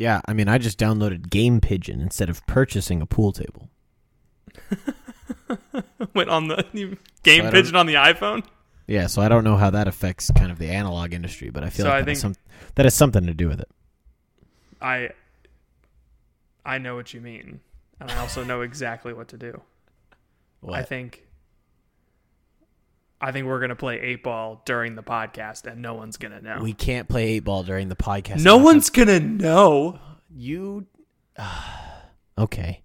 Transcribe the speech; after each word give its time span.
Yeah, 0.00 0.22
I 0.26 0.32
mean, 0.32 0.48
I 0.48 0.56
just 0.56 0.78
downloaded 0.78 1.28
Game 1.28 1.60
Pigeon 1.60 2.00
instead 2.00 2.30
of 2.30 2.46
purchasing 2.46 3.02
a 3.02 3.06
pool 3.06 3.32
table. 3.32 3.68
Went 6.14 6.30
on 6.30 6.48
the 6.48 6.64
game 7.22 7.42
don't- 7.42 7.52
pigeon 7.52 7.76
on 7.76 7.84
the 7.84 7.94
iPhone. 7.96 8.42
Yeah, 8.86 9.08
so 9.08 9.20
I 9.20 9.28
don't 9.28 9.44
know 9.44 9.56
how 9.58 9.68
that 9.68 9.86
affects 9.86 10.30
kind 10.34 10.50
of 10.50 10.58
the 10.58 10.68
analog 10.70 11.12
industry, 11.12 11.50
but 11.50 11.62
I 11.62 11.68
feel 11.68 11.84
So 11.84 11.90
like 11.90 11.98
I 11.98 12.00
that, 12.02 12.08
has 12.08 12.22
think- 12.22 12.34
some, 12.36 12.42
that 12.76 12.86
has 12.86 12.94
something 12.94 13.26
to 13.26 13.34
do 13.34 13.46
with 13.48 13.60
it. 13.60 13.68
I 14.80 15.10
I 16.64 16.78
know 16.78 16.94
what 16.94 17.12
you 17.12 17.20
mean, 17.20 17.60
and 18.00 18.10
I 18.10 18.16
also 18.20 18.42
know 18.42 18.62
exactly 18.62 19.12
what 19.12 19.28
to 19.28 19.36
do. 19.36 19.60
I 20.66 20.80
think 20.82 21.26
I 23.20 23.32
think 23.32 23.46
we're 23.46 23.60
gonna 23.60 23.76
play 23.76 24.00
eight 24.00 24.22
ball 24.22 24.62
during 24.64 24.94
the 24.94 25.02
podcast, 25.02 25.66
and 25.66 25.82
no 25.82 25.94
one's 25.94 26.16
gonna 26.16 26.40
know. 26.40 26.60
We 26.62 26.72
can't 26.72 27.08
play 27.08 27.32
eight 27.32 27.40
ball 27.40 27.62
during 27.62 27.88
the 27.88 27.96
podcast. 27.96 28.42
no 28.42 28.56
one's 28.56 28.90
gonna 28.90 29.20
know. 29.20 29.92
have- 29.92 30.00
you. 30.34 30.86
okay. 32.38 32.82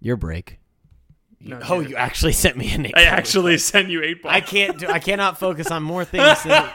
Your 0.00 0.16
break. 0.16 0.58
No, 1.40 1.60
oh, 1.68 1.80
you 1.80 1.96
actually 1.96 2.32
sent 2.32 2.56
me 2.56 2.72
an 2.72 2.86
eight. 2.86 2.96
I 2.96 3.04
actually 3.04 3.58
sent 3.58 3.88
you 3.88 4.02
eight 4.02 4.22
ball. 4.22 4.32
I 4.32 4.40
can't 4.40 4.78
do. 4.78 4.88
I 4.88 4.98
cannot 4.98 5.38
focus 5.38 5.70
on 5.70 5.82
more 5.82 6.04
things. 6.04 6.42
Than, 6.42 6.70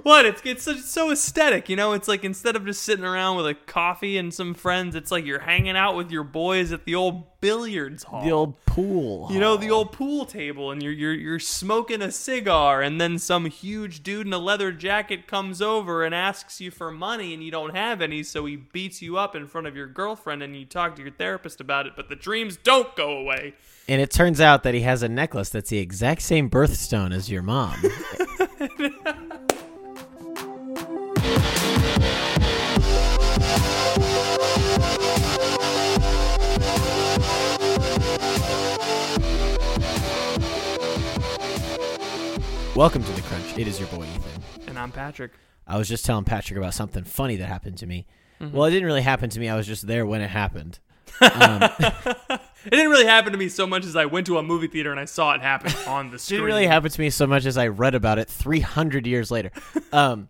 What? 0.02 0.24
It's 0.24 0.40
it's 0.44 0.62
so, 0.62 0.74
so 0.76 1.10
aesthetic, 1.10 1.68
you 1.68 1.76
know. 1.76 1.92
It's 1.92 2.08
like 2.08 2.24
instead 2.24 2.56
of 2.56 2.64
just 2.64 2.82
sitting 2.82 3.04
around 3.04 3.36
with 3.36 3.46
a 3.46 3.54
coffee 3.54 4.16
and 4.16 4.32
some 4.32 4.54
friends, 4.54 4.94
it's 4.94 5.10
like 5.10 5.26
you're 5.26 5.40
hanging 5.40 5.76
out 5.76 5.96
with 5.96 6.10
your 6.10 6.24
boys 6.24 6.72
at 6.72 6.86
the 6.86 6.94
old 6.94 7.24
billiards 7.42 8.04
hall. 8.04 8.24
the 8.24 8.30
old 8.30 8.64
pool. 8.64 9.28
you 9.30 9.38
know, 9.38 9.58
the 9.58 9.70
old 9.70 9.92
pool 9.92 10.24
table, 10.24 10.70
and 10.70 10.82
you're 10.82 10.92
you're 10.92 11.12
you're 11.12 11.38
smoking 11.38 12.00
a 12.00 12.10
cigar, 12.10 12.80
and 12.80 12.98
then 12.98 13.18
some 13.18 13.44
huge 13.46 14.02
dude 14.02 14.26
in 14.26 14.32
a 14.32 14.38
leather 14.38 14.72
jacket 14.72 15.26
comes 15.26 15.60
over 15.60 16.04
and 16.04 16.14
asks 16.14 16.62
you 16.62 16.70
for 16.70 16.90
money, 16.90 17.34
and 17.34 17.44
you 17.44 17.50
don't 17.50 17.74
have 17.74 18.00
any, 18.00 18.22
so 18.22 18.46
he 18.46 18.56
beats 18.56 19.02
you 19.02 19.18
up 19.18 19.36
in 19.36 19.46
front 19.46 19.66
of 19.66 19.76
your 19.76 19.88
girlfriend, 19.88 20.42
and 20.42 20.56
you 20.56 20.64
talk 20.64 20.96
to 20.96 21.02
your 21.02 21.10
therapist 21.10 21.60
about 21.60 21.86
it, 21.86 21.92
but 21.94 22.08
the 22.08 22.16
dreams 22.16 22.56
don't 22.56 22.96
go 22.96 23.10
away. 23.10 23.52
And 23.88 24.00
it 24.00 24.10
turns 24.10 24.40
out 24.40 24.62
that 24.62 24.72
he 24.72 24.80
has 24.82 25.02
a 25.02 25.08
necklace 25.08 25.50
that's 25.50 25.70
the 25.70 25.78
exact 25.78 26.22
same 26.22 26.48
birthstone 26.48 27.12
as 27.12 27.28
your 27.28 27.42
mom. 27.42 27.82
Welcome 42.74 43.04
to 43.04 43.12
the 43.12 43.22
Crunch. 43.22 43.58
It 43.58 43.68
is 43.68 43.78
your 43.78 43.88
boy 43.88 44.04
Ethan. 44.04 44.42
And 44.68 44.78
I'm 44.78 44.90
Patrick. 44.92 45.32
I 45.66 45.78
was 45.78 45.88
just 45.88 46.04
telling 46.04 46.24
Patrick 46.24 46.58
about 46.58 46.74
something 46.74 47.04
funny 47.04 47.36
that 47.36 47.46
happened 47.46 47.78
to 47.78 47.86
me. 47.86 48.06
Mm-hmm. 48.40 48.56
Well, 48.56 48.66
it 48.66 48.70
didn't 48.70 48.86
really 48.86 49.02
happen 49.02 49.30
to 49.30 49.40
me. 49.40 49.48
I 49.48 49.56
was 49.56 49.66
just 49.66 49.86
there 49.86 50.04
when 50.06 50.20
it 50.20 50.28
happened. 50.30 50.78
It 52.64 52.70
didn't 52.70 52.90
really 52.90 53.06
happen 53.06 53.32
to 53.32 53.38
me 53.38 53.48
so 53.48 53.66
much 53.66 53.84
as 53.84 53.96
I 53.96 54.04
went 54.04 54.26
to 54.28 54.38
a 54.38 54.42
movie 54.42 54.68
theater 54.68 54.92
and 54.92 55.00
I 55.00 55.04
saw 55.04 55.32
it 55.34 55.40
happen 55.40 55.72
on 55.88 56.12
the 56.12 56.18
street. 56.18 56.36
It 56.36 56.38
screen. 56.38 56.38
didn't 56.38 56.46
really 56.46 56.66
happen 56.68 56.90
to 56.92 57.00
me 57.00 57.10
so 57.10 57.26
much 57.26 57.44
as 57.44 57.58
I 57.58 57.66
read 57.66 57.96
about 57.96 58.20
it 58.20 58.28
300 58.28 59.06
years 59.06 59.30
later. 59.30 59.50
Um, 59.92 60.28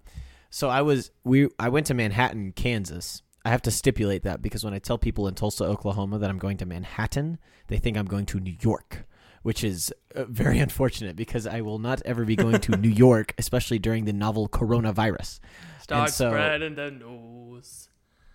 so 0.51 0.69
I 0.69 0.83
was 0.83 1.11
we 1.25 1.49
I 1.59 1.69
went 1.69 1.87
to 1.87 1.95
Manhattan, 1.95 2.53
Kansas. 2.53 3.23
I 3.45 3.51
have 3.51 3.63
to 3.63 3.71
stipulate 3.71 4.23
that 4.23 4.41
because 4.41 4.65
when 4.65 4.73
I 4.75 4.79
tell 4.79 4.99
people 4.99 5.27
in 5.27 5.35
Tulsa, 5.35 5.65
Oklahoma 5.65 6.19
that 6.19 6.31
I'm 6.31 6.39
going 6.39 6.57
to 6.59 6.67
Manhattan, 6.67 7.39
they 7.67 7.79
think 7.79 7.97
I'm 7.97 8.07
going 8.07 8.27
to 8.27 8.39
New 8.41 8.55
York, 8.61 9.05
which 9.43 9.65
is 9.65 9.93
uh, 10.15 10.25
very 10.25 10.59
unfortunate 10.67 11.17
because 11.17 11.47
I 11.47 11.61
will 11.61 11.79
not 11.81 12.03
ever 12.05 12.25
be 12.25 12.37
going 12.37 12.61
to 12.61 12.77
New 12.77 12.89
York, 12.89 13.35
especially 13.39 13.79
during 13.81 14.05
the 14.05 14.13
novel 14.13 14.49
coronavirus. 14.49 15.41
Start 15.81 16.11
so- 16.11 16.31
spreading 16.31 16.77
the 16.77 16.91
news. 16.93 17.89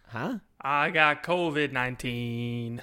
Huh? 0.10 0.40
I 0.62 0.90
got 0.90 1.24
COVID 1.24 1.72
nineteen. 1.72 2.82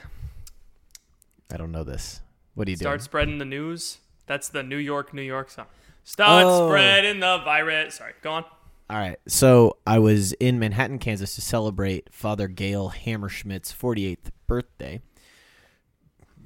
I 1.52 1.56
don't 1.56 1.72
know 1.72 1.84
this. 1.84 2.20
What 2.54 2.64
do 2.66 2.72
you 2.72 2.76
do? 2.76 2.82
Start 2.82 2.98
doing? 3.00 3.04
spreading 3.04 3.38
the 3.38 3.44
news. 3.44 3.98
That's 4.26 4.48
the 4.48 4.62
New 4.62 4.76
York, 4.76 5.12
New 5.12 5.22
York 5.22 5.50
song. 5.50 5.66
Start 6.04 6.44
Oh. 6.46 6.68
spreading 6.68 7.20
the 7.20 7.38
virus. 7.44 7.96
Sorry, 7.96 8.12
go 8.22 8.30
on. 8.32 8.44
All 8.90 8.98
right. 8.98 9.18
So 9.26 9.78
I 9.86 9.98
was 9.98 10.32
in 10.34 10.58
Manhattan, 10.58 10.98
Kansas 10.98 11.34
to 11.36 11.40
celebrate 11.40 12.12
Father 12.12 12.48
Gail 12.48 12.90
Hammerschmidt's 12.90 13.72
48th 13.72 14.30
birthday, 14.46 15.00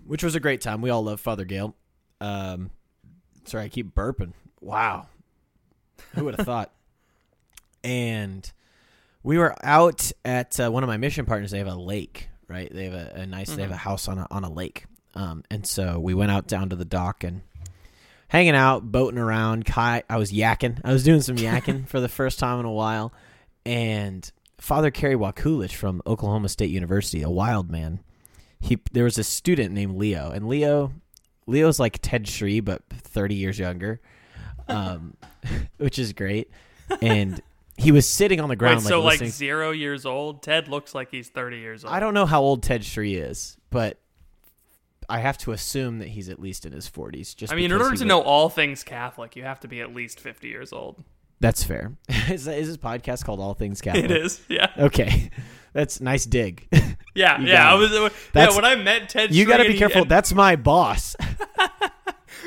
which 0.06 0.22
was 0.22 0.34
a 0.34 0.40
great 0.40 0.60
time. 0.60 0.80
We 0.80 0.90
all 0.90 1.02
love 1.02 1.20
Father 1.20 1.44
Gail. 1.44 1.74
Um, 2.20 2.70
sorry, 3.44 3.64
I 3.64 3.68
keep 3.68 3.94
burping. 3.94 4.32
Wow. 4.60 5.08
Who 6.14 6.24
would 6.24 6.36
have 6.36 6.46
thought? 6.46 6.72
And 7.84 8.52
we 9.22 9.38
were 9.38 9.54
out 9.64 10.10
at 10.24 10.58
uh, 10.58 10.68
one 10.68 10.82
of 10.82 10.88
my 10.88 10.96
mission 10.96 11.24
partners. 11.26 11.52
They 11.52 11.58
have 11.58 11.68
a 11.68 11.76
lake, 11.76 12.28
right? 12.48 12.68
They 12.70 12.84
have 12.84 12.92
a, 12.92 13.12
a 13.20 13.26
nice, 13.26 13.50
they 13.50 13.62
have 13.62 13.70
a 13.70 13.76
house 13.76 14.08
on 14.08 14.18
a, 14.18 14.26
on 14.32 14.42
a 14.42 14.50
lake. 14.50 14.86
Um, 15.14 15.44
and 15.48 15.64
so 15.64 16.00
we 16.00 16.12
went 16.12 16.32
out 16.32 16.48
down 16.48 16.70
to 16.70 16.76
the 16.76 16.84
dock 16.84 17.22
and 17.22 17.42
hanging 18.28 18.54
out, 18.54 18.90
boating 18.90 19.18
around. 19.18 19.64
Kai, 19.64 20.02
I 20.08 20.16
was 20.16 20.30
yakking. 20.32 20.80
I 20.84 20.92
was 20.92 21.04
doing 21.04 21.20
some 21.20 21.36
yakking 21.36 21.88
for 21.88 22.00
the 22.00 22.08
first 22.08 22.38
time 22.38 22.60
in 22.60 22.66
a 22.66 22.72
while. 22.72 23.12
And 23.66 24.30
Father 24.58 24.90
Kerry 24.90 25.14
Wakulich 25.14 25.74
from 25.74 26.02
Oklahoma 26.06 26.48
State 26.48 26.70
University, 26.70 27.22
a 27.22 27.30
wild 27.30 27.70
man. 27.70 28.00
He 28.60 28.78
there 28.92 29.04
was 29.04 29.18
a 29.18 29.24
student 29.24 29.72
named 29.72 29.96
Leo, 29.96 30.30
and 30.30 30.48
Leo, 30.48 30.92
Leo's 31.46 31.78
like 31.78 31.98
Ted 32.02 32.26
Sri 32.26 32.58
but 32.60 32.82
thirty 32.90 33.36
years 33.36 33.56
younger, 33.58 34.00
um, 34.66 35.16
which 35.76 35.98
is 35.98 36.12
great. 36.12 36.50
And 37.00 37.40
he 37.76 37.92
was 37.92 38.04
sitting 38.04 38.40
on 38.40 38.48
the 38.48 38.56
ground, 38.56 38.78
Wait, 38.78 38.84
like 38.84 39.18
so 39.18 39.24
like 39.24 39.30
zero 39.30 39.70
years 39.70 40.04
old. 40.04 40.42
Ted 40.42 40.66
looks 40.66 40.92
like 40.92 41.10
he's 41.12 41.28
thirty 41.28 41.58
years 41.58 41.84
old. 41.84 41.94
I 41.94 42.00
don't 42.00 42.14
know 42.14 42.26
how 42.26 42.40
old 42.40 42.64
Ted 42.64 42.84
Sri 42.84 43.14
is, 43.14 43.56
but 43.70 43.98
I 45.08 45.18
have 45.20 45.38
to 45.38 45.52
assume 45.52 45.98
that 46.00 46.08
he's 46.08 46.28
at 46.28 46.38
least 46.40 46.66
in 46.66 46.72
his 46.72 46.86
forties. 46.88 47.34
Just 47.34 47.52
I 47.52 47.56
mean, 47.56 47.66
in 47.66 47.72
order 47.72 47.96
to 47.96 48.04
wa- 48.04 48.08
know 48.08 48.20
all 48.22 48.48
things 48.48 48.84
Catholic, 48.84 49.36
you 49.36 49.42
have 49.44 49.60
to 49.60 49.68
be 49.68 49.80
at 49.80 49.94
least 49.94 50.20
fifty 50.20 50.48
years 50.48 50.72
old. 50.72 51.02
That's 51.40 51.62
fair. 51.62 51.92
is, 52.28 52.46
that, 52.46 52.58
is 52.58 52.66
this 52.66 52.76
podcast 52.76 53.24
called 53.24 53.38
All 53.40 53.54
Things 53.54 53.80
Catholic? 53.82 54.06
It 54.06 54.10
is, 54.10 54.40
yeah, 54.48 54.70
Okay, 54.76 55.30
that's 55.72 56.00
nice 56.00 56.26
dig. 56.26 56.66
yeah, 57.14 57.40
yeah. 57.40 57.70
I 57.70 57.74
was, 57.74 57.92
uh, 57.92 58.10
yeah. 58.34 58.54
When 58.54 58.64
I 58.64 58.74
met 58.74 59.08
Ted, 59.08 59.32
you 59.34 59.46
got 59.46 59.58
to 59.58 59.64
be 59.64 59.78
careful. 59.78 60.02
and- 60.02 60.10
That's 60.10 60.34
my 60.34 60.56
boss. 60.56 61.14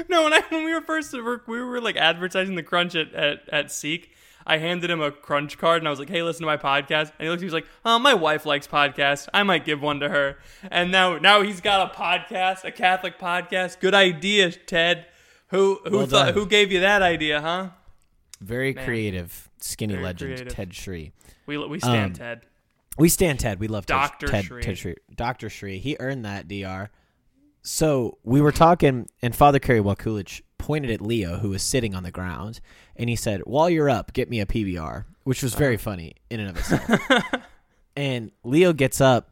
No, 0.09 0.23
when 0.23 0.33
I 0.33 0.41
when 0.49 0.63
we 0.66 0.73
were 0.73 0.81
first 0.81 1.13
we 1.13 1.22
were, 1.22 1.41
we 1.47 1.61
were 1.61 1.79
like 1.81 1.95
advertising 1.95 2.55
the 2.55 2.63
crunch 2.63 2.95
at, 2.95 3.13
at 3.13 3.47
at 3.49 3.72
Seek, 3.72 4.11
I 4.51 4.57
handed 4.57 4.89
him 4.89 5.00
a 5.01 5.12
crunch 5.12 5.57
card 5.57 5.81
and 5.81 5.88
I 5.88 5.91
was 5.91 6.00
like, 6.00 6.09
"Hey, 6.09 6.22
listen 6.23 6.41
to 6.41 6.45
my 6.45 6.57
podcast." 6.57 7.13
And 7.17 7.22
he 7.25 7.29
looked, 7.29 7.41
he 7.41 7.45
was 7.45 7.53
like, 7.53 7.67
"Oh, 7.85 7.97
my 8.00 8.13
wife 8.13 8.45
likes 8.45 8.67
podcasts. 8.67 9.29
I 9.34 9.44
might 9.44 9.63
give 9.63 9.81
one 9.81 10.01
to 10.01 10.09
her." 10.09 10.38
And 10.69 10.91
now 10.91 11.17
now 11.17 11.41
he's 11.41 11.62
got 11.62 11.89
a 11.89 11.97
podcast, 11.97 12.66
a 12.66 12.72
Catholic 12.72 13.17
podcast. 13.17 13.79
Good 13.79 13.94
idea, 13.94 14.51
Ted. 14.51 15.06
Who 15.51 15.79
who 15.85 15.97
Well 16.00 16.06
thought 16.06 16.34
who 16.34 16.45
gave 16.45 16.72
you 16.72 16.81
that 16.81 17.01
idea, 17.01 17.40
huh? 17.41 17.69
Very 18.41 18.73
Man. 18.73 18.84
creative, 18.84 19.50
skinny 19.59 19.94
Very 19.94 20.03
legend 20.03 20.35
creative. 20.35 20.53
Ted 20.53 20.73
Sri. 20.73 21.14
We 21.46 21.58
we 21.58 21.79
stand 21.79 22.11
Um, 22.11 22.14
Ted. 22.14 22.41
We 22.97 23.08
stand 23.08 23.40
Ted. 23.40 23.59
We 23.59 23.70
love 23.70 23.85
Ted- 23.85 23.96
Dr. 23.96 24.28
Ted, 24.28 24.46
Sri. 24.46 24.64
Ted 24.64 24.78
Sri. 24.78 24.96
Dr. 25.16 25.49
Sri. 25.49 25.79
He 25.79 25.96
earned 25.99 26.26
that, 26.26 26.47
Dr. 26.47 26.91
So 27.64 28.17
we 28.23 28.41
were 28.41 28.52
talking, 28.52 29.08
and 29.22 29.35
Father 29.35 29.59
Kerry 29.59 29.79
Wakulich 29.79 30.41
pointed 30.61 30.91
at 30.91 31.02
Leo, 31.02 31.37
who 31.40 31.49
was 31.49 31.63
sitting 31.63 31.96
on 31.96 32.03
the 32.03 32.11
ground, 32.11 32.61
and 32.96 33.09
he 33.09 33.16
said, 33.16 33.41
While 33.46 33.69
you're 33.69 33.90
up, 33.90 34.13
get 34.13 34.29
me 34.29 34.40
a 34.40 34.46
PBR, 34.46 35.05
which 35.23 35.43
was 35.43 35.55
very 35.55 35.78
funny 35.78 36.16
in 36.29 36.40
and 36.40 36.49
of 36.49 36.58
itself. 36.59 36.99
and 37.96 38.31
Leo 38.43 38.73
gets 38.73 39.02
up, 39.02 39.31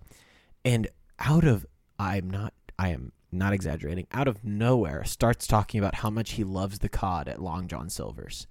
and 0.66 0.88
out 1.20 1.44
of, 1.46 1.66
I'm 1.98 2.30
not, 2.30 2.54
I 2.78 2.90
am 2.90 3.12
not 3.32 3.54
exaggerating, 3.54 4.08
out 4.12 4.28
of 4.28 4.44
nowhere, 4.44 5.04
starts 5.06 5.46
talking 5.46 5.80
about 5.80 5.96
how 5.96 6.10
much 6.10 6.32
he 6.32 6.44
loves 6.44 6.80
the 6.80 6.90
cod 6.90 7.28
at 7.28 7.42
Long 7.42 7.68
John 7.68 7.90
Silver's. 7.90 8.48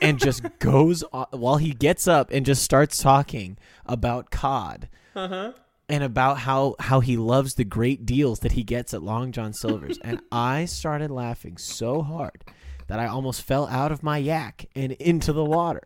and 0.00 0.20
just 0.20 0.42
goes 0.60 1.02
on, 1.12 1.26
while 1.32 1.56
he 1.56 1.72
gets 1.72 2.06
up 2.06 2.30
and 2.30 2.46
just 2.46 2.62
starts 2.62 2.98
talking 3.02 3.58
about 3.84 4.30
cod 4.30 4.88
uh-huh. 5.14 5.52
And 5.88 6.02
about 6.04 6.38
how 6.38 6.76
how 6.78 7.00
he 7.00 7.16
loves 7.16 7.54
the 7.54 7.64
great 7.64 8.06
deals 8.06 8.40
that 8.40 8.52
he 8.52 8.62
gets 8.62 8.94
at 8.94 9.02
Long 9.02 9.32
John 9.32 9.52
Silver's. 9.52 9.98
and 9.98 10.20
I 10.32 10.64
started 10.64 11.10
laughing 11.10 11.56
so 11.58 12.02
hard 12.02 12.44
that 12.88 12.98
I 12.98 13.06
almost 13.06 13.42
fell 13.42 13.66
out 13.68 13.92
of 13.92 14.02
my 14.02 14.18
yak 14.18 14.66
and 14.74 14.92
into 14.92 15.32
the 15.32 15.44
water. 15.44 15.82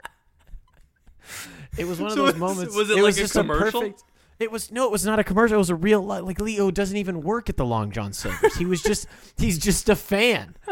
It 1.76 1.87
was 1.87 1.98
one 2.00 2.08
of 2.12 2.16
So 2.16 2.26
those 2.26 2.37
moments. 2.37 2.75
was 2.76 2.90
it 2.90 2.96
was 2.96 3.04
like 3.04 3.14
a 3.14 3.19
just 3.19 3.32
commercial? 3.34 3.81
perfect. 3.81 4.02
It 4.38 4.50
was 4.52 4.70
no, 4.70 4.84
it 4.84 4.93
was 4.93 5.04
not 5.06 5.19
a 5.19 5.25
commercial. 5.25 5.54
It 5.54 5.58
was 5.58 5.70
a 5.70 5.75
real 5.75 6.02
like 6.02 6.38
Leo 6.40 6.70
doesn't 6.70 6.96
even 6.96 7.22
work 7.22 7.49
at 7.49 7.56
the 7.56 7.64
Long 7.64 7.90
John 7.90 8.12
Silver's. 8.12 8.54
He 8.56 8.64
was 8.66 8.82
just 8.82 9.06
he's 9.38 9.58
just 9.58 9.88
a 9.88 9.96
fan. 9.96 10.56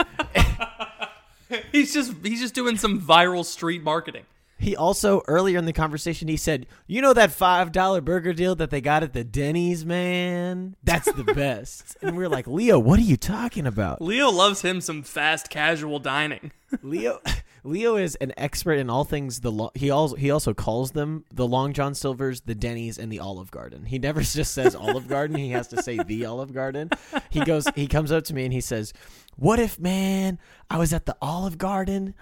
He's 1.70 1.93
just 1.94 2.15
he's 2.25 2.41
just 2.41 2.55
doing 2.55 2.77
some 2.77 3.00
viral 3.00 3.44
street 3.44 3.82
marketing. 3.82 4.25
He 4.64 4.75
also 4.75 5.20
earlier 5.28 5.58
in 5.58 5.66
the 5.66 5.75
conversation 5.75 6.26
he 6.26 6.38
said, 6.38 6.66
"You 6.87 7.02
know 7.02 7.12
that 7.12 7.31
five 7.31 7.70
dollar 7.70 8.00
burger 8.00 8.32
deal 8.32 8.55
that 8.55 8.70
they 8.70 8.81
got 8.81 9.02
at 9.02 9.12
the 9.12 9.22
Denny's, 9.22 9.84
man? 9.84 10.75
That's 10.82 11.12
the 11.12 11.25
best." 11.34 11.99
and 12.00 12.16
we 12.16 12.25
are 12.25 12.31
like, 12.31 12.46
"Leo, 12.46 12.78
what 12.78 12.99
are 12.99 13.02
you 13.02 13.19
talking 13.19 13.66
about?" 13.66 14.00
Leo 14.00 14.31
loves 14.31 14.62
him 14.62 14.81
some 14.81 15.02
fast 15.02 15.50
casual 15.50 15.99
dining. 15.99 16.50
Leo 16.82 17.20
Leo 17.62 17.96
is 17.96 18.14
an 18.16 18.32
expert 18.38 18.75
in 18.75 18.88
all 18.88 19.05
things 19.05 19.40
the 19.40 19.52
lo- 19.52 19.70
he 19.75 19.90
also 19.90 20.16
he 20.16 20.31
also 20.31 20.55
calls 20.55 20.93
them 20.93 21.26
the 21.31 21.46
Long 21.46 21.75
John 21.75 21.94
Silver's, 21.94 22.40
the 22.40 22.55
Denny's 22.55 22.99
and 22.99 23.12
the 23.12 23.20
Olive 23.20 23.50
Garden. 23.50 23.84
He 23.84 23.99
never 23.99 24.20
just 24.22 24.55
says 24.55 24.75
Olive 24.75 25.08
Garden, 25.08 25.37
he 25.37 25.50
has 25.50 25.69
to 25.69 25.82
say 25.82 25.99
the 25.99 26.25
Olive 26.25 26.55
Garden. 26.55 26.88
He 27.28 27.40
goes 27.40 27.67
he 27.75 27.87
comes 27.87 28.10
up 28.10 28.25
to 28.25 28.34
me 28.34 28.44
and 28.44 28.52
he 28.52 28.62
says, 28.62 28.94
"What 29.37 29.58
if 29.58 29.78
man, 29.78 30.38
I 30.70 30.78
was 30.78 30.94
at 30.94 31.05
the 31.05 31.17
Olive 31.20 31.58
Garden 31.58 32.14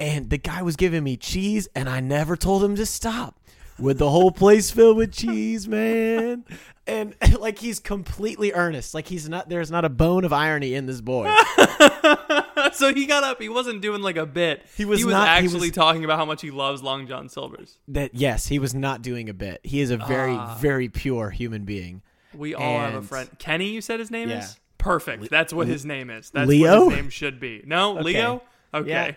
and 0.00 0.30
the 0.30 0.38
guy 0.38 0.62
was 0.62 0.74
giving 0.74 1.04
me 1.04 1.16
cheese 1.16 1.68
and 1.76 1.88
I 1.88 2.00
never 2.00 2.34
told 2.36 2.64
him 2.64 2.74
to 2.76 2.86
stop." 2.86 3.36
With 3.78 3.96
the 3.96 4.10
whole 4.10 4.30
place 4.30 4.70
filled 4.70 4.98
with 4.98 5.10
cheese, 5.10 5.66
man. 5.66 6.44
And 6.86 7.14
like 7.38 7.58
he's 7.58 7.80
completely 7.80 8.52
earnest. 8.52 8.92
Like 8.92 9.06
he's 9.06 9.26
not 9.26 9.48
there's 9.48 9.70
not 9.70 9.86
a 9.86 9.88
bone 9.88 10.24
of 10.24 10.34
irony 10.34 10.74
in 10.74 10.84
this 10.84 11.00
boy. 11.00 11.32
so 12.72 12.92
he 12.92 13.06
got 13.06 13.24
up. 13.24 13.40
He 13.40 13.48
wasn't 13.48 13.80
doing 13.80 14.02
like 14.02 14.16
a 14.16 14.26
bit. 14.26 14.66
He 14.76 14.84
was 14.84 14.98
He 14.98 15.04
was 15.06 15.12
not- 15.12 15.28
he 15.28 15.44
actually 15.46 15.68
was- 15.68 15.72
talking 15.76 16.04
about 16.04 16.18
how 16.18 16.24
much 16.26 16.42
he 16.42 16.50
loves 16.50 16.82
Long 16.82 17.06
John 17.06 17.28
Silver's. 17.30 17.78
that 17.88 18.14
yes, 18.14 18.46
he 18.48 18.58
was 18.58 18.74
not 18.74 19.00
doing 19.02 19.28
a 19.30 19.34
bit. 19.34 19.60
He 19.62 19.80
is 19.80 19.90
a 19.90 19.96
very, 19.96 20.32
ah. 20.34 20.56
very 20.60 20.88
pure 20.90 21.30
human 21.30 21.64
being. 21.64 22.02
We 22.34 22.54
all 22.54 22.78
have 22.80 22.94
a 22.94 23.02
friend. 23.02 23.28
Kenny, 23.38 23.70
you 23.70 23.80
said 23.80 23.98
his 23.98 24.10
name 24.10 24.28
Yeah. 24.28 24.40
is? 24.40 24.60
Perfect. 24.78 25.30
That's 25.30 25.52
what 25.52 25.66
his 25.68 25.84
name 25.84 26.10
is. 26.10 26.30
That's 26.30 26.48
Leo? 26.48 26.84
what 26.84 26.90
his 26.92 27.02
name 27.02 27.10
should 27.10 27.40
be. 27.40 27.62
No, 27.66 27.92
Okay. 27.98 28.02
Leo? 28.02 28.42
Okay. 28.72 28.88
Yeah. 28.90 29.12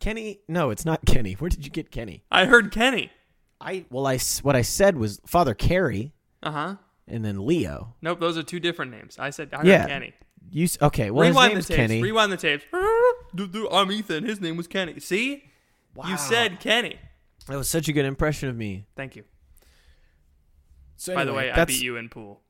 Kenny, 0.00 0.40
no, 0.48 0.70
it's 0.70 0.84
not 0.84 1.04
Kenny. 1.06 1.34
Where 1.34 1.48
did 1.50 1.64
you 1.64 1.70
get 1.70 1.90
Kenny? 1.90 2.24
I 2.30 2.46
heard 2.46 2.72
Kenny. 2.72 3.10
I 3.60 3.84
well, 3.90 4.06
I 4.06 4.18
what 4.42 4.56
I 4.56 4.62
said 4.62 4.96
was 4.96 5.20
Father 5.26 5.54
Carey 5.54 6.12
Uh 6.42 6.50
huh. 6.50 6.76
and 7.06 7.24
then 7.24 7.44
Leo. 7.46 7.94
Nope, 8.02 8.18
those 8.20 8.38
are 8.38 8.42
two 8.42 8.58
different 8.60 8.90
names. 8.90 9.16
I 9.18 9.30
said 9.30 9.50
I 9.52 9.58
heard 9.58 9.66
Yeah. 9.66 9.86
Kenny. 9.86 10.14
You 10.50 10.64
s- 10.64 10.78
okay? 10.80 11.10
Well, 11.10 11.28
Rewind 11.28 11.52
the 11.52 11.56
his 11.56 11.66
tapes. 11.68 11.78
name's 11.78 11.90
Kenny. 11.90 12.02
Rewind 12.02 12.32
the 12.32 12.36
tapes. 12.38 12.64
Du- 13.32 13.46
du- 13.46 13.70
I'm 13.70 13.92
Ethan. 13.92 14.24
His 14.24 14.40
name 14.40 14.56
was 14.56 14.66
Kenny. 14.66 14.98
See? 14.98 15.44
You 16.04 16.16
said 16.16 16.58
Kenny. 16.58 16.96
that 17.46 17.56
was 17.56 17.68
such 17.68 17.86
a 17.88 17.92
good 17.92 18.04
impression 18.04 18.48
of 18.48 18.56
me. 18.56 18.86
Thank 18.96 19.14
you. 19.14 19.22
So 20.96 21.14
By 21.14 21.24
the 21.24 21.30
anyway, 21.30 21.44
way, 21.44 21.52
I 21.52 21.64
beat 21.64 21.80
you 21.82 21.96
in 21.96 22.08
pool. 22.08 22.40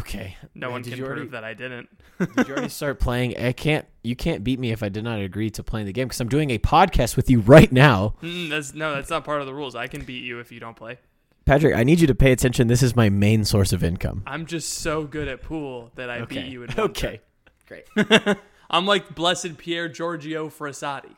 Okay. 0.00 0.36
No 0.54 0.66
Man, 0.66 0.72
one 0.72 0.82
can 0.84 0.92
prove 0.98 1.08
already, 1.08 1.28
that 1.28 1.44
I 1.44 1.54
didn't. 1.54 1.88
Did 2.18 2.46
you 2.48 2.54
already 2.54 2.68
start 2.68 3.00
playing? 3.00 3.36
I 3.38 3.52
can't. 3.52 3.86
You 4.02 4.14
can't 4.16 4.44
beat 4.44 4.58
me 4.58 4.70
if 4.70 4.82
I 4.82 4.88
did 4.90 5.02
not 5.04 5.18
agree 5.20 5.50
to 5.50 5.62
playing 5.62 5.86
the 5.86 5.92
game 5.92 6.08
because 6.08 6.20
I'm 6.20 6.28
doing 6.28 6.50
a 6.50 6.58
podcast 6.58 7.16
with 7.16 7.30
you 7.30 7.40
right 7.40 7.70
now, 7.72 8.14
Mm, 8.22 8.50
that's, 8.50 8.74
no, 8.74 8.94
that's 8.94 9.10
not 9.10 9.24
part 9.24 9.40
of 9.40 9.46
the 9.46 9.54
rules. 9.54 9.74
I 9.74 9.86
can 9.86 10.02
beat 10.04 10.24
you 10.24 10.40
if 10.40 10.52
you 10.52 10.60
don't 10.60 10.76
play. 10.76 10.98
Patrick. 11.46 11.74
I 11.74 11.82
need 11.84 12.00
you 12.00 12.06
to 12.06 12.14
pay 12.14 12.32
attention. 12.32 12.66
This 12.68 12.82
is 12.82 12.94
my 12.94 13.08
main 13.08 13.44
source 13.44 13.72
of 13.72 13.82
income. 13.82 14.22
I'm 14.26 14.44
just 14.44 14.74
so 14.74 15.04
good 15.04 15.28
at 15.28 15.42
pool 15.42 15.90
that 15.94 16.10
I 16.10 16.20
Okay. 16.20 16.42
beat 16.42 16.52
you 16.52 16.62
in 16.64 16.70
one 16.70 16.80
okay. 16.90 17.20
Great. 17.66 17.84
I'm 18.70 18.84
like 18.86 19.14
blessed 19.14 19.56
Pier 19.56 19.88
Giorgio 19.88 20.48
Frassati. 20.50 21.14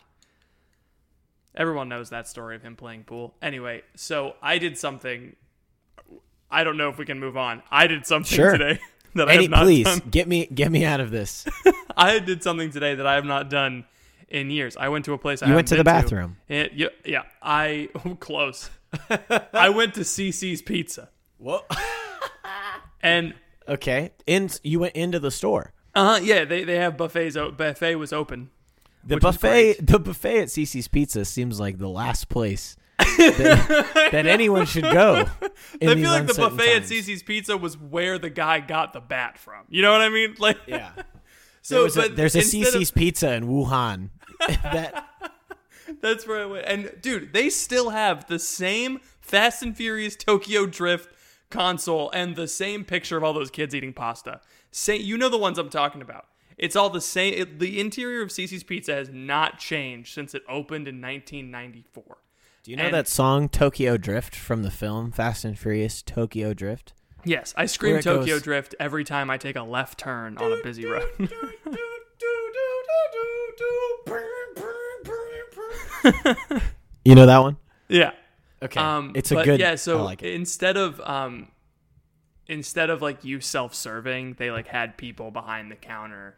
Everyone 1.57 1.89
knows 1.89 2.11
that 2.11 2.29
story 2.29 2.55
of 2.55 2.63
him 2.63 2.77
playing 2.77 3.03
pool. 3.05 3.35
Anyway, 3.43 3.83
so 3.97 4.35
I 4.41 4.59
did 4.59 4.79
something. 4.79 5.35
I 6.51 6.65
don't 6.65 6.77
know 6.77 6.89
if 6.89 6.99
we 6.99 7.05
can 7.05 7.19
move 7.21 7.37
on. 7.37 7.63
I 7.71 7.87
did 7.87 8.07
something 8.07 8.37
Sure. 8.37 8.53
today 8.57 8.79
that 9.15 9.29
I 9.29 9.35
Any, 9.35 9.43
have 9.45 9.51
not 9.51 9.63
please 9.63 9.85
done. 9.85 10.03
get 10.11 10.29
me 10.29 10.47
get 10.47 10.71
me 10.73 10.85
out 10.85 11.01
of 11.01 11.11
this. 11.11 11.47
I 11.97 12.19
did 12.19 12.43
something 12.43 12.71
today 12.71 12.95
that 12.95 13.07
I 13.07 13.15
have 13.15 13.25
not 13.25 13.51
done 13.51 13.85
in 14.29 14.51
years. 14.51 14.77
I 14.77 14.89
went 14.89 15.05
to 15.07 15.13
a 15.13 15.19
place. 15.19 15.43
I 15.43 15.49
You 15.49 15.55
went 15.55 15.69
to 15.69 15.77
haven't 15.77 15.85
the 15.87 15.91
been 15.93 16.03
bathroom. 16.03 16.37
It- 16.49 16.73
yeah, 16.75 16.89
yeah. 17.05 17.23
I 17.43 17.89
close. 18.21 18.71
I 19.53 19.69
went 19.71 19.95
to 19.95 20.01
Cici's 20.01 20.63
Pizza, 20.63 21.11
What? 21.39 21.71
and 23.03 23.35
Okay. 23.69 24.11
In 24.27 24.51
you 24.65 24.81
went 24.81 24.97
into 24.97 25.19
the 25.21 25.31
store. 25.31 25.73
uh 25.95 26.15
huh, 26.15 26.21
yeah, 26.23 26.45
they 26.45 26.65
they 26.65 26.77
have 26.77 26.97
buffets. 26.97 27.37
o- 27.37 27.53
Buffet 27.53 27.95
was 27.97 28.13
open. 28.13 28.51
The 29.05 29.17
buffet 29.19 29.77
the 29.87 29.99
buffet 29.99 30.41
at 30.41 30.49
Cici's 30.49 30.89
Pizza 30.89 31.25
seems 31.25 31.61
like 31.61 31.79
the 31.79 31.89
last 31.89 32.29
place 32.29 32.77
that, 33.05 34.09
that 34.13 34.27
anyone 34.27 34.67
should 34.67 34.85
go. 34.85 35.25
I 35.83 35.95
feel 35.95 36.11
like 36.11 36.27
the 36.27 36.35
buffet 36.35 36.75
times. 36.81 36.91
at 36.91 36.97
Cici's 36.97 37.23
Pizza 37.23 37.57
was 37.57 37.77
where 37.79 38.19
the 38.19 38.31
guy 38.31 38.61
got 38.61 38.93
the 38.93 39.01
bat 39.01 39.39
from. 39.39 39.65
You 39.69 39.83
know 39.83 39.93
what 39.93 40.01
I 40.01 40.09
mean? 40.09 40.35
Like, 40.39 40.59
Yeah. 40.67 40.91
so 41.63 41.87
There 41.89 42.07
a, 42.07 42.09
there's 42.09 42.35
a 42.35 42.39
instead 42.39 42.63
of- 42.69 42.75
Cici's 42.75 42.91
Pizza 42.91 43.33
in 43.35 43.47
Wuhan. 43.49 44.11
that 44.49 45.07
That's 46.01 46.27
where 46.27 46.43
I 46.43 46.47
went. 46.47 46.67
And 46.67 46.93
dude, 47.03 47.33
they 47.33 47.51
still 47.51 47.91
have 47.91 48.27
the 48.27 48.39
same 48.39 49.01
Fast 49.21 49.63
and 49.63 49.77
Furious 49.77 50.17
Tokyo 50.17 50.67
Drift 50.67 51.11
console 51.51 52.11
and 52.13 52.37
the 52.37 52.49
same 52.49 52.85
picture 52.85 53.17
of 53.17 53.25
all 53.25 53.33
those 53.33 53.51
kids 53.51 53.75
eating 53.75 53.93
pasta. 53.93 54.41
Say, 54.71 54.97
you 54.97 55.19
know 55.19 55.29
the 55.29 55.39
ones 55.39 55.59
I'm 55.59 55.69
talking 55.69 56.01
about. 56.01 56.27
It's 56.57 56.77
all 56.77 56.91
the 56.91 57.01
same. 57.01 57.35
It, 57.35 57.59
the 57.59 57.81
interior 57.81 58.23
of 58.23 58.29
Cici's 58.29 58.63
Pizza 58.63 58.93
has 58.95 59.09
not 59.11 59.59
changed 59.59 60.13
since 60.15 60.35
it 60.35 60.43
opened 60.49 60.87
in 60.89 60.97
1994. 61.01 62.19
Do 62.63 62.71
you 62.71 62.77
know 62.77 62.85
And- 62.85 62.95
that 62.95 63.09
song 63.09 63.49
Tokyo 63.49 63.97
Drift 63.97 64.37
from 64.37 64.63
the 64.63 64.71
film 64.71 65.13
Fast 65.13 65.45
and 65.45 65.59
Furious 65.59 66.03
Tokyo 66.03 66.53
Drift? 66.55 66.93
Yes, 67.25 67.53
I 67.57 67.67
scream 67.67 68.01
Tokyo 68.01 68.35
goes- 68.35 68.43
Drift 68.43 68.75
every 68.81 69.05
time 69.05 69.31
I 69.31 69.39
take 69.39 69.57
a 69.57 69.63
left 69.63 69.99
turn 69.99 70.37
on 70.39 70.53
a 70.53 70.63
busy 70.63 70.87
road. 70.87 71.05
You 77.05 77.15
know 77.15 77.27
that 77.27 77.39
one? 77.39 77.57
yeah. 77.89 78.13
Okay. 78.63 78.79
Um, 78.79 79.13
it's 79.15 79.31
a 79.33 79.37
but 79.37 79.45
good 79.47 79.59
yeah. 79.61 79.75
So 79.77 79.99
I 80.01 80.03
like 80.03 80.23
it. 80.23 80.35
instead 80.35 80.77
of 80.77 81.01
um, 81.01 81.49
instead 82.47 82.91
of 82.91 83.01
like 83.01 83.25
you 83.25 83.41
self-serving, 83.41 84.35
they 84.39 84.51
like 84.51 84.67
had 84.69 84.99
people 84.99 85.31
behind 85.31 85.71
the 85.71 85.77
counter 85.77 86.37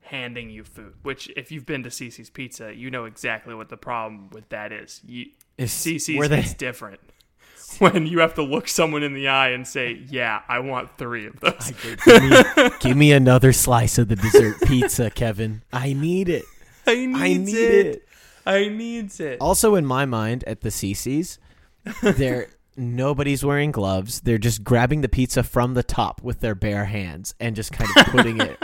handing 0.00 0.48
you 0.48 0.62
food. 0.62 0.94
Which, 1.02 1.28
if 1.36 1.50
you've 1.50 1.66
been 1.66 1.82
to 1.82 1.88
Cici's 1.90 2.30
Pizza, 2.30 2.72
you 2.72 2.88
know 2.90 3.04
exactly 3.04 3.52
what 3.52 3.68
the 3.68 3.76
problem 3.76 4.30
with 4.30 4.48
that 4.50 4.70
is. 4.70 5.00
You, 5.04 5.26
Is- 5.58 5.70
Cici's 5.72 6.18
were 6.18 6.28
they- 6.28 6.40
is 6.40 6.54
different 6.54 7.00
when 7.78 8.06
you 8.06 8.20
have 8.20 8.34
to 8.34 8.42
look 8.42 8.68
someone 8.68 9.02
in 9.02 9.14
the 9.14 9.28
eye 9.28 9.50
and 9.50 9.66
say, 9.66 10.02
"Yeah, 10.08 10.42
I 10.48 10.60
want 10.60 10.96
three 10.98 11.26
of 11.26 11.38
those." 11.40 11.72
give, 11.82 12.22
me, 12.22 12.70
give 12.80 12.96
me 12.96 13.12
another 13.12 13.52
slice 13.52 13.98
of 13.98 14.08
the 14.08 14.16
dessert 14.16 14.60
pizza, 14.62 15.10
Kevin. 15.10 15.62
I 15.72 15.92
need 15.92 16.28
it. 16.28 16.44
I 16.86 17.06
need, 17.06 17.16
it. 17.16 17.20
I 17.20 17.34
need 17.34 17.54
it. 17.56 17.86
it. 17.86 18.02
I 18.46 18.68
needs 18.68 19.18
it. 19.20 19.40
Also, 19.40 19.74
in 19.74 19.84
my 19.84 20.04
mind, 20.06 20.44
at 20.46 20.60
the 20.60 20.68
Cici's, 20.68 21.38
there 22.02 22.48
nobody's 22.76 23.44
wearing 23.44 23.72
gloves. 23.72 24.20
They're 24.20 24.38
just 24.38 24.62
grabbing 24.62 25.00
the 25.00 25.08
pizza 25.08 25.42
from 25.42 25.74
the 25.74 25.82
top 25.82 26.22
with 26.22 26.40
their 26.40 26.54
bare 26.54 26.84
hands 26.84 27.34
and 27.40 27.56
just 27.56 27.72
kind 27.72 27.90
of 27.96 28.06
putting 28.06 28.40
it 28.40 28.62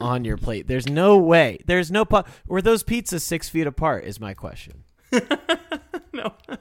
on 0.00 0.24
your 0.24 0.36
plate. 0.36 0.68
There's 0.68 0.88
no 0.88 1.18
way. 1.18 1.58
There's 1.66 1.90
no 1.90 2.04
po- 2.04 2.24
were 2.46 2.62
those 2.62 2.84
pizzas 2.84 3.22
six 3.22 3.48
feet 3.48 3.66
apart? 3.66 4.04
Is 4.04 4.20
my 4.20 4.34
question. 4.34 4.84
no. 6.48 6.56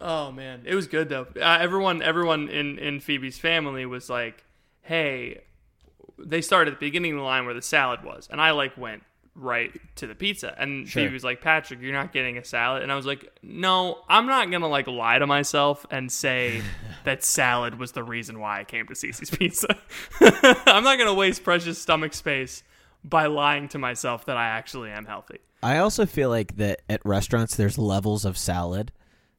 oh 0.00 0.32
man, 0.32 0.62
it 0.64 0.74
was 0.74 0.86
good 0.86 1.08
though. 1.08 1.26
Uh, 1.40 1.58
everyone, 1.60 2.02
everyone 2.02 2.48
in 2.48 2.78
in 2.78 3.00
Phoebe's 3.00 3.38
family 3.38 3.86
was 3.86 4.08
like, 4.08 4.44
"Hey," 4.82 5.42
they 6.18 6.40
started 6.40 6.74
at 6.74 6.80
the 6.80 6.86
beginning 6.86 7.12
of 7.12 7.18
the 7.18 7.24
line 7.24 7.44
where 7.44 7.54
the 7.54 7.62
salad 7.62 8.04
was, 8.04 8.28
and 8.30 8.40
I 8.40 8.52
like 8.52 8.76
went 8.76 9.02
right 9.34 9.72
to 9.96 10.06
the 10.08 10.14
pizza, 10.16 10.52
and 10.58 10.88
Sure. 10.88 11.02
Phoebe 11.04 11.12
was 11.14 11.22
like, 11.24 11.40
"Patrick, 11.40 11.80
you're 11.80 11.92
not 11.92 12.12
getting 12.12 12.38
a 12.38 12.44
salad," 12.44 12.82
and 12.82 12.90
I 12.90 12.96
was 12.96 13.06
like, 13.06 13.28
"No, 13.42 13.98
I'm 14.08 14.26
not 14.26 14.50
gonna 14.50 14.68
like 14.68 14.86
lie 14.86 15.18
to 15.18 15.26
myself 15.26 15.86
and 15.90 16.10
say 16.10 16.62
that 17.04 17.22
salad 17.24 17.78
was 17.78 17.92
the 17.92 18.02
reason 18.02 18.40
why 18.40 18.60
I 18.60 18.64
came 18.64 18.86
to 18.88 18.94
Cici's 18.94 19.30
Pizza. 19.30 19.76
I'm 20.20 20.84
not 20.84 20.98
gonna 20.98 21.14
waste 21.14 21.44
precious 21.44 21.78
stomach 21.78 22.14
space." 22.14 22.62
By 23.04 23.26
lying 23.26 23.68
to 23.68 23.78
myself 23.78 24.26
that 24.26 24.36
I 24.36 24.46
actually 24.48 24.90
am 24.90 25.06
healthy. 25.06 25.38
I 25.62 25.78
also 25.78 26.06
feel 26.06 26.28
like 26.30 26.56
that 26.56 26.82
at 26.88 27.04
restaurants 27.04 27.56
there's 27.56 27.78
levels 27.78 28.24
of 28.24 28.38
salad. 28.38 28.92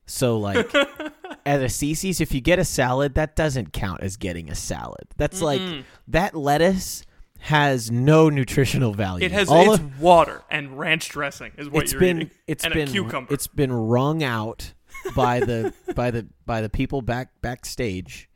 So 0.06 0.38
like 0.38 0.74
at 1.46 1.62
a 1.62 1.66
Cici's, 1.66 2.20
if 2.20 2.34
you 2.34 2.42
get 2.42 2.60
a 2.60 2.66
salad, 2.66 3.16
that 3.16 3.36
doesn't 3.36 3.74
count 3.74 4.02
as 4.02 4.18
getting 4.18 4.50
a 4.50 4.56
salad. 4.56 5.08
That's 5.18 5.42
like 5.42 5.62
that 6.08 6.36
lettuce 6.36 7.04
has 7.42 7.90
no 7.90 8.30
nutritional 8.30 8.94
value. 8.94 9.26
It 9.26 9.32
has 9.32 9.48
All 9.50 9.74
it's 9.74 9.82
of- 9.82 10.02
water 10.02 10.42
and 10.52 10.78
ranch 10.78 11.10
dressing 11.10 11.54
is 11.58 11.70
what 11.70 11.84
it's 11.84 11.94
you're 11.94 12.02
been 12.02 12.18
eating. 12.24 12.32
it's 12.48 12.66
and 12.66 12.74
been 12.74 12.90
a 12.90 12.92
cucumber. 12.92 13.34
it's 13.34 13.48
been 13.48 13.72
wrung 13.72 14.24
out 14.24 14.74
by 15.16 15.40
the 15.40 15.74
by 15.96 16.12
the 16.12 16.28
by 16.46 16.60
the 16.60 16.70
people 16.70 17.02
back 17.02 17.30
backstage 17.42 18.29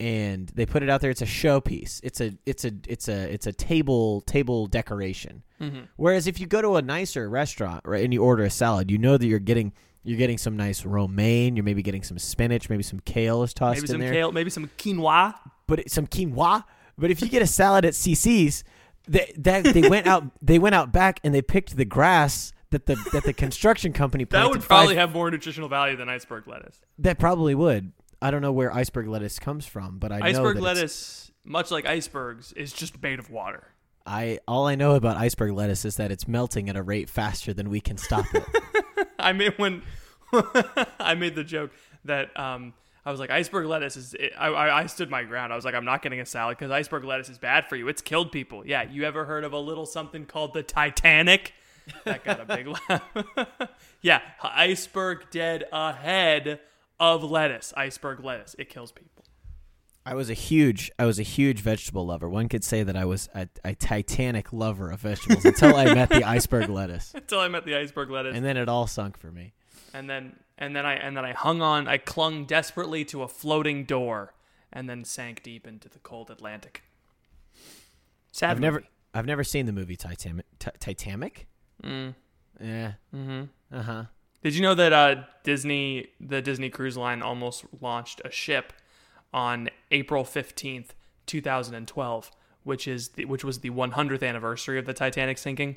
and 0.00 0.48
they 0.54 0.64
put 0.66 0.82
it 0.82 0.88
out 0.90 1.00
there 1.02 1.10
it's 1.10 1.22
a 1.22 1.26
showpiece 1.26 2.00
it's 2.02 2.20
a 2.20 2.32
it's 2.46 2.64
a 2.64 2.72
it's 2.88 3.06
a 3.08 3.32
it's 3.32 3.46
a 3.46 3.52
table 3.52 4.22
table 4.22 4.66
decoration 4.66 5.42
Mm-hmm. 5.60 5.80
whereas 5.96 6.26
if 6.26 6.40
you 6.40 6.46
go 6.46 6.62
to 6.62 6.76
a 6.76 6.82
nicer 6.82 7.28
restaurant 7.28 7.82
right 7.84 8.02
and 8.02 8.14
you 8.14 8.22
order 8.24 8.42
a 8.44 8.50
salad 8.50 8.90
you 8.90 8.96
know 8.96 9.18
that 9.18 9.26
you're 9.26 9.38
getting 9.38 9.72
You're 10.02 10.16
getting 10.16 10.38
some 10.38 10.56
nice 10.56 10.86
romaine. 10.86 11.54
You're 11.56 11.64
maybe 11.66 11.82
getting 11.82 12.02
some 12.02 12.18
spinach. 12.18 12.70
Maybe 12.70 12.82
some 12.82 13.00
kale 13.00 13.42
is 13.42 13.52
tossed 13.52 13.76
Maybe 13.76 13.84
in 13.84 13.86
some 13.88 14.00
there. 14.00 14.12
kale, 14.14 14.32
maybe 14.32 14.48
some 14.48 14.70
quinoa. 14.78 15.34
but 15.66 15.80
it, 15.80 15.90
some 15.90 16.06
quinoa. 16.06 16.64
But 16.96 17.10
if 17.10 17.20
you 17.20 17.28
get 17.28 17.42
a 17.42 17.46
salad 17.46 17.84
at 17.84 17.92
Cici's, 17.92 18.64
they, 19.06 19.30
that 19.36 19.64
they 19.64 19.86
went 19.86 20.06
out 20.06 20.24
they 20.42 20.58
went 20.58 20.74
out 20.74 20.90
back 20.92 21.20
and 21.22 21.34
they 21.34 21.42
picked 21.42 21.76
the 21.76 21.84
grass 21.84 22.52
that 22.70 22.86
the 22.86 22.94
that 23.12 23.24
the 23.24 23.34
construction 23.34 23.92
company 23.92 24.24
That 24.24 24.48
would 24.48 24.62
probably 24.62 24.94
five- 24.94 25.08
have 25.08 25.12
more 25.12 25.30
nutritional 25.30 25.68
value 25.68 25.96
than 25.98 26.08
iceberg 26.08 26.46
lettuce. 26.48 26.80
that 27.00 27.18
probably 27.18 27.54
would. 27.54 27.92
I 28.22 28.30
don't 28.30 28.42
know 28.42 28.52
where 28.52 28.72
iceberg 28.72 29.08
lettuce 29.08 29.38
comes 29.38 29.66
from, 29.66 29.98
but 29.98 30.12
I 30.12 30.18
know 30.18 30.26
iceberg 30.26 30.56
that 30.56 30.62
lettuce, 30.62 31.30
much 31.44 31.70
like 31.70 31.86
icebergs, 31.86 32.52
is 32.52 32.72
just 32.72 33.02
made 33.02 33.18
of 33.18 33.30
water. 33.30 33.68
I 34.06 34.40
all 34.48 34.66
I 34.66 34.74
know 34.74 34.94
about 34.94 35.16
iceberg 35.16 35.52
lettuce 35.52 35.84
is 35.84 35.96
that 35.96 36.10
it's 36.10 36.26
melting 36.26 36.68
at 36.68 36.76
a 36.76 36.82
rate 36.82 37.08
faster 37.08 37.52
than 37.52 37.70
we 37.70 37.80
can 37.80 37.96
stop 37.96 38.26
it. 38.34 38.44
I 39.18 39.32
made 39.32 39.58
when 39.58 39.82
I 41.00 41.14
made 41.14 41.34
the 41.34 41.44
joke 41.44 41.70
that 42.04 42.38
um, 42.38 42.74
I 43.04 43.10
was 43.10 43.20
like 43.20 43.30
iceberg 43.30 43.66
lettuce 43.66 43.96
is. 43.96 44.14
I, 44.38 44.48
I 44.48 44.80
I 44.82 44.86
stood 44.86 45.10
my 45.10 45.22
ground. 45.24 45.52
I 45.52 45.56
was 45.56 45.64
like 45.64 45.74
I'm 45.74 45.84
not 45.84 46.02
getting 46.02 46.20
a 46.20 46.26
salad 46.26 46.58
because 46.58 46.70
iceberg 46.70 47.04
lettuce 47.04 47.28
is 47.28 47.38
bad 47.38 47.68
for 47.68 47.76
you. 47.76 47.88
It's 47.88 48.02
killed 48.02 48.32
people. 48.32 48.66
Yeah, 48.66 48.82
you 48.82 49.04
ever 49.04 49.24
heard 49.24 49.44
of 49.44 49.52
a 49.52 49.58
little 49.58 49.86
something 49.86 50.26
called 50.26 50.54
the 50.54 50.62
Titanic? 50.62 51.54
That 52.04 52.24
got 52.24 52.40
a 52.40 52.44
big 52.44 52.68
laugh. 52.88 53.02
yeah, 54.02 54.20
iceberg 54.42 55.30
dead 55.30 55.64
ahead 55.72 56.60
of 57.00 57.24
lettuce. 57.24 57.72
Iceberg 57.76 58.22
lettuce. 58.22 58.54
It 58.58 58.68
kills 58.68 58.92
people. 58.92 59.24
I 60.06 60.14
was 60.14 60.30
a 60.30 60.34
huge 60.34 60.90
I 60.98 61.04
was 61.04 61.18
a 61.18 61.22
huge 61.24 61.60
vegetable 61.60 62.06
lover. 62.06 62.28
One 62.28 62.48
could 62.48 62.64
say 62.64 62.82
that 62.82 62.96
I 62.96 63.04
was 63.04 63.28
a, 63.34 63.48
a 63.64 63.74
titanic 63.74 64.52
lover 64.52 64.90
of 64.90 65.00
vegetables 65.00 65.44
until 65.44 65.76
I 65.76 65.92
met 65.94 66.08
the 66.10 66.24
iceberg 66.24 66.68
lettuce. 66.70 67.12
Until 67.14 67.40
I 67.40 67.48
met 67.48 67.64
the 67.64 67.76
iceberg 67.76 68.10
lettuce. 68.10 68.34
And 68.36 68.44
then 68.44 68.56
it 68.56 68.68
all 68.68 68.86
sunk 68.86 69.18
for 69.18 69.30
me. 69.30 69.52
and 69.92 70.08
then 70.08 70.36
and 70.56 70.74
then 70.76 70.86
I 70.86 70.94
and 70.94 71.16
then 71.16 71.24
I 71.24 71.32
hung 71.32 71.60
on. 71.62 71.86
I 71.88 71.98
clung 71.98 72.44
desperately 72.46 73.04
to 73.06 73.22
a 73.22 73.28
floating 73.28 73.84
door, 73.84 74.34
and 74.72 74.88
then 74.88 75.04
sank 75.04 75.42
deep 75.42 75.66
into 75.66 75.88
the 75.88 75.98
cold 75.98 76.30
Atlantic. 76.30 76.82
Sad. 78.32 78.50
I've 78.52 78.60
never. 78.60 78.84
I've 79.12 79.26
never 79.26 79.42
seen 79.44 79.66
the 79.66 79.72
movie 79.72 79.96
Titanic. 79.96 80.46
Ti- 80.60 80.70
Titanic? 80.78 81.46
Mm. 81.82 82.14
Yeah. 82.60 82.92
Mm-hmm. 83.14 83.76
Uh-huh. 83.76 84.04
Did 84.42 84.54
you 84.54 84.62
know 84.62 84.74
that 84.74 84.92
uh, 84.92 85.24
Disney, 85.42 86.08
the 86.20 86.40
Disney 86.40 86.70
Cruise 86.70 86.96
Line, 86.96 87.20
almost 87.22 87.64
launched 87.80 88.22
a 88.24 88.30
ship 88.30 88.72
on 89.34 89.68
April 89.90 90.24
fifteenth, 90.24 90.94
two 91.26 91.40
thousand 91.40 91.74
and 91.74 91.86
twelve, 91.86 92.30
which 92.64 92.88
is 92.88 93.08
the, 93.10 93.26
which 93.26 93.44
was 93.44 93.60
the 93.60 93.70
one 93.70 93.92
hundredth 93.92 94.22
anniversary 94.22 94.78
of 94.78 94.86
the 94.86 94.94
Titanic 94.94 95.38
sinking. 95.38 95.76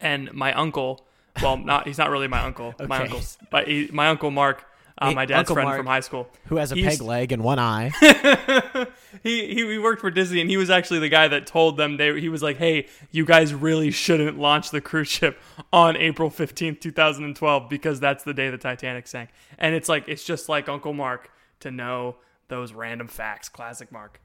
And 0.00 0.32
my 0.32 0.52
uncle, 0.52 1.06
well, 1.42 1.56
not 1.56 1.86
he's 1.86 1.98
not 1.98 2.10
really 2.10 2.28
my 2.28 2.40
uncle. 2.40 2.74
My 2.78 2.84
Okay. 2.84 3.04
uncle's, 3.04 3.38
but 3.50 3.66
he, 3.66 3.88
my 3.92 4.08
uncle 4.08 4.30
Mark, 4.30 4.64
uh, 4.98 5.12
my 5.12 5.26
dad's 5.26 5.40
Uncle 5.40 5.54
friend 5.54 5.66
Mark. 5.66 5.78
from 5.78 5.86
high 5.86 6.00
school. 6.00 6.28
Who 6.46 6.56
has 6.56 6.70
a 6.70 6.76
peg 6.76 7.00
leg 7.00 7.32
and 7.32 7.42
one 7.42 7.58
eye? 7.58 7.90
he, 9.22 9.46
he 9.54 9.66
he 9.66 9.78
worked 9.78 10.00
for 10.00 10.10
Disney 10.10 10.40
and 10.40 10.48
he 10.48 10.56
was 10.56 10.70
actually 10.70 11.00
the 11.00 11.08
guy 11.08 11.26
that 11.28 11.46
told 11.46 11.76
them 11.76 11.96
they 11.96 12.20
he 12.20 12.28
was 12.28 12.42
like, 12.42 12.58
"Hey, 12.58 12.86
you 13.10 13.24
guys 13.24 13.52
really 13.52 13.90
shouldn't 13.90 14.38
launch 14.38 14.70
the 14.70 14.80
cruise 14.80 15.08
ship 15.08 15.38
on 15.72 15.96
April 15.96 16.30
15th, 16.30 16.80
2012 16.80 17.68
because 17.68 17.98
that's 17.98 18.22
the 18.24 18.34
day 18.34 18.50
the 18.50 18.58
Titanic 18.58 19.06
sank." 19.06 19.30
And 19.58 19.74
it's 19.74 19.88
like 19.88 20.08
it's 20.08 20.24
just 20.24 20.48
like 20.48 20.68
Uncle 20.68 20.92
Mark 20.92 21.30
to 21.60 21.70
know 21.70 22.16
those 22.48 22.72
random 22.72 23.08
facts. 23.08 23.48
Classic 23.48 23.90
Mark. 23.90 24.20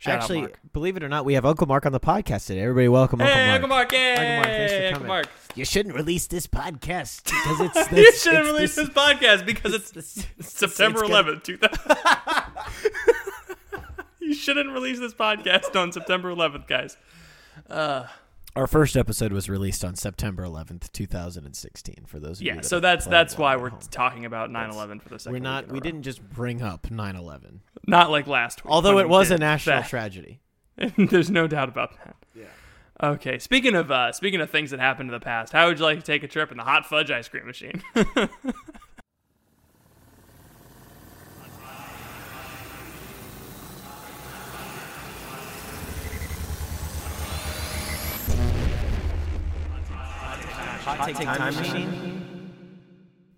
Shout 0.00 0.14
out, 0.14 0.20
Actually, 0.22 0.40
Mark. 0.40 0.58
believe 0.72 0.96
it 0.96 1.02
or 1.02 1.10
not, 1.10 1.26
we 1.26 1.34
have 1.34 1.44
Uncle 1.44 1.66
Mark 1.66 1.84
on 1.84 1.92
the 1.92 2.00
podcast 2.00 2.46
today. 2.46 2.60
Everybody, 2.62 2.88
welcome 2.88 3.20
Uncle 3.20 3.34
Hey, 3.36 3.46
Mark. 3.48 3.54
Uncle 3.56 3.68
Mark! 3.68 3.92
Yay! 3.92 4.12
Uncle 4.14 4.34
Mark, 4.36 4.46
thanks 4.46 4.72
for 4.72 4.78
Uncle 4.78 4.92
coming. 4.94 5.08
Mark. 5.08 5.26
You 5.54 5.64
shouldn't 5.66 5.94
release 5.94 6.26
this 6.26 6.46
podcast 6.46 7.24
because 7.24 7.60
it's 7.76 7.92
You 7.92 8.12
shouldn't 8.12 8.46
it's 8.46 8.52
release 8.54 8.74
this- 8.76 8.86
this 8.88 8.94
podcast 8.96 9.44
because 9.44 9.74
it's 9.74 9.90
this- 9.90 10.24
September 10.40 11.00
it's 11.04 11.10
gonna- 11.10 11.32
11th, 11.34 11.42
2000. 11.44 11.96
you 14.20 14.32
shouldn't 14.32 14.70
release 14.72 14.98
this 14.98 15.12
podcast 15.12 15.78
on 15.78 15.92
September 15.92 16.34
11th, 16.34 16.66
guys. 16.66 16.96
Uh, 17.68 18.06
Our 18.56 18.66
first 18.66 18.96
episode 18.96 19.32
was 19.32 19.48
released 19.48 19.84
on 19.84 19.94
September 19.94 20.42
11th, 20.42 20.90
2016. 20.92 22.04
For 22.06 22.18
those 22.18 22.38
of 22.38 22.42
you, 22.42 22.48
Yeah, 22.48 22.56
that 22.56 22.64
so 22.64 22.80
that's 22.80 23.06
that's 23.06 23.38
why 23.38 23.56
we're 23.56 23.70
home. 23.70 23.78
talking 23.90 24.24
about 24.24 24.50
9/11 24.50 25.00
for 25.00 25.08
the 25.08 25.16
2nd 25.16 25.26
we're 25.26 25.32
week 25.34 25.42
not. 25.42 25.64
in 25.64 25.70
We 25.70 25.74
row. 25.78 25.80
didn't 25.80 26.02
just 26.02 26.22
bring 26.30 26.60
up 26.60 26.88
9/11, 26.88 27.60
not 27.86 28.10
like 28.10 28.26
last 28.26 28.64
week. 28.64 28.72
although 28.72 28.96
when 28.96 29.04
it 29.04 29.08
we 29.08 29.12
was 29.12 29.30
a 29.30 29.38
national 29.38 29.80
that. 29.82 29.88
tragedy. 29.88 30.40
There's 30.96 31.30
no 31.30 31.46
doubt 31.46 31.68
about 31.68 31.96
that. 32.04 32.16
Yeah. 32.34 32.44
Okay. 33.02 33.38
Speaking 33.38 33.74
of 33.76 33.90
uh, 33.90 34.10
speaking 34.12 34.40
of 34.40 34.50
things 34.50 34.72
that 34.72 34.80
happened 34.80 35.10
in 35.10 35.12
the 35.14 35.20
past, 35.24 35.52
how 35.52 35.68
would 35.68 35.78
you 35.78 35.84
like 35.84 36.00
to 36.00 36.04
take 36.04 36.22
a 36.24 36.28
trip 36.28 36.50
in 36.50 36.56
the 36.56 36.64
hot 36.64 36.86
fudge 36.86 37.10
ice 37.10 37.28
cream 37.28 37.46
machine? 37.46 37.82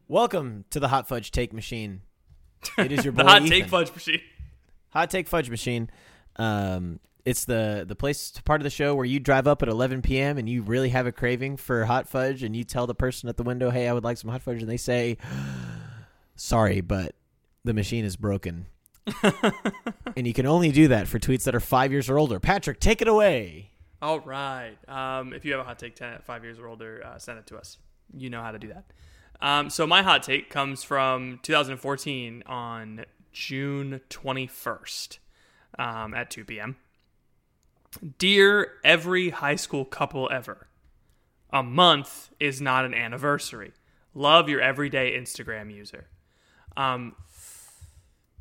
Welcome 0.09 0.65
to 0.71 0.81
the 0.81 0.89
Hot 0.89 1.07
Fudge 1.07 1.31
Take 1.31 1.53
Machine. 1.53 2.01
It 2.79 2.93
is 2.93 3.05
your 3.05 3.13
boy 3.13 3.25
the 3.25 3.29
hot 3.29 3.43
Ethan. 3.43 3.51
take 3.51 3.69
fudge 3.69 3.93
machine. 3.93 4.21
Hot 4.91 5.11
Take 5.11 5.29
Fudge 5.29 5.51
Machine. 5.51 5.91
Um, 6.37 7.01
it's 7.25 7.45
the 7.45 7.85
the 7.87 7.95
place 7.95 8.33
part 8.45 8.61
of 8.61 8.65
the 8.65 8.71
show 8.71 8.95
where 8.95 9.05
you 9.05 9.21
drive 9.21 9.47
up 9.47 9.63
at 9.63 9.69
11 9.69 10.03
p.m. 10.03 10.39
and 10.39 10.49
you 10.49 10.63
really 10.63 10.89
have 10.91 11.07
a 11.07 11.13
craving 11.13 11.57
for 11.57 11.85
hot 11.85 12.09
fudge, 12.09 12.43
and 12.43 12.57
you 12.57 12.65
tell 12.65 12.87
the 12.87 12.95
person 12.95 13.29
at 13.29 13.37
the 13.37 13.43
window, 13.43 13.71
"Hey, 13.71 13.87
I 13.89 13.93
would 13.93 14.05
like 14.05 14.17
some 14.17 14.31
hot 14.31 14.43
fudge," 14.43 14.61
and 14.61 14.71
they 14.71 14.77
say, 14.77 15.19
"Sorry, 16.37 16.81
but 16.81 17.15
the 17.65 17.75
machine 17.75 18.05
is 18.05 18.17
broken." 18.17 18.67
and 20.17 20.27
you 20.27 20.33
can 20.33 20.47
only 20.47 20.73
do 20.73 20.89
that 20.89 21.07
for 21.09 21.19
tweets 21.19 21.45
that 21.45 21.55
are 21.55 21.61
five 21.61 21.93
years 21.93 22.09
or 22.09 22.19
older. 22.19 22.41
Patrick, 22.41 22.81
take 22.81 23.03
it 23.03 23.09
away. 23.09 23.72
All 24.03 24.19
right. 24.19 24.77
Um, 24.89 25.33
if 25.33 25.45
you 25.45 25.53
have 25.53 25.61
a 25.61 25.65
hot 25.65 25.79
take 25.79 25.95
10, 25.95 26.19
five 26.25 26.43
years 26.43 26.59
or 26.59 26.67
older, 26.67 27.03
uh, 27.07 27.19
send 27.19 27.39
it 27.39 27.47
to 27.47 27.57
us. 27.57 27.79
You 28.13 28.31
know 28.31 28.43
how 28.43 28.51
to 28.51 28.59
do 28.59 28.69
that. 28.69 28.85
Um, 29.41 29.71
so 29.71 29.87
my 29.87 30.03
hot 30.03 30.25
take 30.25 30.51
comes 30.51 30.83
from 30.83 31.39
2014 31.45 32.43
on 32.47 33.05
June 33.33 34.01
21st 34.11 35.19
um, 35.79 36.15
at 36.15 36.31
2 36.31 36.45
p.m. 36.45 36.77
Dear 38.19 38.73
every 38.83 39.31
high 39.31 39.55
school 39.55 39.85
couple 39.85 40.29
ever, 40.33 40.67
a 41.51 41.63
month 41.63 42.31
is 42.41 42.61
not 42.61 42.85
an 42.85 42.95
anniversary. 42.95 43.73
Love 44.15 44.49
your 44.49 44.61
everyday 44.61 45.17
Instagram 45.17 45.73
user. 45.73 46.07
Um, 46.77 47.15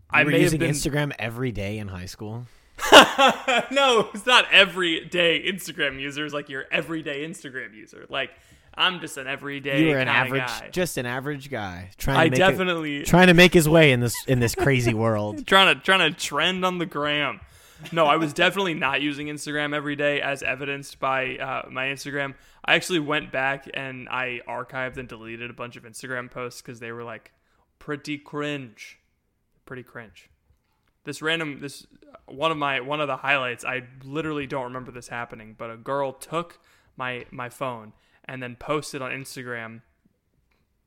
I 0.09 0.21
You 0.21 0.25
were 0.25 0.31
may 0.31 0.41
using 0.41 0.59
have 0.59 0.67
been 0.67 0.75
Instagram 0.75 1.13
every 1.19 1.51
day 1.51 1.77
in 1.77 1.87
high 1.87 2.05
school. 2.05 2.47
no, 3.71 4.09
it's 4.13 4.25
not 4.25 4.45
everyday 4.51 5.43
Instagram 5.45 5.99
users 5.99 6.33
like 6.33 6.49
your 6.49 6.65
everyday 6.71 7.25
Instagram 7.27 7.73
user. 7.75 8.05
Like 8.09 8.31
I'm 8.73 8.99
just 8.99 9.17
an 9.17 9.27
everyday 9.27 9.83
You 9.83 9.89
were 9.89 9.97
an 9.99 10.07
average, 10.07 10.41
guy. 10.41 10.69
just 10.71 10.97
an 10.97 11.05
average 11.05 11.49
guy 11.49 11.91
trying. 11.97 12.17
I 12.17 12.23
to 12.25 12.31
make 12.31 12.37
it- 12.39 12.39
definitely 12.39 13.03
trying 13.03 13.27
to 13.27 13.33
make 13.33 13.53
his 13.53 13.67
way 13.67 13.91
in 13.91 13.99
this 13.99 14.15
in 14.27 14.39
this 14.39 14.55
crazy 14.55 14.93
world. 14.93 15.45
trying 15.47 15.75
to 15.75 15.81
trying 15.81 16.11
to 16.11 16.17
trend 16.19 16.63
on 16.65 16.77
the 16.77 16.85
gram. 16.85 17.41
No, 17.91 18.05
I 18.05 18.17
was 18.17 18.31
definitely 18.31 18.75
not 18.75 19.01
using 19.01 19.25
Instagram 19.27 19.73
every 19.73 19.95
day, 19.95 20.21
as 20.21 20.43
evidenced 20.43 20.99
by 20.99 21.37
uh, 21.37 21.67
my 21.71 21.87
Instagram. 21.87 22.35
I 22.63 22.75
actually 22.75 22.99
went 22.99 23.31
back 23.31 23.67
and 23.73 24.07
I 24.07 24.41
archived 24.47 24.97
and 24.97 25.07
deleted 25.09 25.49
a 25.49 25.53
bunch 25.53 25.77
of 25.77 25.83
Instagram 25.83 26.29
posts 26.29 26.61
because 26.61 26.79
they 26.79 26.91
were 26.91 27.03
like 27.03 27.31
pretty 27.79 28.19
cringe, 28.19 28.99
pretty 29.65 29.81
cringe. 29.81 30.29
This 31.03 31.21
random 31.21 31.59
this 31.59 31.87
uh, 32.07 32.31
one 32.31 32.51
of 32.51 32.57
my 32.57 32.79
one 32.79 33.01
of 33.01 33.07
the 33.07 33.17
highlights. 33.17 33.65
I 33.65 33.83
literally 34.03 34.47
don't 34.47 34.65
remember 34.65 34.91
this 34.91 35.07
happening, 35.07 35.55
but 35.57 35.71
a 35.71 35.77
girl 35.77 36.13
took 36.13 36.59
my 36.97 37.25
my 37.31 37.49
phone 37.49 37.93
and 38.25 38.41
then 38.41 38.55
posted 38.55 39.01
on 39.01 39.11
Instagram 39.11 39.81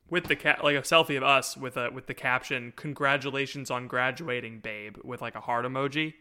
with 0.09 0.25
the 0.25 0.35
ca- 0.35 0.57
like 0.63 0.75
a 0.75 0.81
selfie 0.81 1.17
of 1.17 1.23
us 1.23 1.57
with 1.57 1.77
a 1.77 1.89
with 1.91 2.07
the 2.07 2.13
caption 2.13 2.73
"Congratulations 2.75 3.69
on 3.69 3.87
graduating, 3.87 4.59
babe" 4.59 4.97
with 5.03 5.21
like 5.21 5.35
a 5.35 5.41
heart 5.41 5.65
emoji. 5.65 6.13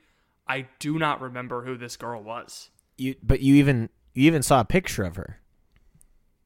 I 0.47 0.67
do 0.79 0.99
not 0.99 1.21
remember 1.21 1.65
who 1.65 1.77
this 1.77 1.97
girl 1.97 2.23
was. 2.23 2.71
You, 2.97 3.15
but 3.23 3.41
you 3.41 3.55
even 3.55 3.89
you 4.13 4.27
even 4.27 4.43
saw 4.43 4.61
a 4.61 4.65
picture 4.65 5.05
of 5.05 5.17
her. 5.17 5.41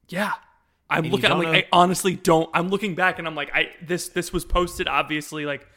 Yeah. 0.07 0.33
I'm 0.89 1.05
you 1.05 1.11
looking. 1.11 1.31
I'm 1.31 1.37
like, 1.37 1.47
know- 1.47 1.53
I 1.53 1.65
honestly 1.71 2.15
don't. 2.15 2.49
I'm 2.53 2.69
looking 2.69 2.95
back 2.95 3.19
and 3.19 3.27
I'm 3.27 3.35
like, 3.35 3.51
I 3.53 3.69
this 3.81 4.09
this 4.09 4.33
was 4.33 4.43
posted 4.45 4.87
obviously 4.87 5.45
like 5.45 5.67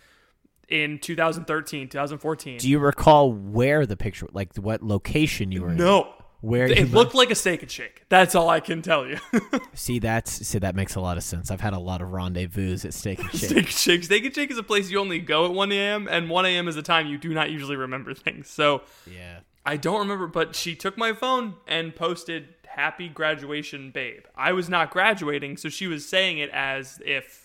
in 0.73 0.99
2013, 0.99 1.88
2014. 1.88 2.59
Do 2.59 2.69
you 2.69 2.79
recall 2.79 3.31
where 3.33 3.85
the 3.87 3.97
picture, 3.97 4.26
like 4.33 4.57
what 4.57 4.83
location 4.83 5.52
you 5.52 5.62
were 5.62 5.71
in? 5.71 5.76
no, 5.76 6.12
Where 6.41 6.67
it 6.67 6.91
looked 6.91 7.14
like 7.14 7.31
a 7.31 7.35
steak 7.35 7.62
and 7.62 7.71
shake. 7.71 8.05
That's 8.09 8.35
all 8.35 8.49
I 8.49 8.61
can 8.61 8.81
tell 8.83 9.07
you. 9.07 9.19
See, 9.75 9.99
that's 9.99 10.47
see 10.49 10.59
that 10.59 10.75
makes 10.75 10.95
a 10.97 11.00
lot 11.00 11.17
of 11.17 11.23
sense. 11.23 11.50
I've 11.50 11.61
had 11.61 11.73
a 11.75 11.79
lot 11.79 12.00
of 12.02 12.11
rendezvous 12.12 12.75
at 12.85 12.95
Steak 12.95 13.21
and 13.21 13.31
Shake. 13.33 13.41
steak 13.41 13.57
and 13.59 13.69
shake. 13.69 14.05
Steak 14.05 14.25
and 14.25 14.35
shake 14.35 14.50
is 14.50 14.59
a 14.59 14.62
place 14.62 14.91
you 14.91 14.99
only 14.99 15.19
go 15.21 15.45
at 15.45 15.52
1 15.52 15.71
a.m. 15.73 16.09
and 16.11 16.29
1 16.31 16.47
a.m. 16.47 16.67
is 16.69 16.76
a 16.76 16.83
time 16.83 17.07
you 17.07 17.19
do 17.19 17.33
not 17.35 17.50
usually 17.50 17.76
remember 17.76 18.12
things. 18.14 18.49
So 18.49 18.83
yeah. 19.07 19.41
I 19.64 19.76
don't 19.76 20.00
remember, 20.00 20.26
but 20.26 20.57
she 20.57 20.75
took 20.75 20.99
my 20.99 21.12
phone 21.12 21.55
and 21.69 21.95
posted 21.95 22.49
"Happy 22.67 23.09
graduation, 23.09 23.91
babe." 23.93 24.25
I 24.37 24.52
was 24.52 24.69
not 24.69 24.91
graduating, 24.91 25.59
so 25.59 25.69
she 25.69 25.87
was 25.87 26.09
saying 26.09 26.38
it 26.38 26.50
as 26.50 27.00
if 27.05 27.42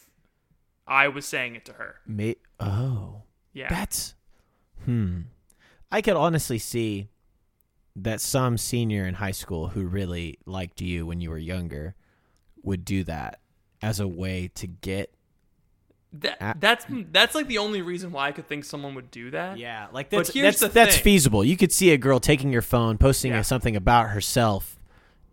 I 0.88 1.08
was 1.10 1.25
saying 1.25 1.56
it 1.56 1.65
to 1.65 1.74
her. 1.74 1.96
May- 2.06 2.38
oh, 2.60 3.24
Yeah. 3.53 3.67
that's 3.70 4.15
hmm. 4.86 5.22
I 5.91 6.01
could 6.01 6.15
honestly 6.15 6.58
see 6.60 7.10
that 7.96 8.22
some 8.22 8.58
senior 8.58 9.06
in 9.06 9.15
high 9.15 9.32
school 9.32 9.70
who 9.70 9.86
really 9.86 10.38
liked 10.46 10.82
you 10.82 11.06
when 11.06 11.20
you 11.20 11.29
were 11.29 11.38
younger 11.38 11.96
would 12.63 12.86
do 12.86 13.03
that 13.06 13.39
as 13.82 14.00
a 14.00 14.08
way 14.08 14.50
to 14.56 14.67
get 14.67 15.13
That, 16.13 16.58
that's 16.60 16.86
that's 17.12 17.36
like 17.36 17.48
the 17.48 17.58
only 17.58 17.82
reason 17.82 18.12
why 18.12 18.27
I 18.27 18.32
could 18.32 18.48
think 18.48 18.65
someone 18.65 18.96
would 18.96 19.12
do 19.12 19.32
that. 19.32 19.58
Yeah, 19.58 19.88
like 19.91 20.10
But 20.10 20.17
that's 20.17 20.34
here's 20.34 20.60
that's, 20.60 20.74
the 20.74 20.79
that's 20.79 20.96
thing. 20.96 21.03
feasible. 21.03 21.44
You 21.44 21.58
could 21.58 21.72
see 21.72 21.91
a 21.91 21.98
girl 21.98 22.20
taking 22.20 22.51
your 22.51 22.62
phone, 22.62 22.98
posting 22.98 23.32
Yeah. 23.32 23.41
something 23.41 23.75
about 23.75 24.10
herself, 24.12 24.76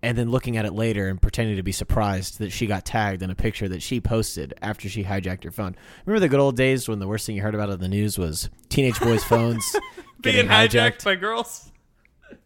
and 0.05 0.19
then 0.19 0.31
looking 0.31 0.57
at 0.57 0.65
it 0.67 0.73
later 0.75 1.09
and 1.09 1.21
pretending 1.21 1.57
to 1.57 1.63
be 1.63 1.73
surprised 1.73 2.39
that 2.39 2.51
she 2.51 2.67
got 2.67 2.85
tagged 2.85 3.23
in 3.23 3.31
a 3.31 3.35
picture 3.35 3.69
that 3.69 3.83
she 3.83 4.01
posted 4.01 4.53
after 4.61 4.89
she 4.89 5.03
hijacked 5.05 5.45
her 5.45 5.51
phone. 5.51 5.75
Remember 6.05 6.21
the 6.21 6.29
good 6.29 6.41
old 6.41 6.57
days 6.57 6.89
when 6.89 6.99
the 6.99 7.09
worst 7.09 7.27
thing 7.27 7.37
you 7.37 7.43
heard 7.43 7.55
about 7.55 7.71
in 7.71 7.81
the 7.81 7.89
news 7.89 8.19
was 8.19 8.51
teenage 8.69 9.01
boys' 9.01 9.25
phones 9.25 9.65
being 10.21 10.47
getting 10.47 10.51
hijacked. 10.51 11.05
by 11.05 11.17
girls. 11.17 11.71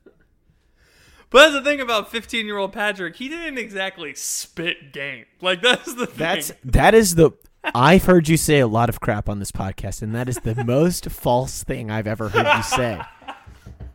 But 1.30 1.40
that's 1.40 1.52
the 1.56 1.62
thing 1.62 1.80
about 1.82 2.10
15 2.10 2.46
year 2.46 2.56
old 2.56 2.72
Patrick. 2.72 3.16
He 3.16 3.28
didn't 3.28 3.58
exactly 3.58 4.14
spit 4.14 4.94
game. 4.94 5.26
Like, 5.42 5.60
that's 5.60 5.92
the 5.94 6.06
thing. 6.06 6.16
That's 6.16 6.52
that 6.64 6.94
is 6.94 7.16
the. 7.16 7.32
I've 7.74 8.04
heard 8.04 8.28
you 8.30 8.38
say 8.38 8.60
a 8.60 8.66
lot 8.66 8.88
of 8.88 9.00
crap 9.00 9.28
on 9.28 9.38
this 9.38 9.52
podcast, 9.52 10.00
and 10.00 10.14
that 10.14 10.30
is 10.30 10.38
the 10.38 10.64
most 10.64 11.10
false 11.10 11.64
thing 11.64 11.90
I've 11.90 12.06
ever 12.06 12.30
heard 12.30 12.46
you 12.56 12.62
say. 12.62 13.02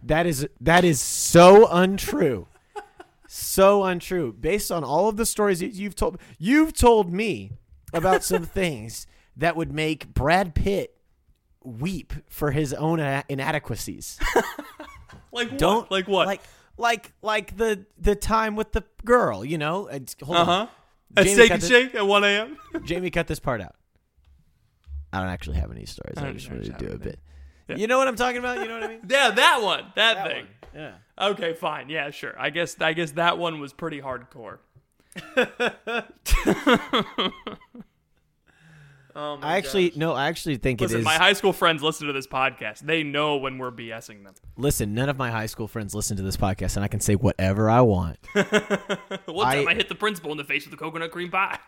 That 0.04 0.28
is 0.28 0.48
that 0.62 0.84
is 0.86 1.02
so 1.02 1.68
untrue, 1.72 2.46
so 3.34 3.84
untrue. 3.84 4.34
Based 4.34 4.72
on 4.72 4.84
all 4.84 5.10
of 5.10 5.18
the 5.18 5.26
stories 5.26 5.62
you've 5.62 5.96
told, 5.96 6.20
you've 6.38 6.74
told 6.74 7.12
me 7.12 7.52
about 7.94 8.24
some 8.32 8.44
things 8.44 9.08
that 9.38 9.56
would 9.56 9.72
make 9.72 10.14
Brad 10.14 10.54
Pitt 10.56 10.96
weep 11.64 12.14
for 12.30 12.52
his 12.52 12.74
own 12.74 13.00
inadequacies. 13.30 14.20
like. 15.32 15.58
Don't 15.58 15.90
Like, 15.92 16.08
what? 16.08 16.28
Like 16.28 16.42
like 16.76 17.12
like 17.22 17.56
the 17.58 17.86
the 18.00 18.16
time 18.16 18.56
with 18.56 18.72
the 18.72 18.84
girl. 19.06 19.44
You 19.46 19.58
know. 19.58 19.88
It's- 19.90 20.16
Hold 20.24 20.38
uh 20.38 20.42
on. 20.42 20.46
huh. 20.48 20.68
At 21.16 21.26
Jamie 21.26 21.36
Steak 21.36 21.52
and 21.52 21.64
Shake 21.64 21.96
at 21.96 22.08
1 22.08 22.24
a.m. 22.24 22.58
Jamie, 22.86 23.12
cut 23.12 23.28
this 23.28 23.40
part 23.40 23.62
out. 23.62 23.76
I 25.12 25.20
don't 25.20 25.30
actually 25.30 25.58
have 25.58 25.70
any 25.72 25.86
stories. 25.86 26.18
I 26.18 26.30
I, 26.30 26.32
just 26.34 26.50
wanted 26.50 26.76
to 26.76 26.86
do 26.88 26.92
a 26.92 26.98
bit. 26.98 27.20
Yeah. 27.68 27.76
You 27.78 27.88
know 27.88 27.98
what 27.98 28.08
I'm 28.08 28.16
talking 28.16 28.38
about? 28.40 28.60
You 28.60 28.68
know 28.68 28.76
what 28.76 28.84
I 28.84 28.88
mean? 28.90 29.00
yeah, 29.10 29.32
that 29.32 29.62
one. 29.62 29.86
That, 29.96 30.16
That 30.16 30.28
thing. 30.28 30.46
one. 30.74 30.82
Yeah. 30.82 31.28
Okay, 31.30 31.54
fine. 31.54 31.90
Yeah, 31.90 32.10
sure. 32.10 32.34
I 32.40 32.50
guess 32.50 32.76
I 32.82 32.94
guess 32.94 33.12
that 33.12 33.38
one 33.38 33.60
was 33.60 33.72
pretty 33.74 34.02
hardcore. 34.02 34.58
oh 39.16 39.38
my 39.38 39.48
I 39.48 39.58
actually 39.58 39.90
gosh. 39.90 39.98
no. 39.98 40.14
I 40.14 40.28
actually 40.28 40.58
think 40.58 40.82
Listen, 40.82 40.98
it 40.98 41.00
is. 41.02 41.06
my 41.06 41.14
high 41.16 41.34
school 41.34 41.54
friends 41.54 41.84
listen 41.84 42.08
to 42.08 42.14
this 42.14 42.26
podcast. 42.28 42.80
They 42.80 43.04
know 43.04 43.38
when 43.38 43.58
we're 43.60 43.72
BSing 43.72 44.24
them. 44.24 44.34
listen, 44.58 44.94
none 44.94 45.10
of 45.10 45.18
my 45.18 45.30
high 45.30 45.46
school 45.46 45.68
friends 45.68 45.94
listen 45.94 46.18
to 46.18 46.24
this 46.24 46.38
podcast, 46.38 46.76
and 46.76 46.84
I 46.84 46.88
can 46.88 47.00
say 47.00 47.16
whatever 47.16 47.70
I 47.70 47.82
want. 47.82 48.18
One 48.34 49.48
I- 49.48 49.56
time 49.56 49.68
I 49.68 49.76
hit 49.76 49.90
the 49.90 49.96
principal 49.96 50.32
in 50.32 50.38
the 50.38 50.44
face 50.44 50.66
with 50.66 50.74
a 50.74 50.78
coconut 50.78 51.12
cream 51.12 51.30
pie. 51.32 51.60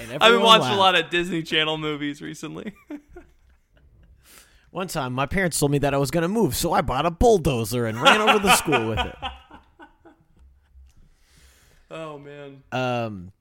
And 0.00 0.22
I've 0.22 0.32
been 0.32 0.42
watching 0.42 0.62
laughed. 0.62 0.76
a 0.76 0.78
lot 0.78 0.94
of 0.94 1.10
Disney 1.10 1.42
Channel 1.42 1.78
movies 1.78 2.22
recently. 2.22 2.74
One 4.70 4.86
time, 4.86 5.12
my 5.12 5.26
parents 5.26 5.58
told 5.58 5.72
me 5.72 5.78
that 5.78 5.94
I 5.94 5.98
was 5.98 6.10
going 6.10 6.22
to 6.22 6.28
move, 6.28 6.54
so 6.54 6.72
I 6.72 6.80
bought 6.80 7.04
a 7.04 7.10
bulldozer 7.10 7.86
and 7.86 8.00
ran 8.00 8.20
over 8.20 8.38
the 8.38 8.54
school 8.54 8.88
with 8.88 9.00
it. 9.00 9.16
oh 11.90 12.18
man. 12.18 12.62
Um, 12.70 13.32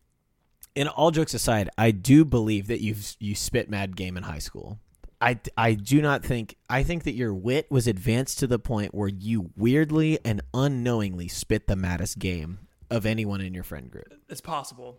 in 0.73 0.87
all 0.87 1.11
jokes 1.11 1.35
aside, 1.35 1.69
I 1.77 1.91
do 1.91 2.25
believe 2.25 2.67
that 2.67 2.81
you've 2.81 3.15
you 3.19 3.35
spit 3.35 3.69
mad 3.69 3.95
game 3.95 4.17
in 4.17 4.23
high 4.23 4.39
school. 4.39 4.79
I, 5.21 5.39
I 5.57 5.73
do 5.73 6.01
not 6.01 6.23
think 6.23 6.55
I 6.69 6.83
think 6.83 7.03
that 7.03 7.13
your 7.13 7.33
wit 7.33 7.69
was 7.69 7.87
advanced 7.87 8.39
to 8.39 8.47
the 8.47 8.57
point 8.57 8.95
where 8.95 9.09
you 9.09 9.51
weirdly 9.55 10.17
and 10.23 10.41
unknowingly 10.53 11.27
spit 11.27 11.67
the 11.67 11.75
maddest 11.75 12.19
game 12.19 12.59
of 12.89 13.05
anyone 13.05 13.41
in 13.41 13.53
your 13.53 13.63
friend 13.63 13.91
group. 13.91 14.13
It's 14.29 14.41
possible. 14.41 14.97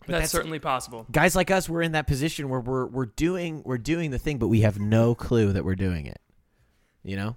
That's, 0.00 0.10
that's- 0.10 0.30
certainly 0.30 0.58
possible. 0.58 1.06
Guys 1.10 1.34
like 1.36 1.50
us, 1.50 1.68
we're 1.68 1.82
in 1.82 1.92
that 1.92 2.06
position 2.06 2.48
where 2.48 2.60
we're 2.60 2.86
we're 2.86 3.06
doing 3.06 3.62
we're 3.64 3.78
doing 3.78 4.10
the 4.10 4.18
thing, 4.18 4.38
but 4.38 4.48
we 4.48 4.60
have 4.62 4.78
no 4.78 5.14
clue 5.14 5.52
that 5.52 5.64
we're 5.64 5.74
doing 5.76 6.06
it. 6.06 6.20
You 7.02 7.16
know? 7.16 7.36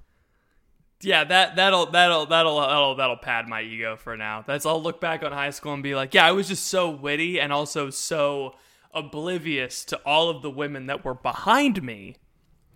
Yeah, 1.02 1.26
that 1.26 1.58
that'll 1.58 1.88
that'll 1.88 2.26
that'll 2.28 2.60
that'll 2.62 2.96
that'll 2.96 3.18
pad 3.18 3.48
my 3.48 3.62
ego 3.62 3.98
for 3.98 4.16
now. 4.16 4.44
That's 4.46 4.66
I'll 4.66 4.82
look 4.82 5.02
back 5.02 5.24
on 5.24 5.32
high 5.34 5.50
school 5.50 5.74
and 5.74 5.84
be 5.84 5.96
like, 5.96 6.14
yeah, 6.14 6.26
I 6.26 6.32
was 6.32 6.48
just 6.48 6.68
so 6.68 6.90
witty 6.90 7.40
and 7.42 7.52
also 7.52 7.90
so 7.90 8.56
oblivious 8.94 9.84
to 9.86 9.98
all 10.06 10.30
of 10.30 10.42
the 10.42 10.50
women 10.52 10.86
that 10.88 11.04
were 11.04 11.14
behind 11.16 11.84
me 11.84 12.18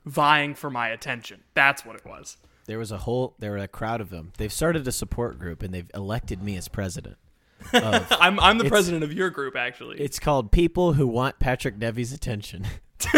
vying 0.05 0.55
for 0.55 0.69
my 0.69 0.89
attention. 0.89 1.43
That's 1.53 1.85
what 1.85 1.95
it 1.95 2.05
was. 2.05 2.37
There 2.65 2.79
was 2.79 2.91
a 2.91 2.97
whole 2.97 3.35
there 3.39 3.51
were 3.51 3.57
a 3.59 3.67
crowd 3.67 4.01
of 4.01 4.09
them. 4.09 4.33
They've 4.37 4.51
started 4.51 4.85
a 4.87 4.91
support 4.91 5.39
group 5.39 5.63
and 5.63 5.73
they've 5.73 5.89
elected 5.93 6.43
me 6.43 6.57
as 6.57 6.67
president. 6.67 7.17
Of, 7.73 8.07
I'm 8.11 8.39
I'm 8.39 8.57
the 8.57 8.65
president 8.65 9.03
of 9.03 9.13
your 9.13 9.29
group 9.29 9.55
actually. 9.55 9.99
it's 9.99 10.17
called 10.19 10.51
People 10.51 10.93
Who 10.93 11.07
Want 11.07 11.39
Patrick 11.39 11.77
Nevy's 11.77 12.13
Attention. 12.13 12.65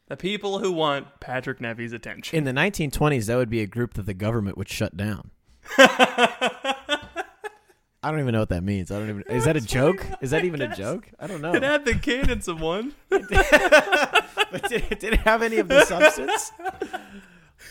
The 0.07 0.17
people 0.17 0.57
who 0.59 0.71
want 0.71 1.19
Patrick 1.19 1.61
Nevy's 1.61 1.93
attention. 1.93 2.35
In 2.35 2.43
the 2.43 2.51
1920s, 2.51 3.27
that 3.27 3.35
would 3.35 3.51
be 3.51 3.61
a 3.61 3.67
group 3.67 3.93
that 3.93 4.07
the 4.07 4.15
government 4.15 4.57
would 4.57 4.67
shut 4.67 4.97
down. 4.97 5.29
I 8.01 8.11
don't 8.11 8.19
even 8.21 8.33
know 8.33 8.39
what 8.39 8.49
that 8.49 8.63
means. 8.63 8.91
I 8.91 8.99
don't 8.99 9.09
even. 9.09 9.23
Is 9.29 9.45
that 9.45 9.57
a 9.57 9.61
joke? 9.61 10.05
Is 10.21 10.31
that 10.31 10.45
even 10.45 10.61
a 10.61 10.73
joke? 10.75 11.09
I 11.19 11.27
don't 11.27 11.41
know. 11.41 11.53
it 11.53 11.63
had 11.63 11.83
the 11.85 11.95
canons 11.95 12.47
of 12.47 12.61
one. 12.61 12.93
But 14.51 14.67
did, 14.67 14.83
it, 14.89 14.99
did 14.99 15.13
it 15.13 15.19
have 15.19 15.43
any 15.43 15.57
of 15.57 15.67
the 15.67 15.85
substance? 15.85 16.51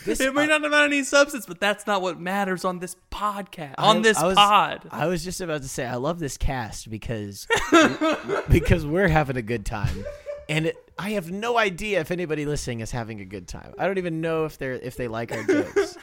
This, 0.05 0.21
It 0.21 0.33
may 0.33 0.43
uh, 0.43 0.45
not 0.45 0.63
have 0.63 0.71
had 0.71 0.83
any 0.85 1.03
substance, 1.03 1.45
but 1.45 1.59
that's 1.59 1.85
not 1.85 2.01
what 2.01 2.19
matters 2.21 2.63
on 2.63 2.79
this 2.79 2.95
podcast. 3.11 3.73
I- 3.77 3.89
on 3.89 4.01
this 4.01 4.17
I 4.17 4.27
was- 4.27 4.35
pod. 4.35 4.87
I 4.91 5.07
was 5.07 5.23
just 5.25 5.41
about 5.41 5.61
to 5.63 5.67
say 5.67 5.85
I 5.85 5.95
love 5.95 6.19
this 6.19 6.37
cast 6.37 6.89
because 6.89 7.47
because 8.49 8.85
we're 8.85 9.09
having 9.09 9.35
a 9.35 9.41
good 9.41 9.65
time, 9.65 10.05
and 10.47 10.67
it, 10.67 10.77
I 10.97 11.11
have 11.11 11.31
no 11.31 11.57
idea 11.57 11.99
if 11.99 12.11
anybody 12.11 12.45
listening 12.45 12.79
is 12.79 12.91
having 12.91 13.19
a 13.19 13.25
good 13.25 13.47
time. 13.47 13.73
I 13.77 13.87
don't 13.87 13.97
even 13.97 14.21
know 14.21 14.45
if 14.45 14.57
they're 14.57 14.73
if 14.73 14.95
they 14.95 15.07
like 15.09 15.33
our 15.33 15.43
jokes, 15.43 15.97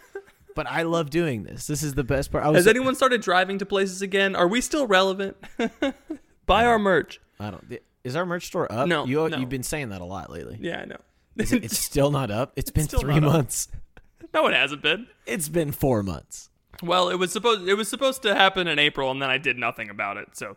but 0.56 0.66
I 0.66 0.82
love 0.82 1.10
doing 1.10 1.44
this. 1.44 1.68
This 1.68 1.84
is 1.84 1.94
the 1.94 2.02
best 2.02 2.32
part. 2.32 2.42
Has 2.56 2.66
anyone 2.66 2.96
started 2.96 3.20
driving 3.20 3.58
to 3.58 3.66
places 3.66 4.02
again? 4.02 4.34
Are 4.34 4.48
we 4.48 4.60
still 4.60 4.88
relevant? 4.88 5.36
Buy 6.46 6.64
our 6.64 6.78
merch. 6.80 7.20
I 7.38 7.50
don't. 7.52 7.78
Is 8.02 8.16
our 8.16 8.26
merch 8.26 8.46
store 8.46 8.70
up? 8.72 8.88
No, 8.88 9.04
you, 9.04 9.28
no. 9.28 9.36
you've 9.36 9.48
been 9.48 9.62
saying 9.62 9.90
that 9.90 10.00
a 10.00 10.04
lot 10.04 10.30
lately. 10.30 10.58
Yeah, 10.60 10.80
I 10.80 10.84
know. 10.86 10.96
It- 11.36 11.52
it's 11.52 11.78
still 11.78 12.10
not 12.10 12.30
up. 12.32 12.52
It's 12.56 12.70
been 12.72 12.86
three 12.86 13.14
not 13.20 13.24
up. 13.24 13.32
months. 13.32 13.68
no, 14.34 14.46
it 14.48 14.54
hasn't 14.54 14.82
been. 14.82 15.06
It's 15.26 15.48
been 15.48 15.70
four 15.70 16.02
months. 16.02 16.50
Well, 16.82 17.08
it 17.10 17.16
was 17.16 17.32
supposed 17.32 17.68
it 17.68 17.74
was 17.74 17.88
supposed 17.88 18.22
to 18.22 18.34
happen 18.34 18.66
in 18.66 18.78
April, 18.78 19.10
and 19.10 19.20
then 19.22 19.30
I 19.30 19.38
did 19.38 19.58
nothing 19.58 19.88
about 19.90 20.16
it. 20.16 20.36
So, 20.36 20.56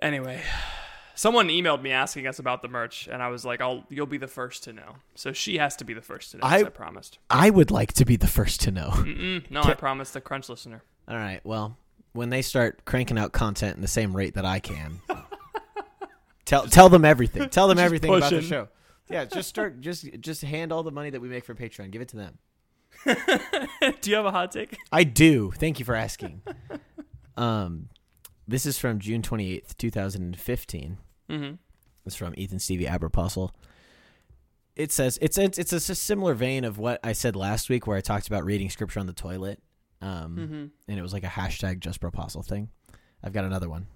anyway, 0.00 0.42
someone 1.22 1.46
emailed 1.48 1.80
me 1.80 1.92
asking 1.92 2.26
us 2.26 2.40
about 2.40 2.62
the 2.62 2.68
merch, 2.68 3.06
and 3.06 3.22
I 3.22 3.28
was 3.28 3.44
like, 3.44 3.60
"I'll 3.60 3.84
you'll 3.88 4.06
be 4.06 4.18
the 4.18 4.26
first 4.26 4.64
to 4.64 4.72
know." 4.72 4.96
So 5.14 5.32
she 5.32 5.58
has 5.58 5.76
to 5.76 5.84
be 5.84 5.94
the 5.94 6.02
first 6.02 6.32
to 6.32 6.38
know. 6.38 6.42
I, 6.44 6.58
I- 6.58 6.64
promised. 6.64 7.18
I 7.30 7.48
would 7.48 7.70
like 7.70 7.92
to 7.94 8.04
be 8.04 8.16
the 8.16 8.26
first 8.26 8.60
to 8.62 8.72
know. 8.72 8.90
Mm, 8.90 9.48
no, 9.48 9.62
I 9.62 9.74
promised 9.74 10.14
the 10.14 10.20
Crunch 10.20 10.48
listener. 10.48 10.82
All 11.06 11.16
right. 11.16 11.40
Well, 11.44 11.76
when 12.12 12.30
they 12.30 12.42
start 12.42 12.84
cranking 12.84 13.18
out 13.18 13.32
content 13.32 13.76
in 13.76 13.82
the 13.82 13.88
same 13.88 14.16
rate 14.16 14.34
that 14.34 14.44
I 14.44 14.58
can, 14.58 15.00
tell 16.44 16.66
tell 16.66 16.88
them 16.88 17.04
everything. 17.04 17.48
Tell 17.48 17.68
them 17.68 17.78
everything 17.78 18.12
about 18.12 18.30
the 18.30 18.42
show. 18.42 18.68
Yeah, 19.08 19.24
just 19.24 19.48
start. 19.48 19.80
Just 19.80 20.08
just 20.20 20.42
hand 20.42 20.72
all 20.72 20.82
the 20.82 20.90
money 20.90 21.10
that 21.10 21.20
we 21.20 21.28
make 21.28 21.44
for 21.44 21.54
Patreon. 21.54 21.92
Give 21.92 22.02
it 22.02 22.08
to 22.08 22.16
them. 22.16 22.38
Do 24.00 24.10
you 24.10 24.16
have 24.16 24.26
a 24.26 24.30
hot 24.32 24.50
take? 24.52 24.76
I 24.90 25.04
do. 25.04 25.50
Thank 25.52 25.78
you 25.78 25.84
for 25.84 25.94
asking. 25.94 26.42
um, 27.36 27.88
this 28.46 28.66
is 28.66 28.76
from 28.78 28.98
June 28.98 29.22
twenty 29.22 29.54
eighth, 29.54 29.76
two 29.78 29.90
thousand 29.90 30.22
and 30.22 30.38
fifteen. 30.38 30.98
Mm-hmm. 31.30 31.54
It's 32.06 32.16
from 32.16 32.34
Ethan 32.36 32.58
Stevie 32.58 32.86
Aberpostle. 32.86 33.50
It 34.74 34.90
says 34.90 35.18
it's 35.20 35.36
it's 35.38 35.58
it's 35.58 35.72
a 35.72 35.94
similar 35.94 36.34
vein 36.34 36.64
of 36.64 36.78
what 36.78 36.98
I 37.04 37.12
said 37.12 37.36
last 37.36 37.68
week, 37.68 37.86
where 37.86 37.96
I 37.96 38.00
talked 38.00 38.26
about 38.26 38.44
reading 38.44 38.70
scripture 38.70 39.00
on 39.00 39.06
the 39.06 39.12
toilet, 39.12 39.60
um, 40.00 40.36
Mm-hmm. 40.36 40.64
and 40.88 40.98
it 40.98 41.02
was 41.02 41.12
like 41.12 41.24
a 41.24 41.28
hashtag 41.28 41.80
just 41.80 42.00
bropostle 42.00 42.42
thing. 42.42 42.70
I've 43.22 43.32
got 43.34 43.44
another 43.44 43.68
one. 43.68 43.86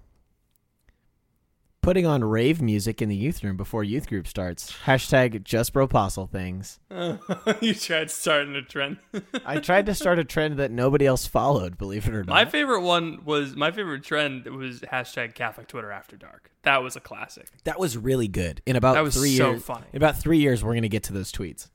Putting 1.87 2.05
on 2.05 2.21
rave 2.21 2.61
music 2.61 3.01
in 3.01 3.07
the 3.07 3.15
youth 3.15 3.41
room 3.45 3.55
before 3.55 3.81
youth 3.81 4.09
group 4.09 4.27
starts. 4.27 4.73
Hashtag 4.83 5.41
just 5.45 5.71
bropostle 5.71 6.27
things. 6.27 6.81
you 7.61 7.73
tried 7.73 8.11
starting 8.11 8.57
a 8.57 8.61
trend. 8.61 8.97
I 9.45 9.59
tried 9.59 9.85
to 9.85 9.95
start 9.95 10.19
a 10.19 10.25
trend 10.25 10.57
that 10.59 10.69
nobody 10.69 11.05
else 11.05 11.25
followed, 11.25 11.77
believe 11.77 12.05
it 12.05 12.13
or 12.13 12.25
not. 12.25 12.27
my 12.33 12.43
favorite 12.43 12.81
one 12.81 13.21
was 13.23 13.55
my 13.55 13.71
favorite 13.71 14.03
trend 14.03 14.47
was 14.47 14.81
hashtag 14.81 15.33
Catholic 15.33 15.69
Twitter 15.69 15.89
after 15.89 16.17
dark. 16.17 16.51
That 16.63 16.83
was 16.83 16.97
a 16.97 16.99
classic. 16.99 17.47
that 17.63 17.79
was 17.79 17.95
really 17.95 18.27
good. 18.27 18.61
In 18.65 18.75
about 18.75 18.95
That 18.95 19.03
was 19.05 19.15
three 19.15 19.37
so 19.37 19.51
years, 19.51 19.63
funny. 19.63 19.85
in 19.93 19.95
about 19.95 20.17
three 20.17 20.39
years, 20.39 20.65
we're 20.65 20.73
gonna 20.73 20.89
get 20.89 21.03
to 21.03 21.13
those 21.13 21.31
tweets. 21.31 21.69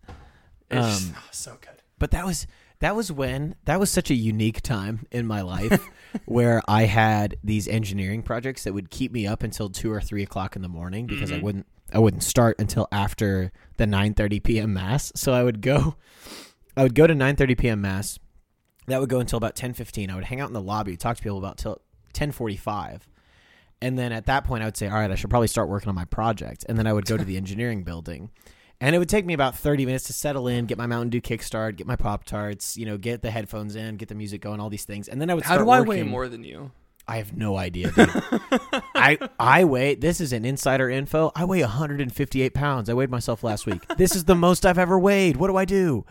It's 0.71 1.07
Um, 1.09 1.15
oh, 1.17 1.25
so 1.31 1.57
good. 1.59 1.83
But 1.99 2.11
that 2.11 2.27
was 2.27 2.47
that 2.83 2.97
was 2.97 3.13
when 3.13 3.55
that 3.65 3.79
was 3.79 3.91
such 3.91 4.11
a 4.11 4.15
unique 4.15 4.61
time 4.61 5.07
in 5.13 5.25
my 5.25 5.41
life 5.41 5.89
where 6.25 6.61
I 6.67 6.83
had 6.83 7.37
these 7.45 7.69
engineering 7.69 8.25
projects 8.25 8.65
that 8.65 8.75
would 8.75 8.91
keep 8.91 9.13
me 9.13 9.25
up 9.25 9.45
until 9.45 9.71
two 9.71 9.93
or 9.93 10.01
three 10.01 10.25
o'clock 10.25 10.57
in 10.57 10.63
the 10.63 10.69
morning 10.69 11.07
because 11.07 11.31
I 11.31 11.37
mm-hmm. 11.37 11.45
wouldn't 11.45 11.67
I 11.93 12.01
wouldn't 12.01 12.25
start 12.25 12.57
until 12.59 12.89
after 12.91 13.53
the 13.77 13.87
nine 13.87 14.15
thirty 14.15 14.41
p.m. 14.41 14.75
mass. 14.75 15.13
So 15.15 15.33
I 15.33 15.45
would 15.45 15.61
go 15.61 15.95
I 16.77 16.83
would 16.83 16.97
go 16.97 17.07
to 17.07 17.15
nine 17.15 17.37
thirty 17.37 17.55
p.m. 17.55 17.81
mass. 17.81 18.19
That 18.89 18.99
would 18.99 19.09
go 19.09 19.21
until 19.21 19.37
about 19.37 19.55
ten 19.55 19.75
fifteen. 19.75 20.11
I 20.11 20.17
would 20.17 20.25
hang 20.25 20.41
out 20.41 20.49
in 20.49 20.55
the 20.55 20.61
lobby, 20.61 20.97
talk 20.97 21.17
to 21.17 21.23
people 21.23 21.39
about 21.39 21.59
till 21.59 21.81
ten 22.13 22.33
forty 22.33 22.57
five. 22.57 23.09
And 23.81 23.97
then 23.97 24.11
at 24.11 24.27
that 24.27 24.43
point, 24.43 24.63
I 24.63 24.67
would 24.67 24.77
say, 24.77 24.89
all 24.89 24.95
right, 24.95 25.11
I 25.11 25.15
should 25.15 25.31
probably 25.31 25.49
start 25.49 25.69
working 25.69 25.89
on 25.89 25.95
my 25.95 26.05
project. 26.05 26.67
And 26.69 26.77
then 26.77 26.89
I 26.89 26.93
would 26.93 27.07
go 27.07 27.17
to 27.17 27.25
the 27.25 27.37
engineering 27.43 27.85
building. 27.85 28.31
And 28.83 28.95
it 28.97 28.99
would 28.99 29.09
take 29.09 29.25
me 29.25 29.33
about 29.33 29.57
30 29.57 29.87
minutes 29.87 30.05
to 30.09 30.13
settle 30.13 30.49
in, 30.49 30.67
get 30.67 30.77
my 30.77 30.87
Mountain 30.87 31.11
Dew 31.11 31.21
kickstart, 31.21 31.77
get 31.77 31.87
my 31.87 31.95
Pop 31.97 32.25
Tarts, 32.25 32.77
you 32.77 32.85
know, 32.85 32.99
get 32.99 33.23
the 33.23 33.31
headphones 33.31 33.77
in, 33.77 33.97
get 33.97 34.09
the 34.09 34.15
music 34.17 34.41
going, 34.41 34.59
all 34.61 34.69
these 34.71 34.85
things. 34.85 35.09
And 35.09 35.21
then 35.21 35.31
I 35.31 35.35
would 35.35 35.45
How 35.45 35.55
start 35.55 35.67
do 35.67 35.71
I 35.71 35.79
working. 35.81 36.05
weigh 36.07 36.11
more 36.11 36.29
than 36.29 36.43
you? 36.43 36.73
I 37.07 37.17
have 37.19 37.37
no 37.37 37.57
idea, 37.57 37.91
dude. 37.93 38.11
I 38.95 39.19
I 39.39 39.65
weigh. 39.65 39.95
This 39.97 40.21
is 40.21 40.33
an 40.33 40.45
insider 40.45 40.89
info. 40.91 41.33
I 41.35 41.45
weigh 41.45 41.61
158 41.63 42.55
pounds. 42.55 42.89
I 42.91 42.95
weighed 42.95 43.11
myself 43.11 43.43
last 43.43 43.67
week. 43.67 43.83
This 43.97 44.15
is 44.17 44.25
the 44.25 44.35
most 44.35 44.65
I've 44.67 44.79
ever 44.79 44.99
weighed. 44.99 45.37
What 45.37 45.49
do 45.49 45.57
I 45.57 45.65
do? 45.65 46.05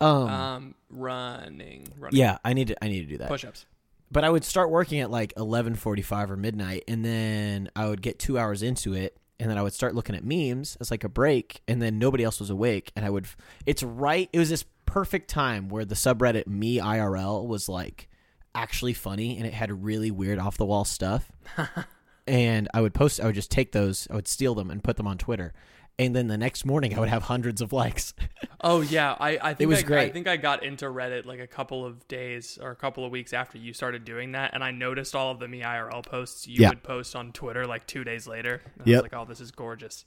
Um, 0.00 0.28
Um, 0.28 0.74
running, 0.90 1.88
running. 1.98 2.18
yeah, 2.18 2.38
I 2.44 2.52
need 2.52 2.68
to. 2.68 2.84
I 2.84 2.88
need 2.88 3.00
to 3.00 3.06
do 3.06 3.18
that. 3.18 3.28
Push-ups. 3.28 3.66
But 4.10 4.24
I 4.24 4.30
would 4.30 4.44
start 4.44 4.70
working 4.70 5.00
at 5.00 5.10
like 5.10 5.34
11:45 5.36 6.30
or 6.30 6.36
midnight, 6.36 6.84
and 6.88 7.04
then 7.04 7.68
I 7.76 7.86
would 7.88 8.00
get 8.00 8.18
two 8.18 8.38
hours 8.38 8.62
into 8.62 8.94
it, 8.94 9.16
and 9.40 9.50
then 9.50 9.58
I 9.58 9.62
would 9.62 9.72
start 9.72 9.94
looking 9.94 10.16
at 10.16 10.24
memes 10.24 10.76
as 10.80 10.90
like 10.90 11.04
a 11.04 11.08
break, 11.08 11.62
and 11.68 11.80
then 11.80 11.98
nobody 11.98 12.24
else 12.24 12.40
was 12.40 12.50
awake, 12.50 12.92
and 12.96 13.04
I 13.04 13.10
would. 13.10 13.26
It's 13.66 13.82
right. 13.82 14.28
It 14.32 14.38
was 14.38 14.50
this 14.50 14.64
perfect 14.86 15.28
time 15.28 15.68
where 15.68 15.84
the 15.84 15.94
subreddit 15.94 16.46
me 16.46 16.78
IRL 16.78 17.46
was 17.46 17.68
like 17.68 18.08
actually 18.54 18.94
funny, 18.94 19.36
and 19.36 19.46
it 19.46 19.54
had 19.54 19.84
really 19.84 20.10
weird 20.10 20.38
off 20.38 20.56
the 20.56 20.66
wall 20.66 20.84
stuff. 20.84 21.30
and 22.26 22.68
I 22.74 22.80
would 22.80 22.94
post. 22.94 23.20
I 23.20 23.26
would 23.26 23.34
just 23.34 23.50
take 23.50 23.72
those. 23.72 24.08
I 24.10 24.14
would 24.14 24.28
steal 24.28 24.54
them 24.54 24.70
and 24.70 24.82
put 24.82 24.96
them 24.96 25.06
on 25.06 25.18
Twitter. 25.18 25.54
And 26.00 26.14
then 26.14 26.28
the 26.28 26.38
next 26.38 26.64
morning, 26.64 26.94
I 26.96 27.00
would 27.00 27.08
have 27.08 27.24
hundreds 27.24 27.60
of 27.60 27.72
likes. 27.72 28.14
Oh 28.60 28.80
yeah, 28.80 29.14
I, 29.20 29.38
I 29.40 29.54
think 29.54 29.70
was 29.70 29.84
I, 29.88 29.98
I 30.00 30.10
think 30.10 30.26
I 30.26 30.36
got 30.36 30.64
into 30.64 30.86
Reddit 30.86 31.26
like 31.26 31.38
a 31.38 31.46
couple 31.46 31.86
of 31.86 32.08
days 32.08 32.58
or 32.60 32.72
a 32.72 32.76
couple 32.76 33.04
of 33.04 33.12
weeks 33.12 33.32
after 33.32 33.56
you 33.56 33.72
started 33.72 34.04
doing 34.04 34.32
that, 34.32 34.52
and 34.52 34.64
I 34.64 34.72
noticed 34.72 35.14
all 35.14 35.30
of 35.30 35.38
the 35.38 35.46
me 35.46 35.60
IRL 35.60 36.04
posts 36.04 36.48
you 36.48 36.62
Yeah. 36.62 36.70
would 36.70 36.82
post 36.82 37.14
on 37.14 37.30
Twitter 37.30 37.66
like 37.68 37.86
two 37.86 38.02
days 38.02 38.26
later. 38.26 38.60
And 38.80 38.82
I 38.84 38.90
was 38.96 39.02
like, 39.02 39.14
oh, 39.14 39.24
this 39.26 39.40
is 39.40 39.52
gorgeous. 39.52 40.06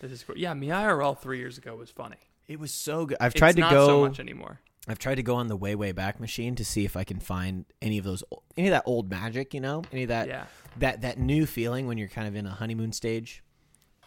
This 0.00 0.12
is 0.12 0.24
yeah. 0.36 0.52
Me 0.52 0.66
IRL 0.68 1.18
three 1.18 1.38
years 1.38 1.56
ago 1.56 1.74
was 1.76 1.88
funny. 1.90 2.18
it 2.46 2.60
was 2.60 2.72
so 2.72 3.06
good. 3.06 3.16
I've 3.20 3.32
It's 3.32 3.38
tried 3.38 3.54
to 3.54 3.60
not 3.62 3.70
go. 3.72 3.86
so 3.86 4.00
much 4.02 4.20
anymore. 4.20 4.60
I've 4.86 4.98
tried 4.98 5.14
to 5.14 5.22
go 5.22 5.36
on 5.36 5.46
the 5.46 5.56
way 5.56 5.74
way 5.74 5.92
back 5.92 6.20
machine 6.20 6.54
to 6.56 6.66
see 6.66 6.84
if 6.84 6.94
I 6.94 7.04
can 7.04 7.20
find 7.20 7.64
any 7.80 7.96
of 7.96 8.04
those 8.04 8.22
any 8.58 8.68
of 8.68 8.72
that 8.72 8.82
old 8.84 9.08
magic, 9.10 9.54
you 9.54 9.60
know, 9.60 9.82
any 9.94 10.02
of 10.02 10.08
that 10.08 10.28
Yeah. 10.28 10.44
that 10.76 11.00
that 11.00 11.18
new 11.18 11.46
feeling 11.46 11.86
when 11.86 11.96
you're 11.96 12.08
kind 12.08 12.28
of 12.28 12.36
in 12.36 12.44
a 12.44 12.50
honeymoon 12.50 12.92
stage, 12.92 13.42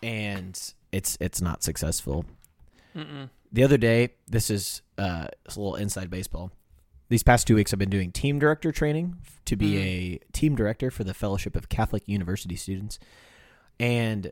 and 0.03 0.73
it's 0.95 1.17
it's 1.19 1.41
not 1.41 1.61
successful. 1.63 2.25
The 3.51 3.63
other 3.63 3.77
day, 3.77 4.13
this 4.27 4.49
is 4.49 4.81
uh, 4.97 5.27
a 5.45 5.49
little 5.49 5.75
inside 5.75 6.09
baseball. 6.09 6.51
These 7.09 7.23
past 7.23 7.45
two 7.45 7.55
weeks, 7.55 7.73
I've 7.73 7.79
been 7.79 7.89
doing 7.89 8.11
team 8.11 8.39
director 8.39 8.71
training 8.71 9.17
to 9.45 9.55
be 9.57 9.77
a 9.77 10.19
team 10.31 10.55
director 10.55 10.89
for 10.89 11.03
the 11.03 11.13
Fellowship 11.13 11.55
of 11.57 11.67
Catholic 11.67 12.03
University 12.07 12.55
Students, 12.55 12.97
and 13.79 14.31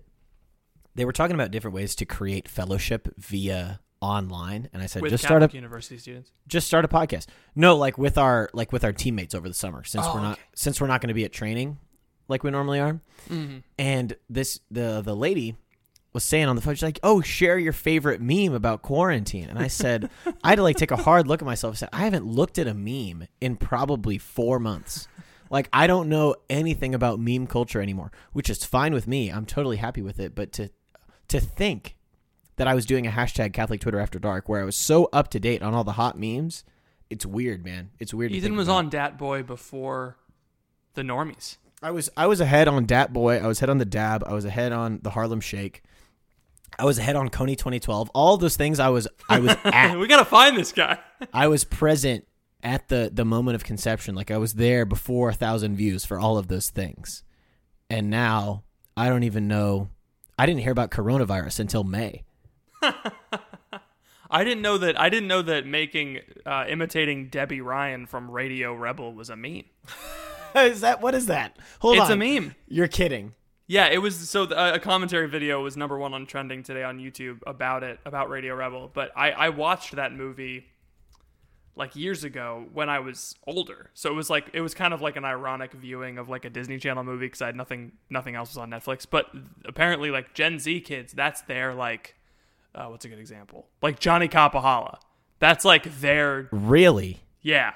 they 0.96 1.04
were 1.04 1.12
talking 1.12 1.36
about 1.36 1.52
different 1.52 1.76
ways 1.76 1.94
to 1.96 2.06
create 2.06 2.48
fellowship 2.48 3.10
via 3.18 3.82
online. 4.00 4.70
And 4.74 4.82
I 4.82 4.86
said, 4.86 5.02
With 5.02 5.12
just 5.12 5.24
Catholic 5.24 5.50
start 5.50 5.54
a 5.54 5.56
university 5.56 5.98
students. 5.98 6.32
just 6.48 6.68
start 6.68 6.86
a 6.86 6.88
podcast. 6.88 7.28
No, 7.56 7.76
like 7.76 7.98
with 7.98 8.18
our 8.18 8.50
like 8.54 8.72
with 8.72 8.86
our 8.86 8.94
teammates 8.94 9.36
over 9.36 9.48
the 9.50 9.54
summer 9.54 9.84
since 9.84 10.06
Oh, 10.08 10.16
we're 10.16 10.22
not 10.22 10.34
okay. 10.34 10.42
since 10.56 10.80
we're 10.80 10.88
not 10.88 11.02
going 11.02 11.10
to 11.10 11.14
be 11.14 11.26
at 11.26 11.34
training 11.34 11.78
like 12.30 12.44
we 12.44 12.52
normally 12.52 12.80
are. 12.80 13.02
Mm-hmm. 13.30 13.58
And 13.78 14.16
this 14.30 14.62
the 14.72 15.02
the 15.02 15.16
lady 15.16 15.58
was 16.14 16.24
saying 16.24 16.46
on 16.48 16.56
the 16.56 16.62
phone, 16.62 16.76
she's 16.76 16.84
like, 16.84 17.00
"Oh, 17.04 17.22
share 17.22 17.58
your 17.58 17.74
favorite 17.74 18.22
meme 18.22 18.54
about 18.54 18.82
quarantine." 18.82 19.50
And 19.50 19.60
I 19.60 19.68
said, 19.68 20.10
I 20.44 20.50
had 20.50 20.56
to 20.56 20.64
like 20.64 20.78
take 20.78 20.92
a 20.92 20.96
hard 20.96 21.28
look 21.28 21.42
at 21.42 21.46
myself. 21.46 21.72
and 21.72 21.78
said, 21.80 21.90
I 21.92 22.02
haven't 22.02 22.26
looked 22.26 22.60
at 22.60 22.68
a 22.68 22.74
meme 22.74 23.28
in 23.42 23.56
probably 23.58 24.18
four 24.18 24.60
months. 24.60 25.08
Like 25.50 25.70
I 25.74 25.88
don't 25.88 26.10
know 26.10 26.36
anything 26.50 26.96
about 26.96 27.20
meme 27.20 27.48
culture 27.48 27.82
anymore, 27.82 28.12
which 28.32 28.50
is 28.50 28.64
fine 28.64 28.94
with 28.94 29.08
me. 29.08 29.30
I'm 29.30 29.46
totally 29.46 29.78
happy 29.78 30.02
with 30.02 30.20
it. 30.20 30.34
But 30.36 30.52
to 30.54 30.70
to 31.30 31.40
think 31.40 31.96
that 32.56 32.68
I 32.68 32.76
was 32.76 32.86
doing 32.86 33.08
a 33.08 33.12
hashtag 33.12 33.54
Catholic 33.54 33.82
Twitter 33.82 34.00
After 34.00 34.20
Dark 34.20 34.48
where 34.48 34.62
I 34.62 34.66
was 34.66 34.76
so 34.76 35.10
up 35.12 35.30
to 35.30 35.40
date 35.40 35.62
on 35.64 35.74
all 35.74 35.84
the 35.84 35.94
hot 35.94 36.20
memes, 36.20 36.64
it's 37.10 37.26
weird, 37.26 37.66
man. 37.66 37.90
It's 38.00 38.14
weird. 38.14 38.32
to 38.32 38.38
Ethan 38.38 38.56
was 38.56 38.68
about. 38.68 38.78
on 38.78 38.90
Dat 38.90 39.18
Boy 39.18 39.44
before 39.44 40.18
the 40.94 41.02
normies. 41.02 41.58
I 41.82 41.92
was 41.92 42.10
I 42.16 42.28
was 42.28 42.40
ahead 42.40 42.68
on 42.68 42.86
Dat 42.86 43.12
Boy. 43.14 43.38
I 43.38 43.48
was 43.48 43.60
ahead 43.60 43.70
on 43.70 43.78
the 43.78 43.86
Dab. 43.86 44.24
I 44.26 44.34
was 44.34 44.46
ahead 44.46 44.72
on 44.72 45.00
the 45.04 45.12
Harlem 45.12 45.42
Shake. 45.42 45.84
I 46.80 46.86
was 46.86 46.98
ahead 46.98 47.16
on 47.16 47.30
Kony 47.30 47.58
2012. 47.58 48.10
All 48.14 48.38
those 48.38 48.56
things 48.58 48.80
I 48.80 48.90
was 48.90 49.08
I 49.30 49.40
was 49.40 49.56
at. 49.64 49.98
we 49.98 50.08
gotta 50.08 50.26
find 50.26 50.58
this 50.58 50.72
guy. 50.72 51.00
I 51.34 51.48
was 51.48 51.64
present 51.64 52.28
at 52.64 52.88
the 52.90 53.10
the 53.14 53.26
moment 53.26 53.56
of 53.56 53.64
conception. 53.64 54.16
Like 54.16 54.32
I 54.32 54.38
was 54.38 54.54
there 54.54 54.86
before 54.86 55.30
a 55.30 55.34
thousand 55.34 55.76
views 55.76 56.06
for 56.06 56.20
all 56.20 56.38
of 56.38 56.48
those 56.48 56.70
things. 56.70 57.24
And 57.90 58.10
now 58.10 58.64
I 58.98 59.10
don't 59.10 59.24
even 59.24 59.48
know. 59.48 59.90
I 60.38 60.46
didn't 60.46 60.62
hear 60.62 60.72
about 60.72 60.90
coronavirus 60.92 61.60
until 61.60 61.84
May. 61.84 62.24
I 64.32 64.44
didn't 64.44 64.64
know 64.64 64.80
that. 64.80 65.00
I 65.00 65.10
didn't 65.10 65.28
know 65.28 65.44
that 65.44 65.68
making 65.68 66.20
uh, 66.46 66.66
imitating 66.68 67.28
Debby 67.28 67.62
Ryan 67.62 68.08
from 68.08 68.32
Radio 68.32 68.74
Rebel 68.74 69.14
was 69.14 69.30
a 69.30 69.36
meme. 69.36 69.66
is 70.56 70.82
that 70.82 71.02
what 71.02 71.14
is 71.14 71.28
that? 71.28 71.56
Hold 71.80 71.98
It's 71.98 72.10
on. 72.10 72.22
It's 72.22 72.32
a 72.38 72.42
meme. 72.42 72.56
You're 72.68 72.88
kidding. 72.88 73.34
Yeah, 73.68 73.88
it 73.88 74.00
was. 74.00 74.30
So 74.30 74.46
the, 74.46 74.76
a 74.76 74.80
commentary 74.80 75.28
video 75.28 75.62
was 75.62 75.78
number 75.78 75.98
one 75.98 76.14
on 76.14 76.26
trending 76.26 76.64
today 76.64 76.84
on 76.84 77.00
YouTube 77.00 77.40
about 77.48 77.84
it, 77.84 78.00
about 78.06 78.30
Radio 78.30 78.56
Rebel. 78.56 78.90
But 78.94 79.12
I, 79.16 79.32
I 79.32 79.50
watched 79.50 79.96
that 79.96 80.14
movie 80.14 80.66
like 81.76 81.96
years 81.96 82.24
ago 82.24 82.66
when 82.74 82.90
I 82.90 83.00
was 83.00 83.36
older. 83.48 83.90
So 83.94 84.12
it 84.12 84.14
was 84.16 84.30
like 84.30 84.50
it 84.54 84.62
was 84.62 84.74
kind 84.74 84.94
of 84.94 85.02
like 85.02 85.16
an 85.16 85.26
ironic 85.26 85.74
viewing 85.74 86.18
of 86.18 86.30
like 86.30 86.46
a 86.46 86.50
Disney 86.50 86.78
Channel 86.78 87.04
movie 87.04 87.26
because 87.26 87.42
I 87.42 87.48
had 87.48 87.56
nothing, 87.56 87.94
nothing 88.10 88.36
else 88.36 88.50
was 88.50 88.58
on 88.58 88.70
Netflix. 88.70 89.08
But 89.10 89.28
apparently, 89.66 90.12
like 90.12 90.34
Gen 90.34 90.60
Z 90.60 90.82
kids, 90.82 91.14
that's 91.14 91.42
their 91.44 91.74
like, 91.74 92.16
uh, 92.76 92.88
what's 92.88 93.06
a 93.06 93.10
good 93.10 93.20
example? 93.20 93.68
Like 93.82 94.00
Johnny 94.00 94.28
Kapahala. 94.28 94.98
That's 95.40 95.66
like 95.66 95.84
their 96.00 96.48
Really? 96.52 97.22
yeah. 97.42 97.74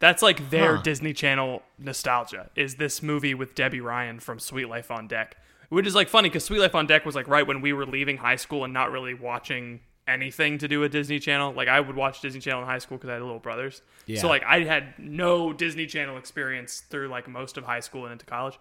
That's 0.00 0.22
like 0.22 0.50
their 0.50 0.76
Huh. 0.76 0.82
Disney 0.82 1.12
Channel 1.12 1.62
nostalgia 1.78 2.50
is 2.56 2.76
this 2.76 3.02
movie 3.02 3.34
with 3.34 3.54
Debby 3.54 3.80
Ryan 3.80 4.20
from 4.20 4.38
Sweet 4.38 4.66
Life 4.68 4.90
on 4.90 5.06
Deck. 5.06 5.36
Which 5.70 5.86
is 5.86 5.94
like 5.94 6.08
funny 6.08 6.28
because 6.28 6.44
Sweet 6.44 6.60
Life 6.60 6.74
on 6.74 6.86
Deck 6.86 7.04
was 7.06 7.14
like 7.14 7.26
right 7.26 7.46
when 7.46 7.60
we 7.60 7.72
were 7.72 7.86
leaving 7.86 8.18
high 8.18 8.36
school 8.36 8.64
and 8.64 8.72
not 8.72 8.92
really 8.92 9.14
watching 9.14 9.80
anything 10.06 10.58
to 10.58 10.68
do 10.68 10.78
with 10.80 10.92
Disney 10.92 11.18
Channel. 11.18 11.52
Like 11.54 11.68
I 11.68 11.80
would 11.80 11.96
watch 11.96 12.20
Disney 12.20 12.40
Channel 12.40 12.60
in 12.62 12.66
high 12.66 12.78
school 12.78 12.98
because 12.98 13.08
I 13.10 13.14
had 13.14 13.22
little 13.22 13.38
brothers. 13.38 13.82
Yeah. 14.06 14.20
So 14.20 14.28
like 14.28 14.44
I 14.44 14.60
had 14.60 14.94
no 14.98 15.52
Disney 15.52 15.86
Channel 15.86 16.18
experience 16.18 16.80
through 16.90 17.08
like 17.08 17.26
most 17.28 17.56
of 17.56 17.64
high 17.64 17.80
school 17.80 18.04
and 18.04 18.12
into 18.12 18.26
college. 18.26 18.58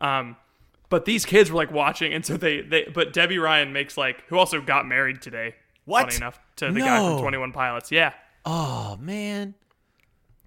Um, 0.00 0.36
but 0.90 1.06
these 1.06 1.24
kids 1.24 1.50
were 1.50 1.56
like 1.56 1.72
watching, 1.72 2.12
and 2.12 2.24
so 2.24 2.36
they 2.36 2.60
they. 2.60 2.84
But 2.84 3.12
Debby 3.14 3.38
Ryan 3.38 3.72
makes 3.72 3.96
like 3.96 4.24
who 4.28 4.36
also 4.36 4.60
got 4.60 4.86
married 4.86 5.22
today. 5.22 5.54
What? 5.86 6.04
Funny 6.04 6.16
enough 6.16 6.38
to 6.56 6.70
the 6.70 6.80
guy 6.80 6.98
from 6.98 7.20
Twenty 7.20 7.38
One 7.38 7.52
Pilots. 7.52 7.90
Yeah. 7.90 8.12
Oh 8.44 8.98
man. 9.00 9.54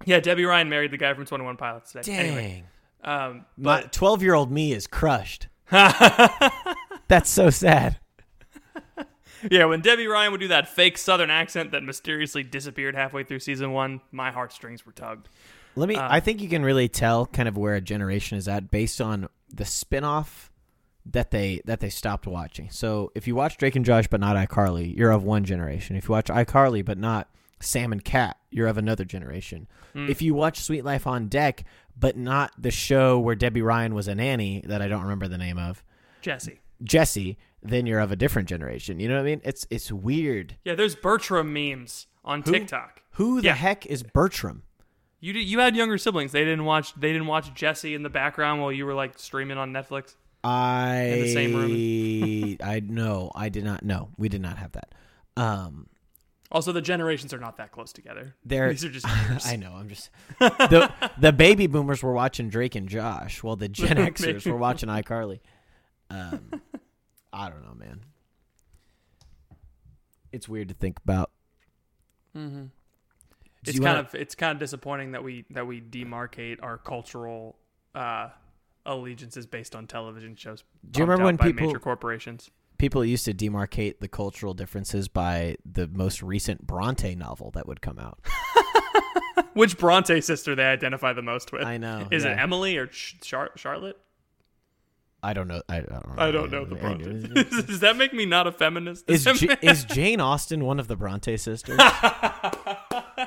Yeah, 0.04 0.20
Debby 0.20 0.44
Ryan 0.44 0.68
married 0.68 0.90
the 0.90 0.98
guy 0.98 1.14
from 1.14 1.24
Twenty 1.26 1.44
One 1.44 1.56
Pilots 1.56 1.92
today. 1.92 2.02
Dang. 2.02 2.26
Anyway, 2.26 2.64
um, 3.02 3.46
but 3.56 3.92
12 3.92 4.22
year 4.22 4.34
old 4.34 4.50
me 4.50 4.72
is 4.72 4.86
crushed. 4.86 5.48
That's 5.70 7.30
so 7.30 7.50
sad. 7.50 7.98
yeah, 9.50 9.64
when 9.66 9.80
Debby 9.80 10.06
Ryan 10.06 10.32
would 10.32 10.40
do 10.40 10.48
that 10.48 10.68
fake 10.68 10.98
Southern 10.98 11.30
accent 11.30 11.70
that 11.70 11.82
mysteriously 11.82 12.42
disappeared 12.42 12.94
halfway 12.94 13.22
through 13.22 13.40
season 13.40 13.72
one, 13.72 14.00
my 14.10 14.30
heartstrings 14.30 14.84
were 14.84 14.92
tugged. 14.92 15.28
Let 15.76 15.88
me. 15.88 15.94
Uh, 15.94 16.08
I 16.10 16.20
think 16.20 16.40
you 16.40 16.48
can 16.48 16.64
really 16.64 16.88
tell 16.88 17.26
kind 17.26 17.48
of 17.48 17.56
where 17.56 17.74
a 17.74 17.80
generation 17.80 18.38
is 18.38 18.48
at 18.48 18.70
based 18.70 19.00
on 19.00 19.28
the 19.52 19.64
spin-off 19.64 20.50
that 21.04 21.30
they 21.30 21.60
that 21.66 21.80
they 21.80 21.90
stopped 21.90 22.26
watching. 22.26 22.70
So 22.70 23.12
if 23.14 23.28
you 23.28 23.34
watch 23.34 23.58
Drake 23.58 23.76
and 23.76 23.84
Josh 23.84 24.08
but 24.08 24.20
not 24.20 24.36
iCarly, 24.36 24.96
you're 24.96 25.12
of 25.12 25.22
one 25.22 25.44
generation. 25.44 25.96
If 25.96 26.08
you 26.08 26.12
watch 26.12 26.26
iCarly 26.26 26.84
but 26.84 26.98
not 26.98 27.28
Sam 27.60 27.92
and 27.92 28.04
Cat, 28.04 28.36
you're 28.50 28.66
of 28.66 28.78
another 28.78 29.04
generation. 29.04 29.66
If 29.94 30.20
you 30.20 30.34
watch 30.34 30.60
Sweet 30.60 30.84
Life 30.84 31.06
on 31.06 31.28
Deck 31.28 31.64
but 31.98 32.16
not 32.16 32.52
the 32.58 32.70
show 32.70 33.18
where 33.18 33.34
Debby 33.34 33.62
Ryan 33.62 33.94
was 33.94 34.06
a 34.08 34.14
nanny 34.14 34.62
that 34.66 34.82
I 34.82 34.88
don't 34.88 35.00
remember 35.02 35.28
the 35.28 35.38
name 35.38 35.58
of, 35.58 35.82
Jesse. 36.20 36.60
Jesse, 36.84 37.38
then 37.62 37.86
you're 37.86 38.00
of 38.00 38.12
a 38.12 38.16
different 38.16 38.46
generation. 38.48 39.00
You 39.00 39.08
know 39.08 39.14
what 39.14 39.22
I 39.22 39.24
mean? 39.24 39.40
It's 39.44 39.66
it's 39.70 39.90
weird. 39.90 40.56
Yeah, 40.66 40.74
there's 40.74 40.94
Bertram 40.94 41.50
memes 41.54 42.06
on 42.24 42.42
TikTok. 42.42 43.00
Who 43.12 43.40
the 43.40 43.46
Yeah. 43.48 43.54
heck 43.54 43.86
is 43.86 44.02
Bertram? 44.02 44.64
You 45.20 45.32
did, 45.32 45.44
you 45.46 45.58
had 45.60 45.74
younger 45.74 45.96
siblings. 45.96 46.32
They 46.32 46.44
didn't 46.44 46.66
watch. 46.66 46.92
They 46.94 47.12
didn't 47.12 47.26
watch 47.28 47.54
Jesse 47.54 47.94
in 47.94 48.02
the 48.02 48.10
background 48.10 48.60
while 48.60 48.70
you 48.72 48.84
were 48.84 48.92
like 48.94 49.18
streaming 49.18 49.56
on 49.56 49.72
Netflix. 49.72 50.14
I 50.44 51.22
the 51.22 51.32
same 51.32 51.54
room. 51.56 52.58
I 52.62 52.80
know. 52.80 53.32
I 53.34 53.48
did 53.48 53.64
not 53.64 53.82
know. 53.82 54.10
We 54.18 54.28
did 54.28 54.42
not 54.42 54.58
have 54.58 54.72
that. 54.72 54.94
Um 55.38 55.86
Also, 56.52 56.70
the 56.72 56.80
generations 56.80 57.34
are 57.34 57.38
not 57.40 57.56
that 57.56 57.72
close 57.72 57.92
together. 57.92 58.34
There- 58.44 58.70
These 58.70 58.84
are 58.84 58.90
just 58.90 59.06
years. 59.28 59.46
I 59.46 59.56
know. 59.56 59.72
I'm 59.72 59.88
just 59.88 60.10
the 60.38 60.92
the 61.18 61.32
baby 61.32 61.66
boomers 61.66 62.02
were 62.02 62.12
watching 62.12 62.48
Drake 62.48 62.74
and 62.76 62.88
Josh, 62.88 63.42
while 63.42 63.56
the 63.56 63.68
Gen 63.68 63.96
Xers 64.14 64.48
were 64.50 64.56
watching 64.56 64.88
iCarly. 64.88 65.40
Um, 66.08 66.62
I 67.32 67.48
don't 67.50 67.64
know, 67.64 67.74
man. 67.74 68.00
It's 70.32 70.48
weird 70.48 70.68
to 70.68 70.74
think 70.74 70.98
about. 71.04 71.30
Mm-hmm. 72.36 72.64
It's 73.64 73.72
kind 73.78 73.84
wanna- 73.84 73.98
of 74.00 74.14
it's 74.14 74.34
kind 74.34 74.52
of 74.52 74.58
disappointing 74.58 75.12
that 75.12 75.24
we 75.24 75.44
that 75.50 75.66
we 75.66 75.80
demarcate 75.80 76.58
our 76.62 76.78
cultural 76.78 77.56
uh, 77.94 78.28
allegiances 78.84 79.46
based 79.46 79.74
on 79.74 79.86
television 79.86 80.36
shows. 80.36 80.62
Do 80.90 81.00
you 81.00 81.04
remember 81.06 81.24
when 81.24 81.38
people- 81.38 81.66
major 81.66 81.78
corporations? 81.80 82.50
People 82.78 83.04
used 83.04 83.24
to 83.24 83.34
demarcate 83.34 84.00
the 84.00 84.08
cultural 84.08 84.54
differences 84.54 85.08
by 85.08 85.56
the 85.64 85.86
most 85.88 86.22
recent 86.22 86.66
Bronte 86.66 87.14
novel 87.14 87.50
that 87.52 87.66
would 87.66 87.80
come 87.80 87.98
out. 87.98 88.18
Which 89.54 89.78
Bronte 89.78 90.20
sister 90.20 90.54
they 90.54 90.64
identify 90.64 91.12
the 91.12 91.22
most 91.22 91.52
with? 91.52 91.64
I 91.64 91.78
know. 91.78 92.08
Is 92.10 92.24
it. 92.24 92.38
Emily 92.38 92.76
or 92.76 92.86
Char- 92.86 93.52
Charlotte? 93.56 93.98
I 95.22 95.32
don't 95.32 95.48
know. 95.48 95.62
I, 95.68 95.78
I 95.78 95.80
don't 95.80 95.90
know. 95.90 96.14
I 96.18 96.30
don't 96.30 96.50
know 96.50 96.64
the 96.64 96.74
Bronte. 96.76 97.64
Does 97.66 97.80
that 97.80 97.96
make 97.96 98.12
me 98.12 98.26
not 98.26 98.46
a 98.46 98.52
feminist? 98.52 99.08
Is 99.10 99.24
J- 99.24 99.56
is 99.62 99.84
Jane 99.88 100.20
Austen 100.20 100.64
one 100.64 100.78
of 100.78 100.88
the 100.88 100.96
Bronte 100.96 101.36
sisters? 101.36 101.80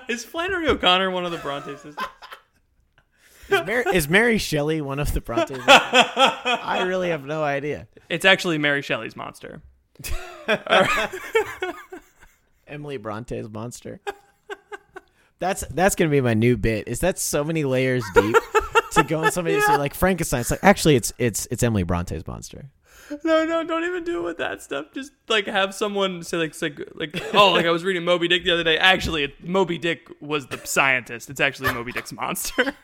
Is 0.07 0.23
Flannery 0.23 0.69
O'Connor 0.69 1.11
one 1.11 1.25
of 1.25 1.31
the 1.31 1.39
Bronte 1.39 1.71
sisters? 1.73 1.95
Is, 3.51 3.65
Mary, 3.65 3.85
is 3.93 4.09
Mary 4.09 4.37
Shelley 4.37 4.81
one 4.81 4.99
of 4.99 5.13
the 5.13 5.21
Bronte 5.21 5.55
sisters? 5.55 5.65
I 5.67 6.83
really 6.87 7.09
have 7.09 7.25
no 7.25 7.43
idea. 7.43 7.87
It's 8.09 8.25
actually 8.25 8.57
Mary 8.57 8.81
Shelley's 8.81 9.15
monster. 9.15 9.61
Emily 12.67 12.97
Bronte's 12.97 13.49
monster. 13.49 13.99
That's 15.39 15.63
that's 15.69 15.95
gonna 15.95 16.11
be 16.11 16.21
my 16.21 16.33
new 16.33 16.57
bit. 16.57 16.87
Is 16.87 16.99
that 16.99 17.17
so 17.17 17.43
many 17.43 17.63
layers 17.63 18.03
deep 18.13 18.35
to 18.93 19.03
go 19.03 19.23
on 19.23 19.31
somebody 19.31 19.55
to 19.55 19.61
say 19.61 19.77
like 19.77 19.93
Frankenstein? 19.93 20.41
It's 20.41 20.51
like 20.51 20.63
actually 20.63 20.95
it's 20.95 21.13
it's 21.17 21.47
it's 21.49 21.63
Emily 21.63 21.83
Bronte's 21.83 22.27
monster. 22.27 22.69
No, 23.23 23.45
no, 23.45 23.63
don't 23.63 23.83
even 23.83 24.03
do 24.03 24.19
it 24.19 24.23
with 24.23 24.37
that 24.37 24.61
stuff. 24.61 24.87
Just 24.93 25.11
like 25.27 25.47
have 25.47 25.73
someone 25.73 26.21
say 26.23 26.37
like 26.37 26.53
say, 26.53 26.73
like 26.93 27.19
oh 27.33 27.51
like 27.51 27.65
I 27.65 27.71
was 27.71 27.83
reading 27.83 28.03
Moby 28.03 28.27
Dick 28.27 28.43
the 28.43 28.51
other 28.51 28.63
day. 28.63 28.77
Actually, 28.77 29.23
it, 29.23 29.43
Moby 29.43 29.77
Dick 29.77 30.09
was 30.21 30.47
the 30.47 30.57
scientist. 30.63 31.29
It's 31.29 31.39
actually 31.39 31.73
Moby 31.73 31.91
Dick's 31.91 32.11
monster. 32.13 32.73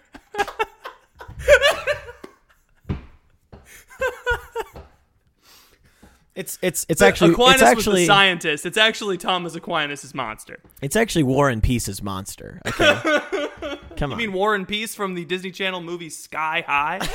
It's 6.35 6.59
it's 6.61 6.85
it's 6.89 7.01
actually 7.01 7.31
Aquinas 7.31 7.53
it's 7.55 7.61
was 7.61 7.71
actually 7.71 8.01
the 8.01 8.07
scientist. 8.07 8.65
It's 8.65 8.77
actually 8.77 9.17
Thomas 9.17 9.55
Aquinas' 9.55 10.13
monster. 10.13 10.59
it's 10.81 10.97
actually 10.97 11.23
War 11.23 11.49
and 11.49 11.63
Peace's 11.63 12.03
monster. 12.03 12.59
Okay, 12.67 12.99
come 13.95 14.11
You 14.11 14.13
on. 14.15 14.19
You 14.19 14.27
mean 14.27 14.33
War 14.33 14.53
and 14.53 14.67
Peace 14.67 14.93
from 14.93 15.15
the 15.15 15.23
Disney 15.23 15.51
Channel 15.51 15.79
movie 15.81 16.09
Sky 16.09 16.65
High? 16.67 17.07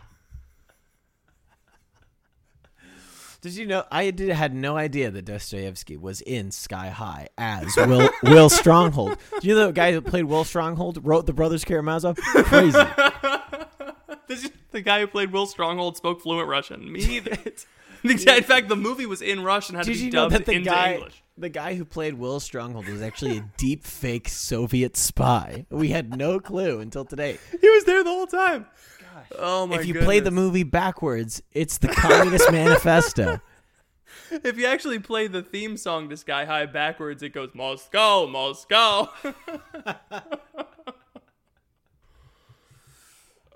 Did 3.40 3.54
you 3.56 3.66
know? 3.66 3.84
I 3.90 4.10
did 4.10 4.28
had 4.30 4.54
no 4.54 4.76
idea 4.76 5.10
that 5.10 5.24
Dostoevsky 5.24 5.96
was 5.96 6.20
in 6.20 6.50
Sky 6.50 6.88
High 6.90 7.28
as 7.38 7.74
Will 7.76 8.10
Will 8.22 8.50
Stronghold. 8.50 9.16
Do 9.40 9.48
you 9.48 9.54
know 9.54 9.68
the 9.68 9.72
guy 9.72 9.92
who 9.92 10.00
played 10.02 10.24
Will 10.24 10.44
Stronghold 10.44 10.98
wrote 11.04 11.24
the 11.26 11.32
Brothers 11.32 11.64
Karamazov? 11.64 12.16
Crazy. 12.16 12.78
This 14.26 14.44
is- 14.44 14.50
the 14.70 14.80
guy 14.80 15.00
who 15.00 15.08
played 15.08 15.32
Will 15.32 15.46
Stronghold 15.46 15.96
spoke 15.96 16.20
fluent 16.22 16.48
Russian. 16.48 16.92
Me 16.92 17.00
neither. 17.08 17.36
In 18.04 18.42
fact, 18.44 18.68
the 18.68 18.76
movie 18.76 19.04
was 19.06 19.20
in 19.20 19.42
Russian, 19.42 19.74
had 19.74 19.84
Did 19.86 19.94
to 19.94 19.98
be 19.98 20.04
you 20.06 20.12
know 20.12 20.28
dubbed 20.28 20.34
that 20.34 20.46
the 20.46 20.52
into 20.52 20.70
guy 20.70 20.94
English. 20.94 21.22
the 21.36 21.48
guy 21.48 21.74
who 21.74 21.84
played 21.84 22.14
Will 22.14 22.38
Stronghold 22.38 22.86
was 22.86 23.02
actually 23.02 23.38
a 23.38 23.50
deep 23.56 23.84
fake 23.84 24.28
Soviet 24.28 24.96
spy? 24.96 25.66
We 25.68 25.88
had 25.88 26.16
no 26.16 26.38
clue 26.38 26.78
until 26.78 27.04
today. 27.04 27.38
He 27.60 27.68
was 27.68 27.84
there 27.84 28.04
the 28.04 28.10
whole 28.10 28.28
time. 28.28 28.66
Oh 29.38 29.66
my 29.66 29.76
if 29.76 29.86
you 29.86 29.94
play 29.94 30.20
the 30.20 30.30
movie 30.30 30.62
backwards, 30.62 31.42
it's 31.52 31.78
the 31.78 31.88
Communist 31.88 32.50
Manifesto. 32.52 33.40
If 34.30 34.58
you 34.58 34.66
actually 34.66 34.98
play 35.00 35.26
the 35.26 35.42
theme 35.42 35.76
song 35.76 36.08
to 36.08 36.16
Sky 36.16 36.44
High 36.44 36.66
backwards, 36.66 37.22
it 37.22 37.30
goes 37.30 37.50
Moscow, 37.54 38.26
Moscow. 38.26 39.08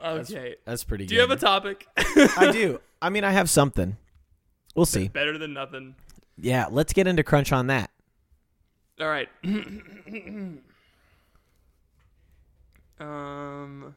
okay. 0.04 0.56
That's 0.64 0.84
pretty. 0.84 1.04
Good. 1.04 1.10
Do 1.10 1.14
you 1.14 1.20
have 1.20 1.30
a 1.30 1.36
topic? 1.36 1.86
I 1.96 2.50
do. 2.52 2.80
I 3.00 3.10
mean, 3.10 3.24
I 3.24 3.30
have 3.30 3.48
something. 3.48 3.96
We'll 4.74 4.86
see. 4.86 5.08
Better 5.08 5.38
than 5.38 5.52
nothing. 5.52 5.94
Yeah, 6.36 6.66
let's 6.70 6.92
get 6.92 7.06
into 7.06 7.22
crunch 7.22 7.52
on 7.52 7.68
that. 7.68 7.90
All 9.00 9.06
right. 9.08 9.28
um. 13.00 13.94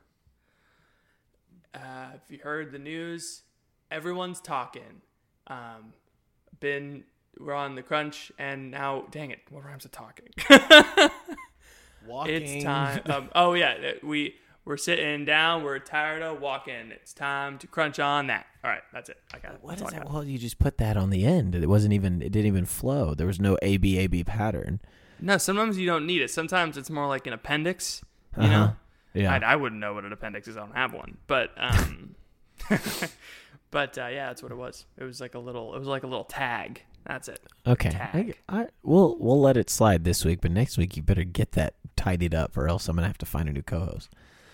Uh, 1.77 2.11
have 2.11 2.21
you 2.29 2.39
heard 2.43 2.71
the 2.71 2.79
news? 2.79 3.43
Everyone's 3.91 4.39
talking. 4.41 5.01
Um, 5.47 5.93
been 6.59 7.03
we're 7.39 7.53
on 7.53 7.75
the 7.75 7.83
crunch, 7.83 8.31
and 8.39 8.71
now, 8.71 9.05
dang 9.11 9.31
it, 9.31 9.39
what 9.49 9.63
rhymes 9.63 9.83
with 9.83 9.91
talking? 9.91 10.29
Walking. 12.07 12.35
It's 12.35 12.63
time. 12.63 13.01
Um, 13.05 13.29
oh 13.35 13.53
yeah, 13.53 13.93
we 14.01 14.35
we're 14.65 14.77
sitting 14.77 15.25
down. 15.25 15.63
We're 15.63 15.79
tired 15.79 16.21
of 16.23 16.39
walking. 16.41 16.91
It's 16.91 17.13
time 17.13 17.57
to 17.59 17.67
crunch 17.67 17.99
on 17.99 18.27
that. 18.27 18.45
All 18.63 18.69
right, 18.71 18.81
that's 18.93 19.09
it. 19.09 19.17
I 19.33 19.39
got 19.39 19.53
it. 19.55 19.59
What 19.61 19.77
That's 19.77 19.91
is 19.93 19.97
that? 19.99 20.09
Well, 20.09 20.23
you 20.23 20.37
just 20.37 20.57
put 20.59 20.77
that 20.77 20.95
on 20.97 21.09
the 21.09 21.25
end. 21.25 21.53
It 21.55 21.67
wasn't 21.67 21.93
even. 21.93 22.21
It 22.21 22.31
didn't 22.31 22.47
even 22.47 22.65
flow. 22.65 23.13
There 23.13 23.27
was 23.27 23.39
no 23.41 23.57
A 23.61 23.77
B 23.77 23.97
A 23.97 24.07
B 24.07 24.23
pattern. 24.23 24.79
No, 25.19 25.37
sometimes 25.37 25.77
you 25.77 25.85
don't 25.85 26.05
need 26.05 26.21
it. 26.21 26.29
Sometimes 26.31 26.77
it's 26.77 26.89
more 26.89 27.07
like 27.07 27.27
an 27.27 27.33
appendix. 27.33 28.01
You 28.37 28.43
Uh-huh. 28.43 28.51
know, 28.51 28.75
Yeah. 29.17 29.33
I, 29.33 29.53
I 29.53 29.55
wouldn't 29.55 29.79
know 29.81 29.93
what 29.93 30.05
an 30.05 30.13
appendix 30.13 30.47
is. 30.47 30.57
I 30.57 30.61
don't 30.61 30.75
have 30.75 30.93
one. 30.93 31.17
But 31.27 31.51
um, 31.57 32.15
but 33.71 33.97
uh, 33.97 34.07
yeah, 34.07 34.27
that's 34.27 34.43
what 34.43 34.51
it 34.51 34.57
was. 34.57 34.85
It 34.97 35.03
was 35.03 35.19
like 35.21 35.35
a 35.35 35.39
little. 35.39 35.75
It 35.75 35.79
was 35.79 35.87
like 35.87 36.03
a 36.03 36.07
little 36.07 36.25
tag. 36.25 36.81
That's 37.05 37.27
it. 37.29 37.39
okay. 37.65 37.89
Tag. 37.89 38.37
I, 38.49 38.61
I, 38.63 38.67
we'll 38.83 39.17
we'll 39.19 39.39
let 39.41 39.55
it 39.57 39.69
slide 39.69 40.03
this 40.03 40.25
week, 40.25 40.41
but 40.41 40.51
next 40.51 40.77
week 40.77 40.97
you 40.97 41.03
better 41.03 41.23
get 41.23 41.53
that 41.53 41.75
tidied 41.95 42.35
up, 42.35 42.57
or 42.57 42.67
else 42.67 42.87
I'm 42.89 42.95
gonna 42.95 43.07
have 43.07 43.17
to 43.19 43.25
find 43.25 43.47
a 43.47 43.53
new 43.53 43.61
co-host. 43.61 44.09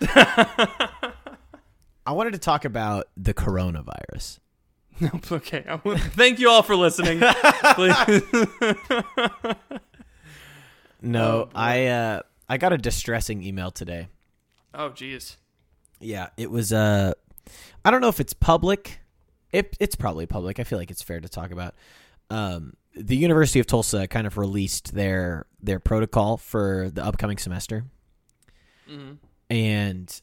I 2.06 2.12
wanted 2.12 2.32
to 2.34 2.38
talk 2.38 2.64
about 2.64 3.08
the 3.16 3.34
coronavirus. 3.34 4.38
Nope. 5.00 5.32
Okay. 5.32 5.64
Thank 5.86 6.38
you 6.38 6.48
all 6.48 6.62
for 6.62 6.76
listening. 6.76 7.20
No, 11.02 11.48
Oh. 11.48 11.48
I 11.54 11.86
uh, 11.86 12.20
I 12.48 12.56
got 12.56 12.72
a 12.72 12.78
distressing 12.78 13.42
email 13.42 13.70
today. 13.70 14.08
Oh, 14.74 14.90
geez. 14.90 15.36
Yeah, 16.00 16.28
it 16.36 16.50
was. 16.50 16.72
Uh, 16.72 17.12
I 17.84 17.90
don't 17.90 18.00
know 18.00 18.08
if 18.08 18.20
it's 18.20 18.32
public. 18.34 18.98
It, 19.52 19.76
it's 19.78 19.94
probably 19.94 20.26
public. 20.26 20.58
I 20.58 20.64
feel 20.64 20.78
like 20.78 20.90
it's 20.90 21.02
fair 21.02 21.20
to 21.20 21.28
talk 21.28 21.52
about. 21.52 21.74
Um, 22.30 22.74
the 22.96 23.16
University 23.16 23.60
of 23.60 23.66
Tulsa 23.66 24.06
kind 24.08 24.26
of 24.26 24.36
released 24.36 24.94
their 24.94 25.46
their 25.62 25.78
protocol 25.78 26.36
for 26.36 26.90
the 26.92 27.04
upcoming 27.04 27.38
semester, 27.38 27.84
Mhm. 28.90 29.18
and 29.50 30.22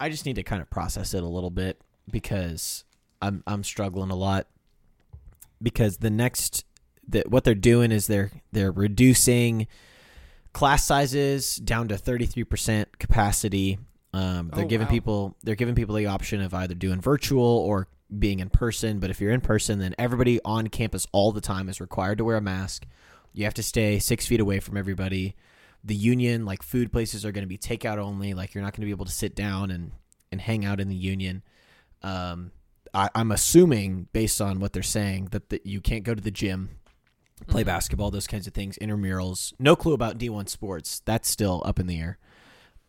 I 0.00 0.08
just 0.08 0.26
need 0.26 0.36
to 0.36 0.42
kind 0.42 0.60
of 0.62 0.68
process 0.70 1.14
it 1.14 1.22
a 1.22 1.26
little 1.26 1.50
bit 1.50 1.80
because 2.10 2.84
I'm 3.22 3.42
I'm 3.46 3.62
struggling 3.64 4.10
a 4.10 4.16
lot 4.16 4.46
because 5.62 5.98
the 5.98 6.10
next 6.10 6.64
that 7.08 7.30
what 7.30 7.44
they're 7.44 7.54
doing 7.54 7.90
is 7.92 8.06
they're 8.06 8.30
they're 8.52 8.72
reducing 8.72 9.66
class 10.58 10.84
sizes 10.84 11.54
down 11.56 11.86
to 11.86 11.94
33% 11.94 12.86
capacity. 12.98 13.78
Um, 14.12 14.50
they're 14.52 14.64
Oh, 14.64 14.68
giving 14.68 14.86
wow. 14.88 14.90
people 14.92 15.36
they're 15.44 15.54
giving 15.54 15.76
people 15.76 15.94
the 15.94 16.06
option 16.06 16.40
of 16.40 16.52
either 16.52 16.74
doing 16.74 17.00
virtual 17.00 17.44
or 17.44 17.86
being 18.18 18.40
in 18.40 18.50
person. 18.50 18.98
But 18.98 19.10
if 19.10 19.20
you're 19.20 19.30
in 19.32 19.40
person, 19.40 19.78
then 19.78 19.94
everybody 19.98 20.40
on 20.44 20.66
campus 20.66 21.06
all 21.12 21.30
the 21.30 21.40
time 21.40 21.68
is 21.68 21.80
required 21.80 22.18
to 22.18 22.24
wear 22.24 22.36
a 22.36 22.40
mask. 22.40 22.86
You 23.32 23.44
have 23.44 23.54
to 23.54 23.62
stay 23.62 24.00
six 24.00 24.26
feet 24.26 24.40
away 24.40 24.58
from 24.58 24.76
everybody. 24.76 25.36
The 25.84 25.94
union, 25.94 26.44
like 26.44 26.64
food 26.64 26.90
places, 26.90 27.24
are 27.24 27.30
going 27.30 27.44
to 27.44 27.48
be 27.48 27.58
takeout 27.58 27.98
only. 27.98 28.34
Like 28.34 28.52
you're 28.54 28.64
not 28.64 28.72
going 28.72 28.80
to 28.80 28.86
be 28.86 28.90
able 28.90 29.04
to 29.06 29.12
sit 29.12 29.36
down 29.36 29.70
and 29.70 29.92
and 30.32 30.40
hang 30.40 30.64
out 30.64 30.80
in 30.80 30.88
the 30.88 30.96
union. 30.96 31.42
Um, 32.02 32.50
I, 32.92 33.10
I'm 33.14 33.30
assuming 33.30 34.08
based 34.12 34.40
on 34.40 34.58
what 34.58 34.72
they're 34.72 34.82
saying 34.82 35.28
that, 35.30 35.50
that 35.50 35.66
you 35.66 35.80
can't 35.80 36.02
go 36.04 36.14
to 36.14 36.20
the 36.22 36.30
gym, 36.30 36.70
play 37.46 37.62
basketball, 37.64 38.10
those 38.10 38.26
kinds 38.26 38.46
of 38.46 38.54
things, 38.54 38.76
intramurals. 38.78 39.52
No 39.58 39.76
clue 39.76 39.92
about 39.94 40.18
D1 40.18 40.48
sports. 40.48 41.00
That's 41.04 41.28
still 41.28 41.62
up 41.64 41.78
in 41.78 41.86
the 41.86 41.98
air. 42.00 42.18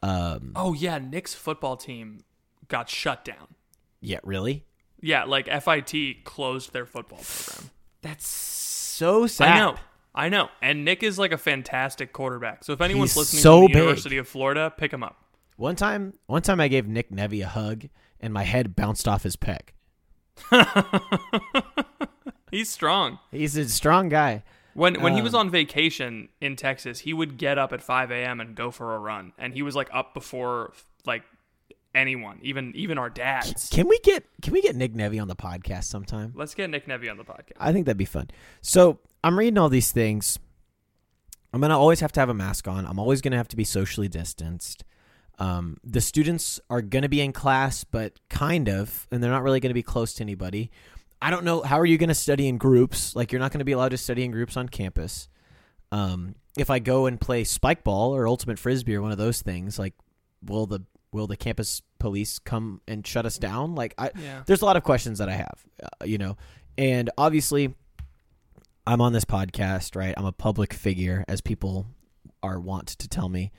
Um, 0.01 0.53
Oh 0.55 0.73
yeah, 0.73 0.97
Nick's 0.97 1.33
football 1.33 1.75
team 1.77 2.19
got 2.67 2.89
shut 2.89 3.23
down. 3.25 3.55
yeah, 4.01 4.19
really? 4.23 4.65
Yeah, 5.01 5.23
like 5.25 5.47
FIT 5.47 6.23
closed 6.25 6.73
their 6.73 6.85
football 6.85 7.19
program. 7.23 7.69
That's 8.01 8.27
so 8.27 9.27
sad. 9.27 9.49
I 9.49 9.59
know. 9.59 9.75
I 10.13 10.29
know. 10.29 10.49
And 10.61 10.83
Nick 10.83 11.03
is 11.03 11.17
like 11.19 11.31
a 11.31 11.37
fantastic 11.37 12.11
quarterback. 12.11 12.63
So 12.65 12.73
if 12.73 12.81
anyone's 12.81 13.11
He's 13.11 13.17
listening 13.17 13.41
so 13.43 13.61
to 13.61 13.67
the 13.67 13.73
big. 13.73 13.77
University 13.77 14.17
of 14.17 14.27
Florida, 14.27 14.73
pick 14.75 14.91
him 14.91 15.03
up. 15.03 15.23
One 15.55 15.75
time, 15.75 16.13
one 16.25 16.41
time 16.41 16.59
I 16.59 16.67
gave 16.67 16.87
Nick 16.87 17.11
Nevy 17.11 17.41
a 17.41 17.47
hug, 17.47 17.85
and 18.19 18.33
my 18.33 18.43
head 18.43 18.75
bounced 18.75 19.07
off 19.07 19.23
his 19.23 19.35
pec. 19.37 19.69
He's 22.51 22.69
strong. 22.69 23.19
He's 23.31 23.55
a 23.57 23.67
strong 23.69 24.09
guy. 24.09 24.43
When 24.73 25.01
when 25.01 25.15
he 25.15 25.21
was 25.21 25.33
Um, 25.33 25.41
on 25.41 25.49
vacation 25.49 26.29
in 26.39 26.55
Texas, 26.55 26.99
he 26.99 27.13
would 27.13 27.37
get 27.37 27.57
up 27.57 27.73
at 27.73 27.81
5 27.81 28.11
a.m. 28.11 28.39
and 28.39 28.55
go 28.55 28.71
for 28.71 28.95
a 28.95 28.99
run, 28.99 29.33
and 29.37 29.53
he 29.53 29.61
was 29.61 29.75
like 29.75 29.89
up 29.93 30.13
before 30.13 30.73
like 31.05 31.23
anyone, 31.95 32.39
even 32.43 32.71
even 32.75 32.97
our 32.97 33.09
dads. 33.09 33.69
Can 33.69 33.87
we 33.87 33.99
get 33.99 34.23
Can 34.41 34.53
we 34.53 34.61
get 34.61 34.75
Nick 34.75 34.93
Nevy 34.93 35.19
on 35.19 35.27
the 35.27 35.35
podcast 35.35 35.85
sometime? 35.85 36.33
Let's 36.35 36.53
get 36.55 36.69
Nick 36.69 36.87
Nevy 36.87 37.09
on 37.09 37.17
the 37.17 37.23
podcast. 37.25 37.53
I 37.59 37.73
think 37.73 37.87
that'd 37.87 37.97
be 37.97 38.05
fun. 38.05 38.29
So 38.61 38.99
I'm 39.23 39.37
reading 39.37 39.57
all 39.57 39.69
these 39.69 39.91
things. 39.91 40.39
I'm 41.51 41.59
gonna 41.61 41.77
always 41.77 41.99
have 41.99 42.11
to 42.13 42.19
have 42.19 42.29
a 42.29 42.33
mask 42.33 42.67
on. 42.67 42.85
I'm 42.85 42.99
always 42.99 43.21
gonna 43.21 43.37
have 43.37 43.47
to 43.49 43.55
be 43.57 43.63
socially 43.63 44.07
distanced. 44.07 44.85
Um, 45.39 45.77
the 45.83 45.99
students 46.01 46.59
are 46.69 46.81
gonna 46.81 47.09
be 47.09 47.21
in 47.21 47.33
class, 47.33 47.83
but 47.83 48.19
kind 48.29 48.69
of, 48.69 49.07
and 49.11 49.21
they're 49.23 49.31
not 49.31 49.41
really 49.41 49.59
gonna 49.59 49.73
be 49.73 49.83
close 49.83 50.13
to 50.15 50.23
anybody. 50.23 50.69
I 51.21 51.29
don't 51.29 51.43
know 51.43 51.61
how 51.61 51.79
are 51.79 51.85
you 51.85 51.97
gonna 51.97 52.13
study 52.15 52.47
in 52.47 52.57
groups? 52.57 53.15
Like 53.15 53.31
you're 53.31 53.39
not 53.41 53.51
gonna 53.51 53.65
be 53.65 53.71
allowed 53.73 53.89
to 53.89 53.97
study 53.97 54.23
in 54.23 54.31
groups 54.31 54.55
on 54.57 54.69
campus. 54.69 55.27
Um, 55.91 56.35
if 56.57 56.69
I 56.69 56.79
go 56.79 57.05
and 57.07 57.19
play 57.19 57.43
spike 57.43 57.83
ball 57.83 58.15
or 58.15 58.27
ultimate 58.27 58.59
frisbee 58.59 58.95
or 58.95 59.01
one 59.01 59.11
of 59.11 59.17
those 59.17 59.41
things, 59.41 59.77
like 59.79 59.93
will 60.45 60.65
the 60.65 60.81
will 61.11 61.27
the 61.27 61.35
campus 61.37 61.81
police 61.97 62.39
come 62.39 62.81
and 62.87 63.05
shut 63.05 63.25
us 63.25 63.37
down? 63.37 63.75
Like 63.75 63.95
I, 63.97 64.11
Yeah. 64.15 64.43
there's 64.45 64.61
a 64.61 64.65
lot 64.65 64.77
of 64.77 64.83
questions 64.83 65.17
that 65.17 65.27
I 65.29 65.33
have, 65.33 65.65
uh, 65.83 66.05
you 66.05 66.17
know, 66.19 66.37
and 66.77 67.09
obviously, 67.17 67.73
I'm 68.87 69.01
on 69.01 69.11
this 69.13 69.25
podcast, 69.25 69.95
right? 69.95 70.13
I'm 70.15 70.25
a 70.25 70.31
public 70.31 70.73
figure, 70.73 71.25
as 71.27 71.41
people 71.41 71.87
are 72.41 72.59
wont 72.59 72.87
to 72.89 73.07
tell 73.07 73.27
me. 73.29 73.51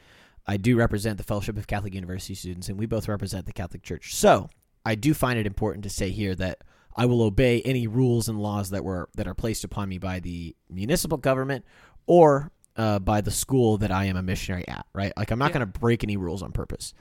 I 0.47 0.57
do 0.57 0.77
represent 0.77 1.19
the 1.19 1.25
Fellowship 1.25 1.57
of 1.59 1.67
Catholic 1.67 1.95
University 1.95 2.35
Students, 2.35 2.69
and 2.69 2.79
we 2.79 2.87
both 2.87 3.09
represent 3.09 3.47
the 3.47 3.53
Catholic 3.53 3.83
Church. 3.83 4.15
So 4.15 4.49
I 4.87 4.95
do 4.95 5.13
find 5.13 5.39
it 5.39 5.47
important 5.47 5.83
to 5.85 5.91
say 5.91 6.11
here 6.11 6.35
that 6.37 6.63
I 6.97 7.07
will 7.07 7.23
obey 7.23 7.61
any 7.63 7.87
rules 7.87 8.29
and 8.29 8.39
laws 8.41 8.71
that 8.71 8.85
were 8.85 9.09
that 9.17 9.27
are 9.29 9.35
placed 9.35 9.65
upon 9.65 9.89
me 9.89 9.99
by 9.99 10.21
the 10.21 10.55
municipal 10.69 11.19
government 11.19 11.65
or 12.07 12.51
uh, 12.77 12.99
by 12.99 13.21
the 13.21 13.31
school 13.31 13.79
that 13.79 13.91
I 13.93 14.05
am 14.07 14.17
a 14.17 14.23
missionary 14.23 14.67
at. 14.69 14.87
Right? 14.93 15.13
Like 15.17 15.31
I'm 15.31 15.39
not 15.39 15.51
Yeah. 15.51 15.59
going 15.61 15.73
to 15.73 15.79
break 15.81 16.03
any 16.05 16.17
rules 16.17 16.43
on 16.43 16.53
purpose. 16.53 16.93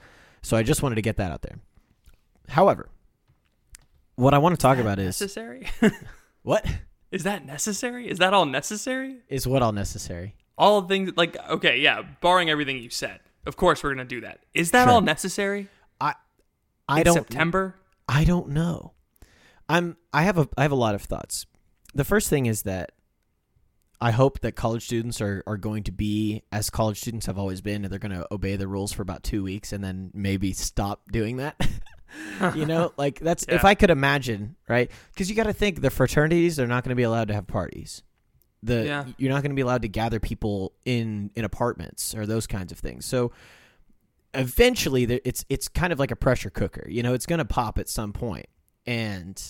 So 0.42 0.56
I 0.56 0.62
just 0.62 0.82
wanted 0.82 0.94
to 0.96 1.02
get 1.02 1.16
that 1.18 1.32
out 1.32 1.42
there. 1.42 1.58
However, 2.48 2.88
what 4.16 4.34
I 4.34 4.38
want 4.38 4.54
to 4.54 4.60
talk 4.60 4.78
about 4.78 4.98
is 4.98 5.06
necessary. 5.20 5.68
what 6.42 6.64
is 7.10 7.24
that 7.24 7.44
necessary? 7.46 8.08
Is 8.08 8.18
that 8.18 8.32
all 8.34 8.46
necessary? 8.46 9.18
is 9.28 9.46
what 9.46 9.62
all 9.62 9.72
necessary. 9.72 10.34
All 10.58 10.82
things 10.82 11.12
like 11.16 11.36
okay, 11.48 11.78
yeah. 11.80 12.02
Barring 12.20 12.50
everything 12.50 12.76
you 12.82 12.90
said, 12.90 13.20
of 13.46 13.56
course 13.56 13.82
we're 13.82 13.90
gonna 13.90 14.04
do 14.04 14.20
that. 14.22 14.40
Is 14.54 14.70
that 14.72 14.84
Sure. 14.84 14.92
all 14.94 15.00
necessary? 15.00 15.68
I 16.00 16.14
I 16.88 16.98
In 16.98 17.04
don't 17.04 17.14
September. 17.14 17.76
I 18.08 18.24
don't 18.24 18.48
know. 18.50 18.92
I'm 19.70 19.96
I 20.12 20.22
have 20.24 20.38
a 20.38 20.48
I 20.58 20.62
have 20.62 20.72
a 20.72 20.76
lot 20.76 20.94
of 20.94 21.02
thoughts. 21.02 21.46
The 21.94 22.04
first 22.04 22.28
thing 22.28 22.46
is 22.46 22.62
that 22.62 22.92
I 24.00 24.12
hope 24.12 24.40
that 24.40 24.52
college 24.52 24.84
students 24.84 25.20
are, 25.20 25.42
are 25.46 25.58
going 25.58 25.82
to 25.84 25.92
be 25.92 26.42
as 26.50 26.70
college 26.70 27.00
students 27.00 27.26
have 27.26 27.38
always 27.38 27.60
been, 27.60 27.84
and 27.84 27.92
they're 27.92 27.98
going 27.98 28.16
to 28.18 28.26
obey 28.32 28.56
the 28.56 28.66
rules 28.66 28.92
for 28.92 29.02
about 29.02 29.22
two 29.22 29.42
weeks 29.42 29.72
and 29.72 29.84
then 29.84 30.10
maybe 30.14 30.52
stop 30.52 31.02
doing 31.12 31.36
that. 31.36 31.60
you 32.54 32.64
know, 32.64 32.92
like 32.96 33.20
that's 33.20 33.44
if 33.48 33.64
I 33.64 33.74
could 33.74 33.90
imagine, 33.90 34.56
right? 34.68 34.90
Because 35.12 35.28
you 35.28 35.36
got 35.36 35.44
to 35.44 35.52
think 35.52 35.80
the 35.82 35.90
fraternities 35.90 36.58
are 36.58 36.66
not 36.66 36.82
going 36.82 36.90
to 36.90 36.96
be 36.96 37.02
allowed 37.02 37.28
to 37.28 37.34
have 37.34 37.46
parties. 37.46 38.02
The 38.62 38.84
Yeah. 38.84 39.04
you're 39.18 39.30
not 39.30 39.42
going 39.42 39.52
to 39.52 39.56
be 39.56 39.62
allowed 39.62 39.82
to 39.82 39.88
gather 39.88 40.18
people 40.20 40.72
in 40.84 41.30
in 41.34 41.44
apartments 41.44 42.14
or 42.14 42.26
those 42.26 42.46
kinds 42.46 42.72
of 42.72 42.78
things. 42.78 43.04
So 43.04 43.32
eventually, 44.34 45.04
it's 45.04 45.44
it's 45.48 45.68
kind 45.68 45.92
of 45.92 45.98
like 45.98 46.10
a 46.10 46.16
pressure 46.16 46.50
cooker. 46.50 46.86
You 46.88 47.02
know, 47.02 47.14
it's 47.14 47.26
going 47.26 47.38
to 47.38 47.44
pop 47.44 47.78
at 47.78 47.88
some 47.88 48.12
point, 48.12 48.46
and 48.86 49.40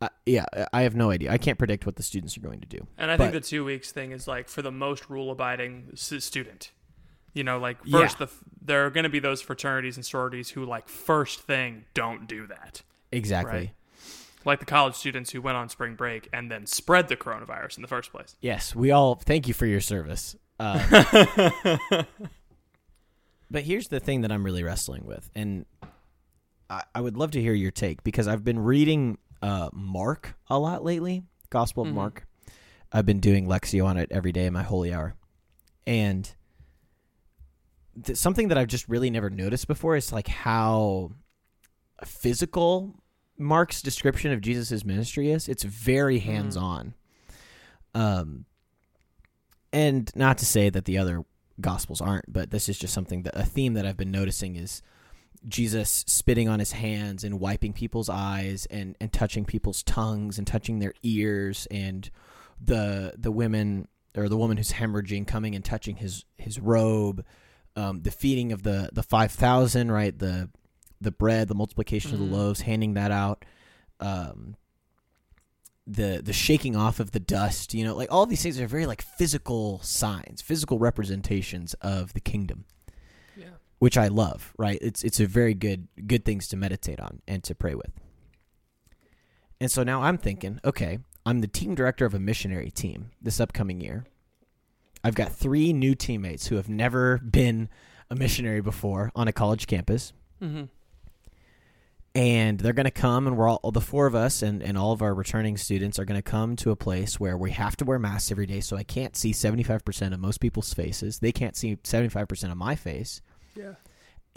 uh, 0.00 0.08
yeah, 0.26 0.44
I 0.72 0.82
have 0.82 0.94
no 0.94 1.10
idea. 1.10 1.32
I 1.32 1.38
can't 1.38 1.58
predict 1.58 1.84
what 1.86 1.96
the 1.96 2.02
students 2.02 2.36
are 2.36 2.40
going 2.40 2.60
to 2.60 2.66
do. 2.66 2.86
And 2.96 3.10
I 3.10 3.16
think 3.16 3.32
the 3.32 3.40
two 3.40 3.64
weeks 3.64 3.90
thing 3.90 4.12
is 4.12 4.28
like 4.28 4.48
for 4.48 4.62
the 4.62 4.70
most 4.70 5.10
rule 5.10 5.30
abiding 5.30 5.90
student. 5.94 6.70
You 7.34 7.44
know, 7.44 7.58
like 7.58 7.78
Yeah. 7.84 8.00
first, 8.00 8.18
the 8.18 8.28
there 8.60 8.86
are 8.86 8.90
going 8.90 9.04
to 9.04 9.10
be 9.10 9.18
those 9.18 9.40
fraternities 9.40 9.96
and 9.96 10.04
sororities 10.04 10.50
who, 10.50 10.64
like, 10.64 10.88
first 10.88 11.40
thing, 11.40 11.84
don't 11.94 12.26
do 12.28 12.46
that. 12.46 12.82
Exactly. 13.12 13.58
Right. 13.58 13.70
Like 14.44 14.60
the 14.60 14.66
college 14.66 14.94
students 14.94 15.30
who 15.30 15.40
went 15.42 15.56
on 15.56 15.68
spring 15.68 15.94
break 15.94 16.28
and 16.32 16.50
then 16.50 16.66
spread 16.66 17.08
the 17.08 17.16
coronavirus 17.16 17.76
in 17.76 17.82
the 17.82 17.88
first 17.88 18.12
place. 18.12 18.36
Yes, 18.40 18.74
we 18.74 18.90
all 18.90 19.14
thank 19.16 19.48
you 19.48 19.54
for 19.54 19.66
your 19.66 19.80
service. 19.80 20.36
Uh, 20.60 21.14
but 23.50 23.62
here's 23.64 23.88
the 23.88 24.00
thing 24.00 24.22
that 24.22 24.32
I'm 24.32 24.44
really 24.44 24.62
wrestling 24.62 25.04
with, 25.06 25.30
and 25.34 25.66
I, 26.70 26.82
I 26.94 27.00
would 27.00 27.16
love 27.16 27.30
to 27.32 27.40
hear 27.40 27.54
your 27.54 27.70
take 27.70 28.02
because 28.04 28.28
I've 28.28 28.44
been 28.44 28.58
reading 28.58 29.18
uh, 29.42 29.70
Mark 29.72 30.36
a 30.48 30.58
lot 30.58 30.84
lately, 30.84 31.22
Gospel 31.50 31.84
of 31.84 31.90
Mhm. 31.90 31.94
Mark. 31.94 32.26
I've 32.92 33.06
been 33.06 33.20
doing 33.20 33.46
Lectio 33.46 33.84
on 33.84 33.96
it 33.96 34.10
every 34.10 34.32
day 34.32 34.46
in 34.46 34.52
my 34.52 34.62
holy 34.62 34.92
hour, 34.92 35.14
and 35.86 36.30
th- 38.02 38.16
something 38.16 38.48
that 38.48 38.58
I've 38.58 38.68
just 38.68 38.88
really 38.88 39.10
never 39.10 39.28
noticed 39.30 39.66
before 39.68 39.96
is 39.96 40.12
like 40.12 40.28
how 40.28 41.12
physical 42.04 42.94
Mark's 43.36 43.82
description 43.82 44.32
of 44.32 44.40
Jesus' 44.40 44.84
ministry 44.84 45.30
is. 45.30 45.48
It's 45.48 45.62
very 45.62 46.18
hands 46.18 46.56
on. 46.56 46.94
Um, 47.94 48.44
and 49.72 50.10
not 50.16 50.38
to 50.38 50.46
say 50.46 50.70
that 50.70 50.84
the 50.86 50.98
other 50.98 51.24
gospels 51.60 52.00
aren't, 52.00 52.32
but 52.32 52.50
this 52.50 52.68
is 52.68 52.78
just 52.78 52.94
something 52.94 53.22
that 53.24 53.36
a 53.36 53.44
theme 53.44 53.74
that 53.74 53.84
I've 53.86 53.96
been 53.96 54.10
noticing 54.10 54.56
is 54.56 54.82
Jesus 55.46 56.04
spitting 56.06 56.48
on 56.48 56.58
his 56.58 56.72
hands 56.72 57.22
and 57.24 57.38
wiping 57.40 57.72
people's 57.72 58.08
eyes 58.08 58.66
and, 58.70 58.96
and 59.00 59.12
touching 59.12 59.44
people's 59.44 59.82
tongues 59.82 60.38
and 60.38 60.46
touching 60.46 60.78
their 60.78 60.94
ears 61.02 61.66
and 61.70 62.10
the 62.60 63.14
the 63.16 63.30
women 63.30 63.86
or 64.16 64.28
the 64.28 64.36
woman 64.36 64.56
who's 64.56 64.72
hemorrhaging 64.72 65.26
coming 65.26 65.54
and 65.54 65.64
touching 65.64 65.96
his 65.96 66.24
his 66.38 66.58
robe, 66.58 67.24
um, 67.76 68.00
the 68.02 68.10
feeding 68.10 68.50
of 68.52 68.62
the 68.64 68.90
the 68.92 69.02
five 69.02 69.30
thousand, 69.30 69.92
right? 69.92 70.18
The 70.18 70.48
the 71.00 71.12
bread, 71.12 71.46
the 71.46 71.54
multiplication 71.54 72.12
of 72.14 72.18
Mhm. 72.20 72.30
the 72.30 72.36
loaves, 72.36 72.60
handing 72.62 72.94
that 72.94 73.12
out. 73.12 73.44
Um, 74.00 74.56
the 75.86 76.20
the 76.22 76.32
shaking 76.32 76.76
off 76.76 77.00
of 77.00 77.12
the 77.12 77.20
dust, 77.20 77.72
you 77.72 77.84
know, 77.84 77.94
like 77.96 78.12
all 78.12 78.26
these 78.26 78.42
things 78.42 78.60
are 78.60 78.66
very 78.66 78.84
like 78.86 79.00
physical 79.02 79.80
signs, 79.82 80.42
physical 80.42 80.78
representations 80.78 81.74
of 81.74 82.12
the 82.12 82.20
kingdom. 82.20 82.64
Which 83.78 83.96
I 83.96 84.08
love, 84.08 84.52
right? 84.58 84.78
It's 84.80 85.02
it's 85.04 85.20
a 85.20 85.26
very 85.26 85.54
good 85.54 85.88
good 86.06 86.24
things 86.24 86.48
to 86.48 86.56
meditate 86.56 87.00
on 87.00 87.20
and 87.28 87.42
to 87.44 87.54
pray 87.54 87.74
with. 87.74 87.90
And 89.60 89.70
so 89.70 89.82
now 89.82 90.02
I'm 90.02 90.18
thinking, 90.18 90.60
okay, 90.64 90.98
I'm 91.26 91.40
the 91.40 91.48
team 91.48 91.74
director 91.74 92.06
of 92.06 92.14
a 92.14 92.18
missionary 92.20 92.70
team 92.70 93.10
this 93.20 93.40
upcoming 93.40 93.80
year. 93.80 94.04
I've 95.02 95.14
got 95.14 95.32
three 95.32 95.72
new 95.72 95.94
teammates 95.94 96.46
who 96.48 96.56
have 96.56 96.68
never 96.68 97.18
been 97.18 97.68
a 98.10 98.14
missionary 98.16 98.60
before 98.60 99.10
on 99.14 99.28
a 99.28 99.32
college 99.32 99.66
campus 99.66 100.12
Mm-hmm. 100.40 100.64
and 102.14 102.60
they're 102.60 102.72
going 102.72 102.84
to 102.84 102.90
come 102.92 103.26
and 103.26 103.36
we're 103.36 103.50
all 103.50 103.70
the 103.72 103.80
four 103.80 104.06
of 104.06 104.14
us 104.14 104.40
and, 104.42 104.62
and 104.62 104.78
all 104.78 104.92
of 104.92 105.02
our 105.02 105.12
returning 105.12 105.56
students 105.56 105.98
are 105.98 106.04
going 106.04 106.18
to 106.18 106.22
come 106.22 106.54
to 106.56 106.70
a 106.70 106.76
place 106.76 107.18
where 107.18 107.36
we 107.36 107.50
have 107.50 107.76
to 107.78 107.84
wear 107.84 107.98
masks 107.98 108.30
every 108.30 108.46
day 108.46 108.60
so 108.60 108.76
i 108.76 108.84
can't 108.84 109.16
see 109.16 109.32
75% 109.32 110.14
of 110.14 110.20
most 110.20 110.38
people's 110.40 110.72
faces 110.72 111.18
they 111.18 111.32
can't 111.32 111.56
see 111.56 111.74
75% 111.76 112.52
of 112.52 112.56
my 112.56 112.76
face 112.76 113.20
Yeah. 113.58 113.74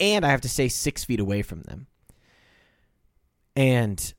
and 0.00 0.24
i 0.26 0.30
have 0.30 0.40
to 0.42 0.48
stay 0.48 0.68
six 0.68 1.04
feet 1.04 1.20
away 1.20 1.42
from 1.42 1.62
them 1.62 1.86
and 3.56 4.14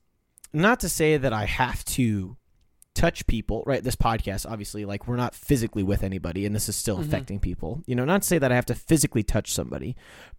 not 0.53 0.79
to 0.81 0.89
say 0.89 1.17
that 1.17 1.33
i 1.33 1.45
have 1.45 1.83
to 1.85 2.37
touch 2.95 3.25
people 3.25 3.63
right 3.65 3.83
this 3.83 3.95
podcast 3.95 4.45
obviously 4.47 4.85
like 4.85 5.07
we're 5.07 5.15
not 5.15 5.33
physically 5.33 5.81
with 5.81 6.03
anybody 6.03 6.45
and 6.45 6.53
this 6.55 6.69
is 6.69 6.75
still 6.75 6.97
Mhm. 6.99 7.05
affecting 7.07 7.39
people 7.39 7.81
you 7.87 7.95
know 7.95 8.05
not 8.05 8.21
to 8.21 8.27
say 8.27 8.37
that 8.37 8.51
i 8.51 8.55
have 8.55 8.67
to 8.67 8.75
physically 8.75 9.23
touch 9.23 9.51
somebody 9.51 9.95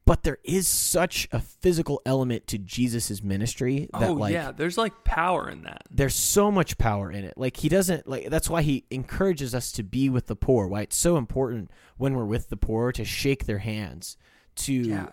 but 0.07 0.23
there 0.23 0.39
is 0.45 0.69
such 0.69 1.27
a 1.33 1.41
physical 1.41 2.01
element 2.07 2.47
to 2.47 2.57
jesus' 2.57 3.25
ministry 3.25 3.89
that 3.99 4.09
Oh 4.11 4.13
like 4.13 4.33
yeah, 4.33 4.53
there's 4.53 4.79
like 4.79 5.03
power 5.03 5.51
in 5.51 5.63
that. 5.63 5.83
there's 5.91 6.15
so 6.15 6.53
much 6.53 6.79
power 6.79 7.11
in 7.11 7.25
it 7.25 7.35
like 7.37 7.57
he 7.57 7.69
doesn't 7.69 8.07
like 8.07 8.31
that's 8.31 8.49
why 8.49 8.63
he 8.63 8.85
encourages 8.89 9.53
us 9.53 9.73
to 9.73 9.83
be 9.83 10.09
with 10.09 10.29
the 10.29 10.37
poor 10.37 10.69
why 10.69 10.83
it's 10.83 10.97
so 10.97 11.17
important 11.17 11.73
when 11.97 12.15
we're 12.15 12.25
with 12.25 12.51
the 12.51 12.57
poor 12.57 12.93
to 12.93 13.05
shake 13.05 13.47
their 13.47 13.59
hands 13.59 14.17
to 14.57 14.73
Yeah. 14.75 15.09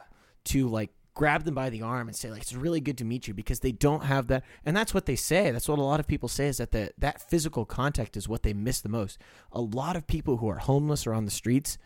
to 0.46 0.68
like 0.68 0.92
grab 1.14 1.44
them 1.44 1.54
by 1.54 1.70
the 1.70 1.82
arm 1.82 2.08
and 2.08 2.16
say 2.16 2.32
like 2.32 2.42
it's 2.42 2.54
really 2.54 2.80
good 2.80 2.98
to 2.98 3.04
meet 3.06 3.28
you 3.28 3.34
because 3.34 3.60
they 3.60 3.72
don't 3.74 4.06
have 4.06 4.28
that 4.28 4.44
and 4.66 4.76
that's 4.76 4.94
what 4.94 5.06
they 5.06 5.16
say 5.16 5.52
that's 5.52 5.68
what 5.68 5.78
a 5.78 5.82
lot 5.82 6.00
of 6.00 6.08
people 6.08 6.30
say 6.30 6.48
is 6.48 6.58
that 6.58 6.72
the, 6.72 6.90
that 6.98 7.22
physical 7.30 7.66
contact 7.66 8.16
is 8.16 8.30
what 8.30 8.44
they 8.44 8.54
miss 8.54 8.80
the 8.80 8.88
most 8.90 9.18
a 9.52 9.60
lot 9.60 9.98
of 9.98 10.08
people 10.08 10.38
who 10.38 10.48
are 10.50 10.60
homeless 10.60 11.06
or 11.06 11.14
on 11.14 11.26
the 11.26 11.32
streets 11.32 11.78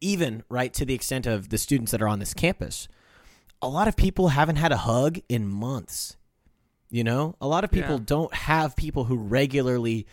even 0.00 0.42
right 0.48 0.72
to 0.72 0.84
the 0.84 0.94
extent 0.94 1.26
of 1.26 1.48
the 1.48 1.58
students 1.58 1.90
that 1.92 2.00
are 2.00 2.08
on 2.08 2.20
this 2.20 2.32
campus 2.32 2.86
a 3.60 3.68
lot 3.68 3.88
of 3.88 3.96
people 3.96 4.28
haven't 4.28 4.56
had 4.56 4.72
a 4.72 4.76
hug 4.78 5.18
in 5.28 5.46
months 5.48 6.16
You 6.92 7.04
know, 7.04 7.36
a 7.40 7.46
lot 7.46 7.62
of 7.64 7.70
people 7.70 7.96
Yeah. 7.98 8.04
don't 8.04 8.34
have 8.34 8.74
people 8.74 9.04
who 9.04 9.16
regularly 9.16 10.06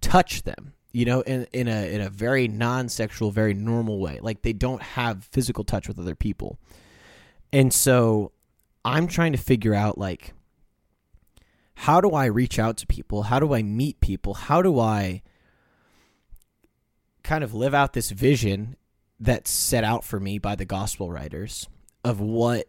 touch 0.00 0.42
them. 0.42 0.72
You 0.92 1.04
know, 1.04 1.20
in 1.20 1.46
in 1.52 1.68
a 1.68 1.94
in 1.94 2.00
a 2.00 2.08
very 2.08 2.48
non-sexual, 2.48 3.30
very 3.30 3.54
normal 3.54 3.98
way. 3.98 4.20
Like 4.22 4.42
they 4.42 4.52
don't 4.52 4.82
have 4.82 5.24
physical 5.24 5.64
touch 5.64 5.86
with 5.86 5.98
other 5.98 6.14
people, 6.14 6.58
and 7.52 7.72
so 7.72 8.32
I'm 8.84 9.06
trying 9.06 9.32
to 9.32 9.38
figure 9.38 9.74
out 9.74 9.98
like 9.98 10.32
how 11.74 12.00
do 12.00 12.10
I 12.10 12.24
reach 12.26 12.58
out 12.58 12.76
to 12.78 12.86
people? 12.86 13.24
How 13.24 13.38
do 13.38 13.54
I 13.54 13.62
meet 13.62 14.00
people? 14.00 14.34
How 14.34 14.62
do 14.62 14.80
I 14.80 15.22
kind 17.22 17.44
of 17.44 17.54
live 17.54 17.74
out 17.74 17.92
this 17.92 18.10
vision 18.10 18.76
that's 19.20 19.50
set 19.50 19.84
out 19.84 20.02
for 20.02 20.18
me 20.18 20.38
by 20.38 20.56
the 20.56 20.64
gospel 20.64 21.10
writers 21.10 21.68
of 22.02 22.20
what 22.20 22.66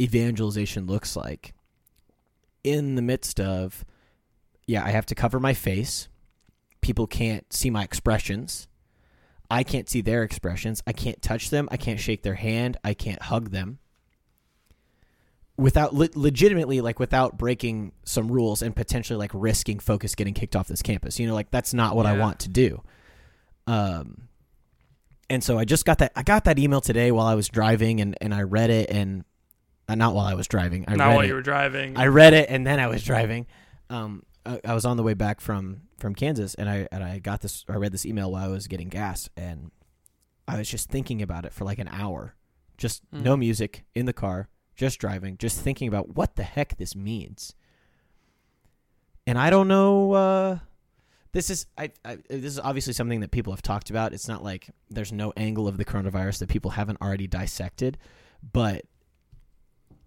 evangelization 0.00 0.86
looks 0.86 1.14
like 1.14 1.54
in 2.64 2.94
the 2.94 3.02
midst 3.02 3.38
of 3.38 3.84
yeah, 4.66 4.84
I 4.84 4.90
have 4.90 5.06
to 5.06 5.14
cover 5.14 5.40
my 5.40 5.52
face. 5.52 6.08
People 6.80 7.06
can't 7.06 7.50
see 7.52 7.70
my 7.70 7.82
expressions. 7.84 8.68
I 9.50 9.62
can't 9.64 9.88
see 9.88 10.00
their 10.00 10.22
expressions. 10.22 10.82
I 10.86 10.92
can't 10.92 11.20
touch 11.20 11.50
them. 11.50 11.68
I 11.72 11.76
can't 11.76 11.98
shake 12.00 12.22
their 12.22 12.34
hand. 12.34 12.76
I 12.84 12.94
can't 12.94 13.20
hug 13.22 13.50
them. 13.50 13.78
Without 15.56 15.92
le- 15.94 16.08
legitimately, 16.14 16.80
like 16.80 16.98
without 16.98 17.36
breaking 17.36 17.92
some 18.04 18.28
rules 18.30 18.62
and 18.62 18.74
potentially 18.74 19.18
like 19.18 19.30
risking 19.34 19.78
focus 19.78 20.14
getting 20.14 20.32
kicked 20.32 20.56
off 20.56 20.68
this 20.68 20.80
campus. 20.80 21.18
You 21.18 21.26
know, 21.26 21.34
like 21.34 21.50
that's 21.50 21.74
not 21.74 21.96
what 21.96 22.06
I 22.06 22.16
want 22.16 22.38
to 22.40 22.48
do. 22.48 22.82
Um, 23.66 24.28
and 25.28 25.44
so 25.44 25.58
I 25.58 25.64
just 25.66 25.84
got 25.84 25.98
that. 25.98 26.12
I 26.16 26.22
got 26.22 26.44
that 26.44 26.58
email 26.58 26.80
today 26.80 27.12
while 27.12 27.26
I 27.26 27.34
was 27.34 27.48
driving, 27.48 28.00
and 28.00 28.16
and 28.22 28.32
I 28.32 28.42
read 28.42 28.70
it, 28.70 28.88
and 28.90 29.24
uh, 29.86 29.96
not 29.96 30.14
while 30.14 30.26
I 30.26 30.34
was 30.34 30.46
driving. 30.48 30.84
I 30.88 30.94
Not 30.94 31.08
while 31.10 31.20
it. 31.20 31.26
you 31.26 31.34
were 31.34 31.42
driving. 31.42 31.96
I 31.96 32.06
read 32.06 32.32
it 32.32 32.48
and 32.48 32.64
then 32.66 32.78
I 32.78 32.86
was 32.86 33.02
driving. 33.02 33.46
Um, 33.90 34.22
I, 34.46 34.74
was 34.74 34.84
on 34.84 34.96
the 34.96 35.02
way 35.02 35.14
back 35.14 35.40
from 35.40 35.82
from 35.98 36.14
Kansas, 36.14 36.54
and 36.54 36.68
I 36.68 36.88
and 36.90 37.04
I 37.04 37.18
got 37.18 37.40
this. 37.42 37.64
I 37.68 37.74
read 37.74 37.92
this 37.92 38.06
email 38.06 38.30
while 38.32 38.44
I 38.44 38.48
was 38.48 38.66
getting 38.68 38.88
gas, 38.88 39.28
and 39.36 39.70
I 40.48 40.58
was 40.58 40.68
just 40.68 40.88
thinking 40.88 41.20
about 41.22 41.44
it 41.44 41.52
for 41.52 41.64
like 41.64 41.78
an 41.78 41.88
hour. 41.88 42.34
Just 42.78 43.02
no 43.12 43.36
Mhm. 43.36 43.40
music 43.40 43.84
in 43.94 44.06
the 44.06 44.12
car, 44.12 44.48
just 44.74 44.98
driving, 44.98 45.36
just 45.36 45.60
thinking 45.60 45.86
about 45.88 46.16
what 46.16 46.36
the 46.36 46.42
heck 46.42 46.78
this 46.78 46.96
means. 46.96 47.54
And 49.26 49.38
I 49.38 49.50
don't 49.50 49.68
know. 49.68 50.12
Uh, 50.12 50.58
this 51.32 51.50
is 51.50 51.66
I, 51.76 51.90
I 52.04 52.16
this 52.28 52.44
is 52.52 52.58
obviously 52.58 52.94
something 52.94 53.20
that 53.20 53.30
people 53.30 53.52
have 53.52 53.62
talked 53.62 53.90
about. 53.90 54.12
It's 54.14 54.26
not 54.28 54.42
like 54.42 54.70
there's 54.88 55.12
no 55.12 55.32
angle 55.36 55.68
of 55.68 55.76
the 55.76 55.84
coronavirus 55.84 56.38
that 56.38 56.48
people 56.48 56.72
haven't 56.72 57.00
already 57.02 57.26
dissected, 57.26 57.98
but 58.52 58.86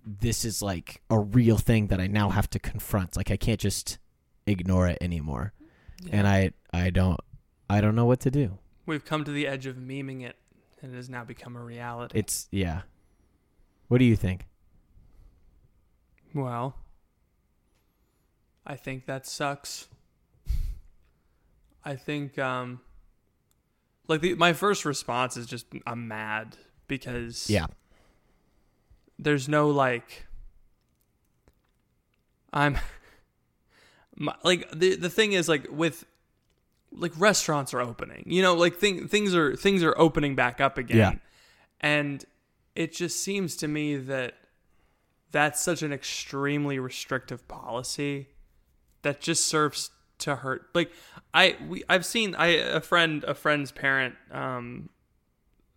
this 0.06 0.44
is 0.44 0.62
like 0.62 1.02
a 1.10 1.20
real 1.20 1.58
thing 1.58 1.88
that 1.88 2.02
I 2.02 2.08
now 2.08 2.30
have 2.30 2.50
to 2.50 2.60
confront. 2.60 3.16
Like 3.16 3.32
I 3.32 3.38
can't 3.38 3.60
just 3.60 4.00
ignore 4.48 4.88
it 4.88 4.98
anymore. 5.02 5.54
And 6.12 6.28
I 6.28 6.52
I 6.74 6.90
don't 6.90 7.20
I 7.70 7.80
don't 7.82 7.96
know 7.96 8.06
what 8.06 8.20
to 8.22 8.32
do. 8.32 8.58
We've 8.86 9.06
come 9.06 9.24
to 9.24 9.32
the 9.32 9.48
edge 9.48 9.66
of 9.66 9.78
meming 9.78 10.24
it, 10.24 10.36
and 10.82 10.94
it 10.94 10.98
has 10.98 11.10
now 11.10 11.24
become 11.24 11.56
a 11.56 11.62
reality. 11.64 12.18
It's 12.20 12.48
yeah. 12.52 12.82
What 13.88 13.98
do 14.00 14.06
you 14.06 14.16
think? 14.16 14.48
well, 16.34 16.76
I 18.66 18.76
think 18.76 19.06
that 19.06 19.28
sucks. 19.28 19.88
I 21.86 21.96
think, 21.96 22.40
um, 22.40 22.80
like 24.08 24.22
the, 24.22 24.34
my 24.36 24.54
first 24.54 24.84
response 24.86 25.38
is 25.38 25.46
just 25.46 25.66
I'm 25.86 26.08
mad 26.08 26.58
because 26.88 27.50
Yeah. 27.50 27.68
there's 29.20 29.48
no 29.50 29.70
like 29.70 30.26
I'm 32.52 32.78
my, 34.16 34.36
like 34.44 34.70
the 34.72 34.96
the 34.96 35.10
thing 35.10 35.34
is 35.34 35.50
like 35.50 35.68
with 35.70 36.06
like 36.92 37.14
restaurants 37.18 37.74
are 37.74 37.82
opening. 37.82 38.24
You 38.28 38.42
know, 38.42 38.56
like 38.56 38.76
thing, 38.76 39.08
things 39.08 39.36
are 39.36 39.56
things 39.56 39.84
are 39.84 39.98
opening 39.98 40.36
back 40.36 40.62
up 40.62 40.78
again. 40.78 40.98
Yeah. 40.98 41.14
And 41.82 42.24
it 42.76 42.94
just 42.94 43.24
seems 43.24 43.56
to 43.58 43.68
me 43.68 43.98
that 43.98 44.36
that's 45.32 45.62
such 45.62 45.82
an 45.82 45.92
extremely 45.92 46.80
restrictive 46.80 47.48
policy 47.48 48.28
that 49.02 49.20
just 49.20 49.48
serves 49.48 49.90
to 50.20 50.36
hurt 50.38 50.70
like 50.74 50.92
I 51.34 51.58
we 51.68 51.84
I've 51.90 52.06
seen 52.06 52.36
I 52.36 52.48
a 52.48 52.80
friend 52.80 53.24
a 53.26 53.34
friend's 53.34 53.72
parent 53.72 54.16
um 54.32 54.90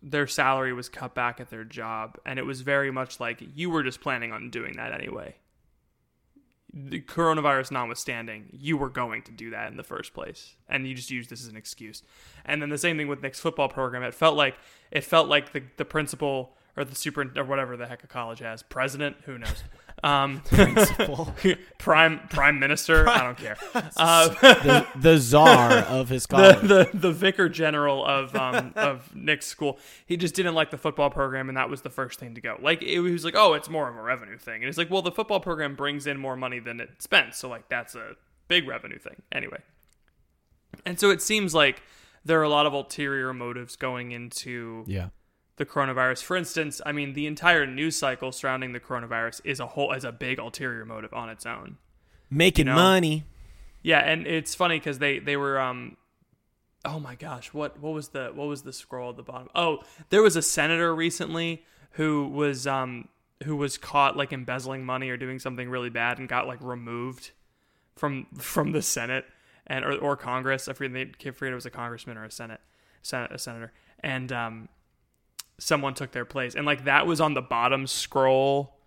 their 0.01 0.27
salary 0.27 0.71
was 0.71 0.87
cut 0.87 1.15
back 1.15 1.41
at 1.41 1.49
their 1.49 1.65
job 1.65 2.17
and 2.25 2.39
it 2.39 2.43
was 2.43 2.61
very 2.61 2.91
much 2.91 3.19
like 3.19 3.43
you 3.55 3.69
were 3.69 3.83
just 3.83 3.99
planning 3.99 4.31
on 4.31 4.49
doing 4.49 4.75
that 4.77 4.93
anyway 4.93 5.35
the 6.73 7.01
coronavirus 7.01 7.71
notwithstanding 7.71 8.49
you 8.51 8.77
were 8.77 8.89
going 8.89 9.21
to 9.23 9.31
do 9.31 9.49
that 9.51 9.71
in 9.71 9.77
the 9.77 9.83
first 9.83 10.13
place. 10.13 10.55
And 10.67 10.87
you 10.87 10.95
just 10.95 11.09
used 11.09 11.29
this 11.29 11.41
as 11.41 11.47
an 11.47 11.57
excuse. 11.57 12.03
And 12.45 12.61
then 12.61 12.69
the 12.69 12.77
same 12.77 12.97
thing 12.97 13.07
with 13.07 13.21
nick's 13.21 13.39
football 13.39 13.69
program. 13.69 14.03
It 14.03 14.13
felt 14.13 14.35
like 14.35 14.55
it 14.91 15.03
felt 15.03 15.27
like 15.27 15.53
the, 15.53 15.63
the 15.77 15.85
principal 15.85 16.55
or 16.75 16.83
the 16.83 16.95
super 16.95 17.31
or 17.35 17.43
whatever 17.43 17.77
the 17.77 17.87
heck 17.87 18.03
a 18.03 18.07
college 18.07 18.39
has 18.39 18.63
president 18.63 19.17
who 19.25 19.37
knows 19.37 19.63
um 20.03 20.41
prime 21.77 22.19
prime 22.29 22.59
minister 22.59 23.09
i 23.09 23.23
don't 23.23 23.37
care 23.37 23.57
uh, 23.73 24.27
the, 24.41 24.87
the 24.95 25.17
czar 25.17 25.71
of 25.71 26.09
his 26.09 26.25
college. 26.25 26.61
the, 26.61 26.67
the 26.67 26.89
the 26.93 27.11
vicar 27.11 27.49
general 27.49 28.05
of 28.05 28.35
um 28.35 28.73
of 28.75 29.13
Nick's 29.15 29.45
school. 29.45 29.79
He 30.05 30.17
just 30.17 30.35
didn't 30.35 30.55
like 30.55 30.71
the 30.71 30.77
football 30.77 31.09
program, 31.09 31.49
and 31.49 31.57
that 31.57 31.69
was 31.69 31.81
the 31.81 31.89
first 31.89 32.19
thing 32.19 32.35
to 32.35 32.41
go. 32.41 32.57
Like 32.61 32.81
it 32.81 32.99
was 32.99 33.25
like, 33.25 33.35
oh, 33.35 33.53
it's 33.53 33.69
more 33.69 33.89
of 33.89 33.95
a 33.95 34.01
revenue 34.01 34.37
thing, 34.37 34.61
and 34.61 34.65
it's 34.65 34.77
like, 34.77 34.89
well, 34.89 35.01
the 35.01 35.11
football 35.11 35.39
program 35.39 35.75
brings 35.75 36.07
in 36.07 36.17
more 36.17 36.35
money 36.35 36.59
than 36.59 36.79
it 36.79 37.01
spends, 37.01 37.37
so 37.37 37.49
like 37.49 37.69
that's 37.69 37.95
a 37.95 38.15
big 38.47 38.67
revenue 38.67 38.99
thing 38.99 39.21
anyway. 39.31 39.59
And 40.85 40.99
so 40.99 41.09
it 41.09 41.21
seems 41.21 41.53
like 41.53 41.81
there 42.23 42.39
are 42.39 42.43
a 42.43 42.49
lot 42.49 42.65
of 42.65 42.73
ulterior 42.73 43.33
motives 43.33 43.75
going 43.75 44.11
into 44.11 44.83
yeah. 44.87 45.09
The 45.57 45.65
coronavirus. 45.65 46.23
For 46.23 46.37
instance, 46.37 46.81
I 46.85 46.91
mean, 46.91 47.13
the 47.13 47.27
entire 47.27 47.67
news 47.67 47.97
cycle 47.97 48.31
surrounding 48.31 48.73
the 48.73 48.79
coronavirus 48.79 49.41
is 49.43 49.59
a 49.59 49.67
whole 49.67 49.91
is 49.91 50.03
a 50.03 50.11
big 50.11 50.39
ulterior 50.39 50.85
motive 50.85 51.13
on 51.13 51.29
its 51.29 51.45
own. 51.45 51.77
Making 52.29 52.67
know? 52.67 52.75
money. 52.75 53.25
Yeah, 53.83 53.99
and 53.99 54.25
it's 54.25 54.55
funny 54.55 54.79
because 54.79 54.99
they 54.99 55.19
they 55.19 55.37
were 55.37 55.59
um, 55.59 55.97
oh 56.85 56.99
my 56.99 57.15
gosh, 57.15 57.53
what 57.53 57.79
what 57.79 57.93
was 57.93 58.09
the 58.09 58.31
what 58.33 58.47
was 58.47 58.63
the 58.63 58.73
scroll 58.73 59.09
at 59.09 59.17
the 59.17 59.23
bottom? 59.23 59.49
Oh, 59.53 59.79
there 60.09 60.21
was 60.21 60.35
a 60.35 60.41
senator 60.41 60.93
recently 60.95 61.63
who 61.91 62.27
was 62.27 62.67
um 62.67 63.07
who 63.43 63.55
was 63.55 63.77
caught 63.77 64.17
like 64.17 64.33
embezzling 64.33 64.85
money 64.85 65.09
or 65.09 65.17
doing 65.17 65.39
something 65.39 65.69
really 65.69 65.89
bad 65.89 66.19
and 66.19 66.27
got 66.27 66.47
like 66.47 66.59
removed 66.61 67.31
from 67.95 68.27
from 68.37 68.71
the 68.71 68.81
Senate 68.81 69.25
and 69.65 69.85
or, 69.85 69.97
or 69.97 70.15
Congress. 70.15 70.67
I 70.67 70.73
forget, 70.73 71.07
I 71.25 71.31
forget 71.31 71.51
it 71.51 71.55
was 71.55 71.65
a 71.65 71.71
congressman 71.71 72.17
or 72.17 72.25
a 72.25 72.31
senate, 72.31 72.61
senate 73.01 73.31
a 73.31 73.37
senator, 73.37 73.71
and 73.99 74.31
um, 74.31 74.69
someone 75.59 75.93
took 75.93 76.11
their 76.11 76.25
place, 76.25 76.55
and 76.55 76.65
like 76.65 76.85
that 76.85 77.07
was 77.07 77.21
on 77.21 77.33
the 77.33 77.41
bottom 77.41 77.87
scroll 77.87 78.77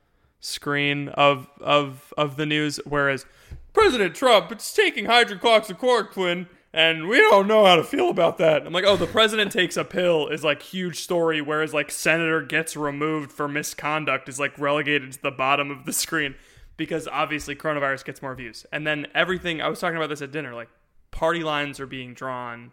screen 0.41 1.09
of 1.09 1.49
of 1.61 2.13
of 2.17 2.37
the 2.37 2.47
news, 2.47 2.81
whereas 2.85 3.27
President 3.73 4.15
Trump 4.15 4.53
is 4.53 4.73
taking 4.73 5.07
hydroxychloroquine. 5.07 6.49
And 6.73 7.09
we 7.09 7.19
don't 7.19 7.49
know 7.49 7.65
how 7.65 7.75
to 7.75 7.83
feel 7.83 8.11
about 8.11 8.39
that. 8.39 8.65
I'm 8.65 8.73
like, 8.73 8.85
oh, 8.85 8.97
the 8.97 9.09
president 9.09 9.51
takes 9.51 9.77
a 9.77 9.83
pill 9.83 10.29
is 10.29 10.45
like 10.45 10.63
huge 10.63 11.01
story, 11.01 11.41
whereas 11.41 11.75
like 11.75 11.91
senator 11.91 12.43
gets 12.43 12.77
removed 12.77 13.33
for 13.33 13.49
misconduct 13.49 14.29
is 14.29 14.39
like 14.39 14.57
relegated 14.57 15.13
to 15.15 15.21
the 15.21 15.33
bottom 15.33 15.73
of 15.73 15.85
the 15.85 15.93
screen 15.93 16.37
because 16.77 17.09
obviously 17.09 17.57
coronavirus 17.57 18.05
gets 18.05 18.23
more 18.23 18.37
views. 18.37 18.67
And 18.71 18.87
then 18.87 19.09
everything 19.17 19.61
I 19.61 19.69
was 19.69 19.81
talking 19.81 19.97
about 19.97 20.11
this 20.11 20.23
at 20.23 20.31
dinner, 20.31 20.55
like 20.55 20.69
party 21.11 21.43
lines 21.43 21.81
are 21.81 21.87
being 21.87 22.15
drawn 22.15 22.71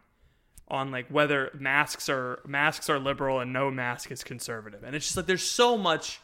on 0.70 0.92
like 0.92 1.08
whether 1.08 1.52
masks 1.54 2.10
are 2.10 2.40
masks 2.46 2.90
are 2.90 3.00
liberal 3.00 3.40
and 3.40 3.54
no 3.54 3.72
mask 3.72 4.12
is 4.12 4.24
conservative. 4.24 4.84
And 4.84 4.96
it's 4.96 5.06
just 5.06 5.18
like 5.18 5.26
there's 5.26 5.44
so 5.44 5.78
much 5.78 6.20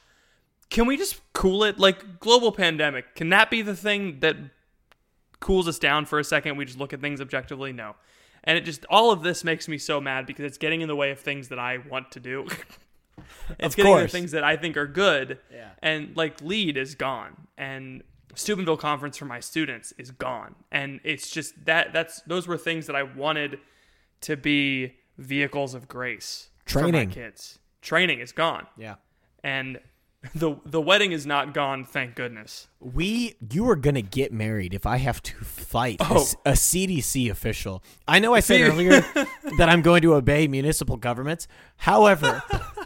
can 0.70 0.88
we 0.88 0.98
just 0.98 1.22
cool 1.34 1.64
it 1.64 1.80
like 1.80 2.20
global 2.20 2.52
pandemic? 2.52 3.16
Can 3.16 3.30
that 3.30 3.50
be 3.50 3.62
the 3.62 3.76
thing 3.76 4.20
that 4.22 4.36
cools 5.40 5.68
us 5.68 5.78
down 5.78 6.06
for 6.06 6.20
a 6.20 6.24
second? 6.24 6.58
We 6.58 6.66
just 6.66 6.80
look 6.80 6.94
at 6.94 7.02
things 7.02 7.22
objectively? 7.22 7.72
No. 7.72 7.96
And 8.44 8.58
it 8.58 8.62
just 8.62 8.86
all 8.90 9.12
of 9.12 9.24
this 9.24 9.44
makes 9.44 9.68
me 9.68 9.78
so 9.78 10.02
mad 10.02 10.26
because 10.26 10.46
it's 10.46 10.58
getting 10.58 10.82
in 10.82 10.88
the 10.88 10.96
way 10.96 11.12
of 11.12 11.20
things 11.20 11.50
that 11.50 11.60
I 11.60 11.78
want 11.78 12.12
to 12.12 12.20
do. 12.20 12.48
it's 13.60 13.74
Of 13.74 13.76
getting 13.76 13.94
in 13.94 14.00
the 14.00 14.08
things 14.08 14.32
that 14.32 14.44
I 14.44 14.58
think 14.58 14.76
are 14.76 14.88
good. 14.88 15.40
Yeah. 15.52 15.70
And 15.82 16.16
like 16.18 16.42
lead 16.42 16.76
is 16.76 16.96
gone. 16.96 17.48
And 17.58 18.04
Steubenville 18.36 18.78
conference 18.78 19.16
for 19.16 19.26
my 19.26 19.40
students 19.40 19.94
is 19.98 20.12
gone. 20.12 20.56
And 20.72 21.00
it's 21.04 21.30
just 21.30 21.66
that 21.66 21.94
that's 21.94 22.22
those 22.24 22.48
were 22.48 22.58
things 22.58 22.88
that 22.88 22.96
I 22.96 23.04
wanted 23.04 23.60
to 24.24 24.36
be 24.38 24.96
vehicles 25.18 25.74
of 25.74 25.88
grace 25.88 26.50
for 26.66 26.80
Training. 26.80 27.10
my 27.10 27.14
kids. 27.14 27.60
Training 27.82 28.20
is 28.20 28.32
gone. 28.32 28.68
Yeah. 28.78 28.96
And 29.44 29.80
the 30.36 30.56
the 30.66 30.80
wedding 30.82 31.12
is 31.12 31.26
not 31.26 31.54
gone, 31.54 31.84
thank 31.84 32.16
goodness. 32.16 32.68
We, 32.80 33.36
you 33.52 33.70
are 33.70 33.76
gonna 33.76 34.02
get 34.02 34.32
married 34.32 34.74
if 34.74 34.86
I 34.86 34.98
have 34.98 35.22
to 35.24 35.36
fight 35.44 36.00
a 36.00 36.08
Oh. 36.10 36.16
s- 36.16 36.36
a, 36.46 36.52
CDC 36.52 37.30
official. 37.30 37.84
I 38.08 38.20
know 38.20 38.34
I 38.34 38.40
said 38.40 38.62
earlier 38.62 39.02
that 39.58 39.68
I'm 39.70 39.82
going 39.82 40.02
to 40.04 40.16
obey 40.16 40.48
municipal 40.48 40.96
governments. 40.98 41.48
However, 41.78 42.42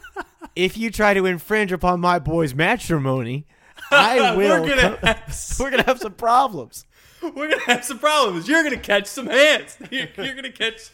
if 0.56 0.78
you 0.78 0.90
try 0.90 1.14
to 1.14 1.26
infringe 1.28 1.72
upon 1.72 2.00
my 2.00 2.18
boy's 2.20 2.56
matrimony, 2.56 3.46
I 3.92 4.36
will. 4.36 4.64
We're 4.64 4.68
gonna 4.76 4.98
come- 4.98 5.08
have 5.08 5.56
we're 5.60 5.70
gonna 5.72 5.84
have 5.84 6.00
some 6.00 6.14
problems. 6.14 6.86
we're 7.22 7.50
gonna 7.52 7.62
have 7.62 7.86
some 7.86 8.00
problems. 8.00 8.48
You're 8.48 8.64
gonna 8.64 8.78
catch 8.78 9.06
some 9.06 9.28
hands. 9.28 9.78
You're, 9.92 10.08
you're 10.18 10.34
gonna 10.36 10.52
catch. 10.52 10.90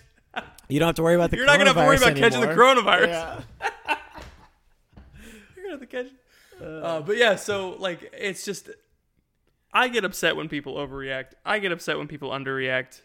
You 0.70 0.80
don't 0.80 0.88
have 0.88 0.96
to 0.96 1.04
worry 1.04 1.16
about 1.16 1.30
the. 1.32 1.38
Coronavirus. 1.38 1.40
You're 1.40 1.46
not 1.46 1.58
gonna 1.58 1.70
have 1.70 1.76
to 1.76 1.82
worry 1.86 1.98
coronavirus 1.98 2.02
about 2.02 2.18
catching 2.18 2.42
the 2.42 2.48
coronavirus. 2.48 3.08
Yeah. 3.08 3.42
You're 5.56 5.66
gonna 5.66 5.72
have 5.72 5.80
to 5.82 5.86
catch. 5.88 6.08
Uh, 6.62 7.02
but 7.02 7.18
yeah, 7.18 7.36
so 7.36 7.76
like 7.80 8.10
it's 8.14 8.46
just, 8.46 8.70
I 9.74 9.88
get 9.90 10.06
upset 10.06 10.36
when 10.36 10.48
people 10.50 10.76
overreact. 10.76 11.34
I 11.46 11.60
get 11.60 11.72
upset 11.72 11.98
when 11.98 12.08
people 12.08 12.30
underreact. 12.30 13.02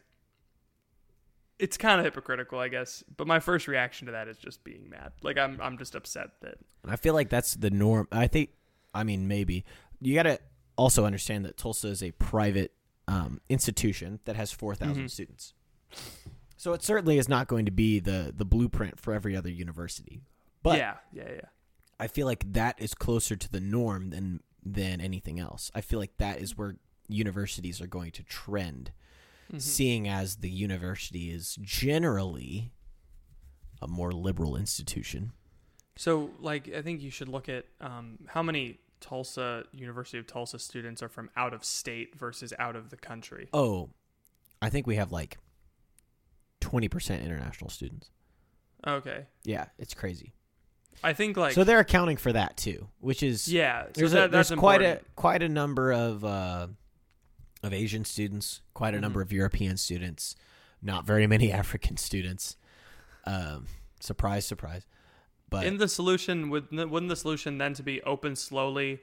It's 1.59 1.77
kind 1.77 1.99
of 1.99 2.05
hypocritical, 2.05 2.61
I 2.61 2.69
guess. 2.69 3.03
But 3.17 3.27
my 3.27 3.41
first 3.41 3.67
reaction 3.67 4.07
to 4.07 4.13
that 4.13 4.29
is 4.29 4.39
just 4.39 4.63
being 4.63 4.89
mad. 4.89 5.13
Like 5.23 5.37
I'm, 5.39 5.61
I'm 5.61 5.77
just 5.77 5.95
upset 5.97 6.31
that. 6.43 6.59
I 6.87 6.95
feel 6.97 7.15
like 7.15 7.31
that's 7.31 7.55
the 7.55 7.71
norm. 7.71 8.07
I 8.13 8.29
think. 8.29 8.51
I 8.95 9.03
mean, 9.05 9.27
maybe 9.29 9.65
you 10.01 10.15
got 10.15 10.23
to 10.23 10.39
also 10.77 11.05
understand 11.05 11.45
that 11.45 11.57
Tulsa 11.59 11.89
is 11.89 12.03
a 12.03 12.13
private 12.13 12.73
um, 13.09 13.41
institution 13.49 14.21
that 14.25 14.37
has 14.37 14.53
four 14.53 14.75
Mm-hmm. 14.75 15.07
students. 15.09 15.53
So 16.59 16.73
it 16.73 16.83
certainly 16.83 17.19
is 17.19 17.29
not 17.29 17.47
going 17.47 17.65
to 17.65 17.71
be 17.71 18.01
the 18.01 18.35
the 18.37 18.45
blueprint 18.45 19.01
for 19.01 19.15
every 19.15 19.37
other 19.37 19.49
university. 19.49 20.21
But 20.63 20.79
yeah, 20.79 20.97
yeah, 21.13 21.31
yeah. 21.31 21.41
I 22.01 22.09
feel 22.09 22.27
like 22.27 22.53
that 22.53 22.75
is 22.79 22.95
closer 22.95 23.37
to 23.37 23.51
the 23.51 23.61
norm 23.61 24.11
than 24.11 24.41
than 24.65 25.01
anything 25.01 25.39
else. 25.39 25.71
I 25.75 25.81
feel 25.81 26.01
like 26.01 26.17
that 26.19 26.41
is 26.41 26.59
where 26.59 26.77
universities 27.09 27.81
are 27.81 27.87
going 27.87 28.11
to 28.11 28.23
trend, 28.25 28.91
seeing 29.57 30.09
as 30.09 30.37
the 30.37 30.51
university 30.51 31.31
is 31.31 31.57
generally 31.63 32.73
a 33.81 33.89
more 33.89 34.13
liberal 34.13 34.57
institution. 34.57 35.33
So, 35.97 36.31
like, 36.41 36.73
I 36.75 36.83
think 36.83 37.03
you 37.03 37.11
should 37.11 37.29
look 37.29 37.49
at 37.49 37.65
um, 37.81 38.19
how 38.27 38.43
many 38.43 38.79
Tulsa 39.01 39.65
University 39.73 40.19
of 40.19 40.27
Tulsa 40.27 40.59
students 40.59 41.03
are 41.03 41.09
from 41.09 41.31
out 41.37 41.55
of 41.55 41.65
state 41.65 42.17
versus 42.17 42.53
out 42.59 42.77
of 42.77 42.91
the 42.91 42.97
country. 42.97 43.49
Oh, 43.53 43.91
I 44.61 44.71
think 44.71 44.87
we 44.87 44.97
have 44.97 45.13
like 45.13 45.39
twenty 46.69 46.89
percent 46.89 47.23
international 47.25 47.71
students. 47.71 48.11
Okay, 48.87 49.27
Yeah, 49.45 49.67
it's 49.79 49.95
crazy. 49.95 50.35
I 51.03 51.13
think 51.13 51.37
like 51.37 51.53
so 51.55 51.63
they're 51.65 51.79
accounting 51.81 52.17
for 52.17 52.33
that 52.33 52.57
too, 52.57 52.89
which 53.01 53.23
is 53.23 53.47
yeah. 53.53 53.85
So 53.85 53.91
there's, 53.95 54.13
that, 54.13 54.25
a, 54.27 54.29
there's 54.29 54.49
that's 54.49 54.59
quite 54.59 54.83
a 54.83 55.01
quite 55.17 55.43
a 55.43 55.49
number 55.49 55.93
of 55.93 56.25
uh, 56.25 56.67
of 57.63 57.73
Asian 57.73 58.05
students, 58.05 58.63
quite 58.75 58.95
a 58.95 58.97
Mm-hmm. 58.97 59.03
number 59.03 59.21
of 59.23 59.33
European 59.33 59.77
students, 59.77 60.35
not 60.83 61.07
very 61.07 61.27
many 61.27 61.53
African 61.63 61.97
students. 61.97 62.57
Um, 63.25 63.67
surprise, 64.01 64.47
surprise. 64.47 64.87
But 65.51 65.67
In 65.67 65.79
the 65.79 65.89
solution, 65.89 66.51
would 66.51 66.71
wouldn't 66.71 67.09
the 67.09 67.17
solution 67.17 67.59
then 67.59 67.75
to 67.75 67.83
be 67.83 68.03
open 68.03 68.37
slowly, 68.37 69.01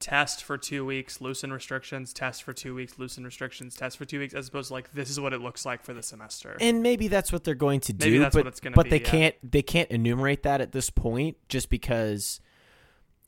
test 0.00 0.44
for 0.44 0.56
two 0.56 0.84
weeks, 0.84 1.20
loosen 1.20 1.52
restrictions, 1.52 2.12
test 2.12 2.42
for 2.42 2.52
two 2.52 2.74
weeks, 2.74 2.98
loosen 2.98 3.24
restrictions, 3.24 3.74
test 3.74 3.98
for 3.98 4.04
two 4.04 4.18
weeks, 4.20 4.34
as 4.34 4.48
opposed 4.48 4.68
to 4.68 4.74
like 4.74 4.92
this 4.92 5.10
is 5.10 5.18
what 5.18 5.32
it 5.32 5.40
looks 5.40 5.66
like 5.66 5.82
for 5.82 5.92
the 5.92 6.02
semester. 6.02 6.56
and 6.60 6.82
maybe 6.82 7.08
that's 7.08 7.32
what 7.32 7.44
they're 7.44 7.54
going 7.54 7.80
to 7.80 7.92
do. 7.92 8.06
Maybe 8.06 8.18
that's 8.18 8.34
but, 8.34 8.44
what 8.44 8.48
it's 8.48 8.60
gonna 8.60 8.76
but 8.76 8.84
be, 8.84 8.90
they 8.90 9.00
yeah. 9.00 9.10
can't 9.10 9.34
they 9.42 9.62
can't 9.62 9.90
enumerate 9.90 10.42
that 10.44 10.60
at 10.60 10.72
this 10.72 10.90
point 10.90 11.36
just 11.48 11.68
because 11.70 12.40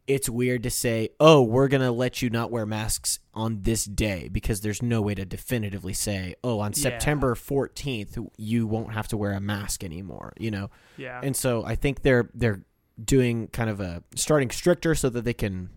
it's 0.06 0.28
weird 0.28 0.62
to 0.64 0.70
say, 0.70 1.10
"Oh, 1.20 1.42
we're 1.42 1.68
going 1.68 1.82
to 1.82 1.92
let 1.92 2.20
you 2.20 2.30
not 2.30 2.50
wear 2.50 2.66
masks 2.66 3.20
on 3.32 3.62
this 3.62 3.84
day" 3.84 4.28
because 4.32 4.60
there's 4.60 4.82
no 4.82 5.00
way 5.00 5.14
to 5.14 5.24
definitively 5.24 5.92
say, 5.92 6.34
"Oh, 6.42 6.58
on 6.60 6.72
Yeah. 6.74 6.82
September 6.82 7.34
14th 7.36 8.18
you 8.36 8.66
won't 8.66 8.92
have 8.92 9.06
to 9.08 9.16
wear 9.16 9.32
a 9.32 9.40
mask 9.40 9.84
anymore," 9.84 10.32
you 10.38 10.50
know. 10.50 10.70
yeah, 10.96 11.20
And 11.22 11.36
so 11.36 11.64
I 11.64 11.74
think 11.76 12.02
they're 12.02 12.28
they're 12.34 12.62
doing 13.02 13.48
kind 13.48 13.70
of 13.70 13.80
a 13.80 14.02
starting 14.16 14.50
stricter 14.50 14.94
so 14.94 15.08
that 15.10 15.22
they 15.24 15.32
can 15.34 15.70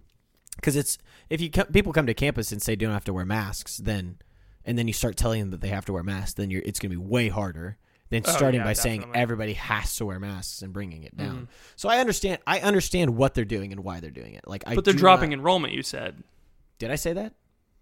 because 0.56 0.76
it's 0.76 0.98
if 1.30 1.42
you 1.42 1.50
co- 1.50 1.66
people 1.66 1.94
come 1.94 2.06
to 2.08 2.14
campus 2.14 2.52
and 2.52 2.62
say 2.62 2.76
don't 2.76 2.94
have 2.94 3.06
to 3.06 3.14
wear 3.14 3.26
masks, 3.26 3.78
then 3.78 4.18
and 4.66 4.78
then 4.78 4.88
you 4.88 4.94
start 4.94 5.18
telling 5.18 5.42
them 5.42 5.52
that 5.52 5.62
they 5.62 5.68
have 5.70 5.86
to 5.86 5.94
wear 5.94 6.04
masks, 6.04 6.34
then 6.34 6.50
you're 6.50 6.62
it's 6.66 6.80
going 6.80 6.92
to 6.92 6.98
be 6.98 7.04
way 7.04 7.30
harder 7.30 7.78
than 8.10 8.24
Oh, 8.28 8.32
starting 8.32 8.60
yeah, 8.60 8.66
by 8.66 8.74
saying 8.74 9.10
everybody 9.16 9.54
has 9.54 9.96
to 9.96 10.06
wear 10.06 10.20
masks 10.20 10.62
and 10.62 10.72
bringing 10.72 11.04
it 11.04 11.18
down. 11.18 11.44
Mhm. 11.44 11.48
So 11.76 11.90
I 11.90 12.00
understand 12.00 12.40
I 12.46 12.60
understand 12.60 13.16
what 13.16 13.34
they're 13.34 13.44
doing 13.46 13.72
and 13.72 13.84
why 13.84 14.00
they're 14.00 14.12
doing 14.12 14.36
it. 14.36 14.48
Like 14.48 14.64
I 14.68 14.76
but 14.76 14.86
they're 14.86 14.94
dropping 14.94 15.32
not- 15.32 15.40
enrollment. 15.40 15.74
You 15.74 15.82
said, 15.84 16.24
Did 16.80 16.92
I 16.92 16.96
say 16.96 17.14
that? 17.14 17.34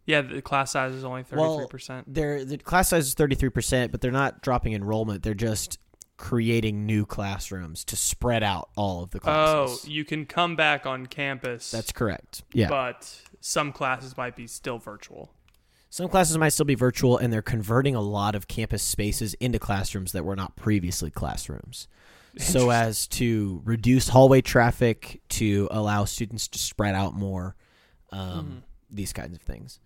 yeah, 0.05 0.21
the 0.21 0.41
class 0.41 0.71
size 0.71 0.93
is 0.93 1.03
only 1.03 1.23
thirty 1.23 1.41
three 1.57 1.67
percent. 1.67 2.13
They're 2.13 2.45
the 2.45 2.57
class 2.57 2.89
size 2.89 3.07
is 3.07 3.13
thirty 3.13 3.35
three 3.35 3.49
percent, 3.49 3.91
but 3.91 4.01
they're 4.01 4.11
not 4.11 4.41
dropping 4.41 4.73
enrollment. 4.73 5.23
They're 5.23 5.33
just 5.33 5.77
creating 6.21 6.85
new 6.85 7.03
classrooms 7.05 7.83
to 7.83 7.95
spread 7.95 8.43
out 8.43 8.69
all 8.77 9.01
of 9.03 9.09
the 9.09 9.19
classes. 9.19 9.83
Oh, 9.83 9.89
you 9.89 10.05
can 10.05 10.27
come 10.27 10.55
back 10.55 10.85
on 10.85 11.07
campus. 11.07 11.71
That's 11.71 11.91
correct. 11.91 12.43
Yeah. 12.53 12.69
but 12.69 13.19
some 13.39 13.73
classes 13.73 14.15
might 14.15 14.35
be 14.35 14.45
still 14.45 14.77
virtual. 14.77 15.33
Some 15.89 16.07
classes 16.07 16.37
might 16.37 16.49
still 16.49 16.65
be 16.65 16.75
virtual, 16.75 17.17
and 17.17 17.33
they're 17.33 17.41
converting 17.41 17.95
a 17.95 18.01
lot 18.01 18.35
of 18.35 18.47
campus 18.47 18.83
spaces 18.83 19.33
into 19.41 19.57
classrooms 19.59 20.11
that 20.11 20.23
were 20.23 20.35
not 20.35 20.55
previously 20.55 21.09
classrooms. 21.09 21.87
So 22.37 22.69
as 22.69 23.07
to 23.09 23.61
reduce 23.65 24.07
hallway 24.07 24.41
traffic, 24.41 25.21
to 25.29 25.67
allow 25.71 26.05
students 26.05 26.47
to 26.49 26.59
spread 26.59 26.93
out 26.95 27.13
more, 27.15 27.55
um, 28.11 28.63
these 28.89 29.11
kinds 29.11 29.35
of 29.35 29.41
things. 29.41 29.79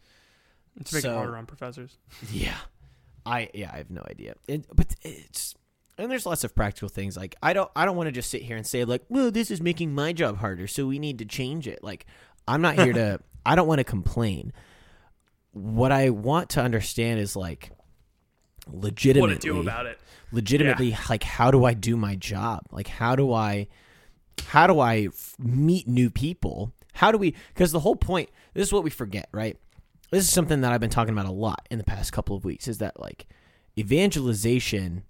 It's 0.79 0.91
making 0.93 1.09
it 1.09 1.13
So- 1.13 1.17
harder 1.17 1.37
on 1.37 1.45
professors. 1.45 1.97
Yeah, 2.31 2.57
I 3.25 3.49
yeah 3.53 3.71
I 3.73 3.77
have 3.77 3.89
no 3.89 4.03
idea. 4.11 4.35
It, 4.47 4.65
but 4.75 4.93
it's 5.01 5.55
and 5.97 6.09
there's 6.11 6.25
lots 6.25 6.43
of 6.43 6.53
practical 6.55 6.89
things. 6.89 7.15
Like 7.17 7.35
I 7.41 7.53
don't 7.53 7.69
I 7.75 7.85
don't 7.85 7.95
want 7.95 8.07
to 8.07 8.11
just 8.11 8.29
sit 8.29 8.41
here 8.41 8.57
and 8.57 8.65
say 8.65 8.83
like, 8.85 9.03
well, 9.09 9.31
this 9.31 9.49
is 9.51 9.61
making 9.61 9.93
my 9.93 10.13
job 10.13 10.37
harder, 10.37 10.67
so 10.67 10.85
we 10.87 10.99
need 10.99 11.19
to 11.19 11.25
change 11.25 11.67
it. 11.67 11.83
Like 11.83 12.05
I'm 12.47 12.61
not 12.61 12.75
here 12.75 12.93
to. 12.93 13.19
I 13.45 13.55
don't 13.55 13.67
want 13.67 13.77
to 13.79 13.83
complain. 13.83 14.53
What 15.51 15.91
I 15.91 16.09
want 16.09 16.49
to 16.51 16.61
understand 16.61 17.19
is 17.19 17.35
like 17.35 17.71
legitimately 18.67 19.35
What 19.35 19.41
to 19.41 19.47
do 19.47 19.59
about 19.59 19.85
it? 19.85 19.99
legitimately 20.31 20.97
like 21.07 21.21
how 21.21 21.51
do 21.51 21.63
i 21.65 21.75
do 21.75 21.95
my 21.95 22.15
job 22.15 22.61
like 22.71 22.87
how 22.87 23.15
do 23.15 23.31
i 23.31 23.67
how 24.47 24.65
do 24.65 24.79
i 24.79 25.01
f- 25.13 25.35
meet 25.37 25.87
new 25.87 26.09
people 26.09 26.73
how 26.93 27.11
do 27.11 27.17
we 27.19 27.35
because 27.53 27.71
the 27.71 27.79
whole 27.81 27.95
point 27.95 28.29
this 28.55 28.67
is 28.67 28.73
what 28.73 28.83
we 28.83 28.89
forget 28.89 29.29
right 29.31 29.55
this 30.09 30.23
is 30.23 30.31
something 30.31 30.61
that 30.61 30.71
i've 30.73 30.81
been 30.81 30.89
talking 30.89 31.13
about 31.13 31.27
a 31.27 31.31
lot 31.31 31.67
in 31.69 31.77
the 31.77 31.83
past 31.83 32.11
couple 32.11 32.35
of 32.35 32.43
weeks 32.43 32.67
is 32.67 32.79
that 32.79 32.99
like 32.99 33.27
evangelization 33.77 35.03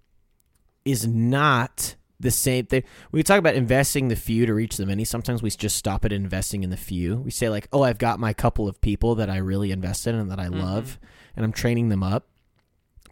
is 0.85 1.07
not 1.07 1.95
the 2.19 2.31
same 2.31 2.65
thing. 2.67 2.83
We 3.11 3.23
talk 3.23 3.39
about 3.39 3.55
investing 3.55 4.07
the 4.07 4.15
few 4.15 4.45
to 4.45 4.53
reach 4.53 4.77
the 4.77 4.85
many. 4.85 5.03
Sometimes 5.03 5.41
we 5.43 5.49
just 5.49 5.75
stop 5.75 6.05
at 6.05 6.13
investing 6.13 6.63
in 6.63 6.69
the 6.69 6.77
few. 6.77 7.17
We 7.17 7.31
say 7.31 7.49
like 7.49 7.67
oh 7.73 7.83
i've 7.83 7.97
got 7.97 8.19
my 8.19 8.31
couple 8.33 8.67
of 8.67 8.79
people 8.79 9.15
that 9.15 9.29
i 9.29 9.37
really 9.37 9.71
invest 9.71 10.07
in 10.07 10.15
and 10.15 10.31
that 10.31 10.39
i 10.39 10.47
mm-hmm. 10.47 10.61
love 10.61 10.99
and 11.35 11.43
i'm 11.43 11.51
training 11.51 11.89
them 11.89 12.03
up. 12.03 12.27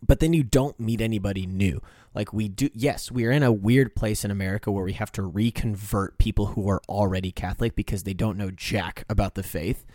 But 0.06 0.20
then 0.20 0.34
you 0.34 0.44
don't 0.44 0.80
meet 0.80 1.02
anybody 1.02 1.46
new. 1.46 1.82
Like 2.14 2.34
we 2.34 2.48
do, 2.48 2.70
yes, 2.74 3.12
we 3.12 3.26
are 3.26 3.32
in 3.32 3.42
a 3.42 3.52
weird 3.52 3.96
place 3.96 4.24
in 4.24 4.32
America 4.32 4.72
where 4.72 4.84
we 4.84 4.94
have 4.94 5.12
to 5.14 5.24
reconvert 5.24 6.18
people 6.18 6.48
who 6.48 6.70
are 6.70 6.82
already 6.88 7.32
Catholic 7.32 7.76
because 7.76 8.04
they 8.04 8.14
don't 8.14 8.38
know 8.38 8.52
jack 8.52 9.04
about 9.10 9.36
the 9.36 9.44
faith, 9.44 9.86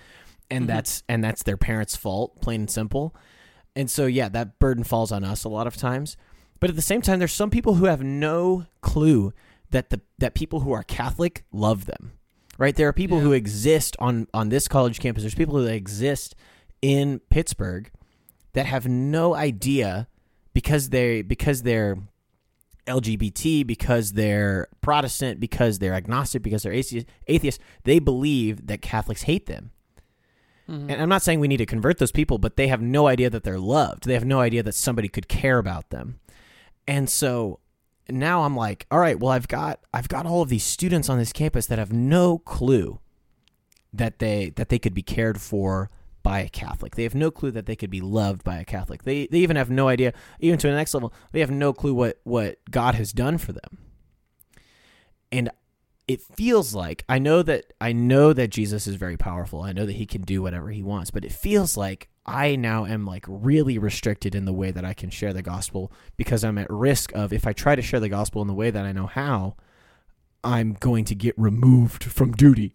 and 0.50 0.62
mm-hmm. 0.62 0.68
that's 0.68 1.02
and 1.08 1.22
that's 1.22 1.44
their 1.44 1.56
parents' 1.56 1.94
fault, 1.94 2.40
plain 2.40 2.62
and 2.62 2.70
simple. 2.70 3.14
And 3.76 3.88
so, 3.88 4.06
yeah, 4.06 4.28
that 4.30 4.58
burden 4.58 4.82
falls 4.82 5.12
on 5.12 5.22
us 5.22 5.44
a 5.44 5.48
lot 5.48 5.68
of 5.68 5.76
times. 5.76 6.16
But 6.60 6.70
at 6.70 6.76
the 6.76 6.82
same 6.82 7.02
time, 7.02 7.18
there's 7.18 7.32
some 7.32 7.50
people 7.50 7.74
who 7.74 7.86
have 7.86 8.02
no 8.02 8.66
clue 8.80 9.32
that 9.70 9.90
the 9.90 10.00
that 10.18 10.34
people 10.34 10.60
who 10.60 10.72
are 10.72 10.82
Catholic 10.82 11.44
love 11.52 11.86
them. 11.86 12.12
Right? 12.56 12.74
There 12.74 12.88
are 12.88 12.92
people 12.92 13.20
who 13.20 13.32
exist 13.32 13.96
on 14.00 14.26
on 14.34 14.48
this 14.48 14.66
college 14.66 14.98
campus. 14.98 15.22
There's 15.22 15.34
people 15.34 15.56
who 15.56 15.66
exist 15.66 16.34
in 16.82 17.20
Pittsburgh 17.30 17.90
that 18.52 18.66
have 18.66 18.88
no 18.88 19.34
idea 19.34 20.08
because 20.52 20.90
they 20.90 21.22
because 21.22 21.62
they're 21.62 21.98
LGBT, 22.88 23.66
because 23.66 24.12
they're 24.12 24.68
Protestant, 24.80 25.38
because 25.38 25.78
they're 25.78 25.94
agnostic, 25.94 26.42
because 26.42 26.62
they're 26.62 26.72
atheist, 26.72 27.06
atheist 27.26 27.60
they 27.84 27.98
believe 27.98 28.66
that 28.66 28.82
Catholics 28.82 29.22
hate 29.22 29.46
them. 29.46 29.70
Mm-hmm. 30.68 30.90
And 30.90 31.02
I'm 31.02 31.08
not 31.08 31.22
saying 31.22 31.40
we 31.40 31.48
need 31.48 31.58
to 31.58 31.66
convert 31.66 31.98
those 31.98 32.12
people, 32.12 32.38
but 32.38 32.56
they 32.56 32.68
have 32.68 32.82
no 32.82 33.06
idea 33.06 33.30
that 33.30 33.44
they're 33.44 33.58
loved. 33.58 34.04
They 34.04 34.14
have 34.14 34.24
no 34.24 34.40
idea 34.40 34.62
that 34.62 34.74
somebody 34.74 35.08
could 35.08 35.28
care 35.28 35.58
about 35.58 35.90
them. 35.90 36.18
And 36.88 37.08
so 37.08 37.60
now 38.08 38.44
I'm 38.44 38.56
like, 38.56 38.86
all 38.90 38.98
right, 38.98 39.20
well 39.20 39.30
I've 39.30 39.46
got 39.46 39.80
I've 39.92 40.08
got 40.08 40.26
all 40.26 40.42
of 40.42 40.48
these 40.48 40.64
students 40.64 41.08
on 41.08 41.18
this 41.18 41.32
campus 41.32 41.66
that 41.66 41.78
have 41.78 41.92
no 41.92 42.38
clue 42.38 42.98
that 43.92 44.18
they 44.18 44.50
that 44.56 44.70
they 44.70 44.78
could 44.78 44.94
be 44.94 45.02
cared 45.02 45.40
for 45.40 45.90
by 46.22 46.40
a 46.40 46.48
Catholic. 46.48 46.96
They 46.96 47.02
have 47.04 47.14
no 47.14 47.30
clue 47.30 47.50
that 47.50 47.66
they 47.66 47.76
could 47.76 47.90
be 47.90 48.00
loved 48.00 48.42
by 48.42 48.56
a 48.56 48.64
Catholic. 48.64 49.04
They 49.04 49.26
they 49.26 49.38
even 49.38 49.56
have 49.56 49.70
no 49.70 49.86
idea, 49.88 50.14
even 50.40 50.58
to 50.58 50.66
the 50.66 50.74
next 50.74 50.94
level, 50.94 51.12
they 51.32 51.40
have 51.40 51.50
no 51.50 51.74
clue 51.74 51.94
what 51.94 52.18
what 52.24 52.58
God 52.70 52.94
has 52.94 53.12
done 53.12 53.36
for 53.36 53.52
them. 53.52 53.78
And 55.30 55.50
it 56.06 56.22
feels 56.22 56.74
like 56.74 57.04
I 57.06 57.18
know 57.18 57.42
that 57.42 57.74
I 57.82 57.92
know 57.92 58.32
that 58.32 58.48
Jesus 58.48 58.86
is 58.86 58.94
very 58.94 59.18
powerful. 59.18 59.60
I 59.60 59.72
know 59.72 59.84
that 59.84 59.96
he 59.96 60.06
can 60.06 60.22
do 60.22 60.40
whatever 60.40 60.70
he 60.70 60.82
wants, 60.82 61.10
but 61.10 61.24
it 61.26 61.32
feels 61.32 61.76
like 61.76 62.08
I 62.28 62.56
now 62.56 62.84
am 62.84 63.04
like 63.06 63.24
really 63.26 63.78
restricted 63.78 64.34
in 64.34 64.44
the 64.44 64.52
way 64.52 64.70
that 64.70 64.84
I 64.84 64.92
can 64.94 65.10
share 65.10 65.32
the 65.32 65.42
gospel 65.42 65.90
because 66.16 66.44
I'm 66.44 66.58
at 66.58 66.68
risk 66.70 67.12
of 67.14 67.32
if 67.32 67.46
I 67.46 67.52
try 67.52 67.74
to 67.74 67.82
share 67.82 68.00
the 68.00 68.08
gospel 68.08 68.42
in 68.42 68.48
the 68.48 68.54
way 68.54 68.70
that 68.70 68.84
I 68.84 68.92
know 68.92 69.06
how, 69.06 69.56
I'm 70.44 70.74
going 70.74 71.04
to 71.06 71.14
get 71.14 71.34
removed 71.38 72.04
from 72.04 72.32
duty. 72.32 72.74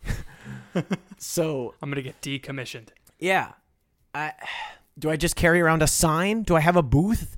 so 1.17 1.75
I'm 1.81 1.89
gonna 1.89 2.01
get 2.01 2.19
decommissioned. 2.21 2.89
yeah, 3.19 3.53
I 4.13 4.33
do 4.97 5.09
I 5.09 5.15
just 5.15 5.35
carry 5.35 5.61
around 5.61 5.81
a 5.81 5.87
sign? 5.87 6.43
Do 6.43 6.55
I 6.55 6.59
have 6.59 6.75
a 6.75 6.83
booth? 6.83 7.37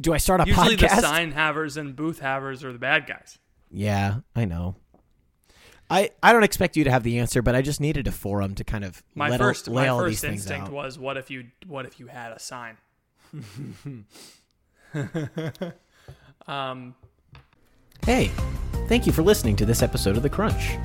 Do 0.00 0.12
I 0.12 0.16
start 0.16 0.40
a 0.40 0.46
Usually, 0.46 0.76
podcast? 0.76 0.96
the 0.96 1.02
sign 1.02 1.32
havers 1.32 1.76
and 1.76 1.94
booth 1.94 2.18
havers 2.18 2.64
are 2.64 2.72
the 2.72 2.78
bad 2.78 3.06
guys. 3.06 3.38
Yeah, 3.70 4.16
I 4.34 4.44
know. 4.46 4.76
I, 5.92 6.10
I 6.22 6.32
don't 6.32 6.42
expect 6.42 6.76
you 6.76 6.84
to 6.84 6.90
have 6.90 7.02
the 7.02 7.18
answer, 7.18 7.42
but 7.42 7.54
I 7.54 7.62
just 7.62 7.80
needed 7.80 8.06
a 8.06 8.12
forum 8.12 8.54
to 8.54 8.64
kind 8.64 8.84
of 8.84 9.02
My 9.14 9.28
let 9.28 9.40
first, 9.40 9.68
lay 9.68 9.82
my 9.82 9.88
all 9.88 10.04
these 10.04 10.22
first 10.22 10.32
instinct 10.32 10.70
was, 10.70 10.98
what 10.98 11.16
if 11.16 11.30
you, 11.30 11.48
what 11.66 11.84
if 11.84 12.00
you 12.00 12.06
had 12.06 12.32
a 12.32 12.38
sign? 12.38 12.78
um, 16.46 16.94
Hey, 18.04 18.32
thank 18.88 19.06
you 19.06 19.12
for 19.12 19.22
listening 19.22 19.54
to 19.54 19.64
this 19.64 19.80
episode 19.80 20.16
of 20.16 20.24
The 20.24 20.28
Crunch. 20.28 20.76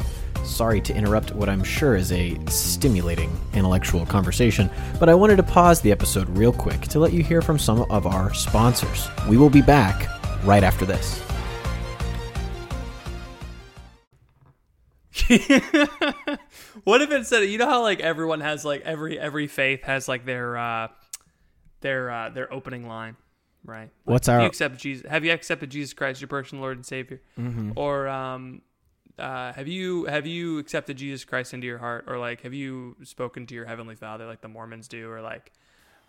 Sorry 0.44 0.80
to 0.82 0.94
interrupt 0.94 1.34
what 1.34 1.50
I'm 1.50 1.64
sure 1.64 1.96
is 1.96 2.12
a 2.12 2.38
stimulating 2.48 3.36
intellectual 3.54 4.06
conversation, 4.06 4.70
but 5.00 5.10
I 5.10 5.16
wanted 5.16 5.38
to 5.38 5.44
pause 5.44 5.82
the 5.82 5.92
episode 5.92 6.30
real 6.38 6.54
quick 6.54 6.82
to 6.82 7.00
let 7.00 7.14
you 7.14 7.24
hear 7.24 7.42
from 7.42 7.58
some 7.58 7.90
of 7.90 8.06
our 8.06 8.36
sponsors. 8.36 9.08
We 9.28 9.38
will 9.38 9.50
be 9.50 9.64
back 9.64 10.08
right 10.44 10.64
after 10.64 10.86
this. 10.86 11.27
what 16.84 17.02
if 17.02 17.12
it 17.12 17.26
said, 17.26 17.42
you 17.42 17.58
know 17.58 17.70
how 17.70 17.82
like 17.82 18.00
everyone 18.00 18.42
has 18.42 18.64
like 18.66 18.82
every 18.82 19.20
every 19.20 19.48
faith 19.48 19.84
has 19.84 20.08
like 20.08 20.26
their 20.26 20.58
uh 20.58 20.88
their 21.82 22.10
uh 22.10 22.30
their 22.30 22.52
opening 22.54 22.88
line, 22.88 23.16
right? 23.64 23.82
Like, 23.82 23.92
What's 24.06 24.30
our- 24.30 24.42
you 24.42 24.48
accepted 24.48 24.80
Jesus? 24.80 25.10
Have 25.10 25.26
you 25.26 25.32
accepted 25.32 25.70
Jesus 25.70 25.94
Christ, 25.94 26.22
your 26.22 26.28
personal 26.28 26.62
Lord 26.62 26.78
and 26.78 26.86
Savior? 26.86 27.22
Mm-hmm. 27.40 27.74
Or 27.76 28.08
um, 28.08 28.62
uh, 29.20 29.54
have 29.54 29.68
you 29.68 30.06
have 30.06 30.26
you 30.26 30.60
accepted 30.60 30.98
Jesus 30.98 31.26
Christ 31.26 31.54
into 31.54 31.68
your 31.68 31.80
heart, 31.80 32.06
or 32.08 32.18
like 32.18 32.42
have 32.42 32.54
you 32.54 32.96
spoken 33.04 33.46
to 33.48 33.56
your 33.56 33.66
heavenly 33.66 33.96
Father 33.96 34.26
like 34.28 34.42
the 34.42 34.48
Mormons 34.48 34.88
do, 34.88 35.10
or 35.10 35.22
like 35.22 35.52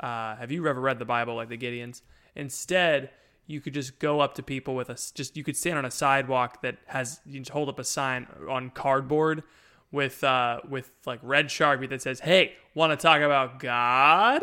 uh, 0.00 0.36
have 0.36 0.52
you 0.52 0.66
ever 0.68 0.80
read 0.80 0.98
the 0.98 1.04
Bible 1.04 1.34
like 1.34 1.48
the 1.48 1.58
Gideons? 1.58 2.02
Instead, 2.36 3.10
you 3.48 3.60
could 3.60 3.74
just 3.74 3.98
go 3.98 4.20
up 4.20 4.34
to 4.34 4.42
people 4.42 4.76
with 4.76 4.90
a 4.90 4.94
just 5.14 5.36
you 5.36 5.42
could 5.42 5.56
stand 5.56 5.78
on 5.78 5.84
a 5.84 5.90
sidewalk 5.90 6.62
that 6.62 6.76
has 6.86 7.20
you 7.26 7.40
just 7.40 7.50
hold 7.50 7.68
up 7.68 7.78
a 7.80 7.84
sign 7.84 8.28
on 8.48 8.70
cardboard 8.70 9.42
with 9.90 10.22
uh 10.22 10.60
with 10.68 10.92
like 11.06 11.18
red 11.22 11.46
sharpie 11.46 11.88
that 11.88 12.02
says, 12.02 12.20
"Hey, 12.20 12.52
want 12.74 12.92
to 12.92 12.96
talk 12.96 13.22
about 13.22 13.58
God?" 13.58 14.42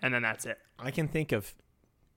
And 0.00 0.14
then 0.14 0.22
that's 0.22 0.46
it. 0.46 0.58
I 0.78 0.92
can 0.92 1.08
think 1.08 1.32
of 1.32 1.54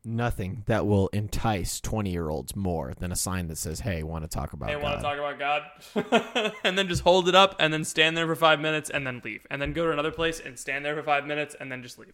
nothing 0.03 0.63
that 0.65 0.85
will 0.85 1.07
entice 1.09 1.79
20 1.79 2.11
year 2.11 2.29
olds 2.29 2.55
more 2.55 2.93
than 2.99 3.11
a 3.11 3.15
sign 3.15 3.47
that 3.47 3.57
says, 3.57 3.81
Hey, 3.81 4.03
want 4.03 4.23
to 4.23 4.27
talk 4.27 4.53
about 4.53 4.69
Hey, 4.69 4.75
want 4.75 4.97
to 4.97 5.03
talk 5.03 5.17
about 5.17 5.39
God? 5.39 6.53
and 6.63 6.77
then 6.77 6.87
just 6.87 7.03
hold 7.03 7.27
it 7.27 7.35
up 7.35 7.55
and 7.59 7.71
then 7.73 7.83
stand 7.83 8.17
there 8.17 8.27
for 8.27 8.35
five 8.35 8.59
minutes 8.59 8.89
and 8.89 9.05
then 9.05 9.21
leave. 9.23 9.45
And 9.49 9.61
then 9.61 9.73
go 9.73 9.85
to 9.85 9.91
another 9.91 10.11
place 10.11 10.39
and 10.39 10.57
stand 10.57 10.85
there 10.85 10.95
for 10.95 11.03
five 11.03 11.25
minutes 11.25 11.55
and 11.59 11.71
then 11.71 11.83
just 11.83 11.99
leave. 11.99 12.13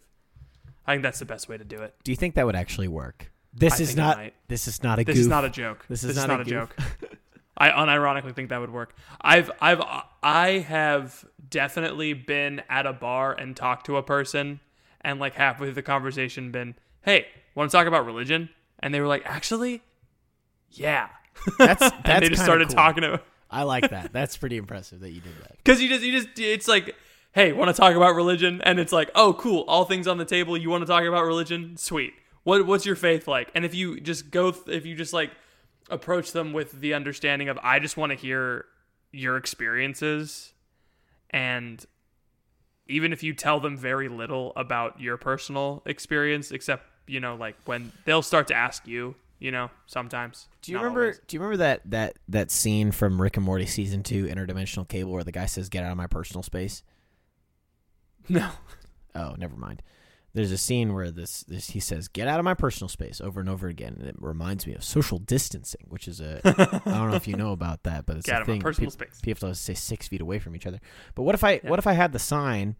I 0.88 0.94
think 0.94 1.02
that's 1.02 1.18
the 1.18 1.24
best 1.26 1.48
way 1.48 1.58
to 1.58 1.64
do 1.64 1.76
it. 1.82 1.94
Do 2.02 2.10
you 2.10 2.16
think 2.16 2.34
that 2.34 2.46
would 2.46 2.56
actually 2.56 2.88
work? 2.88 3.30
This 3.52 3.78
I 3.78 3.82
is 3.82 3.96
not. 3.96 4.20
This 4.48 4.66
is 4.66 4.82
not 4.82 4.98
a 4.98 5.04
This 5.04 5.14
goof. 5.16 5.20
is 5.20 5.28
not 5.28 5.44
a 5.44 5.50
joke. 5.50 5.84
This 5.88 6.02
is 6.02 6.16
not 6.16 6.30
a 6.30 6.34
a, 6.34 6.38
goof. 6.38 6.48
joke. 6.48 6.76
I 7.58 7.70
unironically 7.70 8.34
think 8.34 8.48
that 8.50 8.60
would 8.60 8.72
work. 8.72 8.94
I've 9.20 9.50
I've 9.60 9.82
I 10.22 10.50
have 10.66 11.24
definitely 11.50 12.12
been 12.14 12.62
at 12.68 12.86
a 12.86 12.92
bar 12.92 13.32
and 13.34 13.56
talked 13.56 13.86
to 13.86 13.96
a 13.96 14.02
person 14.02 14.60
and 15.00 15.20
like 15.20 15.34
halfway 15.34 15.66
through 15.66 15.74
the 15.74 15.82
conversation 15.82 16.50
been, 16.52 16.74
"Hey, 17.02 17.26
want 17.54 17.70
to 17.70 17.76
talk 17.76 17.86
about 17.86 18.06
religion?" 18.06 18.48
And 18.80 18.94
they 18.94 19.00
were 19.00 19.08
like, 19.08 19.22
"Actually, 19.26 19.82
yeah." 20.70 21.08
That's 21.58 21.82
and 22.04 22.24
they 22.24 22.28
just 22.30 22.42
started 22.42 22.68
cool. 22.68 22.76
talking 22.76 23.02
to 23.02 23.20
I 23.50 23.62
like 23.62 23.90
that. 23.90 24.12
That's 24.12 24.36
pretty 24.36 24.56
impressive 24.56 25.00
that 25.00 25.10
you 25.10 25.20
did 25.20 25.32
that. 25.42 25.56
Because 25.64 25.82
you 25.82 25.88
just, 25.88 26.02
you 26.02 26.12
just, 26.12 26.28
it's 26.38 26.68
like, 26.68 26.94
hey, 27.38 27.52
want 27.52 27.68
to 27.68 27.72
talk 27.72 27.94
about 27.94 28.16
religion? 28.16 28.60
And 28.62 28.80
it's 28.80 28.92
like, 28.92 29.12
oh, 29.14 29.32
cool, 29.32 29.64
all 29.68 29.84
things 29.84 30.08
on 30.08 30.18
the 30.18 30.24
table. 30.24 30.56
You 30.56 30.70
want 30.70 30.82
to 30.82 30.88
talk 30.88 31.04
about 31.04 31.24
religion? 31.24 31.76
Sweet. 31.76 32.12
What, 32.42 32.66
what's 32.66 32.84
your 32.84 32.96
faith 32.96 33.28
like? 33.28 33.48
And 33.54 33.64
if 33.64 33.76
you 33.76 34.00
just 34.00 34.32
go, 34.32 34.50
th- 34.50 34.66
if 34.66 34.84
you 34.84 34.96
just 34.96 35.12
like 35.12 35.30
approach 35.88 36.32
them 36.32 36.52
with 36.52 36.72
the 36.80 36.94
understanding 36.94 37.48
of, 37.48 37.56
I 37.62 37.78
just 37.78 37.96
want 37.96 38.10
to 38.10 38.18
hear 38.18 38.64
your 39.12 39.36
experiences, 39.36 40.52
and 41.30 41.84
even 42.88 43.12
if 43.12 43.22
you 43.22 43.34
tell 43.34 43.60
them 43.60 43.76
very 43.76 44.08
little 44.08 44.52
about 44.56 45.00
your 45.00 45.16
personal 45.16 45.82
experience, 45.86 46.50
except 46.50 46.86
you 47.06 47.20
know, 47.20 47.36
like 47.36 47.54
when 47.66 47.92
they'll 48.04 48.20
start 48.20 48.48
to 48.48 48.54
ask 48.54 48.84
you, 48.86 49.14
you 49.38 49.52
know, 49.52 49.70
sometimes. 49.86 50.48
Do 50.62 50.72
you 50.72 50.78
remember? 50.78 51.02
always. 51.02 51.20
Do 51.28 51.36
you 51.36 51.40
remember 51.40 51.58
that 51.58 51.82
that 51.86 52.18
that 52.28 52.50
scene 52.50 52.90
from 52.90 53.22
Rick 53.22 53.36
and 53.36 53.46
Morty 53.46 53.66
season 53.66 54.02
two, 54.02 54.26
Interdimensional 54.26 54.88
Cable, 54.88 55.12
where 55.12 55.24
the 55.24 55.32
guy 55.32 55.46
says, 55.46 55.68
"Get 55.68 55.84
out 55.84 55.92
of 55.92 55.96
my 55.96 56.08
personal 56.08 56.42
space"? 56.42 56.82
No. 58.30 58.50
Oh, 59.14 59.34
never 59.38 59.56
mind. 59.56 59.82
There's 60.34 60.52
a 60.52 60.58
scene 60.58 60.92
where 60.94 61.10
this, 61.10 61.42
this 61.44 61.70
he 61.70 61.80
says, 61.80 62.06
"Get 62.06 62.28
out 62.28 62.38
of 62.38 62.44
my 62.44 62.54
personal 62.54 62.88
space" 62.88 63.20
over 63.20 63.40
and 63.40 63.48
over 63.48 63.66
again, 63.66 63.96
and 63.98 64.06
it 64.06 64.14
reminds 64.20 64.66
me 64.66 64.74
of 64.74 64.84
social 64.84 65.18
distancing, 65.18 65.86
which 65.88 66.06
is 66.06 66.20
a 66.20 66.40
I 66.44 66.98
don't 66.98 67.10
know 67.10 67.16
if 67.16 67.26
you 67.26 67.34
know 67.34 67.52
about 67.52 67.82
that, 67.84 68.04
but 68.06 68.16
it's 68.18 68.26
Get 68.26 68.32
a 68.32 68.36
out 68.36 68.42
of 68.42 68.48
my 68.48 68.54
thing. 68.54 68.60
personal 68.60 68.90
Peop- 68.90 69.00
space. 69.00 69.20
People 69.22 69.48
have 69.48 69.56
to 69.56 69.62
stay 69.62 69.74
six 69.74 70.06
feet 70.06 70.20
away 70.20 70.38
from 70.38 70.54
each 70.54 70.66
other. 70.66 70.78
But 71.14 71.22
what 71.22 71.34
if 71.34 71.42
I 71.42 71.58
what 71.64 71.78
if 71.78 71.86
I 71.86 71.94
had 71.94 72.12
the 72.12 72.18
sign, 72.18 72.76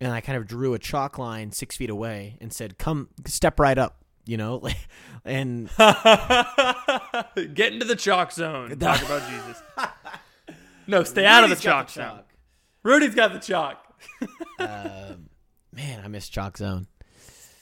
and 0.00 0.12
I 0.12 0.20
kind 0.20 0.36
of 0.36 0.46
drew 0.46 0.74
a 0.74 0.78
chalk 0.78 1.16
line 1.18 1.52
six 1.52 1.76
feet 1.76 1.88
away 1.88 2.36
and 2.40 2.52
said, 2.52 2.76
"Come, 2.78 3.08
step 3.24 3.58
right 3.60 3.78
up," 3.78 4.02
you 4.26 4.36
know, 4.36 4.62
and 5.24 5.70
Get 5.78 7.72
into 7.72 7.84
the 7.86 7.96
chalk 7.96 8.32
zone. 8.32 8.70
Talk 8.78 9.02
about 9.02 9.22
Jesus. 9.30 9.62
No, 10.86 11.04
stay 11.04 11.24
out 11.24 11.44
of 11.44 11.50
the 11.50 11.54
Rudy's 11.54 11.62
chalk 11.64 11.90
zone. 11.90 12.20
Rudy's 12.82 13.14
got 13.14 13.32
the 13.32 13.38
chalk. 13.38 13.84
Um, 14.60 15.28
man, 15.72 16.00
I 16.04 16.08
miss 16.08 16.28
chalk 16.28 16.56
zone. 16.58 16.88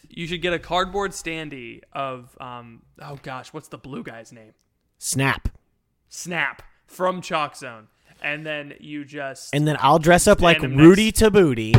You 0.09 0.26
should 0.26 0.41
get 0.41 0.55
a 0.55 0.59
cardboard 0.59 1.11
standee 1.11 1.80
of 1.93 2.37
um 2.41 2.82
oh 3.03 3.18
gosh, 3.22 3.53
what's 3.53 3.68
the 3.68 3.76
blue 3.78 4.03
guy's 4.03 4.32
name? 4.32 4.53
Snap. 4.99 5.49
Snap 6.09 6.62
from 6.87 7.20
Chalk 7.20 7.55
Zone. 7.57 7.89
And 8.22 8.47
then 8.47 8.74
you 8.80 9.05
just 9.05 9.55
And 9.55 9.68
then 9.68 9.76
I'll 9.80 9.99
dress 9.99 10.26
up 10.26 10.41
like 10.41 10.62
Rudy 10.62 11.07
next- 11.07 11.18
to 11.18 11.30
Booty. 11.30 11.74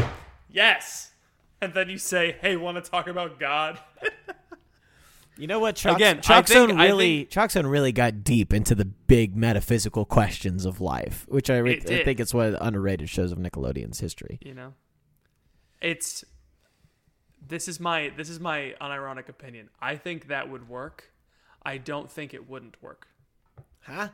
Yes. 0.51 1.11
And 1.61 1.73
then 1.73 1.89
you 1.89 1.97
say, 1.97 2.35
"Hey, 2.39 2.55
want 2.55 2.83
to 2.83 2.87
talk 2.91 3.07
about 3.07 3.39
God?" 3.39 3.79
You 5.37 5.47
know 5.47 5.59
what? 5.59 5.75
Chalk, 5.75 5.95
Again, 5.97 6.17
I 6.17 6.21
Chalk 6.21 6.47
think- 6.47 6.71
really, 6.71 7.27
really 7.55 7.91
got 7.91 8.23
deep 8.23 8.53
into 8.53 8.73
the 8.75 8.85
big 8.85 9.35
metaphysical 9.35 10.03
questions 10.05 10.65
of 10.65 10.81
life, 10.81 11.25
which 11.29 11.49
I, 11.49 11.57
re- 11.57 11.81
I 11.87 12.03
think 12.03 12.19
it's 12.19 12.33
one 12.33 12.47
of 12.47 12.51
the 12.53 12.63
underrated 12.65 13.09
shows 13.09 13.31
of 13.31 13.37
Nickelodeon's 13.37 13.99
history. 13.99 14.39
you 14.41 14.53
know 14.53 14.73
it's 15.79 16.25
this 17.47 17.67
is 17.67 17.79
my 17.79 18.11
this 18.17 18.29
is 18.29 18.39
my 18.39 18.73
unironic 18.81 19.29
opinion 19.29 19.69
i 19.79 19.95
think 19.95 20.27
that 20.27 20.49
would 20.49 20.67
work 20.67 21.11
i 21.63 21.77
don't 21.77 22.09
think 22.11 22.33
it 22.33 22.49
wouldn't 22.49 22.81
work 22.81 23.05
Huh? 23.81 24.09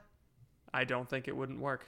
i 0.74 0.84
don't 0.84 1.09
think 1.09 1.30
it 1.30 1.36
wouldn't 1.38 1.59
work 1.61 1.88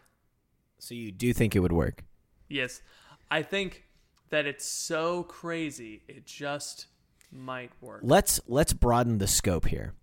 So 0.79 0.95
you 0.95 1.11
do 1.11 1.33
think 1.33 1.55
it 1.55 1.59
would 1.59 1.73
work? 1.73 2.05
yes 2.47 2.81
i 3.29 3.41
think 3.41 3.83
that 4.29 4.45
it's 4.45 4.65
so 4.65 5.23
crazy 5.23 6.03
it 6.07 6.25
just 6.25 6.87
might 7.35 7.71
work 7.81 8.01
Let's 8.03 8.39
let's 8.47 8.73
broaden 8.73 9.17
the 9.17 9.27
scope 9.27 9.67
here. 9.67 9.93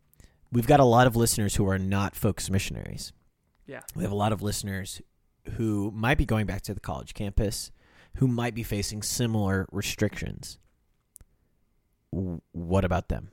We've 0.50 0.66
got 0.66 0.80
a 0.80 0.84
lot 0.84 1.06
of 1.06 1.16
listeners 1.16 1.56
who 1.56 1.66
are 1.68 1.78
not 1.78 2.14
focus 2.14 2.50
missionaries. 2.50 3.12
yeah 3.66 3.80
We 3.94 4.02
have 4.02 4.12
a 4.12 4.16
lot 4.16 4.32
of 4.32 4.42
listeners 4.42 5.00
who 5.56 5.90
might 5.94 6.18
be 6.18 6.26
going 6.26 6.46
back 6.46 6.62
to 6.62 6.74
the 6.74 6.80
college 6.80 7.14
campus, 7.14 7.70
who 8.16 8.28
might 8.28 8.54
be 8.54 8.62
facing 8.62 9.02
similar 9.02 9.66
restrictions. 9.72 10.58
What 12.10 12.84
about 12.84 13.08
them? 13.08 13.30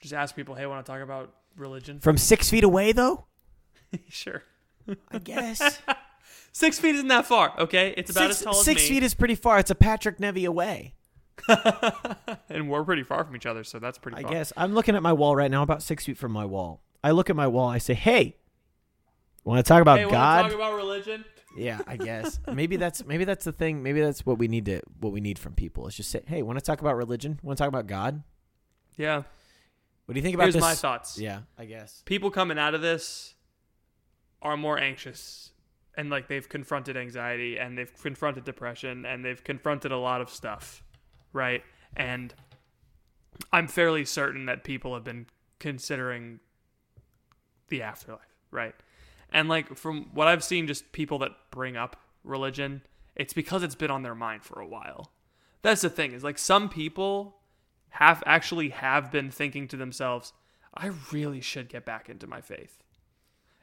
just 0.00 0.14
ask 0.14 0.34
people 0.34 0.54
hey 0.56 0.66
want 0.66 0.84
to 0.84 0.92
talk 0.92 1.00
about 1.00 1.32
religion 1.56 2.00
From 2.00 2.18
six 2.18 2.50
feet 2.50 2.64
away, 2.64 2.92
though? 2.92 3.26
sure 4.08 4.42
I 5.12 5.18
guess. 5.18 5.80
six 6.52 6.78
feet 6.78 6.96
isn't 6.96 7.08
that 7.08 7.24
far 7.24 7.54
okay 7.58 7.94
it's 7.96 8.10
about 8.10 8.28
six 8.28 8.40
as 8.40 8.44
tall 8.44 8.54
as 8.54 8.64
six 8.64 8.82
me 8.82 8.88
feet 8.88 9.02
is 9.02 9.14
pretty 9.14 9.34
far. 9.34 9.58
It's 9.58 9.70
a 9.70 9.74
Patrick 9.74 10.18
Nevy 10.18 10.44
away. 10.44 10.94
and 12.48 12.68
we're 12.70 12.84
pretty 12.84 13.02
far 13.02 13.24
from 13.24 13.34
each 13.36 13.46
other 13.46 13.64
so 13.64 13.78
that's 13.78 13.98
pretty 13.98 14.18
I 14.18 14.22
far 14.22 14.30
guess. 14.30 14.52
I'm 14.56 14.74
looking 14.74 14.94
at 14.94 15.02
my 15.02 15.12
wall 15.12 15.34
right 15.34 15.50
now, 15.50 15.62
about 15.62 15.82
six 15.82 16.04
feet 16.06 16.18
from 16.18 16.32
my 16.32 16.44
wall. 16.44 16.82
I 17.02 17.10
look 17.10 17.30
at 17.30 17.36
my 17.36 17.46
wall. 17.48 17.68
I 17.68 17.78
say, 17.78 17.94
"Hey, 17.94 18.36
want 19.44 19.58
to 19.58 19.68
talk 19.68 19.82
about 19.82 19.98
hey 19.98 20.10
God?" 20.10 20.42
talk 20.42 20.52
about 20.52 20.74
religion 20.76 21.24
yeah, 21.56 21.80
I 21.86 21.96
guess. 21.96 22.40
maybe 22.52 22.76
that's 22.76 23.04
maybe 23.04 23.24
that's 23.24 23.44
the 23.44 23.52
thing. 23.52 23.82
Maybe 23.82 24.00
that's 24.00 24.24
what 24.24 24.38
we 24.38 24.48
need 24.48 24.66
to 24.66 24.80
what 25.00 25.12
we 25.12 25.20
need 25.20 25.38
from 25.38 25.54
people. 25.54 25.86
Is 25.86 25.94
just 25.94 26.10
say, 26.10 26.22
"Hey, 26.26 26.42
want 26.42 26.58
to 26.58 26.64
talk 26.64 26.80
about 26.80 26.96
religion? 26.96 27.38
Want 27.42 27.56
to 27.56 27.62
talk 27.62 27.68
about 27.68 27.86
God? 27.86 28.22
yeah 28.98 29.22
What 30.04 30.12
do 30.12 30.18
you 30.18 30.22
think 30.22 30.34
about 30.34 30.44
here's 30.44 30.54
this?" 30.54 30.60
my 30.60 30.74
thoughts 30.74 31.18
Yeah, 31.18 31.40
I 31.56 31.64
guess. 31.64 32.02
people 32.04 32.30
coming 32.30 32.58
out 32.58 32.74
of 32.74 32.82
this 32.82 33.34
are 34.42 34.56
more 34.56 34.78
anxious 34.78 35.52
and 35.96 36.10
like 36.10 36.28
they've 36.28 36.48
confronted 36.48 36.96
anxiety 36.96 37.58
and 37.58 37.76
they've 37.76 37.92
confronted 38.02 38.44
depression 38.44 39.06
and 39.06 39.24
they've 39.24 39.42
confronted 39.42 39.92
a 39.92 39.96
lot 39.96 40.20
of 40.20 40.28
stuff 40.28 40.82
right 41.32 41.62
and 41.96 42.34
i'm 43.52 43.68
fairly 43.68 44.04
certain 44.04 44.46
that 44.46 44.64
people 44.64 44.94
have 44.94 45.04
been 45.04 45.26
considering 45.58 46.40
the 47.68 47.82
afterlife 47.82 48.20
right 48.50 48.74
And 49.32 49.48
like 49.48 49.76
from 49.76 50.10
what 50.12 50.28
I've 50.28 50.44
seen, 50.44 50.66
just 50.66 50.92
people 50.92 51.18
that 51.20 51.32
bring 51.50 51.76
up 51.76 51.96
religion, 52.22 52.82
it's 53.16 53.32
because 53.32 53.62
it's 53.62 53.74
been 53.74 53.90
on 53.90 54.02
their 54.02 54.14
mind 54.14 54.44
for 54.44 54.60
a 54.60 54.66
while. 54.66 55.10
That's 55.62 55.80
the 55.82 55.90
thing 55.90 56.12
is 56.12 56.22
like 56.22 56.38
some 56.38 56.68
people 56.68 57.36
have 57.90 58.22
actually 58.26 58.70
have 58.70 59.10
been 59.10 59.30
thinking 59.30 59.68
to 59.68 59.76
themselves, 59.76 60.32
I 60.74 60.90
really 61.12 61.40
should 61.40 61.68
get 61.68 61.84
back 61.84 62.08
into 62.08 62.26
my 62.26 62.40
faith. 62.40 62.82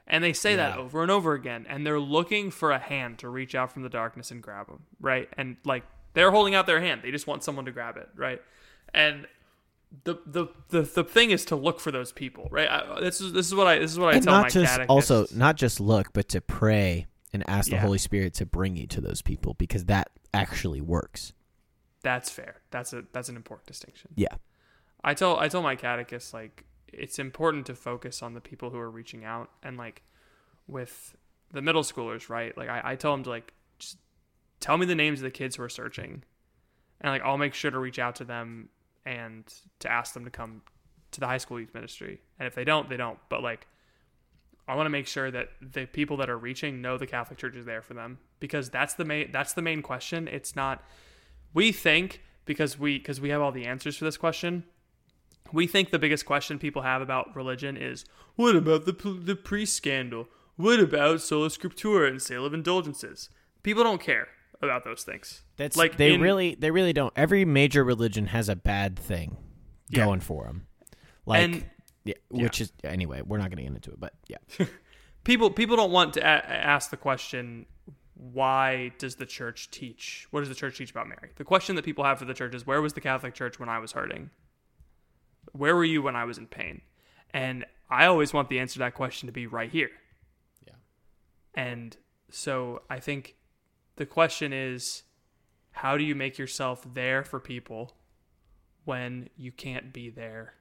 And 0.07 0.23
they 0.23 0.33
say 0.33 0.55
that 0.55 0.75
over 0.75 1.03
and 1.03 1.11
over 1.11 1.33
again, 1.33 1.67
and 1.69 1.85
they're 1.85 1.99
looking 1.99 2.49
for 2.49 2.71
a 2.71 2.79
hand 2.79 3.19
to 3.19 3.29
reach 3.29 3.53
out 3.53 3.71
from 3.71 3.83
the 3.83 3.89
darkness 3.89 4.31
and 4.31 4.41
grab 4.41 4.65
them, 4.67 4.85
right? 4.99 5.29
And 5.37 5.57
like 5.65 5.83
they're 6.13 6.31
holding 6.31 6.55
out 6.55 6.65
their 6.65 6.81
hand, 6.81 7.01
they 7.03 7.11
just 7.11 7.27
want 7.27 7.43
someone 7.43 7.65
to 7.65 7.71
grab 7.71 7.97
it, 7.97 8.09
right? 8.15 8.41
And 8.93 9.27
the 10.03 10.19
the 10.25 10.47
the, 10.69 10.81
the 10.81 11.03
thing 11.03 11.31
is 11.31 11.45
to 11.45 11.55
look 11.55 11.79
for 11.79 11.91
those 11.91 12.11
people, 12.11 12.47
right? 12.51 12.69
I, 12.69 12.99
this 12.99 13.21
is 13.21 13.33
this 13.33 13.47
is 13.47 13.55
what 13.55 13.67
I 13.67 13.79
this 13.79 13.91
is 13.91 13.99
what 13.99 14.09
I 14.09 14.17
and 14.17 14.23
tell 14.23 14.33
not 14.33 14.43
my 14.43 14.49
just 14.49 14.71
catechists. 14.71 14.89
also 14.89 15.25
not 15.35 15.55
just 15.55 15.79
look, 15.79 16.13
but 16.13 16.29
to 16.29 16.41
pray 16.41 17.07
and 17.33 17.47
ask 17.47 17.69
the 17.69 17.79
Holy 17.79 17.97
Spirit 17.97 18.33
to 18.35 18.45
bring 18.45 18.75
you 18.75 18.87
to 18.87 19.01
those 19.01 19.21
people 19.21 19.53
because 19.55 19.85
that 19.85 20.09
actually 20.33 20.81
works. 20.81 21.33
That's 22.01 22.29
fair. 22.29 22.61
That's 22.71 22.93
a 22.93 23.03
that's 23.11 23.29
an 23.29 23.35
important 23.35 23.67
distinction. 23.67 24.11
Yeah. 24.15 24.35
I 25.03 25.13
tell 25.13 25.37
I 25.39 25.47
tell 25.47 25.61
my 25.61 25.75
catechists 25.75 26.33
like 26.33 26.65
it's 26.87 27.19
important 27.19 27.65
to 27.67 27.75
focus 27.75 28.23
on 28.23 28.33
the 28.33 28.41
people 28.41 28.69
who 28.69 28.79
are 28.79 28.89
reaching 28.89 29.23
out 29.25 29.49
and 29.63 29.77
like 29.77 30.01
with 30.67 31.15
the 31.51 31.61
middle 31.61 31.83
schoolers, 31.83 32.29
right? 32.29 32.55
Like 32.57 32.69
I, 32.69 32.81
I 32.83 32.95
tell 32.95 33.11
them 33.11 33.23
to 33.23 33.29
like 33.29 33.53
tell 34.59 34.77
me 34.77 34.85
the 34.85 34.95
names 34.95 35.19
of 35.19 35.23
the 35.23 35.31
kids 35.31 35.55
who 35.55 35.63
are 35.63 35.69
searching, 35.69 36.23
and 37.01 37.11
like 37.11 37.21
I'll 37.21 37.37
make 37.37 37.53
sure 37.53 37.71
to 37.71 37.79
reach 37.79 37.99
out 37.99 38.15
to 38.17 38.23
them 38.23 38.69
and 39.05 39.51
to 39.79 39.91
ask 39.91 40.13
them 40.13 40.25
to 40.25 40.31
come 40.31 40.61
to 41.11 41.19
the 41.19 41.27
high 41.27 41.37
school 41.37 41.59
youth 41.59 41.73
ministry. 41.73 42.21
And 42.37 42.47
if 42.47 42.55
they 42.55 42.63
don't, 42.63 42.89
they 42.89 42.97
don't. 42.97 43.19
But 43.29 43.41
like 43.41 43.67
I 44.67 44.75
want 44.75 44.85
to 44.85 44.91
make 44.91 45.07
sure 45.07 45.31
that 45.31 45.49
the 45.61 45.87
people 45.87 46.17
that 46.17 46.29
are 46.29 46.37
reaching 46.37 46.81
know 46.81 46.97
the 46.97 47.07
Catholic 47.07 47.39
Church 47.39 47.55
is 47.55 47.65
there 47.65 47.81
for 47.81 47.95
them 47.95 48.19
because 48.39 48.69
that's 48.69 48.93
the 48.93 49.05
main 49.05 49.31
that's 49.31 49.53
the 49.53 49.61
main 49.61 49.81
question. 49.81 50.27
It's 50.27 50.55
not 50.55 50.83
we 51.53 51.71
think 51.71 52.21
because 52.45 52.77
we 52.77 52.99
because 52.99 53.19
we 53.19 53.29
have 53.29 53.41
all 53.41 53.51
the 53.51 53.65
answers 53.65 53.97
for 53.97 54.05
this 54.05 54.17
question. 54.17 54.63
We 55.51 55.65
think 55.65 55.89
the 55.89 55.97
biggest 55.97 56.27
question 56.27 56.59
people 56.59 56.83
have 56.83 57.01
about 57.01 57.35
religion 57.35 57.77
is 57.77 58.05
what 58.35 58.55
about 58.55 58.85
the 58.85 58.93
the 59.23 59.35
priest 59.35 59.75
scandal? 59.75 60.27
What 60.55 60.79
about 60.79 61.21
sola 61.21 61.47
scriptura 61.47 62.09
and 62.09 62.21
sale 62.21 62.45
of 62.45 62.53
indulgences? 62.53 63.29
People 63.63 63.83
don't 63.83 64.01
care 64.01 64.27
about 64.61 64.83
those 64.83 65.03
things. 65.03 65.41
That's 65.57 65.75
Like, 65.77 65.97
they 65.97 66.13
in- 66.13 66.21
really 66.21 66.55
they 66.55 66.71
really 66.71 66.93
don't. 66.93 67.13
Every 67.15 67.45
major 67.45 67.83
religion 67.83 68.27
has 68.27 68.49
a 68.49 68.55
bad 68.55 68.97
thing 68.97 69.37
Yeah. 69.89 70.05
going 70.05 70.19
for 70.19 70.45
them. 70.45 70.67
Like 71.25 71.43
And- 71.43 71.69
yeah, 72.05 72.13
which 72.29 72.61
is 72.61 72.71
anyway, 72.83 73.21
we're 73.25 73.37
not 73.37 73.49
going 73.49 73.57
to 73.57 73.63
get 73.63 73.73
into 73.75 73.91
it, 73.91 73.99
but 73.99 74.13
yeah. 74.27 74.37
people 75.23 75.49
people 75.51 75.75
don't 75.75 75.91
want 75.91 76.13
to 76.15 76.21
a- 76.21 76.23
ask 76.23 76.89
the 76.89 76.97
question 76.97 77.65
why 78.15 78.91
does 78.97 79.15
the 79.15 79.25
church 79.25 79.69
teach 79.71 80.27
what 80.31 80.41
does 80.41 80.49
the 80.49 80.55
church 80.55 80.77
teach 80.77 80.91
about 80.91 81.07
mary 81.07 81.29
the 81.37 81.43
question 81.45 81.75
that 81.77 81.85
people 81.85 82.03
have 82.03 82.19
for 82.19 82.25
the 82.25 82.33
church 82.33 82.53
is 82.53 82.67
where 82.67 82.81
was 82.81 82.91
the 82.93 82.99
catholic 83.01 83.33
church 83.33 83.59
when 83.59 83.69
i 83.69 83.79
was 83.79 83.93
hurting 83.93 84.29
where 85.53 85.73
were 85.75 85.85
you 85.85 86.01
when 86.01 86.15
i 86.17 86.25
was 86.25 86.37
in 86.37 86.45
pain 86.45 86.81
and 87.33 87.65
i 87.89 88.05
always 88.05 88.33
want 88.33 88.49
the 88.49 88.59
answer 88.59 88.73
to 88.73 88.79
that 88.79 88.93
question 88.93 89.27
to 89.27 89.31
be 89.31 89.47
right 89.47 89.71
here 89.71 89.89
Yeah. 90.67 90.73
and 91.55 91.95
so 92.29 92.81
i 92.89 92.99
think 92.99 93.35
the 93.99 94.05
question 94.07 94.51
is 94.53 95.03
how 95.71 95.95
do 95.97 96.03
you 96.03 96.15
make 96.15 96.37
yourself 96.39 96.83
there 96.93 97.23
for 97.23 97.39
people 97.39 97.93
when 98.85 99.29
you 99.37 99.51
can't 99.51 99.93
be 99.93 100.09
there 100.09 100.55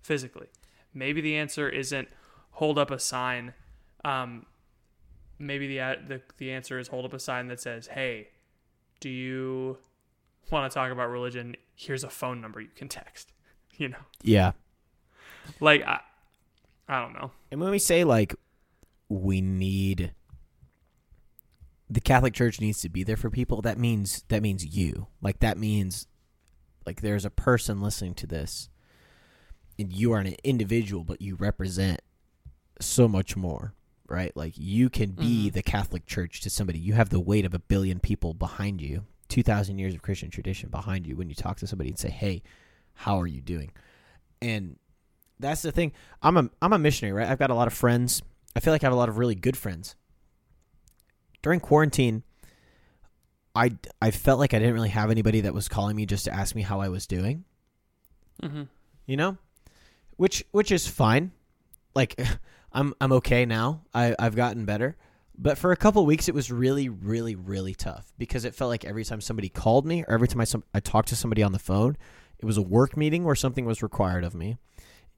physically. 0.00 0.46
Maybe 0.94 1.20
the 1.20 1.36
answer 1.36 1.68
isn't 1.68 2.08
hold 2.52 2.78
up 2.78 2.90
a 2.90 2.98
sign. 2.98 3.52
Um, 4.04 4.46
maybe 5.38 5.66
the, 5.68 5.98
the 6.06 6.22
the 6.38 6.50
answer 6.52 6.78
is 6.78 6.88
hold 6.88 7.04
up 7.04 7.12
a 7.12 7.18
sign 7.18 7.48
that 7.48 7.60
says, 7.60 7.88
"Hey, 7.88 8.28
do 9.00 9.10
you 9.10 9.76
want 10.50 10.70
to 10.70 10.74
talk 10.74 10.90
about 10.92 11.10
religion? 11.10 11.56
Here's 11.74 12.04
a 12.04 12.08
phone 12.10 12.40
number 12.40 12.60
you 12.60 12.70
can 12.74 12.88
text." 12.88 13.32
You 13.78 13.88
know, 13.90 13.98
Yeah. 14.22 14.52
like 15.60 15.82
I, 15.82 16.00
I 16.88 17.02
don't 17.02 17.12
know. 17.12 17.30
And 17.50 17.60
when 17.60 17.70
we 17.70 17.78
say 17.78 18.04
like 18.04 18.34
we 19.10 19.42
need 19.42 20.14
the 21.88 22.00
Catholic 22.00 22.34
Church 22.34 22.60
needs 22.60 22.80
to 22.80 22.88
be 22.88 23.02
there 23.04 23.16
for 23.16 23.30
people, 23.30 23.62
that 23.62 23.78
means 23.78 24.24
that 24.28 24.42
means 24.42 24.64
you. 24.76 25.06
Like 25.20 25.38
that 25.40 25.56
means 25.58 26.06
like 26.84 27.00
there's 27.00 27.24
a 27.24 27.30
person 27.30 27.80
listening 27.80 28.14
to 28.14 28.26
this 28.26 28.68
and 29.78 29.92
you 29.92 30.12
are 30.12 30.18
an 30.20 30.34
individual 30.44 31.04
but 31.04 31.20
you 31.22 31.34
represent 31.36 32.00
so 32.80 33.06
much 33.08 33.36
more, 33.36 33.74
right? 34.08 34.36
Like 34.36 34.54
you 34.56 34.88
can 34.90 35.12
be 35.12 35.48
Mhm. 35.48 35.52
the 35.54 35.62
Catholic 35.62 36.06
Church 36.06 36.40
to 36.42 36.50
somebody. 36.50 36.78
You 36.78 36.94
have 36.94 37.08
the 37.10 37.20
weight 37.20 37.44
of 37.44 37.54
a 37.54 37.58
billion 37.58 38.00
people 38.00 38.34
behind 38.34 38.80
you. 38.80 39.04
2000 39.28 39.78
years 39.78 39.94
of 39.94 40.02
Christian 40.02 40.30
tradition 40.30 40.70
behind 40.70 41.06
you 41.06 41.16
when 41.16 41.28
you 41.28 41.34
talk 41.34 41.56
to 41.58 41.66
somebody 41.66 41.90
and 41.90 41.98
say, 41.98 42.10
"Hey, 42.10 42.42
how 42.94 43.20
are 43.20 43.26
you 43.26 43.40
doing?" 43.40 43.72
And 44.40 44.78
that's 45.40 45.62
the 45.62 45.72
thing. 45.72 45.92
I'm 46.22 46.36
a 46.36 46.50
I'm 46.62 46.72
a 46.72 46.78
missionary, 46.78 47.12
right? 47.12 47.28
I've 47.28 47.38
got 47.38 47.50
a 47.50 47.54
lot 47.54 47.66
of 47.66 47.74
friends. 47.74 48.22
I 48.54 48.60
feel 48.60 48.72
like 48.72 48.84
I 48.84 48.86
have 48.86 48.92
a 48.92 48.96
lot 48.96 49.08
of 49.08 49.18
really 49.18 49.34
good 49.34 49.56
friends. 49.56 49.96
During 51.46 51.60
quarantine, 51.60 52.24
I 53.54 53.76
I 54.02 54.10
felt 54.10 54.40
like 54.40 54.52
I 54.52 54.58
didn't 54.58 54.74
really 54.74 54.88
have 54.88 55.12
anybody 55.12 55.42
that 55.42 55.54
was 55.54 55.68
calling 55.68 55.94
me 55.94 56.04
just 56.04 56.24
to 56.24 56.34
ask 56.34 56.56
me 56.56 56.62
how 56.62 56.80
I 56.80 56.88
was 56.88 57.06
doing, 57.06 57.44
Mm-hmm. 58.42 58.62
you 59.06 59.16
know? 59.16 59.36
Which 60.16 60.44
which 60.50 60.72
is 60.72 60.88
fine. 60.88 61.30
Like 61.94 62.20
I'm 62.72 62.94
I'm 63.00 63.12
okay 63.12 63.46
now. 63.46 63.82
I 63.94 64.16
I've 64.18 64.34
gotten 64.34 64.64
better. 64.64 64.96
But 65.38 65.56
for 65.56 65.70
a 65.70 65.76
couple 65.76 66.04
weeks 66.04 66.28
it 66.28 66.34
was 66.34 66.50
really 66.50 66.88
really 66.88 67.36
really 67.36 67.76
tough 67.76 68.12
because 68.18 68.44
it 68.44 68.52
felt 68.56 68.70
like 68.70 68.84
every 68.84 69.04
time 69.04 69.20
somebody 69.20 69.48
called 69.48 69.86
me 69.86 70.02
or 70.02 70.14
every 70.14 70.26
time 70.26 70.40
I 70.40 70.44
some, 70.46 70.64
I 70.74 70.80
talked 70.80 71.10
to 71.10 71.16
somebody 71.16 71.44
on 71.44 71.52
the 71.52 71.60
phone, 71.60 71.96
it 72.40 72.44
was 72.44 72.56
a 72.56 72.62
work 72.62 72.96
meeting 72.96 73.22
where 73.22 73.36
something 73.36 73.64
was 73.66 73.84
required 73.84 74.24
of 74.24 74.34
me. 74.34 74.56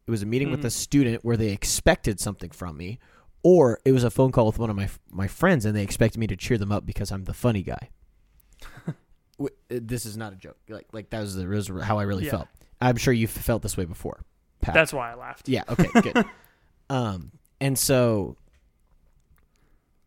It 0.06 0.10
was 0.10 0.22
a 0.22 0.26
meeting 0.26 0.50
with 0.50 0.60
Mhm. 0.60 0.64
a 0.66 0.70
student 0.72 1.24
where 1.24 1.38
they 1.38 1.52
expected 1.52 2.20
something 2.20 2.50
from 2.50 2.76
me, 2.76 2.98
or 3.42 3.80
it 3.84 3.92
was 3.92 4.04
a 4.04 4.10
phone 4.10 4.32
call 4.32 4.46
with 4.46 4.58
one 4.58 4.70
of 4.70 4.76
my 4.76 4.88
my 5.10 5.26
friends 5.28 5.64
and 5.64 5.74
they 5.76 5.82
expected 5.82 6.18
me 6.18 6.26
to 6.26 6.36
cheer 6.36 6.58
them 6.58 6.72
up 6.72 6.84
because 6.86 7.10
I'm 7.12 7.24
the 7.24 7.34
funny 7.34 7.62
guy. 7.62 7.88
Uh, 9.40 9.46
this 9.68 10.04
is 10.04 10.16
not 10.16 10.32
a 10.32 10.36
joke. 10.36 10.56
Like 10.68 10.88
like 10.92 11.10
that 11.10 11.20
was, 11.20 11.36
the, 11.36 11.46
was 11.46 11.68
how 11.84 11.96
I 11.98 12.02
really 12.02 12.24
Yeah. 12.24 12.32
felt. 12.32 12.48
I'm 12.80 12.96
sure 12.96 13.14
you've 13.14 13.30
felt 13.30 13.62
this 13.62 13.76
way 13.76 13.84
before. 13.84 14.24
Pat. 14.60 14.74
That's 14.74 14.92
why 14.92 15.12
I 15.12 15.14
laughed. 15.14 15.48
Yeah. 15.48 15.62
Okay. 15.68 15.88
Good. 16.00 16.24
um, 16.90 17.30
and 17.60 17.78
so 17.78 18.36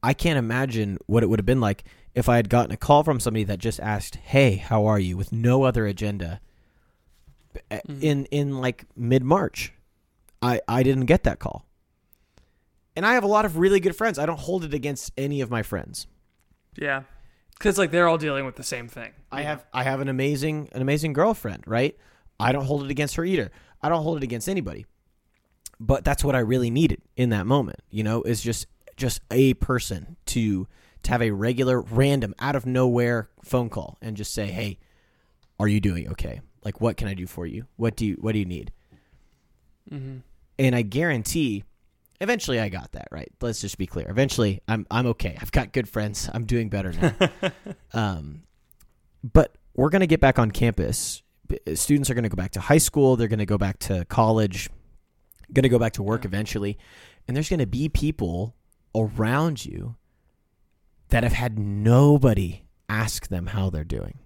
I 0.03 0.13
can't 0.13 0.37
imagine 0.37 0.97
what 1.05 1.23
it 1.23 1.27
would 1.27 1.39
have 1.39 1.45
been 1.45 1.61
like 1.61 1.85
if 2.13 2.27
I 2.27 2.35
had 2.35 2.49
gotten 2.49 2.71
a 2.71 2.77
call 2.77 3.03
from 3.03 3.21
somebody 3.21 3.45
that 3.45 3.59
just 3.59 3.79
asked, 3.79 4.15
"Hey, 4.17 4.57
how 4.57 4.85
are 4.85 4.99
you?" 4.99 5.15
with 5.15 5.31
no 5.31 5.63
other 5.63 5.85
agenda. 5.87 6.41
Mhm. 7.71 8.01
In 8.03 8.25
in 8.25 8.59
like 8.59 8.83
mid 8.97 9.23
March, 9.23 9.71
I 10.41 10.59
I 10.67 10.83
didn't 10.83 11.05
get 11.05 11.23
that 11.23 11.39
call. 11.39 11.65
And 12.95 13.05
I 13.05 13.13
have 13.13 13.23
a 13.23 13.27
lot 13.27 13.45
of 13.45 13.57
really 13.57 13.79
good 13.79 13.95
friends. 13.95 14.19
I 14.19 14.25
don't 14.25 14.39
hold 14.39 14.63
it 14.65 14.73
against 14.73 15.11
any 15.17 15.41
of 15.41 15.49
my 15.49 15.63
friends. 15.63 16.07
Yeah, 16.75 17.03
because 17.61 17.77
like 17.77 17.91
they're 17.91 18.07
all 18.07 18.17
dealing 18.17 18.45
with 18.45 18.55
the 18.55 18.63
same 18.63 18.87
thing. 18.87 19.11
I 19.31 19.43
have 19.43 19.65
I 19.73 19.83
have 19.83 20.01
an 20.01 20.09
amazing 20.09 20.69
an 20.71 20.81
amazing 20.81 21.13
girlfriend, 21.13 21.63
right? 21.67 21.95
I 22.39 22.51
don't 22.51 22.65
hold 22.65 22.83
it 22.83 22.91
against 22.91 23.15
her 23.15 23.25
either. 23.25 23.51
I 23.81 23.89
don't 23.89 24.03
hold 24.03 24.17
it 24.17 24.23
against 24.23 24.49
anybody. 24.49 24.85
But 25.79 26.03
that's 26.03 26.23
what 26.23 26.35
I 26.35 26.39
really 26.39 26.69
needed 26.69 27.01
in 27.15 27.29
that 27.29 27.47
moment, 27.47 27.79
you 27.89 28.03
know, 28.03 28.23
is 28.23 28.41
just 28.41 28.67
just 28.97 29.21
a 29.31 29.53
person 29.55 30.17
to 30.27 30.67
to 31.03 31.11
have 31.11 31.21
a 31.21 31.31
regular 31.31 31.81
random 31.81 32.35
out 32.39 32.55
of 32.55 32.65
nowhere 32.65 33.29
phone 33.43 33.69
call 33.69 33.97
and 34.01 34.17
just 34.17 34.33
say, 34.33 34.47
"Hey, 34.47 34.79
are 35.59 35.67
you 35.67 35.79
doing 35.79 36.09
okay? 36.09 36.41
Like 36.63 36.81
what 36.81 36.97
can 36.97 37.07
I 37.07 37.13
do 37.13 37.27
for 37.27 37.45
you? 37.45 37.65
What 37.75 37.95
do 37.95 38.05
you 38.05 38.17
what 38.19 38.33
do 38.33 38.39
you 38.39 38.45
need?" 38.45 38.71
Mm-hmm. 39.91 40.17
And 40.59 40.75
I 40.75 40.83
guarantee 40.83 41.63
eventually 42.21 42.59
I 42.61 42.69
got 42.69 42.93
that, 42.93 43.09
right? 43.11 43.29
Let's 43.41 43.59
just 43.59 43.77
be 43.77 43.85
clear. 43.85 44.09
Eventually 44.09 44.61
I'm 44.69 44.87
I'm 44.89 45.07
okay. 45.07 45.37
I've 45.41 45.51
got 45.51 45.73
good 45.73 45.89
friends. 45.89 46.29
I'm 46.33 46.45
doing 46.45 46.69
better 46.69 46.93
now. 46.93 47.51
Um, 47.93 48.43
but 49.23 49.57
we're 49.75 49.89
going 49.89 49.99
to 49.99 50.07
get 50.07 50.21
back 50.21 50.39
on 50.39 50.49
campus. 50.51 51.21
Students 51.73 52.09
are 52.09 52.13
going 52.13 52.23
to 52.23 52.29
go 52.29 52.35
back 52.37 52.51
to 52.51 52.61
high 52.61 52.77
school. 52.77 53.17
They're 53.17 53.27
going 53.27 53.39
to 53.39 53.45
go 53.45 53.57
back 53.57 53.79
to 53.79 54.05
college. 54.05 54.69
Going 55.51 55.63
to 55.63 55.69
go 55.69 55.77
back 55.79 55.93
to 55.93 56.03
work 56.03 56.23
Yeah. 56.23 56.29
eventually, 56.29 56.77
and 57.27 57.35
there's 57.35 57.49
going 57.49 57.59
to 57.59 57.65
be 57.67 57.89
people 57.89 58.55
around 58.95 59.65
you 59.65 59.95
that 61.09 61.23
have 61.23 61.33
had 61.33 61.59
nobody 61.59 62.63
ask 62.87 63.27
them 63.27 63.47
how 63.47 63.69
they're 63.69 63.83
doing. 63.83 64.19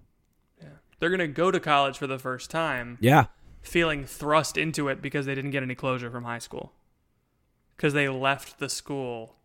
Yeah. 0.60 0.68
They're 1.00 1.10
gonna 1.10 1.26
go 1.28 1.50
to 1.50 1.58
college 1.60 1.98
for 1.98 2.06
the 2.06 2.18
first 2.18 2.50
time, 2.50 2.98
Yeah, 3.00 3.26
feeling 3.60 4.04
thrust 4.04 4.56
into 4.56 4.88
it 4.88 5.02
because 5.02 5.26
they 5.26 5.34
didn't 5.34 5.50
get 5.50 5.62
any 5.64 5.74
closure 5.74 6.10
from 6.10 6.22
high 6.24 6.38
school. 6.38 6.72
Because 7.76 7.92
they 7.92 8.08
left 8.08 8.58
the 8.58 8.68
school 8.68 9.36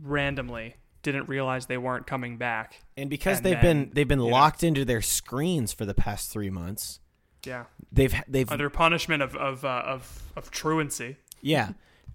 randomly, 0.00 0.76
didn't 1.02 1.28
realize 1.28 1.66
they 1.66 1.78
weren't 1.78 2.06
coming 2.06 2.36
back. 2.36 2.82
and 2.96 3.10
because 3.10 3.38
And 3.38 3.46
they've 3.46 3.60
been 3.60 3.90
they've 3.92 4.06
been 4.08 4.20
you 4.20 4.26
know. 4.26 4.30
locked 4.32 4.62
into 4.62 4.84
their 4.84 5.02
screens 5.02 5.72
for 5.72 5.84
the 5.84 5.94
past 5.94 6.30
three 6.30 6.50
months, 6.50 7.00
Yeah. 7.44 7.64
they've 7.92 8.14
they've 8.28 8.50
Under 8.50 8.70
punishment 8.70 9.22
of 9.22 9.34
of 9.36 9.64
uh, 9.64 9.82
of 9.86 10.22
of 10.36 10.50
truancy. 10.50 11.16
Yeah. 11.40 11.70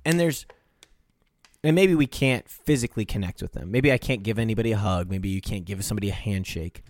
And 0.06 0.20
there's 0.20 0.46
and 1.64 1.76
maybe 1.76 1.96
we 1.96 2.08
can't 2.08 2.48
physically 2.50 3.06
connect 3.06 3.42
with 3.42 3.54
them. 3.54 3.72
Maybe 3.72 3.92
I 3.92 3.98
can't 3.98 4.22
give 4.24 4.38
anybody 4.38 4.72
a 4.74 4.78
hug. 4.78 5.10
Maybe 5.10 5.30
you 5.30 5.40
can't 5.42 5.64
give 5.66 5.84
somebody 5.84 6.10
a 6.10 6.14
handshake. 6.14 6.84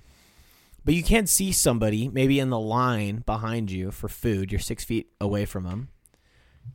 But 0.85 0.95
you 0.95 1.03
can 1.03 1.27
see 1.27 1.51
somebody 1.51 2.09
maybe 2.09 2.39
in 2.39 2.49
the 2.49 2.59
line 2.59 3.23
behind 3.25 3.71
you 3.71 3.89
for 3.91 4.09
food. 4.09 4.51
You're 4.51 4.59
six 4.59 4.83
feet 4.83 5.07
away 5.21 5.45
from 5.45 5.63
them. 5.63 5.89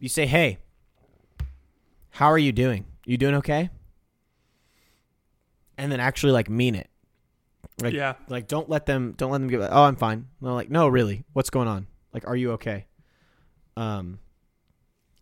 You 0.01 0.09
say, 0.09 0.26
"Hey, 0.26 0.59
how 2.11 2.26
are 2.26 2.39
you 2.39 2.53
doing? 2.53 2.84
You 3.05 3.16
doing 3.16 3.34
okay?" 3.36 3.70
And 5.76 5.91
then 5.93 6.01
actually 6.01 6.32
like 6.32 6.49
mean 6.51 6.74
it. 6.74 6.89
Like, 7.80 7.95
Yeah. 7.95 8.14
Like 8.28 8.49
don't 8.49 8.68
let 8.68 8.86
them 8.86 9.14
don't 9.16 9.30
let 9.30 9.39
them 9.39 9.49
give. 9.49 9.61
Oh, 9.62 9.82
I'm 9.84 9.97
fine. 9.97 10.26
No, 10.41 10.55
like 10.55 10.70
no, 10.70 10.89
really. 10.89 11.24
What's 11.32 11.51
going 11.51 11.68
on? 11.68 11.86
Like, 12.12 12.26
are 12.26 12.36
you 12.36 12.53
okay? 12.53 12.86
Um. 13.76 14.18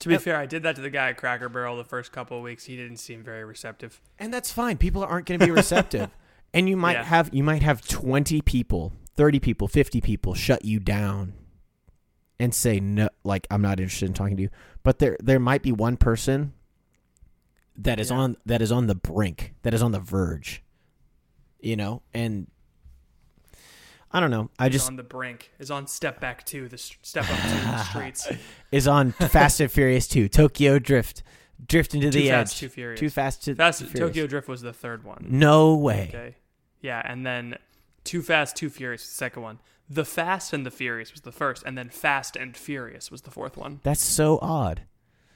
To 0.00 0.08
be 0.08 0.14
Yep. 0.14 0.22
fair, 0.22 0.36
I 0.36 0.44
did 0.46 0.62
that 0.64 0.76
to 0.76 0.82
the 0.82 0.90
guy 0.90 1.08
at 1.08 1.16
Cracker 1.16 1.48
Barrel 1.48 1.76
the 1.76 1.84
first 1.84 2.12
couple 2.12 2.36
of 2.36 2.42
weeks. 2.42 2.64
He 2.64 2.76
didn't 2.76 2.98
seem 2.98 3.22
very 3.22 3.44
receptive. 3.44 4.00
and 4.18 4.32
that's 4.32 4.52
fine 4.52 4.76
people 4.76 5.02
aren't 5.02 5.26
going 5.26 5.40
to 5.40 5.46
be 5.46 5.50
receptive 5.52 6.10
and 6.54 6.68
you 6.68 6.76
might 6.76 6.92
Yeah. 6.92 7.04
have 7.04 7.30
you 7.34 7.42
might 7.42 7.62
have 7.62 7.86
20 7.86 8.40
people 8.42 8.92
30 9.16 9.40
people 9.40 9.68
50 9.68 10.00
people 10.02 10.34
shut 10.34 10.64
you 10.66 10.78
down 10.78 11.32
and 12.38 12.54
say 12.54 12.78
no 12.80 13.08
like 13.24 13.46
i'm 13.50 13.62
not 13.62 13.80
interested 13.80 14.06
in 14.06 14.12
talking 14.14 14.36
to 14.36 14.42
you 14.42 14.50
but 14.82 14.98
there 14.98 15.16
there 15.20 15.40
might 15.40 15.62
be 15.62 15.72
one 15.72 15.96
person 15.96 16.52
that 17.76 17.98
is 18.00 18.10
Yeah. 18.10 18.16
on 18.18 18.36
that 18.46 18.60
is 18.62 18.70
on 18.72 18.86
the 18.86 18.94
brink 18.94 19.54
that 19.62 19.72
is 19.74 19.82
on 19.82 19.92
the 19.92 20.00
verge 20.00 20.62
you 21.60 21.76
know 21.76 22.02
and 22.14 22.46
i 24.12 24.20
don't 24.20 24.30
know 24.30 24.50
i 24.58 24.66
Is 24.66 24.72
just 24.72 24.88
on 24.88 24.96
the 24.96 25.02
brink. 25.02 25.50
Is 25.58 25.70
on 25.70 25.86
step 25.86 26.20
back 26.20 26.44
two. 26.44 26.68
The 26.68 26.78
step 26.78 27.24
up 27.28 27.36
to 27.40 27.48
the 27.48 27.82
streets. 27.90 28.28
is 28.72 28.86
on 28.88 29.12
fast 29.12 29.60
and 29.60 29.70
furious 29.70 30.06
2 30.08 30.28
tokyo 30.28 30.78
drift 30.78 31.22
drift 31.66 31.94
into 31.94 32.10
Too 32.10 32.20
the 32.20 32.28
fast, 32.28 32.54
edge 32.54 32.60
too 32.60 32.68
furious. 32.68 33.00
too 33.00 33.10
fast 33.10 33.44
to 33.44 33.54
Fast 33.54 33.80
too 33.80 33.86
furious. 33.86 34.08
Tokyo 34.10 34.26
Drift 34.26 34.46
was 34.48 34.60
the 34.60 34.72
third 34.74 35.04
one. 35.04 35.26
no 35.30 35.74
way 35.74 36.10
Okay. 36.14 36.36
Yeah, 36.82 37.00
and 37.04 37.24
then 37.26 37.56
Too 38.04 38.20
Fast, 38.22 38.54
Too 38.56 38.68
Furious 38.68 39.02
the 39.04 39.14
second 39.14 39.42
one. 39.42 39.58
The 39.88 40.04
Fast 40.04 40.52
and 40.52 40.66
the 40.66 40.70
Furious 40.70 41.12
was 41.12 41.20
the 41.22 41.32
first, 41.32 41.62
and 41.64 41.78
then 41.78 41.88
Fast 41.90 42.36
and 42.36 42.56
Furious 42.56 43.10
was 43.10 43.22
the 43.22 43.30
fourth 43.30 43.56
one. 43.56 43.80
that's 43.84 44.02
so 44.02 44.38
odd 44.42 44.82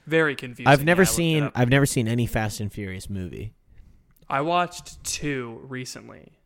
Very 0.05 0.35
confusing. 0.35 0.67
I've 0.67 0.83
never 0.83 1.03
Yeah, 1.03 1.07
I 1.07 1.11
looked 1.11 1.13
it 1.13 1.15
seen. 1.15 1.51
I've 1.55 1.69
never 1.69 1.85
seen 1.85 2.07
any 2.07 2.25
Fast 2.27 2.59
and 2.59 2.71
Furious 2.71 3.09
movie. 3.09 3.53
I 4.29 4.41
watched 4.41 5.03
two 5.03 5.61
recently, 5.63 6.39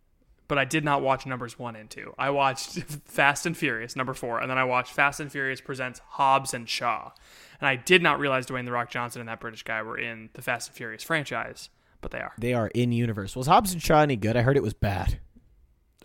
but 0.47 0.57
I 0.57 0.65
did 0.65 0.83
not 0.83 1.01
watch 1.01 1.25
numbers 1.25 1.57
one 1.57 1.75
and 1.75 1.89
two. 1.89 2.13
I 2.17 2.29
watched 2.31 2.73
Fast 3.05 3.45
and 3.45 3.55
Furious 3.57 3.95
number 3.95 4.13
four, 4.13 4.39
and 4.39 4.49
then 4.49 4.57
I 4.57 4.63
watched 4.63 4.91
Fast 4.93 5.19
and 5.19 5.31
Furious 5.31 5.61
presents 5.61 5.99
Hobbs 6.09 6.53
and 6.53 6.67
Shaw. 6.69 7.11
And 7.59 7.67
I 7.67 7.75
did 7.75 8.03
not 8.03 8.19
realize 8.19 8.45
Dwayne 8.45 8.65
the 8.65 8.71
Rock 8.71 8.91
Johnson 8.91 9.19
and 9.21 9.29
that 9.29 9.39
British 9.39 9.63
guy 9.63 9.81
were 9.81 9.97
in 9.97 10.29
the 10.33 10.41
Fast 10.41 10.69
and 10.69 10.77
Furious 10.77 11.03
franchise, 11.03 11.69
but 12.01 12.11
they 12.11 12.19
are. 12.19 12.33
They 12.37 12.53
are 12.53 12.67
in 12.67 12.91
universe. 12.91 13.35
Was 13.35 13.47
Hobbs 13.47 13.71
and 13.73 13.81
Shaw 13.81 14.01
any 14.01 14.15
good? 14.15 14.35
I 14.35 14.41
heard 14.41 14.57
it 14.57 14.63
was 14.63 14.73
bad. 14.73 15.19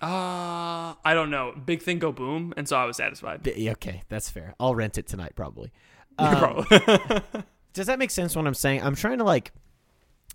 Uh, 0.02 0.94
I 1.04 1.12
don't 1.12 1.30
know. 1.30 1.52
Big 1.66 1.82
thing 1.82 1.98
go 1.98 2.10
boom, 2.10 2.54
and 2.56 2.66
so 2.66 2.76
I 2.76 2.84
was 2.84 2.96
satisfied. 2.96 3.46
Okay, 3.46 4.02
that's 4.08 4.30
fair. 4.30 4.54
I'll 4.58 4.74
rent 4.74 4.98
it 4.98 5.06
tonight 5.06 5.32
probably. 5.34 5.72
Um, 6.18 6.36
Probably. 6.36 7.22
does 7.72 7.86
that 7.86 7.98
make 7.98 8.10
sense? 8.10 8.36
What 8.36 8.46
I'm 8.46 8.52
saying? 8.52 8.82
I'm 8.82 8.94
trying 8.94 9.18
to 9.18 9.24
like 9.24 9.52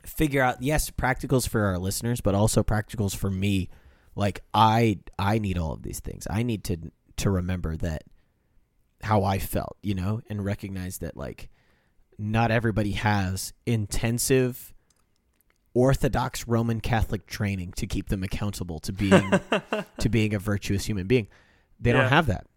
figure 0.04 0.42
out. 0.42 0.64
Yes, 0.64 0.90
practicals 0.90 1.48
for 1.48 1.66
our 1.66 1.78
listeners, 1.78 2.22
but 2.22 2.34
also 2.34 2.64
practicals 2.64 3.16
for 3.16 3.30
me. 3.30 3.70
Like 4.16 4.42
I, 4.52 5.00
I 5.20 5.38
need 5.38 5.60
all 5.60 5.74
of 5.74 5.84
these 5.84 6.00
things. 6.00 6.26
I 6.28 6.42
need 6.42 6.64
to 6.64 6.78
to 7.18 7.30
remember 7.30 7.76
that 7.78 8.04
how 9.04 9.24
I 9.24 9.38
felt, 9.38 9.78
you 9.84 9.94
know, 9.94 10.22
and 10.28 10.44
recognize 10.44 10.98
that 11.00 11.16
like 11.16 11.50
not 12.18 12.50
everybody 12.50 12.94
has 12.94 13.54
intensive 13.66 14.74
orthodox 15.76 16.48
roman 16.48 16.80
catholic 16.82 17.28
training 17.28 17.72
to 17.74 17.86
keep 17.86 18.08
them 18.10 18.24
accountable 18.24 18.80
to 18.80 18.92
being 18.92 19.32
to 20.00 20.10
being 20.10 20.34
a 20.34 20.40
virtuous 20.40 20.86
human 20.86 21.06
being 21.06 21.28
they 21.80 21.92
Yeah. 21.92 22.02
don't 22.02 22.10
have 22.10 22.26
that 22.28 22.48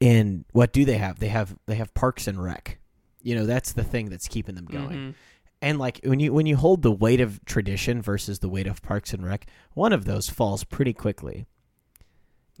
and 0.00 0.44
what 0.52 0.72
do 0.72 0.84
they 0.84 0.98
have 0.98 1.18
they 1.18 1.28
have 1.28 1.56
they 1.66 1.76
have 1.76 1.92
parks 1.94 2.26
and 2.28 2.42
rec 2.42 2.78
you 3.22 3.34
know 3.34 3.46
that's 3.46 3.72
the 3.72 3.82
thing 3.84 4.08
that's 4.10 4.28
keeping 4.28 4.54
them 4.54 4.66
going 4.66 4.90
Mhm. 4.96 5.14
and 5.62 5.78
like 5.78 6.00
when 6.04 6.20
you 6.20 6.32
when 6.32 6.46
you 6.46 6.56
hold 6.56 6.82
the 6.82 6.92
weight 6.92 7.20
of 7.20 7.42
tradition 7.46 8.02
versus 8.02 8.40
the 8.40 8.48
weight 8.48 8.66
of 8.66 8.82
parks 8.82 9.12
and 9.14 9.24
rec 9.24 9.46
one 9.74 9.92
of 9.92 10.04
those 10.04 10.28
falls 10.28 10.64
pretty 10.64 10.92
quickly 10.92 11.46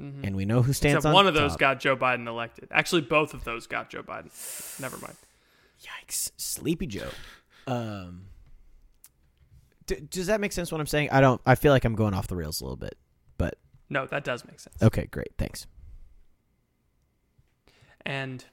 Mhm. 0.00 0.20
and 0.24 0.36
we 0.36 0.44
know 0.44 0.62
who 0.62 0.72
stands 0.72 0.96
Except 0.96 1.06
on 1.10 1.14
one 1.14 1.26
of 1.26 1.34
those 1.34 1.52
top. 1.52 1.60
got 1.60 1.80
Joe 1.80 1.96
Biden 1.96 2.26
elected. 2.26 2.68
Actually, 2.70 3.00
both 3.00 3.32
of 3.32 3.44
those 3.44 3.66
got 3.66 3.88
Joe 3.88 4.02
Biden. 4.02 4.30
Never 4.78 4.98
mind. 4.98 5.16
Yikes, 5.82 6.32
Sleepy 6.36 6.86
Joe. 6.86 7.08
Um, 7.66 8.26
d- 9.86 10.00
does 10.10 10.26
that 10.26 10.40
make 10.40 10.52
sense? 10.52 10.70
What 10.72 10.80
I'm 10.80 10.86
saying? 10.86 11.10
I 11.10 11.20
don't. 11.20 11.40
I 11.46 11.54
feel 11.54 11.72
like 11.72 11.84
I'm 11.84 11.94
going 11.94 12.14
off 12.14 12.26
the 12.26 12.36
rails 12.36 12.60
a 12.60 12.64
little 12.64 12.76
bit, 12.76 12.96
but 13.38 13.58
No, 13.90 14.06
that 14.06 14.24
does 14.24 14.44
make 14.44 14.60
sense. 14.60 14.82
okay, 14.82 15.06
great, 15.10 15.32
thanks. 15.38 15.66
And 18.04 18.44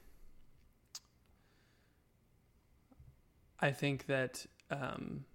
I 3.59 3.71
think 3.71 4.07
that 4.07 4.45
um, 4.71 5.25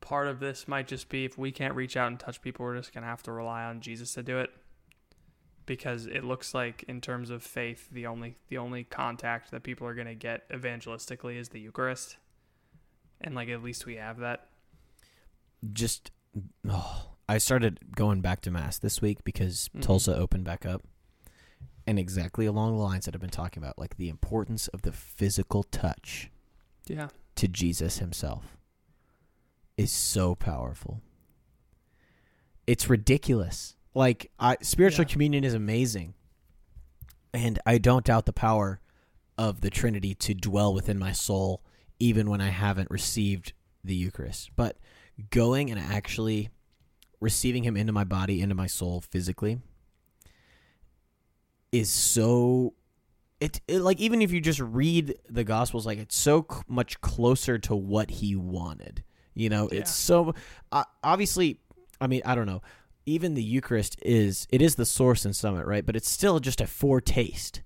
part 0.00 0.28
of 0.28 0.40
this 0.40 0.68
might 0.68 0.86
just 0.86 1.08
be 1.08 1.24
if 1.24 1.36
we 1.38 1.50
can't 1.50 1.74
reach 1.74 1.96
out 1.96 2.08
and 2.08 2.20
touch 2.20 2.42
people, 2.42 2.64
we're 2.64 2.76
just 2.76 2.92
going 2.92 3.02
to 3.02 3.08
have 3.08 3.22
to 3.24 3.32
rely 3.32 3.64
on 3.64 3.80
Jesus 3.80 4.14
to 4.14 4.22
do 4.22 4.38
it. 4.38 4.50
Because 5.66 6.06
it 6.06 6.24
looks 6.24 6.52
like, 6.52 6.82
in 6.88 7.00
terms 7.00 7.30
of 7.30 7.44
faith, 7.44 7.88
the 7.92 8.06
only 8.06 8.36
the 8.48 8.58
only 8.58 8.82
contact 8.82 9.52
that 9.52 9.62
people 9.62 9.86
are 9.86 9.94
going 9.94 10.08
to 10.08 10.14
get 10.16 10.48
evangelistically 10.50 11.36
is 11.36 11.50
the 11.50 11.60
Eucharist, 11.60 12.16
and 13.20 13.36
like 13.36 13.48
at 13.48 13.62
least 13.62 13.86
we 13.86 13.94
have 13.96 14.18
that. 14.18 14.48
Just, 15.72 16.10
oh, 16.68 17.16
I 17.28 17.38
started 17.38 17.94
going 17.94 18.20
back 18.20 18.40
to 18.42 18.50
mass 18.50 18.78
this 18.78 19.00
week 19.00 19.22
because 19.24 19.68
Mhm. 19.74 19.82
Tulsa 19.82 20.16
opened 20.16 20.44
back 20.44 20.64
up, 20.66 20.86
and 21.86 21.98
exactly 21.98 22.46
along 22.46 22.72
the 22.76 22.82
lines 22.82 23.04
that 23.04 23.14
I've 23.14 23.20
been 23.20 23.30
talking 23.30 23.62
about, 23.62 23.78
like 23.78 23.96
the 23.96 24.08
importance 24.08 24.68
of 24.68 24.82
the 24.82 24.92
physical 24.92 25.62
touch 25.62 26.30
Yeah, 26.86 27.08
to 27.36 27.46
Jesus 27.48 27.98
Himself, 27.98 28.56
is 29.76 29.92
so 29.92 30.34
powerful. 30.34 31.02
It's 32.66 32.88
ridiculous. 32.88 33.76
Like 33.94 34.30
I, 34.38 34.56
spiritual 34.62 35.04
Yeah. 35.04 35.12
communion 35.12 35.44
is 35.44 35.54
amazing, 35.54 36.14
and 37.32 37.58
I 37.66 37.78
don't 37.78 38.04
doubt 38.06 38.26
the 38.26 38.32
power 38.32 38.80
of 39.36 39.60
the 39.62 39.70
Trinity 39.70 40.14
to 40.14 40.34
dwell 40.34 40.72
within 40.74 40.98
my 40.98 41.12
soul, 41.12 41.64
even 41.98 42.28
when 42.30 42.40
I 42.40 42.50
haven't 42.50 42.90
received 42.90 43.52
the 43.82 43.94
Eucharist. 43.94 44.50
But 44.56 44.78
going 45.30 45.70
and 45.70 45.78
actually 45.78 46.50
receiving 47.20 47.62
Him 47.64 47.76
into 47.76 47.92
my 47.92 48.04
body, 48.04 48.40
into 48.40 48.54
my 48.54 48.66
soul, 48.66 49.00
physically, 49.00 49.60
is 51.72 51.90
so. 51.90 52.74
It, 53.40 53.60
it 53.66 53.80
like 53.80 53.98
even 54.00 54.20
if 54.20 54.32
you 54.32 54.40
just 54.40 54.60
read 54.60 55.14
the 55.28 55.44
Gospels, 55.44 55.86
like 55.86 55.98
it's 55.98 56.16
so 56.16 56.46
c- 56.50 56.60
much 56.68 57.00
closer 57.00 57.58
to 57.58 57.74
what 57.74 58.10
He 58.10 58.36
wanted. 58.36 59.02
You 59.34 59.48
know, 59.48 59.68
it's 59.68 59.94
so 59.94 60.34
uh, 60.72 60.84
obviously. 61.02 61.60
I 62.00 62.06
mean, 62.06 62.22
I 62.24 62.34
don't 62.34 62.46
know. 62.46 62.62
Even 63.06 63.34
the 63.34 63.42
Eucharist 63.42 63.96
is 64.02 64.46
it 64.50 64.60
is 64.60 64.74
the 64.74 64.86
source 64.86 65.24
and 65.24 65.34
summit, 65.34 65.66
right? 65.66 65.84
But 65.84 65.96
it's 65.96 66.10
still 66.10 66.38
just 66.40 66.60
a 66.60 66.66
foretaste 66.66 67.62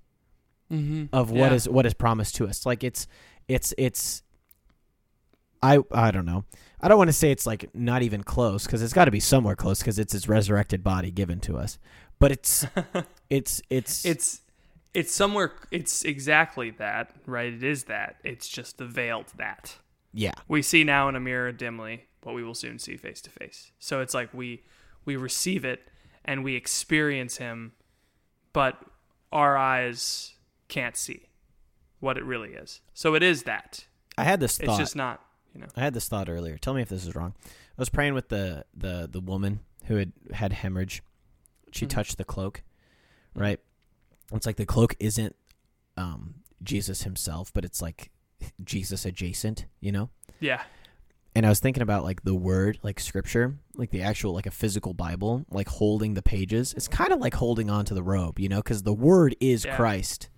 mm-hmm. 0.71 1.05
of 1.13 1.31
what 1.31 1.53
is 1.53 1.69
what 1.69 1.87
is 1.87 1.95
promised 1.95 2.37
to 2.37 2.47
us. 2.47 2.67
Like 2.67 2.85
it's 2.85 3.07
it's 3.49 3.75
it's 3.79 4.23
I 5.63 5.79
I 5.91 6.11
don't 6.11 6.27
know. 6.27 6.45
I 6.85 6.89
don't 6.89 6.99
want 6.99 7.09
to 7.09 7.15
say 7.15 7.31
it's 7.31 7.47
like 7.47 7.75
not 7.75 8.03
even 8.03 8.23
close 8.23 8.67
because 8.67 8.83
it's 8.83 8.93
got 8.93 9.07
to 9.07 9.11
be 9.11 9.19
somewhere 9.19 9.57
close 9.57 9.79
because 9.79 9.99
it's 9.99 10.13
his 10.13 10.29
resurrected 10.29 10.85
body 10.85 11.11
given 11.11 11.41
to 11.41 11.57
us. 11.57 11.79
But 12.19 12.31
it's 12.31 12.67
it's 13.31 13.63
it's 13.71 14.05
it's 14.05 14.43
it's 14.93 15.11
somewhere 15.11 15.53
it's 15.71 16.05
exactly 16.05 16.73
that 16.73 17.11
right? 17.25 17.51
It 17.55 17.63
is 17.65 17.85
that. 17.85 18.17
It's 18.23 18.47
just 18.47 18.77
the 18.77 18.85
veiled 18.85 19.33
that. 19.39 19.79
Yeah. 20.13 20.35
We 20.47 20.61
see 20.61 20.85
now 20.85 21.09
in 21.09 21.17
a 21.17 21.21
mirror 21.21 21.53
dimly 21.53 22.05
but 22.21 22.35
we 22.35 22.45
will 22.45 22.55
soon 22.55 22.79
see 22.79 22.99
face 22.99 23.23
to 23.23 23.31
face 23.31 23.73
so 23.79 24.01
it's 24.01 24.13
like 24.13 24.33
we 24.35 24.63
we 25.07 25.17
receive 25.17 25.65
it 25.65 25.89
and 26.23 26.45
we 26.45 26.55
experience 26.55 27.39
him 27.39 27.73
but 28.53 28.79
our 29.33 29.57
eyes 29.57 30.35
can't 30.69 30.99
see 30.99 31.31
what 32.01 32.19
it 32.19 32.25
really 32.25 32.51
is. 32.51 32.83
So 32.93 33.15
it 33.15 33.23
is 33.23 33.45
that. 33.45 33.87
I 34.19 34.25
had 34.25 34.39
this 34.39 34.61
it's 34.61 34.77
just 34.77 34.95
not 34.95 35.23
you 35.55 35.61
know 35.61 35.67
I 35.77 35.81
had 35.81 35.95
this 35.95 36.09
thought 36.09 36.29
earlier. 36.29 36.59
Tell 36.59 36.75
me 36.75 36.83
if 36.83 36.89
this 36.89 37.07
is 37.07 37.15
wrong. 37.15 37.35
I 37.47 37.81
was 37.81 37.89
praying 37.89 38.15
with 38.15 38.29
the 38.29 38.65
the 38.77 39.09
the 39.11 39.21
woman 39.21 39.61
who 39.87 39.97
had 39.97 40.13
had 40.33 40.53
hemorrhage. 40.53 41.03
She 41.73 41.87
Mhm. 41.87 41.91
touched 41.91 42.19
the 42.19 42.25
cloak, 42.25 42.63
right? 43.35 43.61
It's 44.33 44.47
like 44.47 44.57
the 44.57 44.67
cloak 44.67 44.95
isn't 45.01 45.35
um, 45.97 46.37
Jesus 46.63 47.03
himself, 47.03 47.53
but 47.53 47.65
it's 47.65 47.81
like 47.83 48.11
Jesus 48.65 49.05
adjacent, 49.05 49.67
you 49.81 49.93
know. 49.93 50.11
yeah 50.41 50.63
And 51.37 51.45
I 51.47 51.49
was 51.49 51.61
thinking 51.61 51.83
about 51.83 52.05
like 52.05 52.23
the 52.25 52.35
word, 52.35 52.79
like 52.83 52.99
scripture, 53.01 53.59
like 53.75 53.91
the 53.91 54.03
actual 54.03 54.33
like 54.35 54.47
a 54.47 54.51
physical 54.51 54.93
Bible, 54.95 55.45
like 55.51 55.69
holding 55.69 56.15
the 56.15 56.23
pages. 56.23 56.73
It's 56.75 56.89
kind 56.89 57.13
of 57.13 57.21
like 57.21 57.35
holding 57.35 57.71
on 57.71 57.85
to 57.87 57.95
the 57.95 58.03
robe, 58.03 58.39
you 58.39 58.49
know, 58.49 58.59
because 58.59 58.83
the 58.83 58.93
word 58.93 59.35
is 59.41 59.65
Yeah. 59.65 59.77
Christ, 59.77 60.29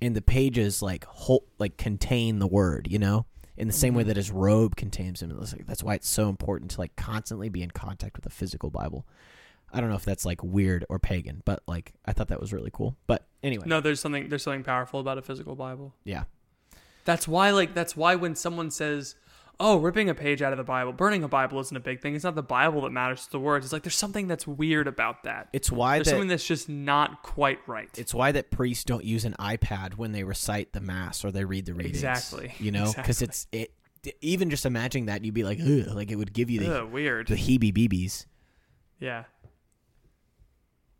and 0.00 0.14
the 0.16 0.22
pages 0.22 0.80
like 0.82 1.04
hold 1.06 1.44
like 1.58 1.76
contain 1.76 2.38
the 2.38 2.46
word, 2.48 2.88
you 2.90 2.98
know. 2.98 3.26
In 3.58 3.66
the 3.66 3.72
same 3.74 3.94
way 3.94 4.02
Mm-hmm. 4.02 4.08
that 4.08 4.16
his 4.16 4.30
robe 4.30 4.76
contains 4.76 5.20
him. 5.22 5.36
Like, 5.38 5.66
that's 5.66 5.82
why 5.82 5.94
it's 5.94 6.08
so 6.08 6.28
important 6.28 6.70
to 6.72 6.80
like 6.80 6.96
constantly 6.96 7.48
be 7.48 7.62
in 7.62 7.70
contact 7.70 8.16
with 8.16 8.24
a 8.24 8.30
physical 8.30 8.70
Bible. 8.70 9.06
I 9.72 9.80
don't 9.80 9.90
know 9.90 9.96
if 9.96 10.04
that's 10.04 10.24
like 10.24 10.42
weird 10.42 10.86
or 10.88 10.98
pagan, 10.98 11.42
but 11.44 11.62
like 11.66 11.92
I 12.06 12.12
thought 12.12 12.28
that 12.28 12.40
was 12.40 12.52
really 12.54 12.70
cool. 12.72 12.96
But 13.06 13.26
anyway, 13.42 13.64
No, 13.66 13.80
there's 13.80 14.00
something 14.00 14.28
there's 14.30 14.42
something 14.42 14.64
powerful 14.64 14.98
about 15.00 15.18
a 15.18 15.22
physical 15.22 15.54
Bible. 15.56 15.92
yeah, 16.04 16.24
That's 17.04 17.28
why 17.28 17.50
like 17.50 17.74
that's 17.74 17.94
why 17.96 18.14
when 18.14 18.34
someone 18.34 18.70
says, 18.70 19.14
"Oh, 19.60 19.76
ripping 19.78 20.08
a 20.08 20.14
page 20.14 20.40
out 20.42 20.52
of 20.52 20.56
the 20.56 20.64
Bible, 20.64 20.92
burning 20.92 21.24
a 21.24 21.28
Bible 21.28 21.58
isn't 21.60 21.76
a 21.76 21.80
big 21.80 22.00
thing. 22.00 22.14
It's 22.14 22.24
not 22.24 22.34
the 22.34 22.42
Bible 22.42 22.82
that 22.82 22.90
matters, 22.90 23.18
it's 23.20 23.26
the 23.28 23.40
words." 23.40 23.66
It's 23.66 23.72
like 23.72 23.82
there's 23.82 23.94
something 23.96 24.28
that's 24.28 24.46
weird 24.46 24.86
about 24.86 25.24
that. 25.24 25.48
it's 25.52 25.70
why 25.72 25.96
there's 25.96 26.06
that 26.06 26.10
something 26.12 26.28
that's 26.28 26.46
just 26.46 26.68
not 26.68 27.22
quite 27.22 27.58
right. 27.66 27.90
it's 27.98 28.14
why 28.14 28.32
that 28.32 28.50
priests 28.50 28.84
don't 28.84 29.04
use 29.04 29.24
an 29.24 29.34
iPad 29.38 29.94
when 29.94 30.12
they 30.12 30.22
recite 30.24 30.72
the 30.72 30.80
mass 30.80 31.24
or 31.24 31.30
they 31.32 31.44
read 31.44 31.66
the 31.66 31.74
readings. 31.74 31.96
Exactly. 31.96 32.54
You 32.60 32.72
know, 32.72 32.92
because 32.94 33.22
Exactly. 33.22 33.60
it's 33.62 33.72
it. 34.04 34.14
Even 34.20 34.48
just 34.48 34.64
imagining 34.64 35.06
that, 35.06 35.24
you'd 35.24 35.34
be 35.34 35.42
like, 35.44 35.58
Ugh, 35.60 35.88
like 35.94 36.10
it 36.10 36.16
would 36.16 36.32
give 36.32 36.50
you 36.50 36.60
the 36.60 36.82
Ugh, 36.82 36.90
weird. 36.90 37.26
the 37.26 37.34
heebie-jeebies. 37.34 38.26
Yeah. 39.00 39.24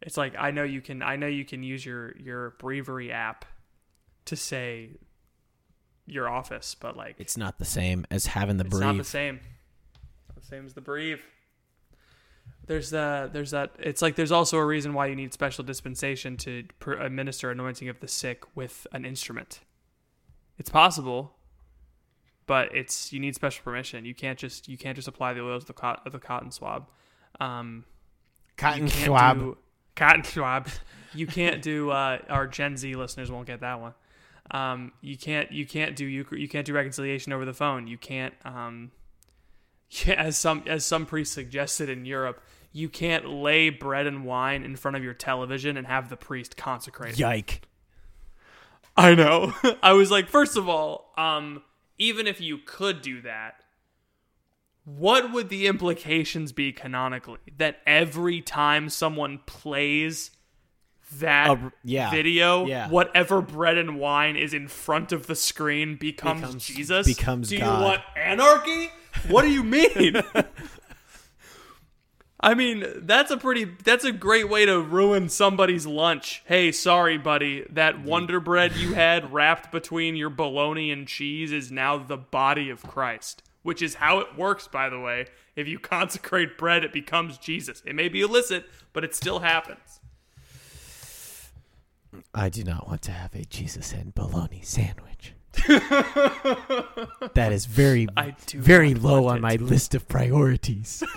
It's 0.03 0.17
like 0.17 0.35
I 0.39 0.51
know 0.51 0.63
you 0.65 0.81
can 0.81 1.03
I 1.03 1.17
know 1.17 1.27
you 1.27 1.45
can 1.45 1.63
use 1.63 1.85
your 1.85 2.15
your 2.19 2.51
breviary 2.59 3.11
app 3.13 3.45
to 4.27 4.37
say 4.37 4.91
your 6.09 6.29
office, 6.29 6.75
but 6.75 6.97
like 6.97 7.17
It's 7.19 7.37
not 7.37 7.59
the 7.59 7.65
same 7.65 8.07
as 8.11 8.27
having 8.27 8.57
the 8.57 8.65
it's 8.65 8.71
brief. 8.71 8.83
not 8.85 8.97
the 8.97 9.05
same. 9.05 9.41
It's 9.95 10.29
not 10.29 10.37
the 10.43 10.47
same 10.47 10.67
as 10.67 10.75
the 10.75 10.81
breathe. 10.81 11.21
There's 12.67 12.91
the 12.91 13.31
there's 13.33 13.53
that 13.53 13.73
it's 13.79 14.03
like 14.03 14.15
there's 14.17 14.33
also 14.33 14.59
a 14.59 14.65
reason 14.67 14.93
why 14.93 15.07
you 15.07 15.17
need 15.17 15.33
special 15.33 15.65
dispensation 15.65 16.37
to 16.39 16.65
pr- 16.81 16.93
administer 16.93 17.51
anointing 17.51 17.89
of 17.89 18.01
the 18.01 18.09
sick 18.09 18.45
with 18.55 18.87
an 18.93 19.05
instrument. 19.07 19.61
It's 20.59 20.69
possible, 20.69 21.37
but 22.47 22.75
it's 22.75 23.11
you 23.13 23.21
need 23.21 23.35
special 23.35 23.63
permission. 23.65 24.05
You 24.05 24.15
can't 24.15 24.39
just 24.39 24.69
you 24.69 24.77
can't 24.77 24.97
just 24.97 25.09
apply 25.09 25.33
the 25.33 25.41
oils 25.43 25.63
of 25.63 25.69
the, 25.69 25.73
cot- 25.73 26.03
of 26.07 26.13
the 26.13 26.19
cotton 26.19 26.51
swab. 26.51 26.89
Um, 27.41 27.85
Cotton 28.59 28.89
swab. 28.89 29.39
do 29.39 29.57
cotton 29.97 30.25
swab. 30.25 30.69
You 31.15 31.27
can't 31.27 31.63
do. 31.63 31.89
Uh, 31.91 32.19
our 32.29 32.47
Gen 32.47 32.77
Z 32.77 32.95
listeners 32.97 33.31
won't 33.31 33.47
get 33.47 33.61
that 33.61 33.81
one. 33.81 33.95
Um, 34.51 34.93
you 35.01 35.17
can't. 35.17 35.53
You 35.53 35.67
can't 35.67 35.97
do. 35.97 36.05
You, 36.07 36.27
you 36.33 36.49
can't 36.49 36.67
do 36.67 36.73
reconciliation 36.73 37.33
over 37.33 37.45
the 37.45 37.55
phone. 37.55 37.87
You 37.87 37.99
can't. 37.99 38.35
Um, 38.45 38.93
yeah, 39.91 40.15
as 40.15 40.37
some 40.37 40.63
as 40.67 40.85
some 40.85 41.07
priests 41.07 41.35
suggested 41.35 41.89
in 41.89 42.05
Europe, 42.05 42.43
you 42.73 42.89
can't 42.89 43.29
lay 43.29 43.71
bread 43.71 44.07
and 44.07 44.25
wine 44.25 44.65
in 44.65 44.77
front 44.77 44.97
of 44.97 45.05
your 45.05 45.15
television 45.15 45.77
and 45.77 45.87
have 45.87 46.09
the 46.09 46.17
priest 46.17 46.57
consecrate. 46.57 47.15
it. 47.15 47.19
Yike. 47.19 47.63
I 48.97 49.15
know. 49.15 49.55
I 49.83 49.93
was 49.93 50.11
like, 50.11 50.29
first 50.29 50.57
of 50.57 50.69
all, 50.69 51.13
um, 51.17 51.63
even 51.99 52.27
if 52.27 52.41
you 52.41 52.59
could 52.59 53.01
do 53.01 53.23
that, 53.23 53.63
what 54.85 55.33
would 55.33 55.49
the 55.51 55.67
implications 55.67 56.53
be 56.53 56.73
canonically? 56.73 57.39
That 57.59 57.81
every 57.87 58.41
time 58.41 58.89
someone 58.89 59.41
plays 59.47 60.31
that 61.17 61.51
Uh, 61.51 61.57
yeah. 61.85 62.11
video, 62.11 62.67
Yeah. 62.67 62.89
whatever 62.89 63.41
bread 63.41 63.79
and 63.79 63.99
wine 63.99 64.37
is 64.37 64.53
in 64.55 64.69
front 64.69 65.13
of 65.13 65.27
the 65.27 65.35
screen 65.35 65.97
becomes, 65.97 66.41
Becomes- 66.43 66.67
Jesus? 66.67 67.07
becomes 67.07 67.49
Do 67.49 67.57
you 67.57 67.65
want 67.65 68.01
anarchy? 68.17 68.91
What 69.29 69.43
do 69.43 69.49
you 69.51 69.65
mean? 69.65 70.23
I 72.41 72.55
mean, 72.55 72.85
that's 72.99 73.33
a 73.33 73.37
pretty 73.37 73.65
that's 73.83 74.05
a 74.05 74.13
great 74.13 74.49
way 74.49 74.65
to 74.65 74.81
ruin 74.81 75.29
somebody's 75.29 75.87
lunch. 75.87 76.43
Hey, 76.47 76.71
sorry 76.71 77.19
buddy, 77.19 77.65
that 77.71 78.01
Wonder 78.01 78.39
Bread 78.39 78.77
you 78.77 78.95
had 78.95 79.33
wrapped 79.33 79.73
between 79.73 80.15
your 80.15 80.31
bologna 80.31 80.93
and 80.93 81.09
cheese 81.09 81.51
is 81.51 81.73
now 81.73 81.99
the 81.99 82.17
body 82.17 82.71
of 82.71 82.83
Christ, 82.85 83.43
which 83.63 83.83
is 83.83 83.95
how 83.97 84.21
it 84.21 84.37
works 84.37 84.69
by 84.69 84.89
the 84.89 85.01
way. 85.01 85.27
If 85.57 85.67
you 85.67 85.79
consecrate 85.81 86.57
bread, 86.57 86.85
it 86.85 86.93
becomes 86.93 87.39
Jesus. 87.39 87.83
It 87.85 87.97
may 87.97 88.09
be 88.09 88.21
illicit, 88.21 88.67
but 88.93 89.03
it 89.03 89.17
still 89.17 89.41
happens. 89.41 89.98
I 92.35 92.49
do 92.49 92.65
not 92.65 92.89
want 92.89 93.03
to 93.03 93.13
have 93.13 93.35
a 93.35 93.45
Jesus 93.45 93.93
and 93.93 94.15
bologna 94.15 94.61
sandwich. 94.63 95.35
that 95.69 97.51
is 97.51 97.67
very, 97.67 98.07
very 98.55 98.95
low 98.95 99.27
on 99.27 99.39
it. 99.39 99.41
my 99.41 99.57
list 99.57 99.95
of 99.95 100.09
priorities. 100.09 101.03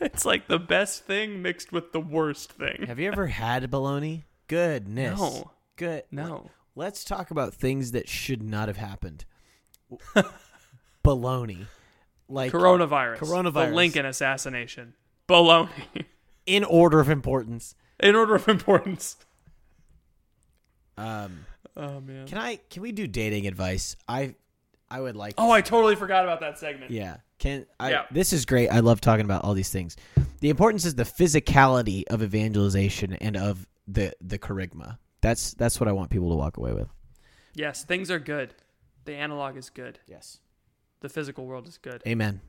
It's 0.00 0.24
like 0.24 0.48
the 0.48 0.58
best 0.58 1.04
thing 1.04 1.42
mixed 1.42 1.72
with 1.72 1.92
the 1.92 2.00
worst 2.00 2.52
thing. 2.52 2.84
have 2.86 2.98
you 2.98 3.08
ever 3.08 3.26
had 3.26 3.70
bologna? 3.70 4.24
Goodness. 4.48 5.20
No. 5.20 5.50
Good. 5.76 6.04
No. 6.10 6.50
Let's 6.74 7.04
talk 7.04 7.30
about 7.30 7.54
things 7.54 7.92
that 7.92 8.08
should 8.08 8.42
not 8.42 8.68
have 8.68 8.78
happened. 8.78 9.24
bologna. 11.02 11.66
Like 12.28 12.50
Coronavirus. 12.52 13.18
Coronavirus. 13.18 13.68
The 13.70 13.74
Lincoln 13.74 14.06
assassination. 14.06 14.94
Bologna. 15.26 15.70
in 16.46 16.64
order 16.64 17.00
of 17.00 17.10
importance. 17.10 17.74
In 17.98 18.14
order 18.14 18.34
of 18.34 18.48
importance. 18.48 19.16
Um, 21.00 21.46
Oh 21.76 22.00
man. 22.00 22.26
can 22.26 22.36
I 22.38 22.56
can 22.56 22.82
we 22.82 22.92
do 22.92 23.06
dating 23.06 23.46
advice? 23.46 23.96
I 24.08 24.34
I 24.90 25.00
would 25.00 25.16
like 25.16 25.34
Oh, 25.38 25.50
I 25.50 25.60
totally 25.60 25.94
forgot 25.96 26.24
about 26.24 26.40
that 26.40 26.58
segment. 26.58 26.90
Yeah. 26.90 27.18
Can 27.38 27.66
I 27.78 27.90
Yeah. 27.90 28.04
this 28.10 28.32
is 28.32 28.44
great. 28.44 28.68
I 28.68 28.80
love 28.80 29.00
talking 29.00 29.24
about 29.24 29.44
all 29.44 29.54
these 29.54 29.70
things. 29.70 29.96
The 30.40 30.50
importance 30.50 30.84
is 30.84 30.94
the 30.96 31.04
physicality 31.04 32.04
of 32.08 32.22
evangelization 32.22 33.14
and 33.14 33.36
of 33.36 33.66
the 33.86 34.12
the 34.20 34.38
charisma. 34.38 34.98
That's 35.20 35.54
that's 35.54 35.78
what 35.80 35.88
I 35.88 35.92
want 35.92 36.10
people 36.10 36.30
to 36.30 36.36
walk 36.36 36.56
away 36.56 36.72
with. 36.72 36.88
Yes, 37.54 37.84
things 37.84 38.10
are 38.10 38.18
good. 38.18 38.54
The 39.04 39.14
analog 39.14 39.56
is 39.56 39.70
good. 39.70 39.98
Yes. 40.06 40.38
The 41.00 41.08
physical 41.08 41.46
world 41.46 41.66
is 41.66 41.78
good. 41.78 42.02
Amen. 42.06 42.40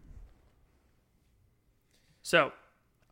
So, 2.24 2.52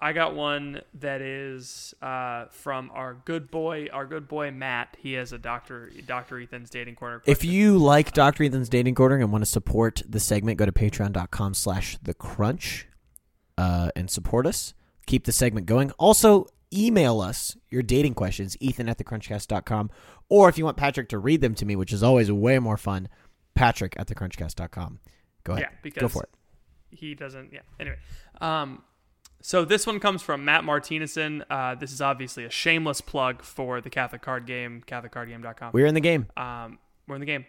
I 0.01 0.13
got 0.13 0.33
one 0.33 0.81
that 0.95 1.21
is 1.21 1.93
uh, 2.01 2.45
from 2.51 2.89
our 2.93 3.15
good 3.25 3.51
boy, 3.51 3.87
our 3.91 4.05
good 4.05 4.29
boy 4.29 4.49
Matt. 4.51 4.95
He 4.99 5.13
has 5.13 5.33
a 5.33 5.37
doctor, 5.37 5.91
Doctor 6.07 6.39
Ethan's 6.39 6.69
dating 6.69 6.95
corner. 6.95 7.21
If 7.25 7.43
you 7.43 7.77
like 7.77 8.13
Dr. 8.13 8.45
Ethan's 8.45 8.69
dating 8.69 8.95
corner 8.95 9.17
and 9.17 9.29
want 9.31 9.43
to 9.43 9.49
support 9.49 10.01
the 10.07 10.21
segment, 10.21 10.57
go 10.57 10.65
to 10.65 10.71
patreon.com 10.71 11.53
slash 11.53 11.97
the 12.01 12.13
crunch 12.13 12.87
uh, 13.57 13.89
and 13.95 14.09
support 14.09 14.45
us. 14.47 14.73
Keep 15.05 15.25
the 15.25 15.33
segment 15.33 15.65
going. 15.65 15.91
Also, 15.97 16.45
email 16.73 17.19
us 17.19 17.57
your 17.69 17.81
dating 17.81 18.13
questions, 18.13 18.55
ethan 18.61 18.87
at 18.87 18.97
thecrunchcast.com. 18.97 19.89
Or 20.29 20.47
if 20.47 20.57
you 20.57 20.63
want 20.63 20.77
Patrick 20.77 21.09
to 21.09 21.17
read 21.17 21.41
them 21.41 21.55
to 21.55 21.65
me, 21.65 21.75
which 21.75 21.91
is 21.91 22.03
always 22.03 22.31
way 22.31 22.57
more 22.59 22.77
fun, 22.77 23.09
patrick 23.53 23.95
at 23.97 24.07
thecrunchcast.com. 24.07 24.99
Go 25.43 25.53
ahead. 25.53 25.67
yeah, 25.69 25.77
because 25.81 26.01
Go 26.01 26.07
for 26.07 26.23
it. 26.23 26.29
he 26.91 27.15
doesn't. 27.15 27.51
Yeah. 27.51 27.61
Anyway, 27.79 27.97
um, 28.39 28.83
so 29.41 29.65
this 29.65 29.87
one 29.87 29.99
comes 29.99 30.21
from 30.21 30.45
Matt 30.45 30.63
Martinezson. 30.63 31.43
Uh, 31.49 31.75
this 31.75 31.91
is 31.91 32.01
obviously 32.01 32.45
a 32.45 32.49
shameless 32.49 33.01
plug 33.01 33.41
for 33.41 33.81
the 33.81 33.89
Catholic 33.89 34.21
Card 34.21 34.45
Game, 34.45 34.83
CatholicCardGame.com. 34.85 35.71
We're 35.73 35.87
in 35.87 35.93
the 35.93 36.01
game. 36.01 36.27
Um, 36.35 36.79
we're 37.07 37.15
in 37.15 37.21
the 37.21 37.25
game. 37.25 37.45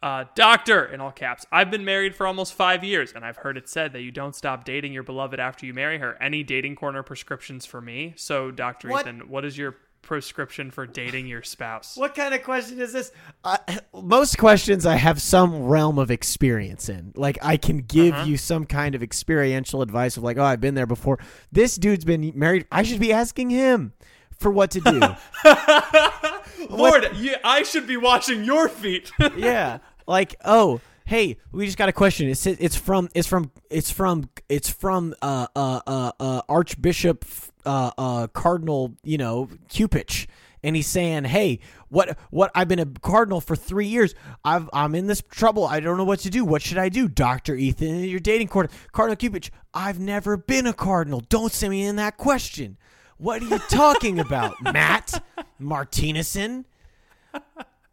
Uh, 0.00 0.24
doctor, 0.36 0.84
in 0.84 1.00
all 1.00 1.10
caps. 1.10 1.44
I've 1.50 1.72
been 1.72 1.84
married 1.84 2.14
for 2.14 2.26
almost 2.26 2.54
five 2.54 2.84
years, 2.84 3.12
and 3.12 3.24
I've 3.24 3.38
heard 3.38 3.56
it 3.56 3.68
said 3.68 3.92
that 3.94 4.02
you 4.02 4.12
don't 4.12 4.34
stop 4.34 4.64
dating 4.64 4.92
your 4.92 5.02
beloved 5.02 5.40
after 5.40 5.66
you 5.66 5.74
marry 5.74 5.98
her. 5.98 6.16
Any 6.22 6.44
dating 6.44 6.76
corner 6.76 7.02
prescriptions 7.02 7.66
for 7.66 7.80
me? 7.80 8.14
So, 8.16 8.52
Doctor 8.52 8.88
What? 8.88 9.06
Ethan, 9.06 9.28
what 9.28 9.44
is 9.44 9.58
your 9.58 9.74
prescription 10.02 10.70
for 10.70 10.86
dating 10.86 11.26
your 11.26 11.42
spouse? 11.42 11.96
What 11.96 12.14
kind 12.14 12.34
of 12.34 12.42
question 12.42 12.80
is 12.80 12.92
this? 12.92 13.12
Uh, 13.44 13.58
most 13.94 14.38
questions 14.38 14.86
I 14.86 14.96
have 14.96 15.20
some 15.20 15.64
realm 15.64 15.98
of 15.98 16.10
experience 16.10 16.88
in. 16.88 17.12
Like 17.14 17.38
I 17.42 17.56
can 17.56 17.78
give 17.78 18.14
Uh-huh. 18.14 18.24
you 18.24 18.36
some 18.36 18.64
kind 18.64 18.94
of 18.94 19.02
experiential 19.02 19.82
advice 19.82 20.16
of 20.16 20.22
like, 20.22 20.38
oh, 20.38 20.44
I've 20.44 20.60
been 20.60 20.74
there 20.74 20.86
before. 20.86 21.18
This 21.52 21.76
dude's 21.76 22.04
been 22.04 22.32
married. 22.34 22.66
I 22.72 22.82
should 22.82 23.00
be 23.00 23.12
asking 23.12 23.50
him 23.50 23.92
for 24.38 24.50
what 24.50 24.70
to 24.72 24.80
do. 24.80 25.00
Lord, 26.70 27.08
you, 27.16 27.36
I 27.44 27.62
should 27.62 27.86
be 27.86 27.96
washing 27.96 28.44
your 28.44 28.68
feet. 28.68 29.10
yeah, 29.36 29.78
like 30.06 30.36
oh. 30.44 30.80
Hey, 31.08 31.38
we 31.52 31.64
just 31.64 31.78
got 31.78 31.88
a 31.88 31.92
question. 31.94 32.28
It's 32.28 32.44
it's 32.44 32.76
from 32.76 33.08
it's 33.14 33.26
from 33.26 33.50
it's 33.70 33.90
from 33.90 34.28
it's 34.50 34.68
from 34.68 35.14
uh 35.22 35.46
uh 35.56 35.80
uh, 35.86 36.12
uh 36.20 36.42
Archbishop 36.50 37.24
uh 37.64 37.92
uh 37.96 38.26
Cardinal 38.26 38.94
you 39.02 39.16
know 39.16 39.48
Cupich, 39.70 40.26
and 40.62 40.76
he's 40.76 40.86
saying, 40.86 41.24
hey, 41.24 41.60
what 41.88 42.18
what 42.28 42.50
I've 42.54 42.68
been 42.68 42.78
a 42.78 42.84
cardinal 42.84 43.40
for 43.40 43.56
three 43.56 43.86
years. 43.86 44.14
I've 44.44 44.68
I'm 44.74 44.94
in 44.94 45.06
this 45.06 45.22
trouble. 45.30 45.64
I 45.64 45.80
don't 45.80 45.96
know 45.96 46.04
what 46.04 46.20
to 46.20 46.30
do. 46.30 46.44
What 46.44 46.60
should 46.60 46.76
I 46.76 46.90
do, 46.90 47.08
Doctor 47.08 47.54
Ethan? 47.54 48.04
You're 48.04 48.20
dating 48.20 48.48
court 48.48 48.70
Cardinal 48.92 49.16
Cupich. 49.16 49.48
I've 49.72 49.98
never 49.98 50.36
been 50.36 50.66
a 50.66 50.74
cardinal. 50.74 51.20
Don't 51.20 51.54
send 51.54 51.70
me 51.70 51.86
in 51.86 51.96
that 51.96 52.18
question. 52.18 52.76
What 53.16 53.40
are 53.40 53.46
you 53.46 53.58
talking 53.70 54.20
about, 54.20 54.62
Matt 54.62 55.24
Martinezson? 55.58 56.66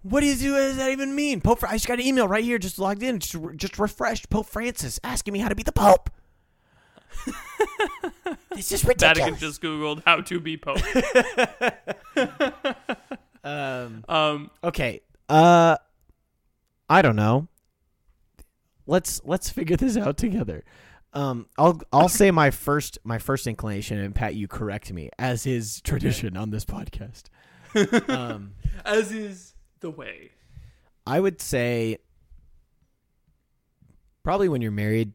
What 0.08 0.22
do 0.22 0.28
you 0.28 0.36
do? 0.36 0.54
What 0.54 0.60
does 0.60 0.78
that 0.78 0.92
even 0.92 1.16
mean? 1.16 1.42
Pope, 1.42 1.64
I 1.64 1.74
just 1.74 1.88
got 1.88 2.00
an 2.00 2.06
email 2.06 2.28
right 2.28 2.44
here, 2.44 2.60
just 2.60 2.78
logged 2.78 3.02
in, 3.02 3.18
just 3.18 3.36
just 3.56 3.80
refreshed. 3.80 4.30
Pope 4.30 4.46
Francis 4.46 5.00
asking 5.04 5.34
me 5.34 5.40
how 5.40 5.50
to 5.50 5.56
be 5.56 5.64
the 5.64 5.72
Pope. 5.72 6.12
this 8.56 8.72
is 8.72 8.86
ridiculous. 8.86 9.18
Vatican 9.18 9.40
just 9.40 9.64
Googled 9.64 10.04
how 10.06 10.22
to 10.22 10.40
be 10.40 10.58
Pope. 10.58 10.78
um, 13.44 14.06
Um, 14.08 14.52
okay. 14.64 15.02
Uh, 15.28 15.78
I 16.88 17.02
don't 17.02 17.16
know. 17.16 17.48
let's 18.86 19.22
let's 19.26 19.50
figure 19.50 19.76
this 19.76 19.98
out 19.98 20.18
together. 20.18 20.64
Um, 21.14 21.48
I'll 21.58 21.82
I'll 21.92 22.10
say 22.10 22.30
my 22.30 22.52
first 22.52 23.00
my 23.04 23.18
first 23.18 23.48
inclination, 23.48 23.98
and 23.98 24.14
Pat, 24.14 24.36
you 24.36 24.48
correct 24.48 24.94
me 24.94 25.10
as 25.18 25.48
is 25.48 25.82
tradition 25.82 26.38
on 26.38 26.52
this 26.52 26.64
podcast. 26.64 27.24
Um, 28.08 28.54
As 28.86 29.12
is 29.12 29.55
the 29.80 29.90
way. 29.90 30.32
I 31.08 31.20
would 31.20 31.42
say 31.42 32.00
probably 34.24 34.50
when 34.50 34.62
you're 34.62 34.72
married, 34.72 35.14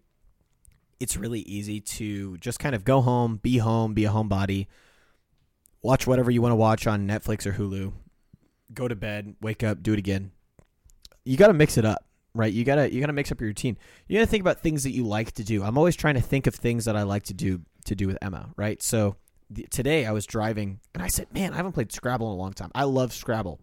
it's 1.00 1.16
really 1.16 1.40
easy 1.40 1.80
to 1.80 2.36
just 2.38 2.58
kind 2.58 2.74
of 2.74 2.84
go 2.84 3.00
home, 3.00 3.36
be 3.36 3.58
home, 3.58 3.94
be 3.94 4.04
a 4.04 4.10
homebody, 4.10 4.66
watch 5.82 6.06
whatever 6.06 6.30
you 6.30 6.42
want 6.42 6.52
to 6.52 6.56
watch 6.56 6.86
on 6.86 7.08
Netflix 7.08 7.46
or 7.46 7.52
Hulu, 7.52 7.92
go 8.72 8.86
to 8.86 8.94
bed, 8.94 9.34
wake 9.40 9.64
up, 9.64 9.82
do 9.82 9.92
it 9.92 9.98
again. 9.98 10.30
You 11.24 11.36
got 11.36 11.48
to 11.48 11.54
mix 11.54 11.76
it 11.76 11.84
up, 11.84 12.04
right? 12.34 12.52
You 12.52 12.64
got 12.64 12.76
to 12.76 12.92
you 12.92 13.00
got 13.00 13.08
to 13.08 13.12
mix 13.12 13.32
up 13.32 13.40
your 13.40 13.48
routine. 13.48 13.76
You 14.06 14.18
got 14.18 14.24
to 14.24 14.30
think 14.30 14.42
about 14.42 14.60
things 14.60 14.84
that 14.84 14.92
you 14.92 15.04
like 15.04 15.32
to 15.32 15.44
do. 15.44 15.62
I'm 15.62 15.76
always 15.76 15.96
trying 15.96 16.14
to 16.14 16.20
think 16.20 16.46
of 16.46 16.54
things 16.54 16.84
that 16.84 16.96
I 16.96 17.02
like 17.02 17.24
to 17.24 17.34
do 17.34 17.62
to 17.86 17.94
do 17.94 18.06
with 18.06 18.18
Emma, 18.22 18.50
right? 18.56 18.82
So 18.82 19.16
today 19.70 20.06
I 20.06 20.12
was 20.12 20.26
driving 20.26 20.80
and 20.94 21.02
I 21.02 21.08
said, 21.08 21.32
"Man, 21.32 21.52
I 21.52 21.56
haven't 21.56 21.72
played 21.72 21.92
Scrabble 21.92 22.28
in 22.28 22.32
a 22.32 22.40
long 22.40 22.52
time. 22.52 22.70
I 22.74 22.84
love 22.84 23.12
Scrabble." 23.12 23.60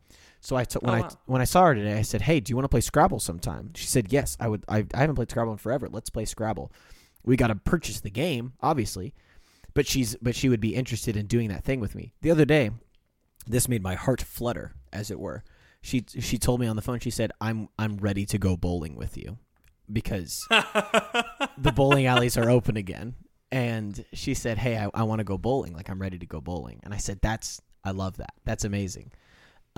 So 0.47 0.55
I 0.55 0.63
took 0.63 0.81
when 0.81 1.03
Oh, 1.03 1.03
I 1.03 1.09
when 1.25 1.41
I 1.41 1.43
saw 1.43 1.65
her 1.65 1.75
today, 1.75 1.97
I 1.97 2.03
said, 2.03 2.21
"Hey, 2.21 2.39
do 2.39 2.51
you 2.51 2.55
want 2.55 2.63
to 2.63 2.69
play 2.69 2.79
Scrabble 2.79 3.19
sometime?" 3.19 3.71
She 3.75 3.85
said, 3.85 4.13
"Yes, 4.13 4.37
I 4.39 4.47
would. 4.47 4.63
I, 4.69 4.85
I 4.93 5.01
haven't 5.01 5.17
played 5.17 5.29
Scrabble 5.29 5.51
in 5.51 5.57
forever. 5.57 5.89
Let's 5.91 6.09
play 6.09 6.23
Scrabble." 6.23 6.71
We 7.25 7.35
got 7.35 7.47
to 7.47 7.55
purchase 7.55 7.99
the 7.99 8.09
game, 8.09 8.53
obviously, 8.61 9.13
but 9.73 9.85
she's 9.85 10.15
but 10.21 10.37
she 10.37 10.47
would 10.47 10.61
be 10.61 10.73
interested 10.73 11.17
in 11.17 11.27
doing 11.27 11.49
that 11.49 11.65
thing 11.65 11.81
with 11.81 11.95
me. 11.95 12.13
The 12.21 12.31
other 12.31 12.45
day, 12.45 12.71
this 13.45 13.67
made 13.67 13.83
my 13.83 13.95
heart 13.95 14.21
flutter, 14.21 14.73
as 14.93 15.11
it 15.11 15.19
were. 15.19 15.43
She 15.81 16.05
she 16.17 16.37
told 16.37 16.61
me 16.61 16.67
on 16.67 16.77
the 16.77 16.81
phone. 16.81 16.99
She 17.01 17.11
said, 17.11 17.33
"I'm 17.41 17.67
I'm 17.77 17.97
ready 17.97 18.25
to 18.27 18.37
go 18.37 18.55
bowling 18.55 18.95
with 18.95 19.17
you," 19.17 19.39
because 19.91 20.47
the 20.49 21.73
bowling 21.75 22.05
alleys 22.05 22.37
are 22.37 22.49
open 22.49 22.77
again. 22.77 23.15
And 23.51 24.05
she 24.13 24.33
said, 24.33 24.59
"Hey, 24.59 24.77
I, 24.77 24.89
I 24.93 25.03
want 25.03 25.19
to 25.19 25.25
go 25.25 25.37
bowling. 25.37 25.73
Like 25.73 25.89
I'm 25.89 26.01
ready 26.01 26.19
to 26.19 26.25
go 26.25 26.39
bowling." 26.39 26.79
And 26.83 26.93
I 26.93 26.97
said, 26.99 27.19
"That's 27.21 27.61
I 27.83 27.91
love 27.91 28.15
that. 28.15 28.35
That's 28.45 28.63
amazing." 28.63 29.11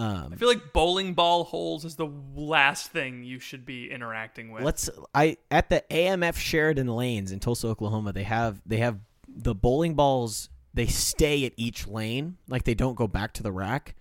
Um, 0.01 0.29
I 0.31 0.35
feel 0.37 0.47
like 0.47 0.71
bowling 0.71 1.13
ball 1.13 1.43
holes 1.43 1.83
is 1.83 1.97
the 1.97 2.09
last 2.35 2.91
thing 2.91 3.23
you 3.23 3.37
should 3.39 3.65
be 3.65 3.91
interacting 3.91 4.49
with. 4.51 4.63
Let's 4.63 4.89
I 5.13 5.35
at 5.51 5.69
the 5.69 5.83
AMF 5.91 6.37
Sheridan 6.37 6.87
Lanes 6.87 7.31
in 7.33 7.39
Tulsa, 7.41 7.67
Oklahoma. 7.67 8.13
They 8.13 8.23
have 8.23 8.61
they 8.65 8.77
have 8.77 8.99
the 9.27 9.53
bowling 9.53 9.95
balls. 9.95 10.49
They 10.73 10.85
stay 10.85 11.45
at 11.45 11.51
each 11.57 11.85
lane, 11.87 12.37
like 12.47 12.63
they 12.63 12.75
don't 12.75 12.95
go 12.95 13.07
back 13.07 13.33
to 13.33 13.43
the 13.43 13.51
rack, 13.51 13.95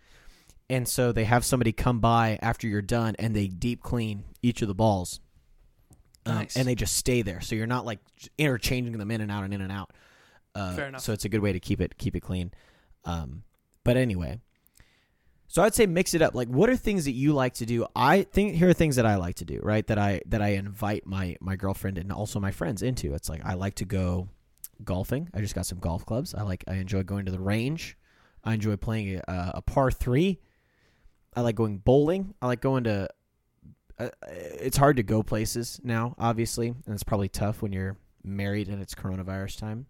and 0.70 0.86
so 0.86 1.11
they 1.11 1.24
have 1.24 1.44
somebody 1.44 1.72
come 1.72 1.99
by 1.99 2.38
after 2.42 2.68
you're 2.68 2.80
done, 2.82 3.16
and 3.18 3.34
they 3.34 3.49
deep 3.49 3.82
clean 3.82 4.22
each 4.42 4.62
of 4.62 4.68
the 4.68 4.74
balls, 4.74 5.18
Um, 6.26 6.34
Nice. 6.36 6.57
and 6.57 6.68
they 6.68 6.74
just 6.76 6.94
stay 6.94 7.22
there. 7.22 7.40
So 7.40 7.57
you're 7.57 7.66
not 7.66 7.84
like 7.86 7.99
interchanging 8.36 8.96
them 8.99 9.11
in 9.11 9.20
and 9.20 9.32
out 9.32 9.42
and 9.44 9.53
in 9.53 9.62
and 9.62 9.72
out. 9.72 9.92
Uh, 10.55 10.76
Fair 10.76 10.88
enough. 10.88 11.01
So 11.01 11.12
it's 11.12 11.24
a 11.24 11.28
good 11.28 11.40
way 11.40 11.53
to 11.53 11.59
keep 11.61 11.80
it 11.80 11.99
keep 11.99 12.14
it 12.14 12.20
clean. 12.20 12.53
Um, 13.05 13.42
but 13.82 13.96
anyway, 13.96 14.40
so 15.49 15.62
I'd 15.62 15.74
say 15.74 15.86
mix 15.86 16.12
it 16.12 16.20
up. 16.20 16.34
Like, 16.34 16.49
what 16.49 16.68
are 16.68 16.76
things 16.76 17.07
that 17.07 17.12
you 17.12 17.32
like 17.32 17.55
to 17.55 17.66
do? 17.66 17.86
I 17.96 18.22
think 18.22 18.55
here 18.55 18.68
are 18.68 18.74
things 18.74 18.96
that 18.96 19.07
I 19.07 19.16
like 19.16 19.36
to 19.36 19.46
do, 19.46 19.61
right? 19.62 19.86
That 19.86 19.99
I 19.99 20.20
that 20.26 20.42
I 20.42 20.49
invite 20.49 21.07
my 21.07 21.36
my 21.40 21.57
girlfriend 21.57 21.96
and 21.96 22.12
also 22.12 22.38
my 22.38 22.51
friends 22.51 22.82
into. 22.82 23.14
It's 23.14 23.30
like 23.30 23.40
I 23.44 23.55
like 23.55 23.76
to 23.76 23.86
go 23.86 24.28
golfing. 24.84 25.30
I 25.32 25.40
just 25.40 25.55
got 25.55 25.64
some 25.64 25.78
golf 25.78 26.05
clubs. 26.05 26.34
I 26.34 26.42
like 26.42 26.64
I 26.68 26.74
enjoy 26.74 27.03
going 27.03 27.24
to 27.24 27.32
the 27.32 27.40
range. 27.40 27.96
I 28.44 28.55
enjoy 28.55 28.76
playing 28.76 29.16
a, 29.26 29.53
a 29.55 29.62
par 29.62 29.90
three. 29.90 30.38
I 31.34 31.40
like 31.40 31.57
going 31.57 31.78
bowling. 31.78 32.34
I 32.42 32.46
like 32.46 32.61
going 32.61 32.84
to. 32.84 33.09
Uh, 33.99 34.11
it's 34.28 34.76
hard 34.76 34.96
to 34.96 35.03
go 35.03 35.22
places 35.22 35.80
now, 35.82 36.14
obviously, 36.18 36.68
and 36.68 36.94
it's 36.94 37.03
probably 37.03 37.28
tough 37.28 37.62
when 37.62 37.72
you're 37.72 37.96
married 38.22 38.68
and 38.68 38.80
it's 38.82 38.94
coronavirus 38.94 39.59
time. 39.59 39.86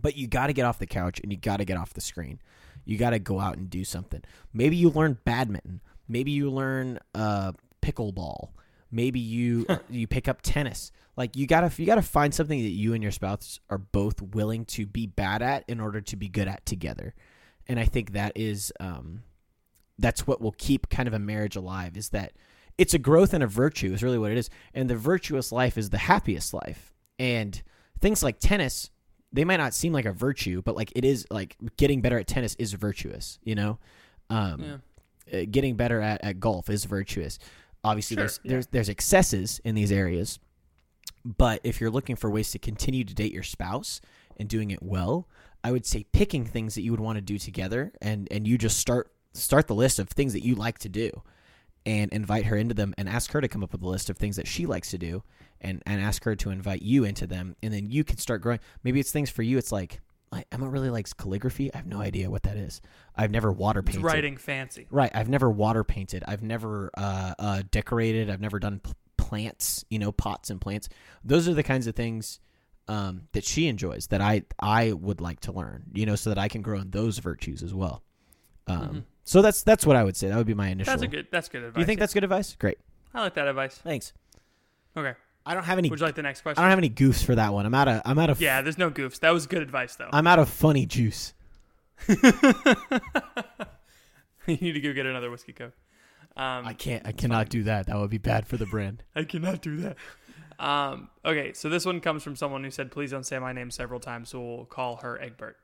But 0.00 0.16
you 0.16 0.26
got 0.26 0.46
to 0.46 0.52
get 0.52 0.64
off 0.64 0.78
the 0.78 0.86
couch 0.86 1.18
and 1.22 1.32
you 1.32 1.38
got 1.38 1.56
to 1.56 1.64
get 1.64 1.76
off 1.76 1.92
the 1.92 2.00
screen. 2.00 2.40
You 2.84 2.96
got 2.96 3.10
to 3.10 3.18
go 3.18 3.40
out 3.40 3.56
and 3.56 3.70
do 3.70 3.84
something. 3.84 4.22
Maybe 4.52 4.76
you 4.76 4.90
learn 4.90 5.18
badminton. 5.24 5.80
Maybe 6.08 6.32
you 6.32 6.50
learn 6.50 6.98
uh, 7.14 7.52
pickleball. 7.80 8.50
Maybe 8.90 9.20
you 9.20 9.66
you 9.90 10.06
pick 10.06 10.28
up 10.28 10.42
tennis. 10.42 10.92
Like 11.16 11.36
you 11.36 11.46
gotta 11.46 11.70
you 11.76 11.86
gotta 11.86 12.02
find 12.02 12.34
something 12.34 12.62
that 12.62 12.70
you 12.70 12.94
and 12.94 13.02
your 13.02 13.12
spouse 13.12 13.60
are 13.70 13.78
both 13.78 14.20
willing 14.20 14.64
to 14.66 14.86
be 14.86 15.06
bad 15.06 15.42
at 15.42 15.64
in 15.68 15.80
order 15.80 16.00
to 16.00 16.16
be 16.16 16.28
good 16.28 16.48
at 16.48 16.64
together. 16.64 17.14
And 17.68 17.78
I 17.78 17.84
think 17.84 18.12
that 18.12 18.32
is 18.34 18.72
um, 18.80 19.22
that's 19.98 20.26
what 20.26 20.40
will 20.40 20.54
keep 20.56 20.88
kind 20.88 21.06
of 21.06 21.14
a 21.14 21.18
marriage 21.18 21.56
alive. 21.56 21.96
Is 21.96 22.10
that 22.10 22.32
it's 22.78 22.94
a 22.94 22.98
growth 22.98 23.34
and 23.34 23.42
a 23.42 23.46
virtue 23.46 23.92
is 23.92 24.02
really 24.02 24.18
what 24.18 24.32
it 24.32 24.38
is. 24.38 24.50
And 24.74 24.88
the 24.88 24.96
virtuous 24.96 25.52
life 25.52 25.76
is 25.76 25.90
the 25.90 25.98
happiest 25.98 26.54
life. 26.54 26.92
And 27.18 27.62
things 28.00 28.22
like 28.22 28.38
tennis, 28.38 28.90
they 29.32 29.44
might 29.44 29.56
not 29.56 29.74
seem 29.74 29.92
like 29.92 30.04
a 30.04 30.12
virtue, 30.12 30.62
but 30.62 30.76
like 30.76 30.92
it 30.94 31.04
is 31.04 31.26
like 31.30 31.56
getting 31.76 32.00
better 32.00 32.18
at 32.18 32.26
tennis 32.26 32.54
is 32.58 32.72
virtuous, 32.74 33.38
you 33.42 33.54
know? 33.54 33.78
Um, 34.30 34.82
uh, 35.32 35.42
getting 35.50 35.76
better 35.76 36.00
at, 36.00 36.22
at 36.24 36.40
golf 36.40 36.68
is 36.68 36.84
virtuous. 36.84 37.38
Obviously, 37.84 38.14
Sure, 38.14 38.22
there's, 38.22 38.40
yeah. 38.42 38.50
there's 38.50 38.66
there's 38.68 38.88
excesses 38.88 39.60
in 39.64 39.74
these 39.74 39.90
areas, 39.92 40.38
but 41.24 41.60
if 41.64 41.80
you're 41.80 41.90
looking 41.90 42.16
for 42.16 42.30
ways 42.30 42.50
to 42.52 42.58
continue 42.58 43.04
to 43.04 43.14
date 43.14 43.32
your 43.32 43.42
spouse 43.42 44.00
and 44.36 44.48
doing 44.48 44.70
it 44.70 44.82
well, 44.82 45.28
I 45.64 45.72
would 45.72 45.86
say 45.86 46.04
picking 46.12 46.44
things 46.44 46.74
that 46.74 46.82
you 46.82 46.90
would 46.90 47.00
want 47.00 47.16
to 47.16 47.22
do 47.22 47.38
together, 47.38 47.92
and 48.00 48.28
and 48.30 48.46
you 48.46 48.58
just 48.58 48.78
start 48.78 49.10
start 49.32 49.66
the 49.66 49.74
list 49.74 49.98
of 49.98 50.08
things 50.08 50.32
that 50.32 50.44
you 50.44 50.54
like 50.54 50.78
to 50.80 50.88
do, 50.88 51.22
and 51.84 52.12
invite 52.12 52.46
her 52.46 52.56
into 52.56 52.74
them, 52.74 52.94
and 52.98 53.08
ask 53.08 53.32
her 53.32 53.40
to 53.40 53.48
come 53.48 53.62
up 53.64 53.72
with 53.72 53.82
a 53.82 53.88
list 53.88 54.08
of 54.10 54.16
things 54.16 54.36
that 54.36 54.46
she 54.46 54.66
likes 54.66 54.90
to 54.90 54.98
do, 54.98 55.22
and 55.60 55.82
and 55.86 56.00
ask 56.00 56.24
her 56.24 56.34
to 56.36 56.50
invite 56.50 56.82
you 56.82 57.04
into 57.04 57.26
them, 57.26 57.56
and 57.62 57.72
then 57.72 57.90
you 57.90 58.04
can 58.04 58.18
start 58.18 58.40
growing. 58.42 58.60
Maybe 58.84 59.00
it's 59.00 59.10
things 59.12 59.30
for 59.30 59.42
you. 59.42 59.58
It's 59.58 59.72
like 59.72 60.00
like 60.30 60.46
Emma 60.50 60.68
really 60.68 60.88
likes 60.90 61.12
calligraphy. 61.12 61.72
I 61.74 61.76
have 61.76 61.86
no 61.86 62.00
idea 62.00 62.30
what 62.30 62.44
that 62.44 62.56
is. 62.56 62.80
I've 63.14 63.30
never 63.30 63.52
water 63.52 63.80
It's 63.80 63.90
painted. 63.90 64.04
writing 64.04 64.36
fancy. 64.38 64.86
Right. 64.90 65.10
I've 65.14 65.28
never 65.28 65.50
water 65.50 65.84
painted. 65.84 66.24
I've 66.26 66.42
never 66.42 66.90
uh, 66.96 67.34
uh, 67.38 67.62
decorated. 67.70 68.30
I've 68.30 68.40
never 68.40 68.58
done 68.58 68.80
p- 68.80 68.92
plants. 69.18 69.84
You 69.90 69.98
know, 69.98 70.10
pots 70.10 70.48
and 70.48 70.58
plants. 70.60 70.88
Those 71.22 71.48
are 71.48 71.54
the 71.54 71.62
kinds 71.62 71.86
of 71.86 71.94
things 71.94 72.40
um, 72.88 73.28
that 73.32 73.44
she 73.44 73.68
enjoys 73.68 74.06
that 74.06 74.22
I 74.22 74.44
I 74.58 74.92
would 74.92 75.20
like 75.20 75.40
to 75.40 75.52
learn. 75.52 75.84
You 75.92 76.06
know, 76.06 76.16
so 76.16 76.30
that 76.30 76.38
I 76.38 76.48
can 76.48 76.62
grow 76.62 76.78
in 76.80 76.90
those 76.92 77.18
virtues 77.18 77.62
as 77.62 77.74
well. 77.74 78.02
Um, 78.66 79.04
So 79.24 79.42
that's 79.42 79.62
that's 79.62 79.86
what 79.86 79.96
I 79.96 80.04
would 80.04 80.16
say. 80.16 80.28
That 80.28 80.36
would 80.36 80.46
be 80.46 80.54
my 80.54 80.68
initial. 80.68 80.92
That's 80.92 81.02
a 81.02 81.08
good. 81.08 81.28
That's 81.30 81.48
good 81.48 81.62
advice. 81.62 81.74
Do 81.74 81.80
you 81.80 81.86
think 81.86 81.98
yeah. 81.98 82.02
that's 82.02 82.14
good 82.14 82.24
advice? 82.24 82.56
Great. 82.58 82.78
I 83.14 83.20
like 83.20 83.34
that 83.34 83.46
advice. 83.46 83.76
Thanks. 83.76 84.12
Okay. 84.96 85.14
I 85.44 85.54
don't 85.54 85.64
have 85.64 85.78
any. 85.78 85.90
Would 85.90 85.98
you 85.98 86.06
like 86.06 86.14
the 86.14 86.22
next 86.22 86.42
question? 86.42 86.60
I 86.60 86.64
don't 86.64 86.70
have 86.70 86.78
any 86.78 86.90
goofs 86.90 87.24
for 87.24 87.34
that 87.34 87.52
one. 87.52 87.66
I'm 87.66 87.74
out 87.74 87.88
of. 87.88 88.02
I'm 88.04 88.18
out 88.18 88.30
of. 88.30 88.40
yeah, 88.40 88.62
there's 88.62 88.78
no 88.78 88.90
goofs. 88.90 89.20
That 89.20 89.30
was 89.30 89.46
good 89.46 89.62
advice 89.62 89.96
though. 89.96 90.08
I'm 90.12 90.26
out 90.26 90.38
of 90.38 90.48
funny 90.48 90.86
juice. 90.86 91.34
you 92.08 92.16
need 94.46 94.72
to 94.72 94.80
go 94.80 94.92
get 94.92 95.06
another 95.06 95.30
whiskey 95.30 95.52
coke. 95.52 95.74
Um, 96.36 96.66
I 96.66 96.74
can't. 96.74 97.06
I 97.06 97.12
cannot 97.12 97.48
do 97.48 97.64
that. 97.64 97.86
That 97.86 97.98
would 97.98 98.10
be 98.10 98.18
bad 98.18 98.46
for 98.46 98.56
the 98.56 98.66
brand. 98.66 99.02
I 99.16 99.24
cannot 99.24 99.62
do 99.62 99.78
that. 99.78 99.96
Um, 100.58 101.10
okay, 101.24 101.52
so 101.52 101.68
this 101.68 101.84
one 101.84 102.00
comes 102.00 102.22
from 102.22 102.36
someone 102.36 102.62
who 102.62 102.70
said, 102.70 102.90
"Please 102.90 103.10
don't 103.10 103.26
say 103.26 103.38
my 103.38 103.52
name 103.52 103.70
several 103.70 104.00
times, 104.00 104.30
so 104.30 104.40
we'll 104.40 104.64
call 104.64 104.96
her 104.96 105.20
Egbert." 105.20 105.56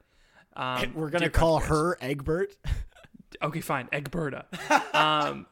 Um, 0.54 0.92
We're 0.94 1.10
gonna 1.10 1.30
call 1.30 1.60
her 1.60 1.96
Egbert. 2.00 2.56
Okay, 3.42 3.60
fine, 3.60 3.88
Egberta. 3.88 4.44
um, 4.94 5.46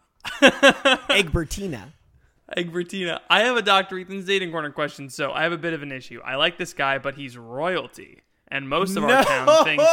Egbertina. 1.11 1.93
Egbertina. 2.57 3.21
I 3.29 3.41
have 3.41 3.57
a 3.57 3.63
Dr. 3.63 3.99
Ethan's 3.99 4.25
dating 4.25 4.53
corner 4.53 4.71
question, 4.71 5.11
so 5.11 5.33
I 5.33 5.43
have 5.43 5.53
a 5.53 5.59
bit 5.59 5.73
of 5.73 5.83
an 5.83 5.93
issue. 5.93 6.21
I 6.25 6.37
like 6.37 6.59
this 6.59 6.73
guy, 6.73 6.99
but 6.99 7.17
he's 7.17 7.37
royalty, 7.37 8.23
and 8.49 8.69
most 8.69 8.97
of 8.97 9.03
our 9.03 9.25
town 9.25 9.65
thinks 9.65 9.85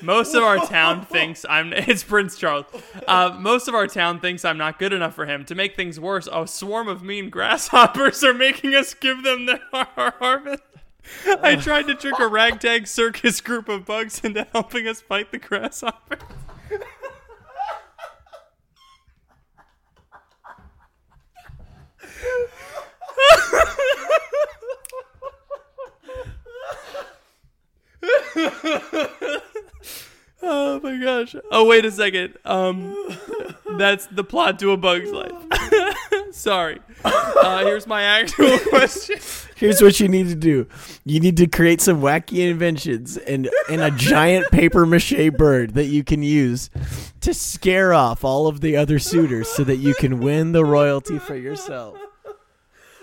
most 0.00 0.34
of 0.34 0.44
our 0.44 0.64
town 0.66 1.04
thinks 1.10 1.44
I'm. 1.48 1.72
It's 1.72 2.04
Prince 2.04 2.36
Charles. 2.36 2.66
Uh, 3.08 3.36
most 3.38 3.66
of 3.66 3.74
our 3.74 3.88
town 3.88 4.20
thinks 4.20 4.44
I'm 4.44 4.58
not 4.58 4.78
good 4.78 4.92
enough 4.92 5.14
for 5.14 5.26
him. 5.26 5.44
To 5.46 5.54
make 5.56 5.74
things 5.74 5.98
worse, 5.98 6.28
a 6.30 6.46
swarm 6.46 6.86
of 6.88 7.02
mean 7.02 7.28
grasshoppers 7.28 8.22
are 8.22 8.34
making 8.34 8.74
us 8.74 8.94
give 8.94 9.24
them 9.24 9.46
their 9.46 9.60
har- 9.72 10.14
harvest. 10.18 10.62
I 11.42 11.56
tried 11.56 11.88
to 11.88 11.94
trick 11.94 12.18
a 12.20 12.28
ragtag 12.28 12.86
circus 12.86 13.40
group 13.40 13.68
of 13.68 13.84
bugs 13.84 14.20
into 14.22 14.46
helping 14.52 14.86
us 14.86 15.00
fight 15.00 15.32
the 15.32 15.38
grasshoppers. 15.38 16.20
Oh 30.42 30.80
my 30.82 30.96
gosh. 30.96 31.36
Oh 31.50 31.66
wait 31.66 31.84
a 31.84 31.90
second. 31.90 32.34
Um 32.44 32.96
that's 33.76 34.06
the 34.06 34.24
plot 34.24 34.58
to 34.60 34.72
a 34.72 34.76
bug's 34.76 35.10
life. 35.10 35.32
Sorry. 36.32 36.80
Uh, 37.04 37.64
here's 37.64 37.86
my 37.86 38.02
actual 38.02 38.58
question. 38.70 39.18
Here's 39.56 39.82
what 39.82 40.00
you 40.00 40.08
need 40.08 40.28
to 40.28 40.34
do. 40.34 40.66
You 41.04 41.20
need 41.20 41.36
to 41.38 41.46
create 41.46 41.80
some 41.80 42.00
wacky 42.00 42.48
inventions 42.50 43.16
and 43.18 43.50
and 43.68 43.80
a 43.80 43.90
giant 43.90 44.50
paper 44.50 44.86
mache 44.86 45.30
bird 45.36 45.74
that 45.74 45.86
you 45.86 46.04
can 46.04 46.22
use 46.22 46.70
to 47.20 47.34
scare 47.34 47.92
off 47.92 48.24
all 48.24 48.46
of 48.46 48.60
the 48.60 48.76
other 48.76 48.98
suitors 48.98 49.48
so 49.48 49.62
that 49.64 49.76
you 49.76 49.94
can 49.94 50.20
win 50.20 50.52
the 50.52 50.64
royalty 50.64 51.18
for 51.18 51.36
yourself. 51.36 51.98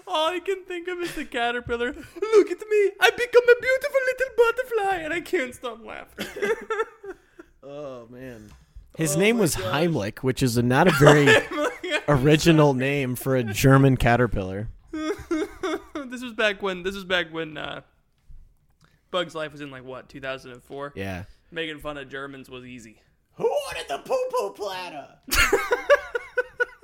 All 0.08 0.30
I 0.30 0.40
can 0.40 0.64
think 0.64 0.88
of 0.88 1.00
is 1.00 1.14
the 1.16 1.26
caterpillar. 1.26 1.88
Look 1.94 2.52
at 2.52 2.60
me. 2.60 2.92
I 3.00 3.10
become 3.12 3.44
a 3.44 3.62
beautiful 3.62 4.00
little 4.06 4.28
butterfly, 4.38 5.04
and 5.04 5.14
I 5.14 5.22
can't 5.22 5.54
stop 5.54 5.84
laughing. 5.84 6.28
Oh 7.70 8.08
man. 8.10 8.50
His 8.96 9.18
name 9.18 9.38
was 9.38 9.56
Heimlich, 9.56 10.20
which 10.20 10.42
is 10.42 10.56
a, 10.56 10.64
not 10.64 10.88
a 10.88 10.92
very 10.92 11.28
original 12.08 12.74
name 12.74 13.16
for 13.16 13.36
a 13.36 13.44
German 13.44 13.98
caterpillar. 13.98 14.70
this 14.92 16.22
was 16.24 16.32
back 16.34 16.62
when 16.62 16.84
this 16.84 16.96
was 16.96 17.04
back 17.04 17.34
when 17.34 17.58
uh, 17.58 17.82
Bugs 19.12 19.36
Life 19.36 19.52
was 19.52 19.60
in 19.60 19.70
like 19.70 19.84
what 19.84 20.08
2004. 20.08 20.94
Yeah. 20.96 21.24
Making 21.52 21.80
fun 21.80 21.98
of 21.98 22.08
Germans 22.10 22.50
was 22.50 22.64
easy. 22.64 23.02
Who 23.34 23.44
ordered 23.68 23.90
the 23.90 23.98
poo 23.98 24.26
poo 24.32 24.54
platter? 24.54 25.08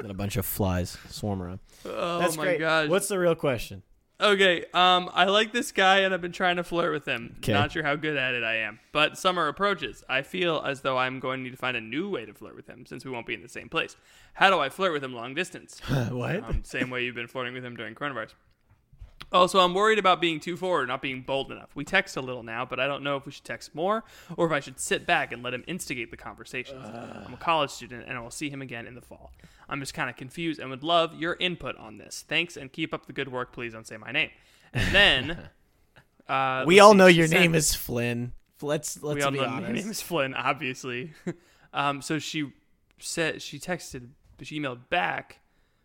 Then 0.04 0.12
a 0.12 0.16
bunch 0.16 0.38
of 0.38 0.46
flies 0.46 0.98
swarm 1.10 1.42
around. 1.42 1.60
Oh 1.86 2.20
That's 2.20 2.38
my 2.38 2.44
great. 2.44 2.60
gosh. 2.60 2.90
What's 2.90 3.08
the 3.08 3.18
real 3.20 3.36
question? 3.36 3.84
Okay, 4.22 4.64
um, 4.74 5.10
I 5.14 5.26
like 5.26 5.52
this 5.52 5.72
guy 5.72 6.00
and 6.00 6.14
I've 6.14 6.22
been 6.22 6.32
trying 6.32 6.56
to 6.58 6.64
flirt 6.64 6.94
with 6.94 7.06
him. 7.06 7.36
'Kay. 7.42 7.52
Not 7.54 7.72
sure 7.72 7.84
how 7.84 7.96
good 7.96 8.16
at 8.16 8.34
it 8.36 8.44
I 8.44 8.58
am. 8.58 8.80
But 8.92 9.18
summer 9.18 9.48
approaches. 9.48 10.04
I 10.08 10.22
feel 10.22 10.62
as 10.66 10.82
though 10.82 10.98
I'm 10.98 11.20
going 11.20 11.40
to 11.40 11.44
need 11.46 11.50
to 11.52 11.58
find 11.58 11.76
a 11.76 11.82
new 11.82 12.10
way 12.10 12.26
to 12.26 12.34
flirt 12.34 12.56
with 12.56 12.68
him 12.68 12.86
since 12.86 13.04
we 13.04 13.12
won't 13.12 13.26
be 13.26 13.34
in 13.34 13.42
the 13.42 13.50
same 13.50 13.68
place. 13.70 13.98
How 14.36 14.50
do 14.50 14.60
I 14.60 14.70
flirt 14.70 14.94
with 14.94 15.04
him 15.04 15.14
long 15.14 15.34
distance? 15.34 15.80
what? 16.10 16.44
um, 16.44 16.64
same 16.64 16.90
way 16.90 17.04
you've 17.04 17.16
been 17.16 17.28
flirting 17.28 17.54
with 17.54 17.66
him 17.66 17.76
during 17.76 17.96
coronavirus. 17.96 18.34
Also, 19.32 19.60
I'm 19.60 19.74
worried 19.74 20.00
about 20.00 20.22
being 20.22 20.40
too 20.40 20.56
forward, 20.58 20.88
not 20.88 21.02
being 21.02 21.22
bold 21.22 21.52
enough. 21.52 21.70
We 21.76 21.84
text 21.84 22.18
a 22.18 22.22
little 22.22 22.44
now, 22.44 22.66
but 22.66 22.80
I 22.80 22.88
don't 22.88 23.04
know 23.04 23.18
if 23.18 23.26
we 23.26 23.32
should 23.32 23.44
text 23.44 23.74
more 23.74 24.04
or 24.38 24.45
if 24.45 24.52
I 24.52 24.60
should 24.60 24.80
sit 24.80 25.06
back 25.06 25.32
and 25.32 25.41
let 25.41 25.54
him 25.54 25.64
instigate 25.68 26.12
the 26.12 26.18
conversations. 26.18 26.86
I'm 26.86 27.34
a 27.34 27.38
college 27.38 27.72
student 27.72 28.06
and 28.08 28.18
I 28.18 28.22
will 28.22 28.32
see 28.32 28.50
him 28.50 28.62
again 28.62 28.86
in 28.86 28.95
the 28.95 29.02
fall. 29.02 29.32
I'm 29.70 29.80
just 29.80 29.94
kind 29.94 30.10
of 30.10 30.16
confused 30.16 30.60
and 30.60 30.70
would 30.70 30.84
love 30.84 31.16
your 31.16 31.36
input 31.40 31.76
on 31.78 31.98
this. 31.98 32.24
Thanks 32.28 32.58
and 32.58 32.72
keep 32.72 32.94
up 32.94 33.06
the 33.06 33.14
good 33.14 33.32
work. 33.32 33.54
Please 33.54 33.74
don't 33.74 33.88
say 33.88 33.98
my 33.98 34.12
name. 34.12 34.30
And 34.74 34.94
then 34.94 35.50
uh, 36.28 36.64
we 36.68 36.80
all 36.80 36.91
see, 36.91 36.98
know 36.98 37.08
your 37.08 37.28
sent- 37.28 37.41
name 37.41 37.56
is 37.56 37.74
Flynn. 37.74 38.34
Let's 38.62 39.02
let's 39.04 39.16
we 39.18 39.22
all 39.24 39.32
be 39.32 39.40
know 39.40 39.45
honest. 39.45 39.62
my 39.70 39.72
name 39.74 39.90
is 39.90 40.02
Flynn, 40.02 40.34
obviously. 40.34 41.14
um, 41.74 42.02
so 42.02 42.20
she 42.20 42.52
said 43.00 43.41
she 43.41 43.60
texted, 43.60 44.10
but 44.38 44.48
she 44.48 44.60
emailed 44.60 44.90
back. 44.90 45.40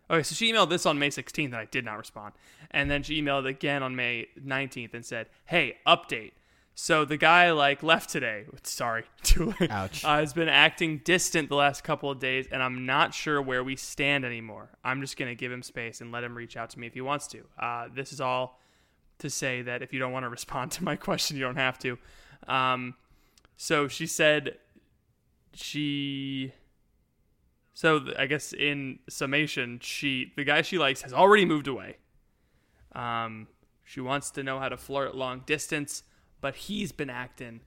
Okay, 0.09 0.23
so 0.23 0.33
she 0.33 0.51
emailed 0.51 0.69
this 0.69 0.85
on 0.85 0.97
May 0.97 1.09
16th, 1.09 1.45
and 1.45 1.55
I 1.55 1.65
did 1.65 1.85
not 1.85 1.97
respond. 1.97 2.33
And 2.71 2.89
then 2.89 3.03
she 3.03 3.21
emailed 3.21 3.45
again 3.45 3.83
on 3.83 3.95
May 3.95 4.27
19th 4.43 4.93
and 4.93 5.05
said, 5.05 5.27
"Hey, 5.45 5.77
update." 5.85 6.31
So 6.73 7.03
the 7.03 7.17
guy 7.17 7.51
like 7.51 7.83
left 7.83 8.09
today. 8.09 8.45
Sorry, 8.63 9.03
too 9.23 9.53
late. 9.59 9.69
Ouch. 9.69 10.05
Uh, 10.05 10.19
has 10.19 10.31
been 10.33 10.47
acting 10.47 11.01
distant 11.03 11.49
the 11.49 11.55
last 11.55 11.83
couple 11.83 12.09
of 12.09 12.19
days, 12.19 12.47
and 12.51 12.63
I'm 12.63 12.85
not 12.85 13.13
sure 13.13 13.41
where 13.41 13.63
we 13.63 13.75
stand 13.75 14.23
anymore. 14.23 14.69
I'm 14.83 15.01
just 15.01 15.17
gonna 15.17 15.35
give 15.35 15.51
him 15.51 15.61
space 15.61 15.99
and 16.01 16.11
let 16.11 16.23
him 16.23 16.35
reach 16.35 16.55
out 16.55 16.69
to 16.71 16.79
me 16.79 16.87
if 16.87 16.93
he 16.93 17.01
wants 17.01 17.27
to. 17.27 17.43
Uh, 17.59 17.89
this 17.93 18.13
is 18.13 18.21
all 18.21 18.61
to 19.19 19.29
say 19.29 19.61
that 19.61 19.81
if 19.81 19.91
you 19.91 19.99
don't 19.99 20.13
want 20.13 20.23
to 20.23 20.29
respond 20.39 20.71
to 20.71 20.83
my 20.83 20.95
question, 20.95 21.37
you 21.37 21.43
don't 21.43 21.57
have 21.57 21.77
to. 21.79 21.97
Um, 22.47 22.95
so 23.57 23.87
she 23.87 24.07
said 24.07 24.57
she. 25.53 26.53
So 27.79 28.01
I 28.17 28.25
guess 28.25 28.51
in 28.51 28.99
summation, 29.07 29.79
she 29.81 30.33
the 30.35 30.43
guy 30.43 30.63
she 30.63 30.77
likes 30.77 31.01
has 31.03 31.13
already 31.13 31.45
moved 31.45 31.65
away. 31.65 31.95
Um, 32.91 33.47
she 33.85 34.01
wants 34.01 34.31
to 34.31 34.43
know 34.43 34.59
how 34.59 34.67
to 34.67 34.75
flirt 34.75 35.15
long 35.15 35.43
distance, 35.45 36.03
but 36.41 36.55
he's 36.55 36.91
been 36.91 37.09
acting 37.09 37.61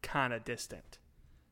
kind 0.00 0.32
of 0.32 0.44
distant. 0.44 0.96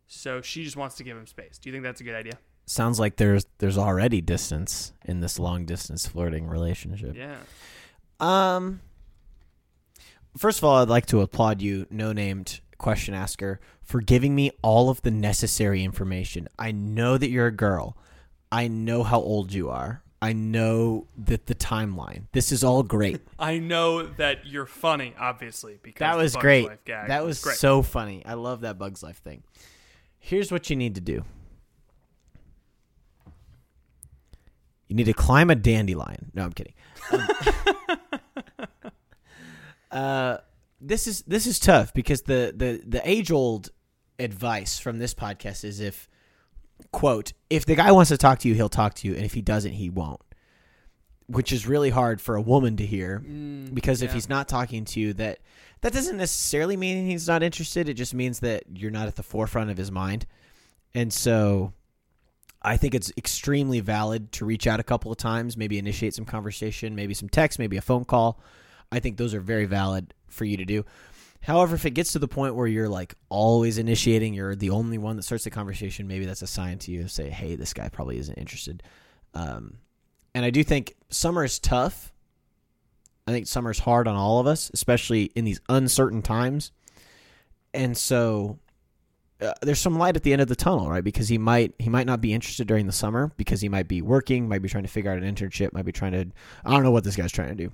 So 0.06 0.40
she 0.40 0.64
just 0.64 0.74
wants 0.74 0.96
to 0.96 1.04
give 1.04 1.18
him 1.18 1.26
space. 1.26 1.58
Do 1.58 1.68
you 1.68 1.74
think 1.74 1.84
that's 1.84 2.00
a 2.00 2.04
good 2.04 2.14
idea? 2.14 2.38
Sounds 2.64 2.98
like 2.98 3.16
there's 3.16 3.44
there's 3.58 3.76
already 3.76 4.22
distance 4.22 4.94
in 5.04 5.20
this 5.20 5.38
long 5.38 5.66
distance 5.66 6.06
flirting 6.06 6.46
relationship. 6.46 7.14
Yeah. 7.14 7.36
Um. 8.20 8.80
First 10.38 10.60
of 10.60 10.64
all, 10.64 10.76
I'd 10.76 10.88
like 10.88 11.04
to 11.06 11.20
applaud 11.20 11.60
you, 11.60 11.86
no 11.90 12.14
named 12.14 12.62
question 12.78 13.14
asker, 13.14 13.60
for 13.82 14.00
giving 14.00 14.34
me 14.34 14.52
all 14.62 14.88
of 14.88 15.02
the 15.02 15.10
necessary 15.10 15.84
information. 15.84 16.48
I 16.58 16.72
know 16.72 17.18
that 17.18 17.28
you're 17.30 17.48
a 17.48 17.52
girl. 17.52 17.96
I 18.50 18.68
know 18.68 19.02
how 19.02 19.20
old 19.20 19.52
you 19.52 19.68
are. 19.68 20.02
I 20.20 20.32
know 20.32 21.06
that 21.16 21.46
the 21.46 21.54
timeline. 21.54 22.24
This 22.32 22.50
is 22.50 22.64
all 22.64 22.82
great. 22.82 23.20
I 23.38 23.58
know 23.58 24.04
that 24.04 24.46
you're 24.46 24.66
funny, 24.66 25.14
obviously, 25.18 25.78
because 25.80 26.00
that 26.00 26.16
was 26.16 26.34
great. 26.34 26.66
Life 26.66 26.84
gag 26.84 27.08
That 27.08 27.24
was 27.24 27.40
great. 27.40 27.56
so 27.56 27.82
funny. 27.82 28.24
I 28.26 28.34
love 28.34 28.62
that 28.62 28.78
Bugs 28.78 29.02
Life 29.02 29.18
thing. 29.18 29.44
Here's 30.18 30.50
what 30.50 30.70
you 30.70 30.76
need 30.76 30.96
to 30.96 31.00
do. 31.00 31.24
You 34.88 34.96
need 34.96 35.04
to 35.04 35.12
climb 35.12 35.50
a 35.50 35.54
dandelion. 35.54 36.32
No, 36.34 36.44
I'm 36.44 36.52
kidding. 36.52 36.74
Um, 39.90 40.00
uh, 40.00 40.36
this 40.80 41.06
is 41.06 41.22
this 41.22 41.46
is 41.46 41.58
tough 41.58 41.92
because 41.94 42.22
the 42.22 42.52
the 42.56 42.82
the 42.86 43.08
age 43.08 43.30
old 43.30 43.70
advice 44.18 44.78
from 44.78 44.98
this 44.98 45.14
podcast 45.14 45.64
is 45.64 45.80
if 45.80 46.08
quote 46.92 47.32
if 47.50 47.66
the 47.66 47.74
guy 47.74 47.90
wants 47.92 48.08
to 48.10 48.16
talk 48.16 48.38
to 48.38 48.48
you 48.48 48.54
he'll 48.54 48.68
talk 48.68 48.94
to 48.94 49.08
you 49.08 49.14
and 49.14 49.24
if 49.24 49.34
he 49.34 49.42
doesn't 49.42 49.72
he 49.72 49.90
won't 49.90 50.20
which 51.26 51.52
is 51.52 51.66
really 51.66 51.90
hard 51.90 52.20
for 52.20 52.36
a 52.36 52.40
woman 52.40 52.76
to 52.76 52.86
hear 52.86 53.22
mm, 53.24 53.72
because 53.74 54.02
if 54.02 54.12
he's 54.12 54.28
not 54.28 54.48
talking 54.48 54.84
to 54.84 55.00
you 55.00 55.12
that 55.12 55.38
that 55.80 55.92
doesn't 55.92 56.16
necessarily 56.16 56.76
mean 56.76 57.06
he's 57.06 57.28
not 57.28 57.42
interested. 57.42 57.88
It 57.88 57.94
just 57.94 58.14
means 58.14 58.40
that 58.40 58.64
you're 58.74 58.90
not 58.90 59.06
at 59.06 59.16
the 59.16 59.22
forefront 59.22 59.70
of 59.70 59.76
his 59.76 59.90
mind. 59.90 60.26
And 60.94 61.12
so 61.12 61.72
i 62.60 62.76
think 62.76 62.92
it's 62.92 63.12
extremely 63.16 63.78
valid 63.78 64.32
to 64.32 64.44
reach 64.44 64.66
out 64.66 64.80
a 64.80 64.82
couple 64.82 65.12
of 65.12 65.16
times 65.16 65.56
maybe 65.56 65.78
initiate 65.78 66.12
some 66.12 66.24
conversation 66.24 66.96
maybe 66.96 67.14
some 67.14 67.28
text 67.28 67.56
maybe 67.56 67.76
a 67.76 67.80
phone 67.80 68.04
call. 68.04 68.40
I 68.90 68.98
think 68.98 69.16
those 69.16 69.32
are 69.32 69.40
very 69.40 69.66
valid 69.66 70.12
for 70.28 70.44
you 70.44 70.56
to 70.56 70.64
do 70.64 70.84
however 71.42 71.74
if 71.74 71.84
it 71.84 71.90
gets 71.90 72.12
to 72.12 72.18
the 72.18 72.28
point 72.28 72.54
where 72.54 72.66
you're 72.66 72.88
like 72.88 73.14
always 73.28 73.78
initiating 73.78 74.34
you're 74.34 74.54
the 74.54 74.70
only 74.70 74.98
one 74.98 75.16
that 75.16 75.22
starts 75.22 75.44
the 75.44 75.50
conversation 75.50 76.06
maybe 76.06 76.26
that's 76.26 76.42
a 76.42 76.46
sign 76.46 76.78
to 76.78 76.90
you 76.90 77.02
to 77.02 77.08
say 77.08 77.30
hey 77.30 77.54
this 77.56 77.72
guy 77.72 77.88
probably 77.88 78.18
isn't 78.18 78.38
interested 78.38 78.82
um, 79.34 79.78
and 80.34 80.44
I 80.44 80.50
do 80.50 80.62
think 80.62 80.94
summer 81.10 81.44
is 81.44 81.58
tough. 81.58 82.12
I 83.26 83.32
think 83.32 83.46
summer 83.46 83.70
is 83.70 83.80
hard 83.80 84.08
on 84.08 84.16
all 84.16 84.38
of 84.40 84.46
us, 84.46 84.70
especially 84.72 85.24
in 85.34 85.44
these 85.44 85.60
uncertain 85.68 86.22
times. 86.22 86.72
And 87.74 87.96
so 87.96 88.58
uh, 89.40 89.52
there's 89.62 89.80
some 89.80 89.98
light 89.98 90.16
at 90.16 90.22
the 90.22 90.32
end 90.32 90.40
of 90.40 90.48
the 90.48 90.56
tunnel, 90.56 90.88
right? 90.88 91.04
Because 91.04 91.28
he 91.28 91.38
might 91.38 91.74
he 91.78 91.90
might 91.90 92.06
not 92.06 92.20
be 92.20 92.32
interested 92.32 92.66
during 92.66 92.86
the 92.86 92.92
summer 92.92 93.30
because 93.36 93.60
he 93.60 93.68
might 93.68 93.88
be 93.88 94.00
working, 94.00 94.48
might 94.48 94.62
be 94.62 94.68
trying 94.68 94.84
to 94.84 94.88
figure 94.88 95.10
out 95.10 95.22
an 95.22 95.34
internship, 95.34 95.72
might 95.72 95.84
be 95.84 95.92
trying 95.92 96.12
to 96.12 96.26
I 96.64 96.70
don't 96.70 96.82
know 96.82 96.90
what 96.90 97.04
this 97.04 97.16
guy's 97.16 97.32
trying 97.32 97.48
to 97.48 97.54
do. 97.54 97.72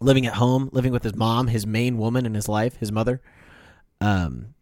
Living 0.00 0.26
at 0.26 0.34
home, 0.34 0.70
living 0.72 0.92
with 0.92 1.02
his 1.02 1.14
mom, 1.14 1.46
his 1.46 1.66
main 1.66 1.98
woman 1.98 2.26
in 2.26 2.34
his 2.34 2.48
life, 2.48 2.76
his 2.76 2.92
mother. 2.92 3.20
Um 4.00 4.54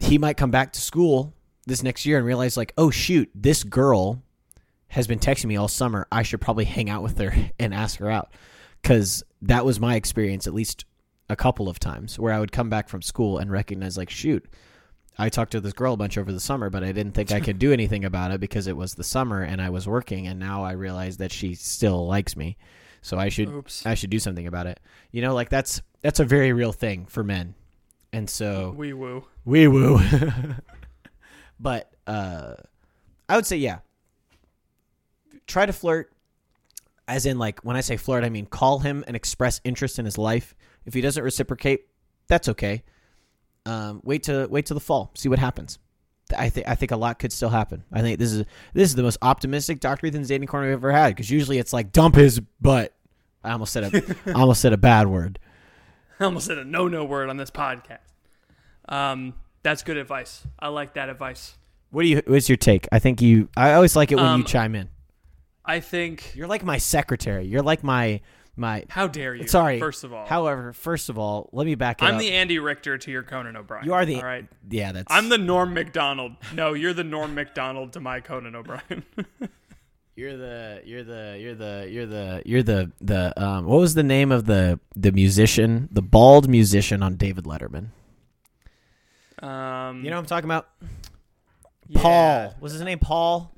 he 0.00 0.18
might 0.18 0.36
come 0.36 0.50
back 0.50 0.72
to 0.72 0.80
school 0.80 1.32
this 1.66 1.82
next 1.82 2.04
year 2.04 2.18
and 2.18 2.26
realize 2.26 2.56
like, 2.56 2.74
"Oh 2.76 2.90
shoot, 2.90 3.30
this 3.34 3.64
girl 3.64 4.22
has 4.94 5.08
been 5.08 5.18
texting 5.18 5.46
me 5.46 5.56
all 5.56 5.66
summer. 5.66 6.06
I 6.12 6.22
should 6.22 6.40
probably 6.40 6.64
hang 6.64 6.88
out 6.88 7.02
with 7.02 7.18
her 7.18 7.34
and 7.58 7.74
ask 7.74 7.98
her 7.98 8.10
out. 8.10 8.32
Cause 8.84 9.24
that 9.42 9.64
was 9.64 9.80
my 9.80 9.96
experience 9.96 10.46
at 10.46 10.54
least 10.54 10.84
a 11.28 11.34
couple 11.34 11.68
of 11.68 11.80
times 11.80 12.18
where 12.18 12.32
I 12.32 12.38
would 12.38 12.52
come 12.52 12.70
back 12.70 12.88
from 12.88 13.02
school 13.02 13.38
and 13.38 13.50
recognize 13.50 13.96
like, 13.96 14.10
shoot, 14.10 14.46
I 15.18 15.30
talked 15.30 15.52
to 15.52 15.60
this 15.60 15.72
girl 15.72 15.94
a 15.94 15.96
bunch 15.96 16.16
over 16.16 16.30
the 16.30 16.38
summer, 16.38 16.70
but 16.70 16.84
I 16.84 16.92
didn't 16.92 17.12
think 17.12 17.32
I 17.32 17.40
could 17.40 17.58
do 17.58 17.72
anything 17.72 18.04
about 18.04 18.30
it 18.30 18.40
because 18.40 18.66
it 18.68 18.76
was 18.76 18.94
the 18.94 19.02
summer 19.02 19.42
and 19.42 19.60
I 19.60 19.70
was 19.70 19.88
working 19.88 20.28
and 20.28 20.38
now 20.38 20.62
I 20.62 20.72
realize 20.72 21.16
that 21.16 21.32
she 21.32 21.54
still 21.54 22.06
likes 22.06 22.36
me. 22.36 22.56
So 23.04 23.18
I 23.18 23.28
should 23.28 23.50
Oops. 23.50 23.84
I 23.84 23.94
should 23.94 24.08
do 24.08 24.18
something 24.18 24.46
about 24.46 24.66
it. 24.66 24.80
You 25.12 25.20
know, 25.20 25.34
like 25.34 25.50
that's 25.50 25.82
that's 26.00 26.20
a 26.20 26.24
very 26.24 26.54
real 26.54 26.72
thing 26.72 27.04
for 27.04 27.22
men. 27.22 27.54
And 28.14 28.30
so 28.30 28.74
we 28.74 28.94
woo. 28.94 29.26
Wee 29.44 29.68
woo. 29.68 30.00
but 31.60 31.92
uh, 32.06 32.54
I 33.28 33.36
would 33.36 33.44
say, 33.44 33.58
yeah. 33.58 33.80
Try 35.46 35.66
to 35.66 35.72
flirt, 35.74 36.10
as 37.06 37.26
in, 37.26 37.38
like, 37.38 37.60
when 37.60 37.76
I 37.76 37.82
say 37.82 37.98
flirt, 37.98 38.24
I 38.24 38.30
mean 38.30 38.46
call 38.46 38.78
him 38.78 39.04
and 39.06 39.14
express 39.14 39.60
interest 39.64 39.98
in 39.98 40.06
his 40.06 40.16
life. 40.16 40.54
If 40.86 40.94
he 40.94 41.02
doesn't 41.02 41.22
reciprocate, 41.22 41.86
that's 42.26 42.48
okay. 42.48 42.84
Um, 43.66 44.00
wait 44.02 44.22
to 44.24 44.46
wait 44.50 44.64
till 44.64 44.76
the 44.76 44.80
fall, 44.80 45.10
see 45.14 45.28
what 45.28 45.38
happens. 45.38 45.78
I 46.36 46.48
think 46.48 46.68
I 46.68 46.74
think 46.74 46.90
a 46.90 46.96
lot 46.96 47.18
could 47.18 47.32
still 47.32 47.50
happen. 47.50 47.84
I 47.92 48.00
think 48.00 48.18
this 48.18 48.32
is 48.32 48.44
this 48.72 48.88
is 48.88 48.94
the 48.94 49.02
most 49.02 49.18
optimistic 49.22 49.80
Doctor 49.80 50.06
Ethan's 50.06 50.28
dating 50.28 50.48
corner 50.48 50.66
we've 50.68 50.74
ever 50.74 50.92
had 50.92 51.08
because 51.10 51.30
usually 51.30 51.58
it's 51.58 51.72
like 51.72 51.92
dump 51.92 52.14
his 52.14 52.40
butt. 52.60 52.92
I 53.42 53.52
almost 53.52 53.72
said 53.72 53.94
a 53.94 54.16
I 54.30 54.40
almost 54.40 54.60
said 54.60 54.72
a 54.72 54.78
bad 54.78 55.06
word. 55.06 55.38
I 56.20 56.24
almost 56.24 56.46
said 56.46 56.58
a 56.58 56.64
no 56.64 56.88
no 56.88 57.04
word 57.04 57.28
on 57.28 57.36
this 57.36 57.50
podcast. 57.50 57.98
Um, 58.88 59.34
that's 59.62 59.82
good 59.82 59.96
advice. 59.96 60.46
I 60.58 60.68
like 60.68 60.94
that 60.94 61.08
advice. 61.08 61.56
What 61.90 62.02
do 62.02 62.08
you? 62.08 62.22
What's 62.26 62.48
your 62.48 62.56
take? 62.56 62.88
I 62.90 62.98
think 62.98 63.20
you. 63.22 63.48
I 63.56 63.74
always 63.74 63.94
like 63.96 64.12
it 64.12 64.16
when 64.16 64.24
you 64.24 64.30
Um, 64.30 64.44
chime 64.44 64.74
in. 64.74 64.88
I 65.64 65.80
think. 65.80 66.34
You're 66.34 66.48
like 66.48 66.64
my 66.64 66.78
secretary. 66.78 67.46
You're 67.46 67.62
like 67.62 67.82
my 67.84 68.20
my. 68.56 68.84
How 68.88 69.06
dare 69.06 69.34
you? 69.34 69.46
Sorry. 69.48 69.78
First 69.80 70.04
of 70.04 70.12
all, 70.12 70.26
However, 70.26 70.72
first 70.72 71.08
of 71.08 71.18
all, 71.18 71.48
let 71.52 71.66
me 71.66 71.74
back 71.74 72.00
it 72.02 72.04
I'm 72.04 72.14
up. 72.14 72.20
the 72.20 72.30
Andy 72.32 72.58
Richter 72.58 72.96
to 72.98 73.10
your 73.10 73.22
Conan 73.22 73.56
O'Brien. 73.56 73.84
You 73.84 73.94
are 73.94 74.04
the- 74.06 74.16
All 74.16 74.22
right. 74.24 74.46
yeah, 74.70 74.92
that's. 74.92 75.12
I'm 75.12 75.28
the 75.28 75.38
Norm 75.38 75.74
Macdonald. 75.74 76.32
No, 76.52 76.72
you're 76.74 76.92
the 76.94 77.04
Norm 77.04 77.34
Macdonald 77.34 77.92
to 77.94 78.00
my 78.00 78.20
Conan 78.20 78.54
O'Brien. 78.54 79.04
You're 80.16 80.36
the 80.36 80.80
you're 80.84 81.02
the 81.02 81.36
you're 81.40 81.54
the 81.56 81.88
you're 81.90 82.06
the 82.06 82.42
you're 82.46 82.62
the 82.62 82.92
the 83.00 83.42
um 83.42 83.64
what 83.64 83.80
was 83.80 83.94
the 83.94 84.04
name 84.04 84.30
of 84.30 84.46
the 84.46 84.78
the 84.94 85.10
musician 85.10 85.88
the 85.90 86.02
bald 86.02 86.48
musician 86.48 87.02
on 87.02 87.16
David 87.16 87.46
Letterman? 87.46 87.88
Um, 89.42 90.04
You 90.04 90.10
know 90.10 90.16
what 90.16 90.20
I'm 90.22 90.26
talking 90.26 90.44
about? 90.44 90.68
yeah. 91.88 92.00
Paul. 92.00 92.54
Was 92.60 92.72
his 92.74 92.82
name 92.82 93.00
Paul? 93.00 93.52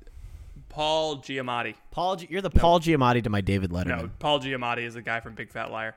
Paul 0.76 1.16
Giamatti. 1.22 1.74
Paul 1.90 2.16
Gi- 2.16 2.26
you're 2.28 2.42
the 2.42 2.50
Paul 2.50 2.80
Giamatti 2.80 3.22
to 3.24 3.30
my 3.30 3.40
David 3.40 3.70
Letterman. 3.70 3.86
No, 3.86 4.10
Paul 4.18 4.40
Giamatti 4.40 4.82
is 4.82 4.92
the 4.92 5.00
guy 5.00 5.20
from 5.20 5.34
Big 5.34 5.50
Fat 5.50 5.70
Liar. 5.70 5.94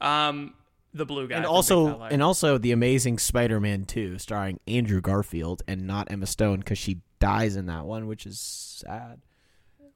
Um, 0.00 0.54
the 0.94 1.04
blue 1.04 1.28
guy. 1.28 1.36
and 1.36 1.44
also 1.44 2.00
and 2.04 2.22
also 2.22 2.56
the 2.56 2.72
amazing 2.72 3.18
Spider-Man 3.18 3.84
2 3.84 4.16
starring 4.18 4.58
Andrew 4.66 5.02
Garfield 5.02 5.62
and 5.68 5.86
not 5.86 6.10
Emma 6.10 6.24
Stone 6.26 6.62
cuz 6.62 6.78
she 6.78 7.02
dies 7.20 7.56
in 7.56 7.66
that 7.66 7.84
one 7.84 8.06
which 8.06 8.24
is 8.26 8.40
sad. 8.40 9.20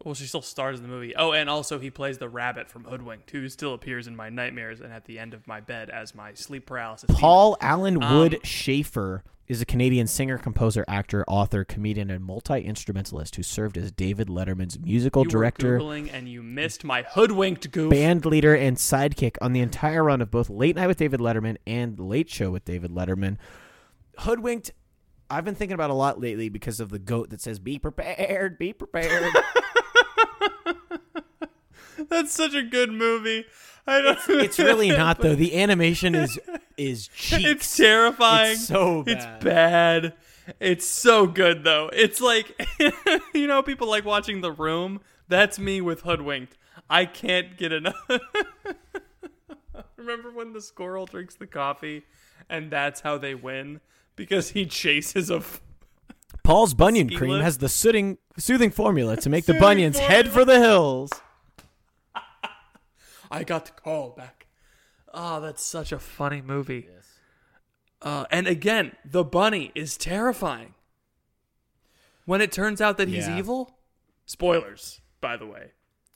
Well, 0.05 0.15
she 0.15 0.27
still 0.27 0.43
stars 0.43 0.79
in 0.79 0.85
the 0.85 0.89
movie. 0.89 1.17
Oh, 1.17 1.33
and 1.33 1.49
also 1.51 1.79
he 1.79 1.91
plays 1.91 2.19
the 2.19 2.29
rabbit 2.29 2.69
from 2.69 2.85
Hoodwinked, 2.85 3.31
who 3.31 3.49
still 3.49 3.75
appears 3.75 4.07
in 4.07 4.15
my 4.15 4.29
nightmares 4.29 4.81
and 4.81 4.93
at 4.93 5.05
the 5.07 5.19
end 5.19 5.35
of 5.35 5.47
my 5.49 5.61
bed 5.61 5.91
as 5.91 6.15
my 6.15 6.35
sleep 6.35 6.67
paralysis. 6.67 7.09
demon. 7.09 7.21
Paul 7.21 7.57
Allen 7.61 7.99
Wood 7.99 8.35
Um, 8.35 8.41
Shaffer 8.45 9.25
is 9.49 9.61
a 9.63 9.65
Canadian 9.65 10.07
singer, 10.07 10.39
composer, 10.39 10.85
actor, 10.89 11.25
author, 11.29 11.65
comedian, 11.65 12.11
and 12.11 12.25
multi-instrumentalist 12.25 13.37
who 13.37 13.43
served 13.43 13.79
as 13.79 13.91
David 13.93 14.29
Letterman's 14.29 14.79
musical 14.79 15.25
director, 15.25 15.77
and 15.79 16.29
you 16.29 16.43
missed 16.43 16.83
my 16.85 17.03
Hoodwinked 17.03 17.71
goof. 17.71 17.91
band 17.91 18.27
leader, 18.27 18.55
and 18.55 18.77
sidekick 18.77 19.37
on 19.41 19.53
the 19.53 19.61
entire 19.61 20.03
run 20.05 20.21
of 20.21 20.31
both 20.31 20.51
Late 20.51 20.75
Night 20.77 20.89
with 20.89 20.99
David 20.99 21.21
Letterman 21.21 21.57
and 21.67 21.99
Late 21.99 22.29
Show 22.29 22.51
with 22.51 22.65
David 22.65 22.91
Letterman. 22.91 23.39
Hoodwinked. 24.19 24.73
I've 25.29 25.45
been 25.45 25.55
thinking 25.57 25.75
about 25.75 25.91
a 25.91 25.95
lot 25.95 26.21
lately 26.21 26.49
because 26.49 26.79
of 26.79 26.91
the 26.91 26.99
goat 27.01 27.31
that 27.31 27.41
says 27.41 27.59
"Be 27.59 27.79
prepared, 27.79 28.59
be 28.59 28.73
prepared." 28.73 29.33
That's 32.09 32.33
such 32.33 32.55
a 32.55 32.63
good 32.63 32.91
movie. 32.93 33.45
I 33.87 34.01
don't. 34.03 34.19
it's 34.29 34.59
really 34.59 34.91
not 34.97 35.21
though. 35.21 35.35
The 35.35 35.57
animation 35.59 36.15
is 36.15 36.39
is 36.77 37.09
cheeks. 37.17 37.45
It's 37.45 37.77
terrifying. 37.77 38.53
It's 38.53 38.67
so 38.67 39.05
It's 39.07 39.25
bad. 39.25 39.41
bad. 39.45 40.13
It's 40.61 40.87
so 40.87 41.27
good 41.27 41.65
though. 41.65 41.91
It's 41.93 42.21
like 42.21 42.61
you 43.35 43.47
know 43.47 43.63
people 43.63 43.89
like 43.89 44.05
watching 44.05 44.41
The 44.41 44.53
Room. 44.53 45.01
That's 45.29 45.59
me 45.59 45.81
with 45.81 46.03
Hoodwinked. 46.03 46.57
I 46.89 47.05
can't 47.05 47.57
get 47.57 47.73
enough. 47.73 47.97
Remember 49.97 50.31
when 50.31 50.53
the 50.53 50.61
squirrel 50.61 51.07
drinks 51.07 51.35
the 51.35 51.47
coffee 51.49 52.05
and 52.49 52.71
that's 52.71 53.01
how 53.01 53.19
they 53.19 53.35
win 53.35 53.81
because 54.15 54.51
he 54.51 54.67
chases 54.67 55.31
a 55.31 55.41
Paul's 56.43 56.75
Bunion 56.75 57.09
Ski 57.09 57.17
Cream 57.17 57.31
lift? 57.33 57.45
has 57.45 57.59
the 57.59 57.69
soothing, 57.69 58.19
soothing 58.39 58.71
formula 58.71 59.17
to 59.17 59.29
make 59.31 59.45
the 59.47 59.53
Soothing 59.53 59.61
bunions 59.63 59.99
head 59.99 60.29
for 60.31 60.45
the 60.45 60.59
hills. 60.61 61.11
I 63.31 63.43
got 63.45 63.67
the 63.67 63.73
call 63.73 64.11
back. 64.11 64.47
Oh, 65.13 65.41
that's 65.41 65.63
such 65.65 65.93
a 65.93 65.99
funny 65.99 66.41
movie. 66.43 66.87
Yes. 66.95 67.09
Uh, 68.03 68.25
and 68.31 68.47
again, 68.47 68.93
the 69.05 69.25
bunny 69.25 69.73
is 69.75 69.97
terrifying. 69.97 70.75
When 72.27 72.41
it 72.41 72.53
turns 72.53 72.81
out 72.81 72.97
that 72.99 73.09
he's 73.09 73.27
Yeah. 73.27 73.39
evil, 73.39 73.79
spoilers, 74.27 75.01
by 75.21 75.37
the 75.37 75.47
way. 75.47 75.73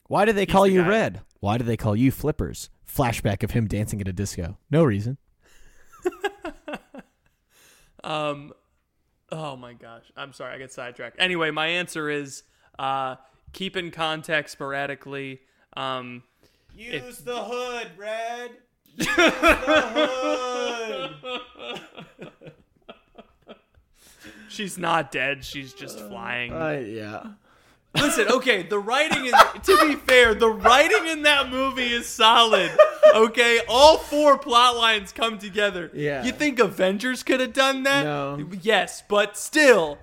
Why 0.07 0.24
do 0.24 0.32
they 0.32 0.47
call 0.47 0.65
the 0.65 0.73
you 0.73 0.82
guy. 0.82 0.89
Red? 0.89 1.20
Why 1.41 1.57
do 1.57 1.65
they 1.65 1.77
call 1.77 1.97
you 1.97 2.11
Flippers? 2.11 2.69
Flashback 2.87 3.43
of 3.43 3.53
him 3.53 3.66
dancing 3.69 4.01
at 4.01 4.09
a 4.09 4.12
disco. 4.12 4.59
No 4.70 4.85
reason. 4.85 5.19
Um, 8.03 8.53
oh 9.32 9.57
my 9.57 9.73
gosh, 9.73 10.05
I'm 10.16 10.32
sorry, 10.32 10.55
I 10.55 10.59
get 10.59 10.73
sidetracked. 10.73 11.16
Anyway, 11.19 11.51
my 11.51 11.66
answer 11.66 12.11
is 12.11 12.43
uh, 12.78 13.16
keep 13.52 13.77
in 13.77 13.90
contact 13.90 14.51
sporadically. 14.51 15.40
Um, 15.77 16.23
Use 16.77 17.19
the 17.19 17.36
hood, 17.36 17.89
Red. 17.97 18.51
Use 18.97 19.07
the 19.07 19.31
hood. 21.23 22.31
She's 24.48 24.78
not 24.78 25.12
dead; 25.12 25.44
she's 25.44 25.73
just 25.73 26.01
flying. 26.01 26.52
Uh, 26.52 26.82
yeah. 26.85 27.23
Listen, 27.95 28.29
okay, 28.29 28.62
the 28.62 28.79
writing 28.79 29.27
is 29.27 29.35
to 29.65 29.79
be 29.87 29.97
fair, 29.97 30.35
the 30.35 30.49
writing 30.49 31.07
in 31.09 31.23
that 31.23 31.51
movie 31.51 31.93
is 31.93 32.07
solid. 32.07 32.71
Okay, 33.15 33.61
all 33.69 33.99
four 33.99 34.39
plot 34.39 34.77
lines 34.77 35.11
come 35.12 35.39
together. 35.39 35.91
Yeah. 35.93 36.23
You 36.25 36.31
think 36.31 36.61
Avengers 36.61 37.23
could 37.25 37.41
have 37.41 37.53
done 37.53 37.83
that? 37.83 38.05
No. 38.05 38.49
Yes, 38.62 39.03
but 39.09 39.37
still, 39.37 39.99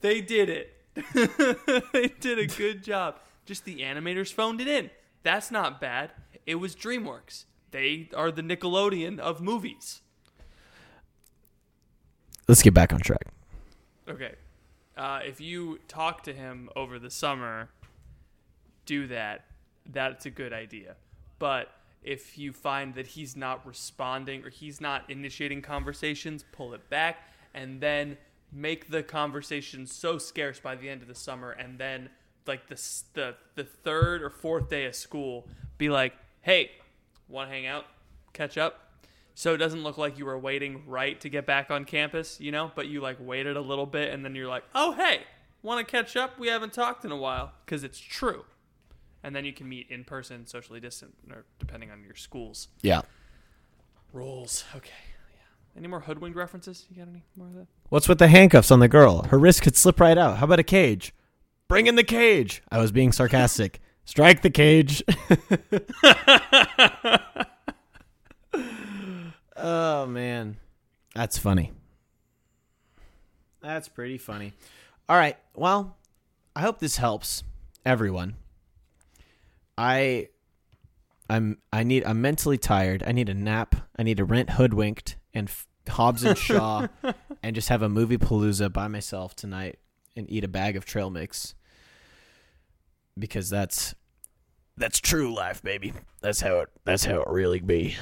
they 0.00 0.20
did 0.20 0.48
it. 0.48 0.74
they 1.92 2.08
did 2.20 2.38
a 2.40 2.46
good 2.46 2.82
job. 2.82 3.20
Just 3.46 3.64
the 3.64 3.80
animators 3.80 4.32
phoned 4.32 4.60
it 4.60 4.66
in. 4.66 4.90
That's 5.22 5.50
not 5.50 5.80
bad. 5.80 6.10
It 6.44 6.56
was 6.56 6.74
DreamWorks. 6.74 7.44
They 7.70 8.08
are 8.16 8.32
the 8.32 8.42
Nickelodeon 8.42 9.18
of 9.18 9.40
movies. 9.40 10.00
Let's 12.48 12.62
get 12.62 12.74
back 12.74 12.92
on 12.92 13.00
track. 13.00 13.26
Okay. 14.08 14.34
Uh, 14.98 15.20
if 15.24 15.40
you 15.40 15.78
talk 15.86 16.24
to 16.24 16.32
him 16.32 16.68
over 16.74 16.98
the 16.98 17.10
summer, 17.10 17.68
do 18.84 19.06
that. 19.06 19.44
That's 19.86 20.26
a 20.26 20.30
good 20.30 20.52
idea. 20.52 20.96
But 21.38 21.70
if 22.02 22.36
you 22.36 22.52
find 22.52 22.94
that 22.96 23.06
he's 23.06 23.36
not 23.36 23.64
responding 23.64 24.44
or 24.44 24.50
he's 24.50 24.80
not 24.80 25.08
initiating 25.08 25.62
conversations, 25.62 26.44
pull 26.50 26.74
it 26.74 26.90
back 26.90 27.28
and 27.54 27.80
then 27.80 28.16
make 28.52 28.90
the 28.90 29.02
conversation 29.02 29.86
so 29.86 30.18
scarce 30.18 30.58
by 30.58 30.74
the 30.74 30.88
end 30.88 31.02
of 31.02 31.08
the 31.08 31.14
summer 31.14 31.50
and 31.50 31.78
then 31.78 32.08
like 32.46 32.66
the 32.68 33.02
the 33.12 33.34
the 33.54 33.64
third 33.64 34.22
or 34.22 34.30
fourth 34.30 34.68
day 34.70 34.86
of 34.86 34.94
school 34.94 35.46
be 35.76 35.90
like, 35.90 36.14
"Hey, 36.40 36.72
want 37.28 37.50
to 37.50 37.54
hang 37.54 37.66
out? 37.66 37.84
Catch 38.32 38.56
up?" 38.56 38.87
So 39.40 39.54
it 39.54 39.58
doesn't 39.58 39.84
look 39.84 39.96
like 39.96 40.18
you 40.18 40.24
were 40.26 40.36
waiting 40.36 40.82
right 40.84 41.20
to 41.20 41.28
get 41.28 41.46
back 41.46 41.70
on 41.70 41.84
campus, 41.84 42.40
you 42.40 42.50
know, 42.50 42.72
but 42.74 42.88
you 42.88 43.00
like 43.00 43.18
waited 43.20 43.56
a 43.56 43.60
little 43.60 43.86
bit 43.86 44.12
and 44.12 44.24
then 44.24 44.34
you're 44.34 44.48
like, 44.48 44.64
"Oh, 44.74 44.90
hey, 44.94 45.20
want 45.62 45.78
to 45.86 45.88
catch 45.88 46.16
up? 46.16 46.40
We 46.40 46.48
haven't 46.48 46.72
talked 46.72 47.04
in 47.04 47.12
a 47.12 47.16
while." 47.16 47.52
Cuz 47.64 47.84
it's 47.84 48.00
true. 48.00 48.44
And 49.22 49.36
then 49.36 49.44
you 49.44 49.52
can 49.52 49.68
meet 49.68 49.86
in 49.90 50.02
person, 50.02 50.44
socially 50.44 50.80
distant, 50.80 51.14
or 51.30 51.44
depending 51.60 51.88
on 51.92 52.02
your 52.02 52.16
school's 52.16 52.66
Yeah. 52.82 53.02
rules. 54.12 54.64
Okay. 54.74 54.90
Yeah. 55.32 55.40
Any 55.76 55.86
more 55.86 56.00
hoodwinked 56.00 56.36
references? 56.36 56.86
You 56.90 56.96
got 56.96 57.06
any 57.08 57.22
more 57.36 57.46
of 57.46 57.54
that? 57.54 57.68
What's 57.90 58.08
with 58.08 58.18
the 58.18 58.26
handcuffs 58.26 58.72
on 58.72 58.80
the 58.80 58.88
girl? 58.88 59.22
Her 59.30 59.38
wrist 59.38 59.62
could 59.62 59.76
slip 59.76 60.00
right 60.00 60.18
out. 60.18 60.38
How 60.38 60.46
about 60.46 60.58
a 60.58 60.64
cage? 60.64 61.14
Bring 61.68 61.86
in 61.86 61.94
the 61.94 62.02
cage. 62.02 62.60
I 62.72 62.78
was 62.78 62.90
being 62.90 63.12
sarcastic. 63.12 63.80
Strike 64.04 64.42
the 64.42 64.50
cage. 64.50 65.00
oh 69.58 70.06
man. 70.06 70.56
That's 71.14 71.38
funny. 71.38 71.72
That's 73.60 73.88
pretty 73.88 74.18
funny. 74.18 74.52
All 75.08 75.16
right. 75.16 75.36
Well, 75.54 75.96
I 76.54 76.60
hope 76.60 76.78
this 76.78 76.96
helps 76.96 77.42
everyone. 77.84 78.36
I 79.76 80.28
I'm 81.30 81.58
I 81.72 81.82
need 81.84 82.04
I'm 82.04 82.20
mentally 82.20 82.58
tired. 82.58 83.02
I 83.06 83.12
need 83.12 83.28
a 83.28 83.34
nap. 83.34 83.74
I 83.98 84.02
need 84.02 84.16
to 84.16 84.24
rent 84.24 84.50
Hoodwinked 84.50 85.16
and 85.34 85.48
f- 85.48 85.66
Hobbs 85.88 86.24
and 86.24 86.36
Shaw 86.36 86.88
and 87.42 87.54
just 87.54 87.68
have 87.68 87.82
a 87.82 87.88
movie 87.88 88.18
palooza 88.18 88.72
by 88.72 88.88
myself 88.88 89.34
tonight 89.34 89.78
and 90.16 90.30
eat 90.30 90.44
a 90.44 90.48
bag 90.48 90.76
of 90.76 90.84
trail 90.84 91.10
mix 91.10 91.54
because 93.18 93.50
that's 93.50 93.94
that's 94.76 95.00
true 95.00 95.34
life, 95.34 95.62
baby. 95.62 95.92
That's 96.20 96.40
how 96.40 96.60
it 96.60 96.68
that's 96.84 97.04
how 97.04 97.20
it 97.20 97.28
really 97.28 97.60
be. 97.60 97.96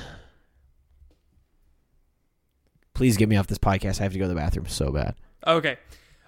Please 2.97 3.19
get 3.19 3.29
me 3.29 3.37
off 3.37 3.47
this 3.47 3.59
podcast. 3.59 4.01
I 4.01 4.05
have 4.05 4.15
to 4.15 4.19
go 4.19 4.25
to 4.25 4.31
the 4.31 4.35
bathroom 4.35 4.65
so 4.65 4.91
bad. 4.91 5.17
Okay. 5.47 5.77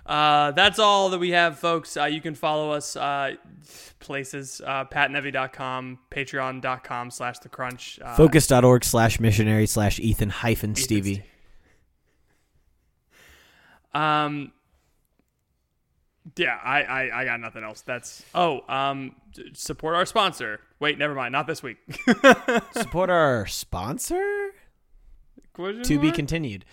Uh, 0.05 0.51
that's 0.51 0.79
all 0.79 1.09
that 1.09 1.19
we 1.19 1.31
have, 1.31 1.59
folks. 1.59 1.97
Uh, 1.97 2.05
you 2.05 2.21
can 2.21 2.35
follow 2.35 2.73
us 2.73 2.95
uh, 2.95 3.37
places, 4.01 4.61
uh, 4.67 4.85
patnevy.com, 4.85 5.99
patreon.com 6.11 7.11
slash 7.11 7.39
the 7.39 7.49
crunch. 7.49 7.99
Uh, 8.05 8.15
Focus.org 8.17 8.85
slash 8.85 9.19
missionary 9.19 9.65
slash 9.65 9.99
Ethan 9.99 10.29
hyphen 10.29 10.75
Stevie. 10.75 11.23
Um, 13.95 14.53
yeah, 16.37 16.59
I, 16.63 16.83
I, 16.83 17.21
I 17.23 17.25
got 17.25 17.41
nothing 17.41 17.65
else. 17.65 17.81
That's 17.81 18.23
oh, 18.35 18.61
um, 18.69 19.17
support 19.55 19.95
our 19.95 20.05
sponsor. 20.05 20.61
Wait, 20.81 20.99
never 20.99 21.15
mind. 21.15 21.33
Not 21.33 21.47
this 21.47 21.63
week. 21.63 21.79
Support 22.73 23.09
our 23.09 23.47
sponsor? 23.47 24.48
Question 25.59 25.83
to 25.83 25.99
be 25.99 26.13
continued. 26.13 26.65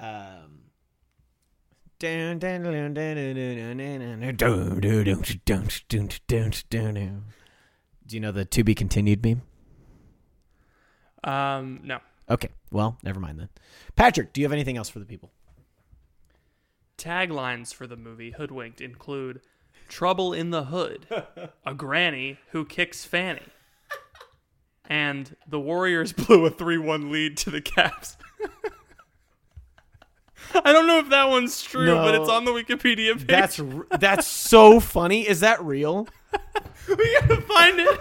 Um, 0.00 0.62
do 2.00 2.08
you 8.08 8.18
know 8.18 8.32
the 8.32 8.44
to 8.44 8.64
be 8.64 8.74
continued 8.74 9.24
meme? 9.24 9.42
Um, 11.22 11.80
no. 11.84 12.00
Okay. 12.28 12.48
Well, 12.72 12.98
never 13.04 13.20
mind 13.20 13.38
then. 13.38 13.50
Patrick, 13.94 14.32
do 14.32 14.40
you 14.40 14.46
have 14.46 14.52
anything 14.52 14.76
else 14.76 14.88
for 14.88 14.98
the 14.98 15.06
people? 15.06 15.30
Taglines 16.96 17.72
for 17.72 17.86
the 17.86 17.96
movie 17.96 18.32
Hoodwinked 18.32 18.80
include 18.80 19.42
Trouble 19.88 20.32
in 20.32 20.50
the 20.50 20.64
Hood, 20.64 21.06
a 21.64 21.72
granny 21.72 22.38
who 22.50 22.64
kicks 22.64 23.04
Fanny, 23.04 23.46
and 24.88 25.36
the 25.46 25.60
Warriors 25.60 26.12
blew 26.14 26.46
a 26.46 26.50
3 26.50 26.78
1 26.78 27.12
lead 27.12 27.36
to 27.38 27.50
the 27.50 27.60
Cavs. 27.60 28.16
I 30.54 30.72
don't 30.72 30.86
know 30.86 30.98
if 30.98 31.10
that 31.10 31.28
one's 31.28 31.62
true, 31.62 31.94
but 31.94 32.14
it's 32.14 32.30
on 32.30 32.46
the 32.46 32.52
Wikipedia 32.52 33.18
page. 33.18 33.26
That's 33.26 33.60
that's 34.00 34.26
so 34.26 34.80
funny. 34.80 35.28
Is 35.28 35.40
that 35.40 35.62
real? 35.62 36.08
we 36.88 37.18
gotta 37.20 37.42
find 37.42 37.78
it. 37.80 38.00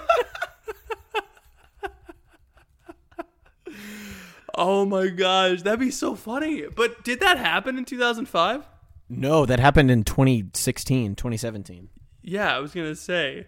oh 4.55 4.85
my 4.85 5.07
gosh, 5.07 5.61
that'd 5.64 5.81
be 5.81 5.91
so 5.91 6.15
funny. 6.15 6.64
But 6.73 7.03
did 7.03 7.19
that 7.19 7.38
happen 7.38 7.77
in 7.77 7.84
2005? 7.84 8.64
No, 9.09 9.45
that 9.45 9.59
happened 9.59 9.91
in 9.91 10.05
2016, 10.05 11.15
2017. 11.15 11.89
Yeah, 12.22 12.55
I 12.55 12.59
was 12.59 12.73
gonna 12.73 12.95
say. 12.95 13.47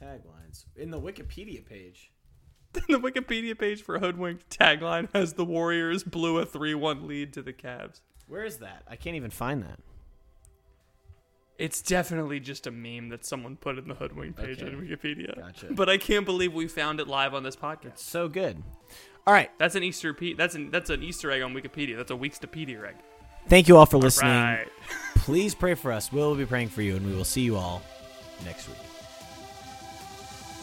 Taglines 0.00 0.31
in 0.76 0.90
the 0.90 1.00
Wikipedia 1.00 1.64
page. 1.64 2.10
the 2.72 2.80
Wikipedia 2.98 3.58
page 3.58 3.82
for 3.82 3.98
Hoodwinked 3.98 4.48
tagline 4.48 5.08
has 5.14 5.34
the 5.34 5.44
Warriors 5.44 6.04
blew 6.04 6.38
a 6.38 6.46
3 6.46 6.74
1 6.74 7.06
lead 7.06 7.32
to 7.34 7.42
the 7.42 7.52
Cavs. 7.52 8.00
Where 8.26 8.44
is 8.44 8.58
that? 8.58 8.82
I 8.88 8.96
can't 8.96 9.16
even 9.16 9.30
find 9.30 9.62
that. 9.62 9.78
It's 11.58 11.82
definitely 11.82 12.40
just 12.40 12.66
a 12.66 12.70
meme 12.70 13.10
that 13.10 13.24
someone 13.26 13.56
put 13.56 13.78
in 13.78 13.86
the 13.86 13.94
Hoodwinked 13.94 14.38
page 14.38 14.62
Okay. 14.62 14.74
on 14.74 14.80
Wikipedia. 14.80 15.36
Gotcha. 15.38 15.66
But 15.70 15.88
I 15.88 15.98
can't 15.98 16.24
believe 16.24 16.52
we 16.54 16.66
found 16.66 16.98
it 16.98 17.06
live 17.06 17.34
on 17.34 17.42
this 17.42 17.56
podcast. 17.56 17.98
So 17.98 18.26
good. 18.26 18.62
All 19.26 19.34
right. 19.34 19.50
That's 19.58 19.74
an 19.74 19.82
Easter 19.82 20.14
pe- 20.14 20.32
that's 20.32 20.54
an 20.54 20.70
that's 20.70 20.90
an 20.90 21.02
Easter 21.02 21.30
egg 21.30 21.42
on 21.42 21.52
Wikipedia. 21.54 21.96
That's 21.96 22.10
a 22.10 22.16
Weekstopedia 22.16 22.88
egg. 22.88 22.96
Thank 23.48 23.68
you 23.68 23.76
all 23.76 23.86
for 23.86 23.98
listening. 23.98 24.32
Right. 24.32 24.68
Please 25.16 25.54
pray 25.54 25.74
for 25.74 25.92
us. 25.92 26.10
We'll 26.12 26.34
be 26.34 26.46
praying 26.46 26.68
for 26.70 26.82
you, 26.82 26.96
and 26.96 27.06
we 27.06 27.14
will 27.14 27.24
see 27.24 27.42
you 27.42 27.56
all 27.56 27.82
next 28.44 28.68
week. 28.68 28.78